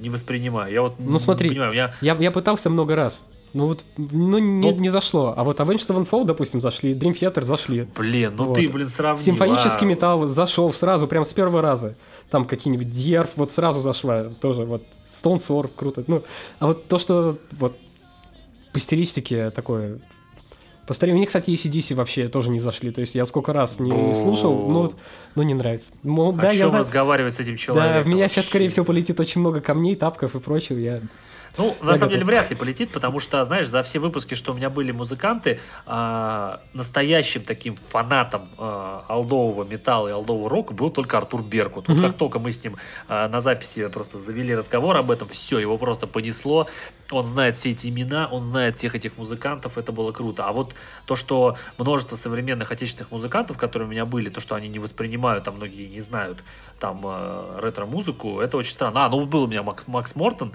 не 0.00 0.10
воспринимаю. 0.10 0.72
Я 0.72 0.82
вот 0.82 0.94
Ну, 0.98 1.12
не 1.12 1.18
смотри. 1.18 1.48
понимаю, 1.50 1.70
у 1.70 1.74
меня 1.74 1.94
Я, 2.00 2.16
я 2.16 2.30
пытался 2.30 2.70
много 2.70 2.96
раз. 2.96 3.24
Ну 3.52 3.66
вот, 3.66 3.84
ну 3.96 4.38
не, 4.38 4.70
Ну- 4.70 4.78
не 4.78 4.88
зашло. 4.90 5.34
А 5.36 5.42
вот 5.42 5.58
Avenged 5.58 5.78
Sevenfold, 5.88 6.24
допустим, 6.26 6.60
зашли, 6.60 6.94
Dream 6.94 7.12
Theater 7.12 7.42
зашли. 7.42 7.88
Блин, 7.96 8.34
ну 8.36 8.44
Вот. 8.44 8.54
ты, 8.54 8.68
блин, 8.68 8.86
сравнил. 8.86 9.22
Симфонический 9.24 9.86
а. 9.86 9.90
металл 9.90 10.28
зашел 10.28 10.72
сразу, 10.72 11.08
прям 11.08 11.24
с 11.24 11.32
первого 11.32 11.60
раза. 11.60 11.96
Там 12.30 12.44
какие-нибудь 12.44 12.88
Дьерф 12.88 13.32
вот 13.36 13.50
сразу 13.50 13.80
зашла, 13.80 14.24
тоже 14.40 14.64
вот 14.64 14.84
Stone 15.12 15.38
Sour, 15.38 15.68
круто. 15.74 16.04
Ну, 16.06 16.22
а 16.60 16.66
вот 16.68 16.86
то, 16.86 16.98
что 16.98 17.38
вот 17.58 17.76
по 18.72 18.78
стилистике 18.78 19.50
такое... 19.50 19.98
По 20.86 20.92
старе- 20.94 21.12
Мне, 21.12 21.26
кстати, 21.26 21.50
ACDC 21.50 21.94
вообще 21.94 22.28
тоже 22.28 22.50
не 22.50 22.58
зашли. 22.60 22.90
То 22.90 23.00
есть 23.00 23.14
я 23.14 23.24
сколько 23.26 23.52
раз 23.52 23.78
не 23.78 24.12
слушал, 24.12 24.52
ну 24.68 24.82
вот, 24.82 24.96
ну 25.36 25.42
не 25.42 25.54
нравится. 25.54 25.92
Мол, 26.02 26.30
О 26.30 26.32
да, 26.32 26.50
я 26.50 26.66
знаю. 26.68 26.82
разговаривать 26.82 27.34
с 27.34 27.40
этим 27.40 27.52
Да, 27.54 27.58
человеком? 27.58 28.02
в 28.02 28.06
меня 28.14 28.28
сейчас, 28.28 28.46
скорее 28.46 28.68
всего, 28.70 28.84
полетит 28.84 29.20
очень 29.20 29.40
много 29.40 29.60
камней, 29.60 29.94
тапков 29.94 30.34
и 30.34 30.40
прочего. 30.40 30.78
Я... 30.78 31.00
Ну, 31.58 31.76
на 31.82 31.92
Я 31.92 31.98
самом 31.98 32.12
деле, 32.12 32.24
вряд 32.24 32.50
ли 32.50 32.56
полетит, 32.56 32.90
потому 32.90 33.20
что, 33.20 33.44
знаешь, 33.44 33.66
за 33.66 33.82
все 33.82 33.98
выпуски, 33.98 34.34
что 34.34 34.52
у 34.52 34.54
меня 34.54 34.70
были 34.70 34.92
музыканты, 34.92 35.60
а, 35.86 36.60
настоящим 36.72 37.42
таким 37.42 37.76
фанатом 37.76 38.48
алдового 38.58 39.64
металла 39.64 40.08
и 40.08 40.12
алдового 40.12 40.48
рока 40.48 40.74
был 40.74 40.90
только 40.90 41.18
Артур 41.18 41.42
Беркут. 41.42 41.88
Вот 41.88 42.00
как 42.00 42.16
только 42.16 42.38
мы 42.38 42.52
с 42.52 42.62
ним 42.62 42.76
а, 43.08 43.28
на 43.28 43.40
записи 43.40 43.86
просто 43.88 44.18
завели 44.18 44.54
разговор 44.54 44.96
об 44.96 45.10
этом, 45.10 45.28
все, 45.28 45.58
его 45.58 45.78
просто 45.78 46.06
понесло. 46.06 46.66
Он 47.10 47.24
знает 47.24 47.56
все 47.56 47.70
эти 47.70 47.88
имена, 47.88 48.28
он 48.30 48.42
знает 48.42 48.76
всех 48.76 48.94
этих 48.94 49.18
музыкантов, 49.18 49.78
это 49.78 49.90
было 49.90 50.12
круто. 50.12 50.44
А 50.44 50.52
вот 50.52 50.74
то, 51.06 51.16
что 51.16 51.56
множество 51.76 52.16
современных 52.16 52.70
отечественных 52.70 53.10
музыкантов, 53.10 53.58
которые 53.58 53.88
у 53.88 53.90
меня 53.90 54.06
были, 54.06 54.30
то, 54.30 54.40
что 54.40 54.54
они 54.54 54.68
не 54.68 54.78
воспринимают, 54.78 55.48
а 55.48 55.52
многие 55.52 55.88
не 55.88 56.00
знают 56.00 56.44
там 56.78 57.00
э, 57.04 57.60
ретро-музыку, 57.60 58.40
это 58.40 58.56
очень 58.56 58.72
странно. 58.72 59.06
А, 59.06 59.08
ну 59.08 59.26
был 59.26 59.42
у 59.42 59.46
меня 59.48 59.62
Макс, 59.62 59.88
Макс 59.88 60.14
Мортон 60.14 60.52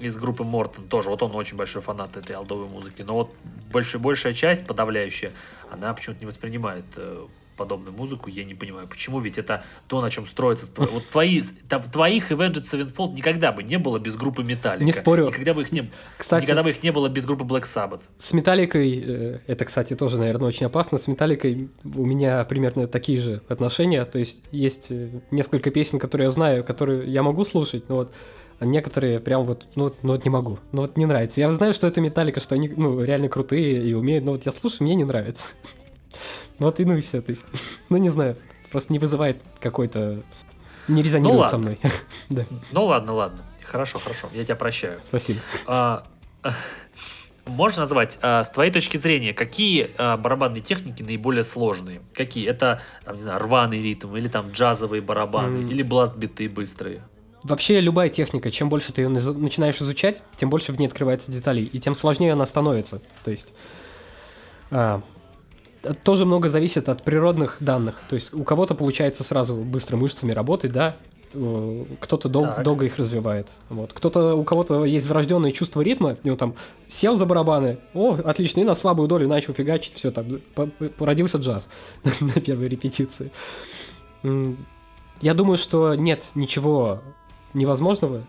из 0.00 0.16
группы 0.16 0.44
Мортон 0.44 0.84
тоже, 0.88 1.10
вот 1.10 1.22
он 1.22 1.34
очень 1.34 1.56
большой 1.56 1.82
фанат 1.82 2.16
этой 2.16 2.34
алдовой 2.36 2.66
музыки, 2.68 3.02
но 3.02 3.14
вот 3.14 3.34
больш, 3.72 3.94
большая 3.96 4.34
часть, 4.34 4.66
подавляющая, 4.66 5.32
она 5.70 5.92
почему-то 5.94 6.20
не 6.20 6.26
воспринимает 6.26 6.84
э, 6.96 7.26
подобную 7.56 7.92
музыку, 7.96 8.30
я 8.30 8.44
не 8.44 8.54
понимаю, 8.54 8.86
почему, 8.86 9.18
ведь 9.18 9.36
это 9.36 9.64
то, 9.88 10.00
на 10.00 10.10
чем 10.10 10.28
строится. 10.28 10.66
ство- 10.66 10.86
Вот 10.86 11.04
твои, 11.08 11.42
там, 11.68 11.82
твоих 11.82 12.30
Avenged 12.30 12.62
Sevenfold 12.62 13.14
никогда 13.14 13.50
бы 13.50 13.64
не 13.64 13.78
было 13.78 13.98
без 13.98 14.14
группы 14.14 14.42
Metallica. 14.42 14.84
Не 14.84 14.92
спорю. 14.92 15.26
Никогда 15.26 15.54
бы 15.54 15.62
их 15.62 15.72
не, 15.72 15.90
Кстати- 16.16 16.44
никогда 16.44 16.62
бы 16.62 16.70
их 16.70 16.80
не 16.84 16.92
было 16.92 17.08
без 17.08 17.26
группы 17.26 17.44
Black 17.44 17.64
Sabbath. 17.64 18.00
С 18.16 18.32
металликой, 18.32 19.02
э, 19.04 19.38
это, 19.48 19.64
кстати, 19.64 19.96
тоже, 19.96 20.18
наверное, 20.18 20.46
очень 20.46 20.66
опасно. 20.66 20.98
С 20.98 21.08
металликой 21.08 21.68
у 21.84 22.06
меня 22.06 22.44
примерно 22.44 22.86
такие 22.86 23.18
же 23.18 23.42
отношения. 23.48 24.04
То 24.04 24.20
есть 24.20 24.44
есть 24.52 24.92
э, 24.92 25.20
несколько 25.32 25.72
песен, 25.72 25.98
которые 25.98 26.26
я 26.26 26.30
знаю, 26.30 26.62
которые 26.62 27.10
я 27.12 27.24
могу 27.24 27.44
слушать, 27.44 27.88
но 27.88 27.96
вот 27.96 28.12
некоторые 28.60 29.20
прям 29.20 29.44
вот, 29.44 29.68
ну, 29.74 29.92
ну 30.02 30.12
вот 30.12 30.24
не 30.24 30.30
могу. 30.30 30.58
Ну 30.72 30.82
вот 30.82 30.96
не 30.96 31.06
нравится. 31.06 31.40
Я 31.40 31.50
знаю, 31.52 31.72
что 31.72 31.86
это 31.86 32.00
металлика, 32.00 32.40
что 32.40 32.54
они, 32.54 32.68
ну, 32.68 33.02
реально 33.02 33.28
крутые 33.28 33.82
и 33.82 33.94
умеют, 33.94 34.24
но 34.24 34.32
вот 34.32 34.46
я 34.46 34.52
слушаю, 34.52 34.82
мне 34.84 34.94
не 34.94 35.04
нравится. 35.04 35.46
Вот 36.58 36.80
и 36.80 36.84
ну 36.84 36.96
и 36.96 37.00
все. 37.00 37.20
То 37.20 37.30
есть, 37.30 37.46
ну 37.88 37.96
не 37.98 38.08
знаю, 38.08 38.36
просто 38.70 38.92
не 38.92 38.98
вызывает 38.98 39.38
какой-то... 39.60 40.22
Не 40.88 41.02
резонирует 41.02 41.48
со 41.50 41.56
ладно. 41.56 41.76
мной. 41.78 41.78
Да, 42.30 42.44
Ну 42.72 42.84
ладно, 42.86 43.12
ладно. 43.12 43.44
Хорошо, 43.64 43.98
хорошо, 43.98 44.28
я 44.32 44.44
тебя 44.44 44.56
прощаю. 44.56 44.98
спасибо. 45.02 45.40
А, 45.66 46.04
Можешь 47.46 47.78
назвать, 47.78 48.18
а, 48.22 48.44
с 48.44 48.50
твоей 48.50 48.70
точки 48.70 48.96
зрения, 48.98 49.32
какие 49.32 49.88
а, 49.96 50.16
барабанные 50.18 50.60
техники 50.62 51.02
наиболее 51.02 51.44
сложные? 51.44 52.02
Какие? 52.14 52.46
Это, 52.46 52.80
там, 53.04 53.16
не 53.16 53.22
знаю, 53.22 53.38
рваный 53.40 53.82
ритм, 53.82 54.14
или 54.16 54.28
там 54.28 54.50
джазовые 54.50 55.00
барабаны, 55.00 55.58
М. 55.62 55.70
или 55.70 55.82
бласт-биты 55.82 56.48
быстрые? 56.50 57.02
Вообще 57.44 57.80
любая 57.80 58.08
техника, 58.08 58.50
чем 58.50 58.68
больше 58.68 58.92
ты 58.92 59.02
ее 59.02 59.08
начинаешь 59.08 59.80
изучать, 59.80 60.22
тем 60.36 60.50
больше 60.50 60.72
в 60.72 60.78
ней 60.78 60.86
открывается 60.86 61.30
деталей, 61.30 61.64
и 61.72 61.78
тем 61.78 61.94
сложнее 61.94 62.32
она 62.32 62.46
становится. 62.46 63.00
То 63.24 63.30
есть 63.30 63.52
а, 64.70 65.02
тоже 66.02 66.24
много 66.26 66.48
зависит 66.48 66.88
от 66.88 67.04
природных 67.04 67.58
данных. 67.60 68.00
То 68.08 68.14
есть 68.14 68.34
у 68.34 68.42
кого-то 68.42 68.74
получается 68.74 69.22
сразу 69.22 69.54
быстро 69.54 69.96
мышцами 69.96 70.32
работать, 70.32 70.72
да, 70.72 70.96
кто-то 72.00 72.28
дол- 72.30 72.46
Так. 72.46 72.64
долго 72.64 72.86
их 72.86 72.96
развивает. 72.96 73.48
Вот. 73.68 73.92
Кто-то, 73.92 74.34
у 74.34 74.44
кого-то 74.44 74.84
есть 74.86 75.06
врожденное 75.06 75.50
чувство 75.50 75.82
ритма, 75.82 76.16
и 76.24 76.30
он 76.30 76.38
там 76.38 76.54
сел 76.86 77.16
за 77.16 77.26
барабаны, 77.26 77.78
о, 77.94 78.14
отлично, 78.14 78.60
и 78.60 78.64
на 78.64 78.74
слабую 78.74 79.08
долю 79.08 79.28
начал 79.28 79.52
фигачить, 79.52 79.92
все, 79.94 80.10
там, 80.10 80.26
по- 80.54 80.66
по- 80.66 80.86
породился 80.88 81.36
джаз 81.38 81.68
на 82.20 82.40
первой 82.40 82.68
репетиции. 82.68 83.30
Я 85.20 85.34
думаю, 85.34 85.56
что 85.58 85.94
нет 85.94 86.30
ничего 86.34 87.02
невозможного, 87.58 88.24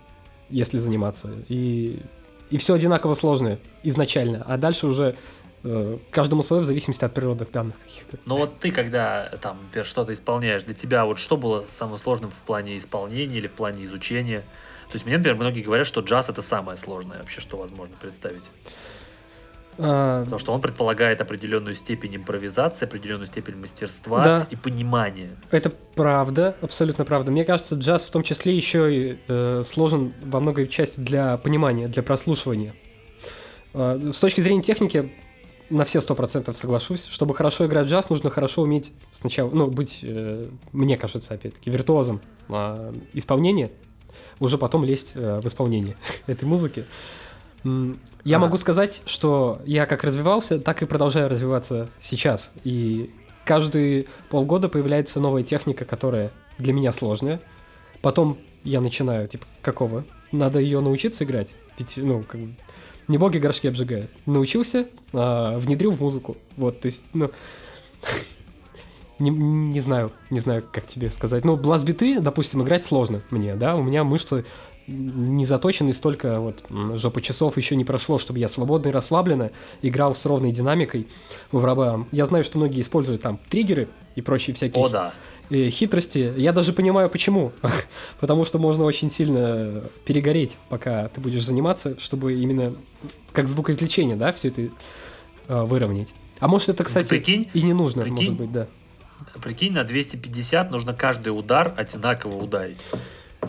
если 0.50 0.78
заниматься, 0.78 1.32
и, 1.48 2.02
и 2.50 2.58
все 2.58 2.74
одинаково 2.74 3.14
сложное 3.14 3.60
изначально, 3.84 4.44
а 4.48 4.58
дальше 4.58 4.88
уже 4.88 5.16
э, 5.64 5.98
каждому 6.10 6.44
свое 6.44 6.64
в 6.64 6.66
зависимости 6.66 7.06
от 7.06 7.14
природных 7.14 7.52
данных 7.52 7.76
каких-то. 7.84 8.18
Но 8.26 8.38
вот 8.38 8.60
ты, 8.60 8.72
когда 8.72 9.30
там, 9.42 9.58
что-то 9.84 10.12
исполняешь, 10.14 10.64
для 10.64 10.74
тебя 10.74 11.06
вот 11.06 11.20
что 11.20 11.38
было 11.38 11.64
самым 11.68 11.98
сложным 11.98 12.32
в 12.32 12.42
плане 12.42 12.78
исполнения 12.78 13.38
или 13.38 13.48
в 13.48 13.54
плане 13.54 13.86
изучения? 13.86 14.42
То 14.88 14.96
есть 14.96 15.06
мне, 15.06 15.18
например, 15.18 15.38
многие 15.38 15.62
говорят, 15.62 15.86
что 15.86 16.02
джаз 16.02 16.30
это 16.30 16.42
самое 16.42 16.76
сложное 16.78 17.20
вообще, 17.20 17.42
что 17.42 17.58
возможно 17.58 17.96
представить. 18.02 18.44
А, 19.82 20.24
Потому 20.24 20.40
что 20.40 20.52
он 20.52 20.60
предполагает 20.62 21.22
определенную 21.22 21.74
степень 21.76 22.18
импровизации, 22.18 22.86
определенную 22.86 23.28
степень 23.28 23.56
мастерства 23.56 24.22
Да. 24.22 24.48
и 24.52 24.56
понимания. 24.58 25.30
Это 25.52 25.70
правда, 25.70 26.56
абсолютно 26.62 27.06
правда. 27.06 27.32
Мне 27.32 27.46
кажется, 27.46 27.76
джаз 27.76 28.06
в 28.06 28.12
том 28.12 28.24
числе 28.24 28.56
еще 28.56 28.94
и 28.94 29.20
э, 29.28 29.64
сложен 29.66 30.14
во 30.22 30.40
многой 30.42 30.68
части 30.68 31.00
для 31.00 31.38
понимания, 31.38 31.88
для 31.88 32.04
прослушивания. 32.04 32.76
Э, 33.74 34.12
с 34.12 34.20
точки 34.20 34.42
зрения 34.42 34.62
техники, 34.62 35.14
на 35.70 35.86
все 35.86 36.02
сто 36.02 36.16
процентов 36.16 36.58
соглашусь. 36.58 37.06
Чтобы 37.06 37.36
хорошо 37.36 37.66
играть 37.66 37.88
джаз, 37.88 38.10
нужно 38.10 38.30
хорошо 38.30 38.64
уметь 38.64 38.92
сначала, 39.12 39.50
ну, 39.50 39.68
быть, 39.68 40.00
э, 40.04 40.50
мне 40.74 40.98
кажется, 40.98 41.36
опять-таки, 41.36 41.70
виртуозом 41.70 42.22
э, 42.50 42.94
исполнения, 43.14 43.72
уже 44.40 44.58
потом 44.58 44.84
лезть 44.84 45.12
э, 45.16 45.40
в 45.42 45.48
исполнение 45.48 45.96
этой 46.28 46.46
музыки. 46.46 46.86
Я 47.64 48.38
Ага. 48.38 48.46
могу 48.46 48.58
сказать, 48.58 49.02
что 49.06 49.62
я 49.66 49.86
как 49.86 50.04
развивался, 50.04 50.60
так 50.60 50.82
и 50.82 50.86
продолжаю 50.86 51.30
развиваться 51.30 51.90
сейчас. 52.00 52.52
И 52.64 53.10
каждые 53.46 54.06
полгода 54.30 54.70
появляется 54.70 55.20
новая 55.20 55.44
техника, 55.44 55.86
которая 55.86 56.32
для 56.58 56.74
меня 56.74 56.92
сложная. 56.92 57.42
Потом 58.02 58.38
я 58.64 58.82
начинаю, 58.82 59.28
типа, 59.28 59.46
какого? 59.62 60.06
Надо 60.32 60.60
ее 60.60 60.80
научиться 60.80 61.24
играть. 61.24 61.54
Ведь, 61.78 61.98
ну, 61.98 62.24
как 62.24 62.40
бы, 62.42 62.56
не 63.08 63.18
боги 63.18 63.38
горшки 63.40 63.68
обжигают. 63.68 64.10
Научился, 64.26 64.88
а, 65.14 65.58
внедрил 65.58 65.92
в 65.92 66.00
музыку. 66.00 66.38
Вот, 66.56 66.80
то 66.82 66.86
есть, 66.86 67.02
ну, 67.14 67.32
не, 69.20 69.30
не 69.32 69.80
знаю, 69.82 70.12
не 70.30 70.40
знаю, 70.40 70.64
как 70.72 70.86
тебе 70.88 71.10
сказать. 71.10 71.44
Ну, 71.44 71.58
блазбиты, 71.58 72.20
допустим, 72.20 72.64
играть 72.64 72.84
сложно 72.86 73.22
мне, 73.32 73.56
да, 73.56 73.76
у 73.76 73.84
меня 73.84 74.04
мышцы 74.04 74.46
не 74.90 75.46
заточены 75.46 75.94
столько 75.94 76.40
вот 76.40 76.64
жопы 76.96 77.22
часов 77.22 77.58
еще 77.58 77.76
не 77.76 77.86
прошло, 77.86 78.18
чтобы 78.18 78.40
я 78.40 78.48
свободно 78.48 78.90
и 78.90 78.92
расслабленно 78.92 79.52
играл 79.82 80.16
с 80.16 80.26
ровной 80.26 80.52
динамикой 80.52 81.08
в 81.52 81.62
барабан. 81.62 82.08
Я 82.12 82.26
знаю, 82.26 82.44
что 82.44 82.58
многие 82.58 82.82
используют 82.82 83.22
там 83.22 83.40
триггеры 83.50 83.88
и 84.16 84.22
прочие 84.22 84.56
всякие 84.56 84.84
О, 84.84 84.90
да. 84.90 85.14
э, 85.50 85.70
хитрости. 85.70 86.34
Я 86.38 86.52
даже 86.52 86.74
понимаю, 86.74 87.10
почему. 87.10 87.52
Потому 88.20 88.46
что 88.46 88.60
можно 88.60 88.86
очень 88.86 89.10
сильно 89.10 89.84
перегореть, 90.06 90.58
пока 90.70 91.08
ты 91.10 91.22
будешь 91.22 91.46
заниматься, 91.46 92.00
чтобы 92.00 92.34
именно 92.34 92.74
как 93.32 93.48
звукоизвлечение, 93.48 94.16
да, 94.16 94.32
все 94.32 94.50
это 94.50 94.70
э, 95.48 95.64
выровнять. 95.64 96.14
А 96.40 96.48
может 96.48 96.70
это, 96.70 96.84
кстати, 96.84 97.10
прикинь, 97.10 97.50
и 97.54 97.62
не 97.62 97.74
нужно, 97.74 98.04
прикинь. 98.04 98.18
может 98.18 98.34
быть, 98.36 98.52
да. 98.52 98.68
Прикинь, 99.44 99.74
на 99.74 99.84
250 99.84 100.72
нужно 100.72 100.94
каждый 100.94 101.30
удар 101.30 101.74
одинаково 101.76 102.36
ударить. 102.38 102.80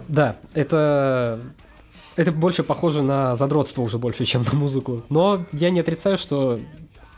Да, 0.08 0.36
это... 0.54 1.40
Это 2.16 2.32
больше 2.32 2.64
похоже 2.64 3.02
на 3.02 3.34
задротство 3.34 3.82
уже 3.82 3.96
больше, 3.96 4.24
чем 4.24 4.42
на 4.42 4.58
музыку. 4.58 5.04
Но 5.08 5.46
я 5.52 5.70
не 5.70 5.80
отрицаю, 5.80 6.18
что 6.18 6.60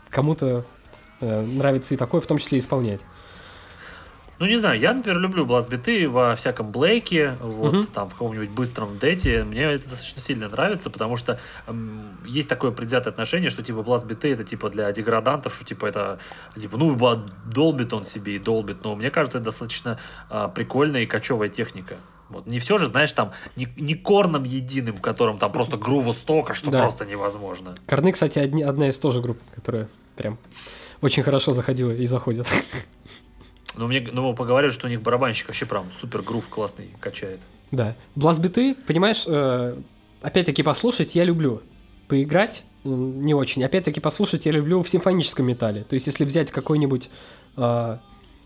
кому-то 0.09 0.65
э, 1.19 1.45
нравится 1.45 1.93
и 1.93 1.97
такое, 1.97 2.21
в 2.21 2.27
том 2.27 2.37
числе 2.37 2.59
исполнять. 2.59 3.01
Ну, 4.39 4.45
не 4.45 4.57
знаю, 4.57 4.79
я, 4.79 4.93
например, 4.93 5.19
люблю 5.19 5.45
бласт-биты 5.45 6.07
во 6.09 6.35
всяком 6.35 6.71
Блейке, 6.71 7.37
вот 7.41 7.73
Мгм. 7.73 7.87
там 7.87 8.07
в 8.07 8.13
каком-нибудь 8.13 8.49
быстром 8.49 8.97
дете. 8.99 9.43
Мне 9.43 9.63
это 9.63 9.89
достаточно 9.89 10.21
сильно 10.21 10.47
нравится, 10.47 10.89
потому 10.89 11.17
что 11.17 11.39
м, 11.67 12.17
есть 12.25 12.47
такое 12.47 12.71
предвзятое 12.71 13.11
отношение, 13.11 13.49
что 13.49 13.61
типа 13.63 13.83
бласт-биты 13.83 14.31
это 14.31 14.43
типа 14.43 14.69
для 14.69 14.91
деградантов, 14.91 15.55
что 15.55 15.65
типа 15.65 15.87
это 15.87 16.19
типа, 16.55 16.77
ну, 16.77 16.97
долбит 17.45 17.93
он 17.93 18.05
себе 18.05 18.35
и 18.35 18.39
долбит. 18.39 18.83
Но 18.83 18.95
мне 18.95 19.11
кажется, 19.11 19.39
это 19.39 19.45
достаточно 19.45 19.99
а, 20.29 20.47
прикольная 20.49 21.01
и 21.01 21.05
кочевая 21.05 21.49
техника. 21.49 21.97
Вот. 22.33 22.47
Не 22.47 22.59
все 22.59 22.77
же, 22.77 22.87
знаешь, 22.87 23.13
там, 23.13 23.31
не, 23.55 23.67
не 23.77 23.95
корном 23.95 24.43
единым, 24.43 24.95
в 24.95 25.01
котором 25.01 25.37
там 25.37 25.51
просто 25.51 25.77
грува 25.77 26.11
столько, 26.11 26.53
что 26.53 26.71
Да. 26.71 26.81
просто 26.81 27.05
невозможно. 27.05 27.75
Корны, 27.85 28.11
кстати, 28.11 28.39
одни- 28.39 28.63
одна 28.63 28.89
из 28.89 28.99
тоже 28.99 29.21
групп, 29.21 29.37
которая 29.55 29.87
прям 30.15 30.37
очень 31.01 31.23
хорошо 31.23 31.51
заходила 31.53 31.91
и 31.91 32.05
заходит. 32.05 32.47
Ну, 33.75 33.87
мне 33.87 34.07
ну, 34.11 34.35
поговорят, 34.35 34.71
что 34.71 34.85
у 34.85 34.89
них 34.89 35.01
барабанщик 35.01 35.47
вообще 35.47 35.65
прям 35.65 35.87
супер 35.99 36.21
грув 36.21 36.47
классный 36.47 36.91
качает. 36.99 37.39
Да. 37.71 37.95
Бласт-биты, 38.13 38.75
понимаешь, 38.75 39.23
э, 39.25 39.75
опять-таки 40.21 40.61
послушать 40.61 41.15
я 41.15 41.23
люблю. 41.23 41.63
Поиграть 42.07 42.65
не 42.83 43.33
очень. 43.33 43.63
Опять-таки 43.63 43.99
послушать 43.99 44.45
я 44.45 44.51
люблю 44.51 44.83
в 44.83 44.87
симфоническом 44.89 45.47
металле. 45.47 45.83
То 45.83 45.95
есть, 45.95 46.05
если 46.05 46.23
взять 46.23 46.51
какой-нибудь 46.51 47.09
э, 47.57 47.97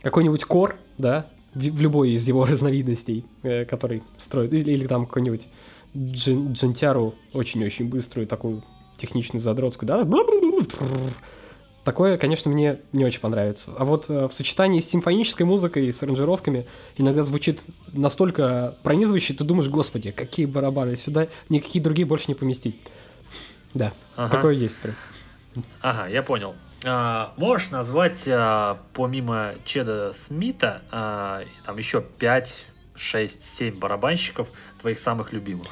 какой-нибудь 0.02 0.46
кор, 0.46 0.78
да, 0.98 1.26
в, 1.58 1.82
любой 1.82 2.12
из 2.12 2.28
его 2.28 2.46
разновидностей, 2.52 3.26
э, 3.44 3.66
который 3.66 4.04
строит, 4.18 4.54
или, 4.54 4.72
или 4.72 4.88
там 4.88 5.06
какой-нибудь 5.06 5.48
джин- 5.96 6.54
джентяру 6.54 7.16
очень-очень 7.34 7.90
быструю, 7.90 8.28
такую 8.28 8.64
техничную 8.98 9.42
задротскую, 9.42 9.88
да, 9.88 10.06
Такое, 11.84 12.18
конечно, 12.18 12.52
мне 12.52 12.82
не 12.92 13.06
очень 13.06 13.22
понравится. 13.22 13.72
А 13.78 13.86
вот 13.86 14.10
э, 14.10 14.28
в 14.28 14.34
сочетании 14.34 14.82
с 14.82 14.90
симфонической 14.90 15.46
музыкой, 15.46 15.94
с 15.94 16.04
аранжировками, 16.04 16.66
иногда 16.98 17.24
звучит 17.24 17.66
настолько 17.94 18.76
пронизывающе, 18.84 19.36
ты 19.36 19.46
думаешь, 19.46 19.70
господи, 19.70 20.12
какие 20.12 20.48
барабаны, 20.48 20.98
сюда 20.98 21.28
никакие 21.48 21.82
другие 21.82 22.06
больше 22.06 22.26
не 22.28 22.36
поместить. 22.36 22.76
Да, 23.74 23.94
Ага. 24.18 24.36
такое 24.36 24.56
есть 24.56 24.78
прям. 24.80 24.96
Ага, 25.82 26.08
я 26.08 26.24
понял. 26.24 26.56
А, 26.84 27.34
можешь 27.38 27.72
назвать, 27.72 28.28
а, 28.28 28.80
помимо 28.94 29.54
Чеда 29.66 30.12
Смита, 30.14 30.82
а, 30.92 31.42
там 31.66 31.78
еще 31.78 32.02
5, 32.02 32.66
6, 32.96 33.44
7 33.44 33.80
барабанщиков 33.80 34.48
твоих 34.80 35.00
самых 35.00 35.34
любимых? 35.34 35.68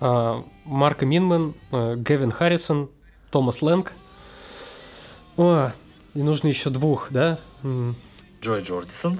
А, 0.00 0.44
Марк 0.64 1.02
Минман, 1.02 1.54
э, 1.72 1.96
Гевин 1.96 2.30
Харрисон, 2.30 2.90
Томас 3.30 3.62
Лэнг. 3.62 3.92
О, 5.36 5.70
и 6.14 6.22
нужно 6.22 6.48
еще 6.48 6.70
двух, 6.70 7.10
да? 7.10 7.38
Джой 8.42 8.60
Джордисон. 8.62 9.18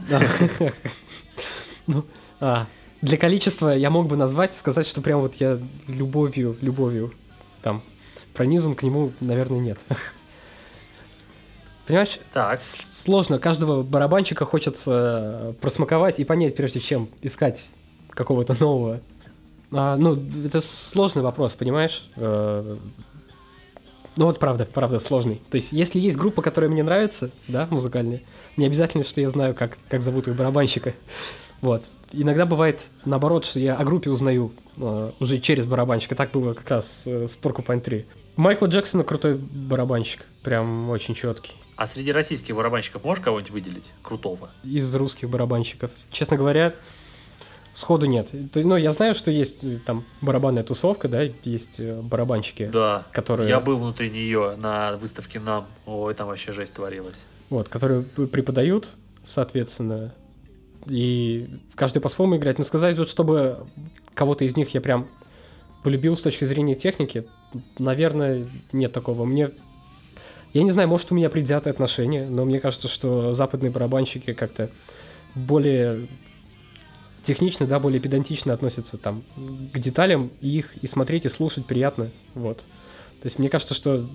Ну, 1.86 2.04
а, 2.38 2.66
для 3.02 3.16
количества 3.16 3.70
я 3.70 3.90
мог 3.90 4.06
бы 4.06 4.16
назвать, 4.16 4.54
сказать, 4.54 4.86
что 4.86 5.00
прям 5.00 5.20
вот 5.20 5.36
я 5.36 5.58
любовью, 5.88 6.56
любовью 6.60 7.12
там 7.62 7.82
пронизан 8.32 8.74
к 8.74 8.82
нему, 8.82 9.12
наверное, 9.20 9.58
нет. 9.58 9.80
Понимаешь, 11.86 12.20
Так, 12.32 12.58
сложно. 12.60 13.38
Каждого 13.38 13.82
барабанщика 13.82 14.44
хочется 14.44 14.90
э, 14.92 15.52
просмаковать 15.60 16.20
и 16.20 16.24
понять, 16.24 16.54
прежде 16.54 16.78
чем 16.80 17.08
искать 17.22 17.68
какого-то 18.10 18.54
нового. 18.60 19.00
А, 19.72 19.96
ну, 19.96 20.20
это 20.44 20.60
сложный 20.60 21.22
вопрос, 21.22 21.54
понимаешь? 21.54 22.08
Э, 22.16 22.76
Ну 24.16 24.26
вот 24.26 24.38
правда, 24.38 24.66
правда 24.66 24.98
сложный. 24.98 25.40
То 25.50 25.56
есть, 25.56 25.72
если 25.72 25.98
есть 26.00 26.16
группа, 26.16 26.42
которая 26.42 26.68
мне 26.70 26.82
нравится, 26.82 27.30
да, 27.48 27.66
музыкальная, 27.70 28.20
не 28.56 28.66
обязательно, 28.66 29.04
что 29.04 29.20
я 29.20 29.30
знаю, 29.30 29.54
как, 29.54 29.78
как 29.88 30.02
зовут 30.02 30.28
их 30.28 30.36
барабанщика. 30.36 30.94
Вот. 31.60 31.82
Иногда 32.12 32.44
бывает 32.44 32.90
наоборот, 33.04 33.44
что 33.44 33.60
я 33.60 33.76
о 33.76 33.84
группе 33.84 34.10
узнаю 34.10 34.52
э, 34.76 35.10
уже 35.20 35.38
через 35.38 35.66
барабанщика. 35.66 36.14
Так 36.16 36.32
было 36.32 36.54
как 36.54 36.68
раз 36.68 37.04
э, 37.06 37.26
с 37.28 37.38
Porcupine 37.38 37.80
3. 37.80 38.04
Майкла 38.36 38.66
Джексона 38.66 39.04
крутой 39.04 39.38
барабанщик. 39.54 40.26
Прям 40.42 40.90
очень 40.90 41.14
четкий. 41.14 41.52
А 41.80 41.86
среди 41.86 42.12
российских 42.12 42.54
барабанщиков 42.54 43.02
можешь 43.04 43.24
кого-нибудь 43.24 43.50
выделить? 43.52 43.92
Крутого. 44.02 44.50
из 44.62 44.94
русских 44.94 45.30
барабанщиков. 45.30 45.90
Честно 46.12 46.36
говоря, 46.36 46.74
сходу 47.72 48.04
нет. 48.04 48.28
Ну, 48.54 48.76
я 48.76 48.92
знаю, 48.92 49.14
что 49.14 49.30
есть 49.30 49.64
э, 49.64 49.78
там 49.86 50.04
барабанная 50.20 50.62
тусовка, 50.62 51.08
да, 51.08 51.22
есть 51.44 51.80
э, 51.80 51.98
барабанщики, 52.02 52.68
Да. 52.70 53.06
которые, 53.12 53.48
Я 53.48 53.60
был 53.60 53.78
внутри 53.78 54.10
нее 54.10 54.56
на 54.58 54.96
выставке 54.98 55.40
нам. 55.40 55.66
Ой, 55.86 56.12
там 56.12 56.26
вообще 56.28 56.52
жесть 56.52 56.74
творилась. 56.74 57.22
вот, 57.48 57.70
которые 57.70 58.02
преподают, 58.02 58.90
соответственно, 59.22 60.12
и 60.86 61.48
каждый 61.76 62.00
по-своему 62.02 62.36
играет. 62.36 62.58
Но 62.58 62.64
сказать 62.64 62.98
вот, 62.98 63.08
чтобы 63.08 63.66
кого-то 64.12 64.44
из 64.44 64.54
них 64.54 64.74
я 64.74 64.82
прям 64.82 65.08
полюбил 65.82 66.14
с 66.14 66.20
точки 66.20 66.44
зрения 66.44 66.74
техники, 66.74 67.26
наверное, 67.78 68.44
нет 68.72 68.92
такого. 68.92 69.24
Мне 69.24 69.48
я 70.52 70.62
не 70.62 70.70
знаю, 70.72 70.88
может, 70.88 71.12
у 71.12 71.14
меня 71.14 71.30
предвзятое 71.30 71.72
отношение, 71.72 72.28
но 72.28 72.44
мне 72.44 72.60
кажется, 72.60 72.88
что 72.88 73.34
западные 73.34 73.70
барабанщики 73.70 74.32
как-то 74.32 74.70
более 75.34 76.08
технично, 77.22 77.66
да, 77.66 77.78
более 77.78 78.00
педантично 78.00 78.52
относятся 78.52 78.96
там 78.98 79.22
к 79.72 79.78
деталям, 79.78 80.30
и 80.40 80.48
их 80.48 80.76
и 80.82 80.86
смотреть, 80.86 81.26
и 81.26 81.28
слушать 81.28 81.66
приятно, 81.66 82.10
вот. 82.34 82.58
То 83.20 83.26
есть 83.26 83.38
мне 83.38 83.48
кажется, 83.48 83.74
что... 83.74 84.08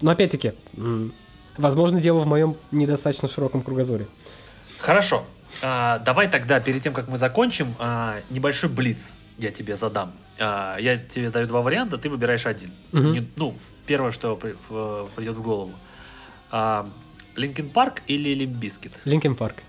Но 0.00 0.12
опять-таки, 0.12 0.52
м, 0.76 1.12
возможно, 1.58 2.00
дело 2.00 2.20
в 2.20 2.26
моем 2.26 2.56
недостаточно 2.70 3.28
широком 3.28 3.62
кругозоре. 3.62 4.06
Хорошо. 4.78 5.24
А, 5.62 5.98
давай 5.98 6.28
тогда, 6.28 6.60
перед 6.60 6.80
тем, 6.80 6.94
как 6.94 7.08
мы 7.08 7.18
закончим, 7.18 7.74
а, 7.78 8.20
небольшой 8.30 8.70
блиц 8.70 9.12
я 9.36 9.50
тебе 9.50 9.76
задам. 9.76 10.12
А, 10.38 10.78
я 10.78 10.96
тебе 10.96 11.30
даю 11.30 11.46
два 11.46 11.60
варианта, 11.60 11.98
ты 11.98 12.08
выбираешь 12.08 12.46
один. 12.46 12.70
Мгм. 12.92 13.12
Не- 13.12 13.28
ну, 13.36 13.54
первое, 13.86 14.12
что 14.12 14.36
придет 14.36 15.36
в 15.36 15.42
голову. 15.42 15.72
Linkin 17.36 17.70
Park 17.70 18.02
или 18.06 18.34
Limp 18.34 18.58
Bizkit? 18.58 19.00
Linkin 19.04 19.36
Park. 19.36 19.62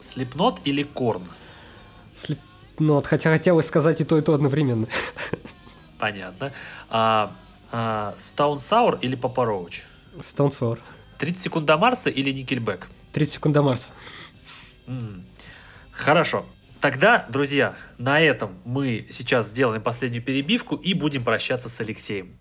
Слепнот 0.00 0.60
или 0.64 0.82
Корн? 0.82 1.24
Вот, 2.78 3.06
хотя 3.06 3.30
хотелось 3.30 3.66
сказать 3.66 4.00
и 4.00 4.04
то, 4.04 4.18
и 4.18 4.22
то 4.22 4.32
одновременно. 4.32 4.86
Понятно. 5.98 6.52
А, 6.88 7.32
а, 7.70 8.14
Stone 8.18 8.56
Sour 8.56 8.98
или 9.00 9.16
Папа 9.16 9.44
Роуч? 9.44 9.82
Stone 10.16 10.50
Sour. 10.50 10.78
30 11.18 11.42
секунд 11.42 11.66
до 11.66 11.76
Марса 11.76 12.08
или 12.08 12.30
Никельбэк? 12.32 12.88
30 13.12 13.34
секунд 13.34 13.54
до 13.54 13.62
Марса. 13.62 13.92
Хорошо. 15.90 16.46
Тогда, 16.80 17.26
друзья, 17.28 17.74
на 17.98 18.18
этом 18.20 18.58
мы 18.64 19.06
сейчас 19.10 19.48
сделаем 19.48 19.82
последнюю 19.82 20.22
перебивку 20.22 20.76
и 20.76 20.94
будем 20.94 21.22
прощаться 21.22 21.68
с 21.68 21.78
Алексеем. 21.82 22.34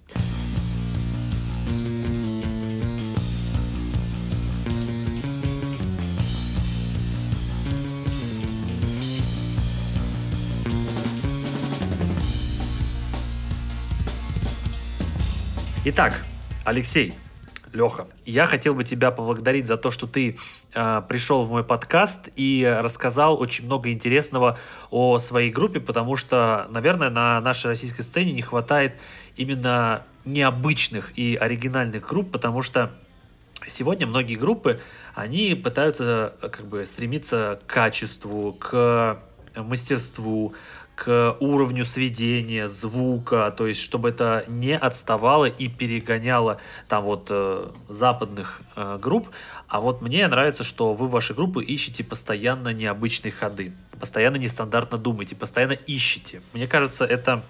Итак, 15.92 16.14
Алексей, 16.66 17.16
Леха, 17.74 18.06
я 18.24 18.46
хотел 18.46 18.76
бы 18.76 18.84
тебя 18.84 19.10
поблагодарить 19.10 19.66
за 19.66 19.76
то, 19.76 19.90
что 19.90 20.06
ты 20.06 20.38
э, 20.76 21.02
пришел 21.10 21.44
в 21.44 21.50
мой 21.50 21.64
подкаст 21.64 22.30
и 22.36 22.78
рассказал 22.84 23.42
очень 23.42 23.66
много 23.66 23.92
интересного 23.92 24.60
о 24.92 25.18
своей 25.18 25.50
группе, 25.50 25.80
потому 25.80 26.16
что, 26.16 26.68
наверное, 26.70 27.10
на 27.10 27.42
нашей 27.42 27.72
российской 27.72 28.04
сцене 28.04 28.34
не 28.34 28.44
хватает 28.44 28.94
именно 29.36 30.04
необычных 30.26 31.18
и 31.18 31.36
оригинальных 31.36 32.08
групп, 32.08 32.30
потому 32.30 32.62
что 32.62 32.92
сегодня 33.66 34.06
многие 34.06 34.36
группы, 34.36 34.80
они 35.16 35.56
пытаются 35.56 36.36
э, 36.44 36.50
как 36.50 36.68
бы 36.68 36.86
стремиться 36.86 37.60
к 37.66 37.74
качеству, 37.74 38.54
к 38.54 39.24
мастерству, 39.56 40.54
к 41.00 41.38
уровню 41.40 41.86
сведения, 41.86 42.68
звука, 42.68 43.54
то 43.56 43.68
есть 43.68 43.80
чтобы 43.80 44.10
это 44.10 44.44
не 44.50 44.78
отставало 44.78 45.46
и 45.46 45.70
перегоняло 45.70 46.60
там 46.90 47.06
вот 47.06 47.28
э, 47.30 47.70
западных 47.88 48.60
э, 48.76 48.98
групп. 49.02 49.30
А 49.70 49.80
вот 49.80 50.02
мне 50.02 50.28
нравится, 50.28 50.66
что 50.66 50.94
вы 50.94 51.08
ваши 51.08 51.34
группы 51.34 51.64
ищете 51.64 52.04
постоянно 52.04 52.74
необычные 52.74 53.32
ходы, 53.32 53.72
постоянно 53.98 54.36
нестандартно 54.36 54.98
думаете, 54.98 55.38
постоянно 55.38 55.72
ищете. 55.72 56.42
Мне 56.52 56.68
кажется, 56.68 57.06
это 57.06 57.44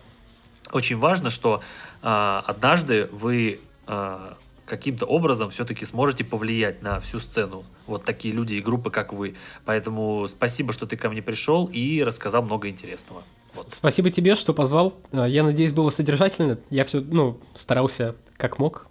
очень 0.71 0.97
важно, 0.97 1.31
что 1.31 1.63
э, 2.03 2.41
однажды 2.45 3.09
вы 3.11 3.61
э, 3.87 4.33
каким-то 4.67 5.07
образом 5.07 5.49
все-таки 5.49 5.85
сможете 5.85 6.23
повлиять 6.23 6.83
на 6.83 6.99
всю 6.99 7.19
сцену. 7.19 7.65
Вот 7.87 8.05
такие 8.05 8.31
люди 8.31 8.53
и 8.53 8.61
группы, 8.61 8.91
как 8.91 9.11
вы. 9.11 9.35
Поэтому 9.65 10.27
спасибо, 10.27 10.71
что 10.71 10.85
ты 10.85 10.97
ко 10.97 11.09
мне 11.09 11.23
пришел 11.23 11.65
и 11.65 12.03
рассказал 12.03 12.43
много 12.43 12.69
интересного. 12.69 13.23
Вот. 13.53 13.65
Спасибо 13.69 14.09
тебе, 14.09 14.35
что 14.35 14.53
позвал. 14.53 14.93
А, 15.11 15.25
Я 15.25 15.43
надеюсь, 15.43 15.73
было 15.73 15.89
содержательно. 15.89 16.59
Я 16.69 16.85
все, 16.85 16.99
ну, 16.99 17.39
старался 17.55 18.15
как 18.37 18.59
мог. 18.59 18.87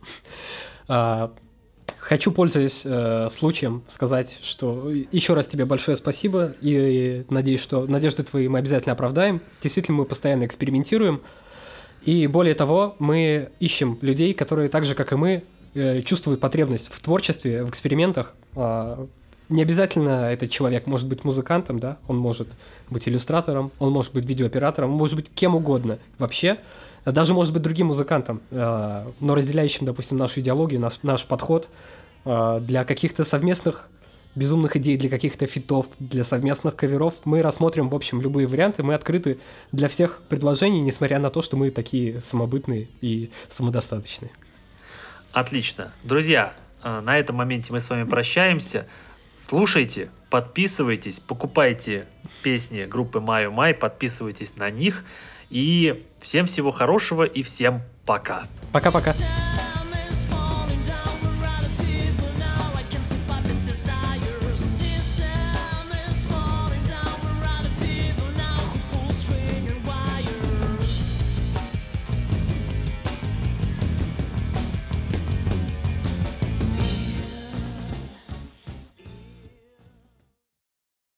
А, 0.89 1.33
Хочу, 1.99 2.33
пользуясь 2.33 2.83
э, 2.87 3.29
случаем, 3.31 3.83
сказать, 3.87 4.39
что 4.43 4.91
еще 5.13 5.35
раз 5.35 5.47
тебе 5.47 5.67
большое 5.67 5.95
спасибо 5.95 6.55
и 6.63 7.25
надеюсь, 7.29 7.61
что 7.61 7.87
надежды 7.87 8.23
твои 8.23 8.49
мы 8.49 8.61
обязательно 8.61 8.95
оправдаем. 8.95 9.43
Действительно, 9.61 9.99
мы 9.99 10.05
постоянно 10.07 10.47
экспериментируем. 10.47 11.21
И 12.03 12.27
более 12.27 12.55
того, 12.55 12.97
мы 12.99 13.51
ищем 13.61 13.99
людей, 14.01 14.33
которые 14.33 14.69
так 14.69 14.87
же, 14.87 14.95
как 14.95 15.13
и 15.13 15.17
мы, 15.17 15.45
э, 15.75 16.01
чувствуют 16.03 16.41
потребность 16.41 16.91
в 16.91 16.99
творчестве, 17.01 17.65
в 17.65 17.71
экспериментах. 17.71 18.33
Э, 18.57 19.07
не 19.49 19.63
обязательно 19.63 20.31
этот 20.31 20.51
человек 20.51 20.87
может 20.87 21.09
быть 21.09 21.25
музыкантом, 21.25 21.79
да, 21.79 21.99
он 22.07 22.17
может 22.19 22.49
быть 22.91 23.09
иллюстратором, 23.09 23.73
он 23.79 23.93
может 23.93 24.13
быть 24.13 24.25
видеооператором, 24.25 24.91
он 24.91 24.97
может 24.97 25.17
быть 25.17 25.31
кем 25.35 25.55
угодно 25.55 25.99
вообще, 26.19 26.59
даже 27.05 27.35
может 27.35 27.53
быть 27.53 27.63
другим 27.63 27.89
музыкантом, 27.89 28.43
э, 28.51 29.07
но 29.21 29.35
разделяющим, 29.35 29.87
допустим, 29.87 30.19
нашу 30.19 30.41
идеологию, 30.41 30.81
наш, 30.81 31.03
наш 31.03 31.25
подход 31.27 31.71
э, 32.25 32.61
для 32.63 32.85
каких-то 32.85 33.25
совместных 33.25 33.89
безумных 34.35 34.77
идей, 34.77 34.97
для 34.97 35.09
каких-то 35.09 35.47
фитов, 35.47 35.87
для 35.99 36.23
совместных 36.25 36.77
каверов. 36.77 37.15
Мы 37.25 37.43
рассмотрим, 37.43 37.89
в 37.89 37.95
общем, 37.95 38.21
любые 38.21 38.47
варианты, 38.47 38.83
мы 38.83 38.95
открыты 38.95 39.39
для 39.73 39.89
всех 39.89 40.21
предложений, 40.29 40.81
несмотря 40.81 41.19
на 41.19 41.31
то, 41.31 41.43
что 41.43 41.57
мы 41.57 41.71
такие 41.71 42.21
самобытные 42.21 42.89
и 43.01 43.31
самодостаточные. 43.49 44.31
Отлично. 45.33 45.93
Друзья, 46.05 46.53
э, 46.83 47.01
на 47.01 47.19
этом 47.19 47.37
моменте 47.37 47.73
мы 47.73 47.81
с 47.81 47.89
вами 47.89 48.05
прощаемся. 48.05 48.87
Слушайте, 49.39 50.11
подписывайтесь, 50.31 51.21
покупайте 51.21 52.07
песни 52.43 52.85
группы 52.85 53.21
Маю 53.21 53.53
Май, 53.53 53.73
подписывайтесь 53.73 54.57
на 54.57 54.69
них. 54.69 55.05
И 55.49 56.05
всем 56.21 56.47
всего 56.47 56.73
хорошего 56.73 57.23
и 57.23 57.43
всем 57.43 57.81
пока. 58.05 58.43
Пока-пока. 58.73 59.15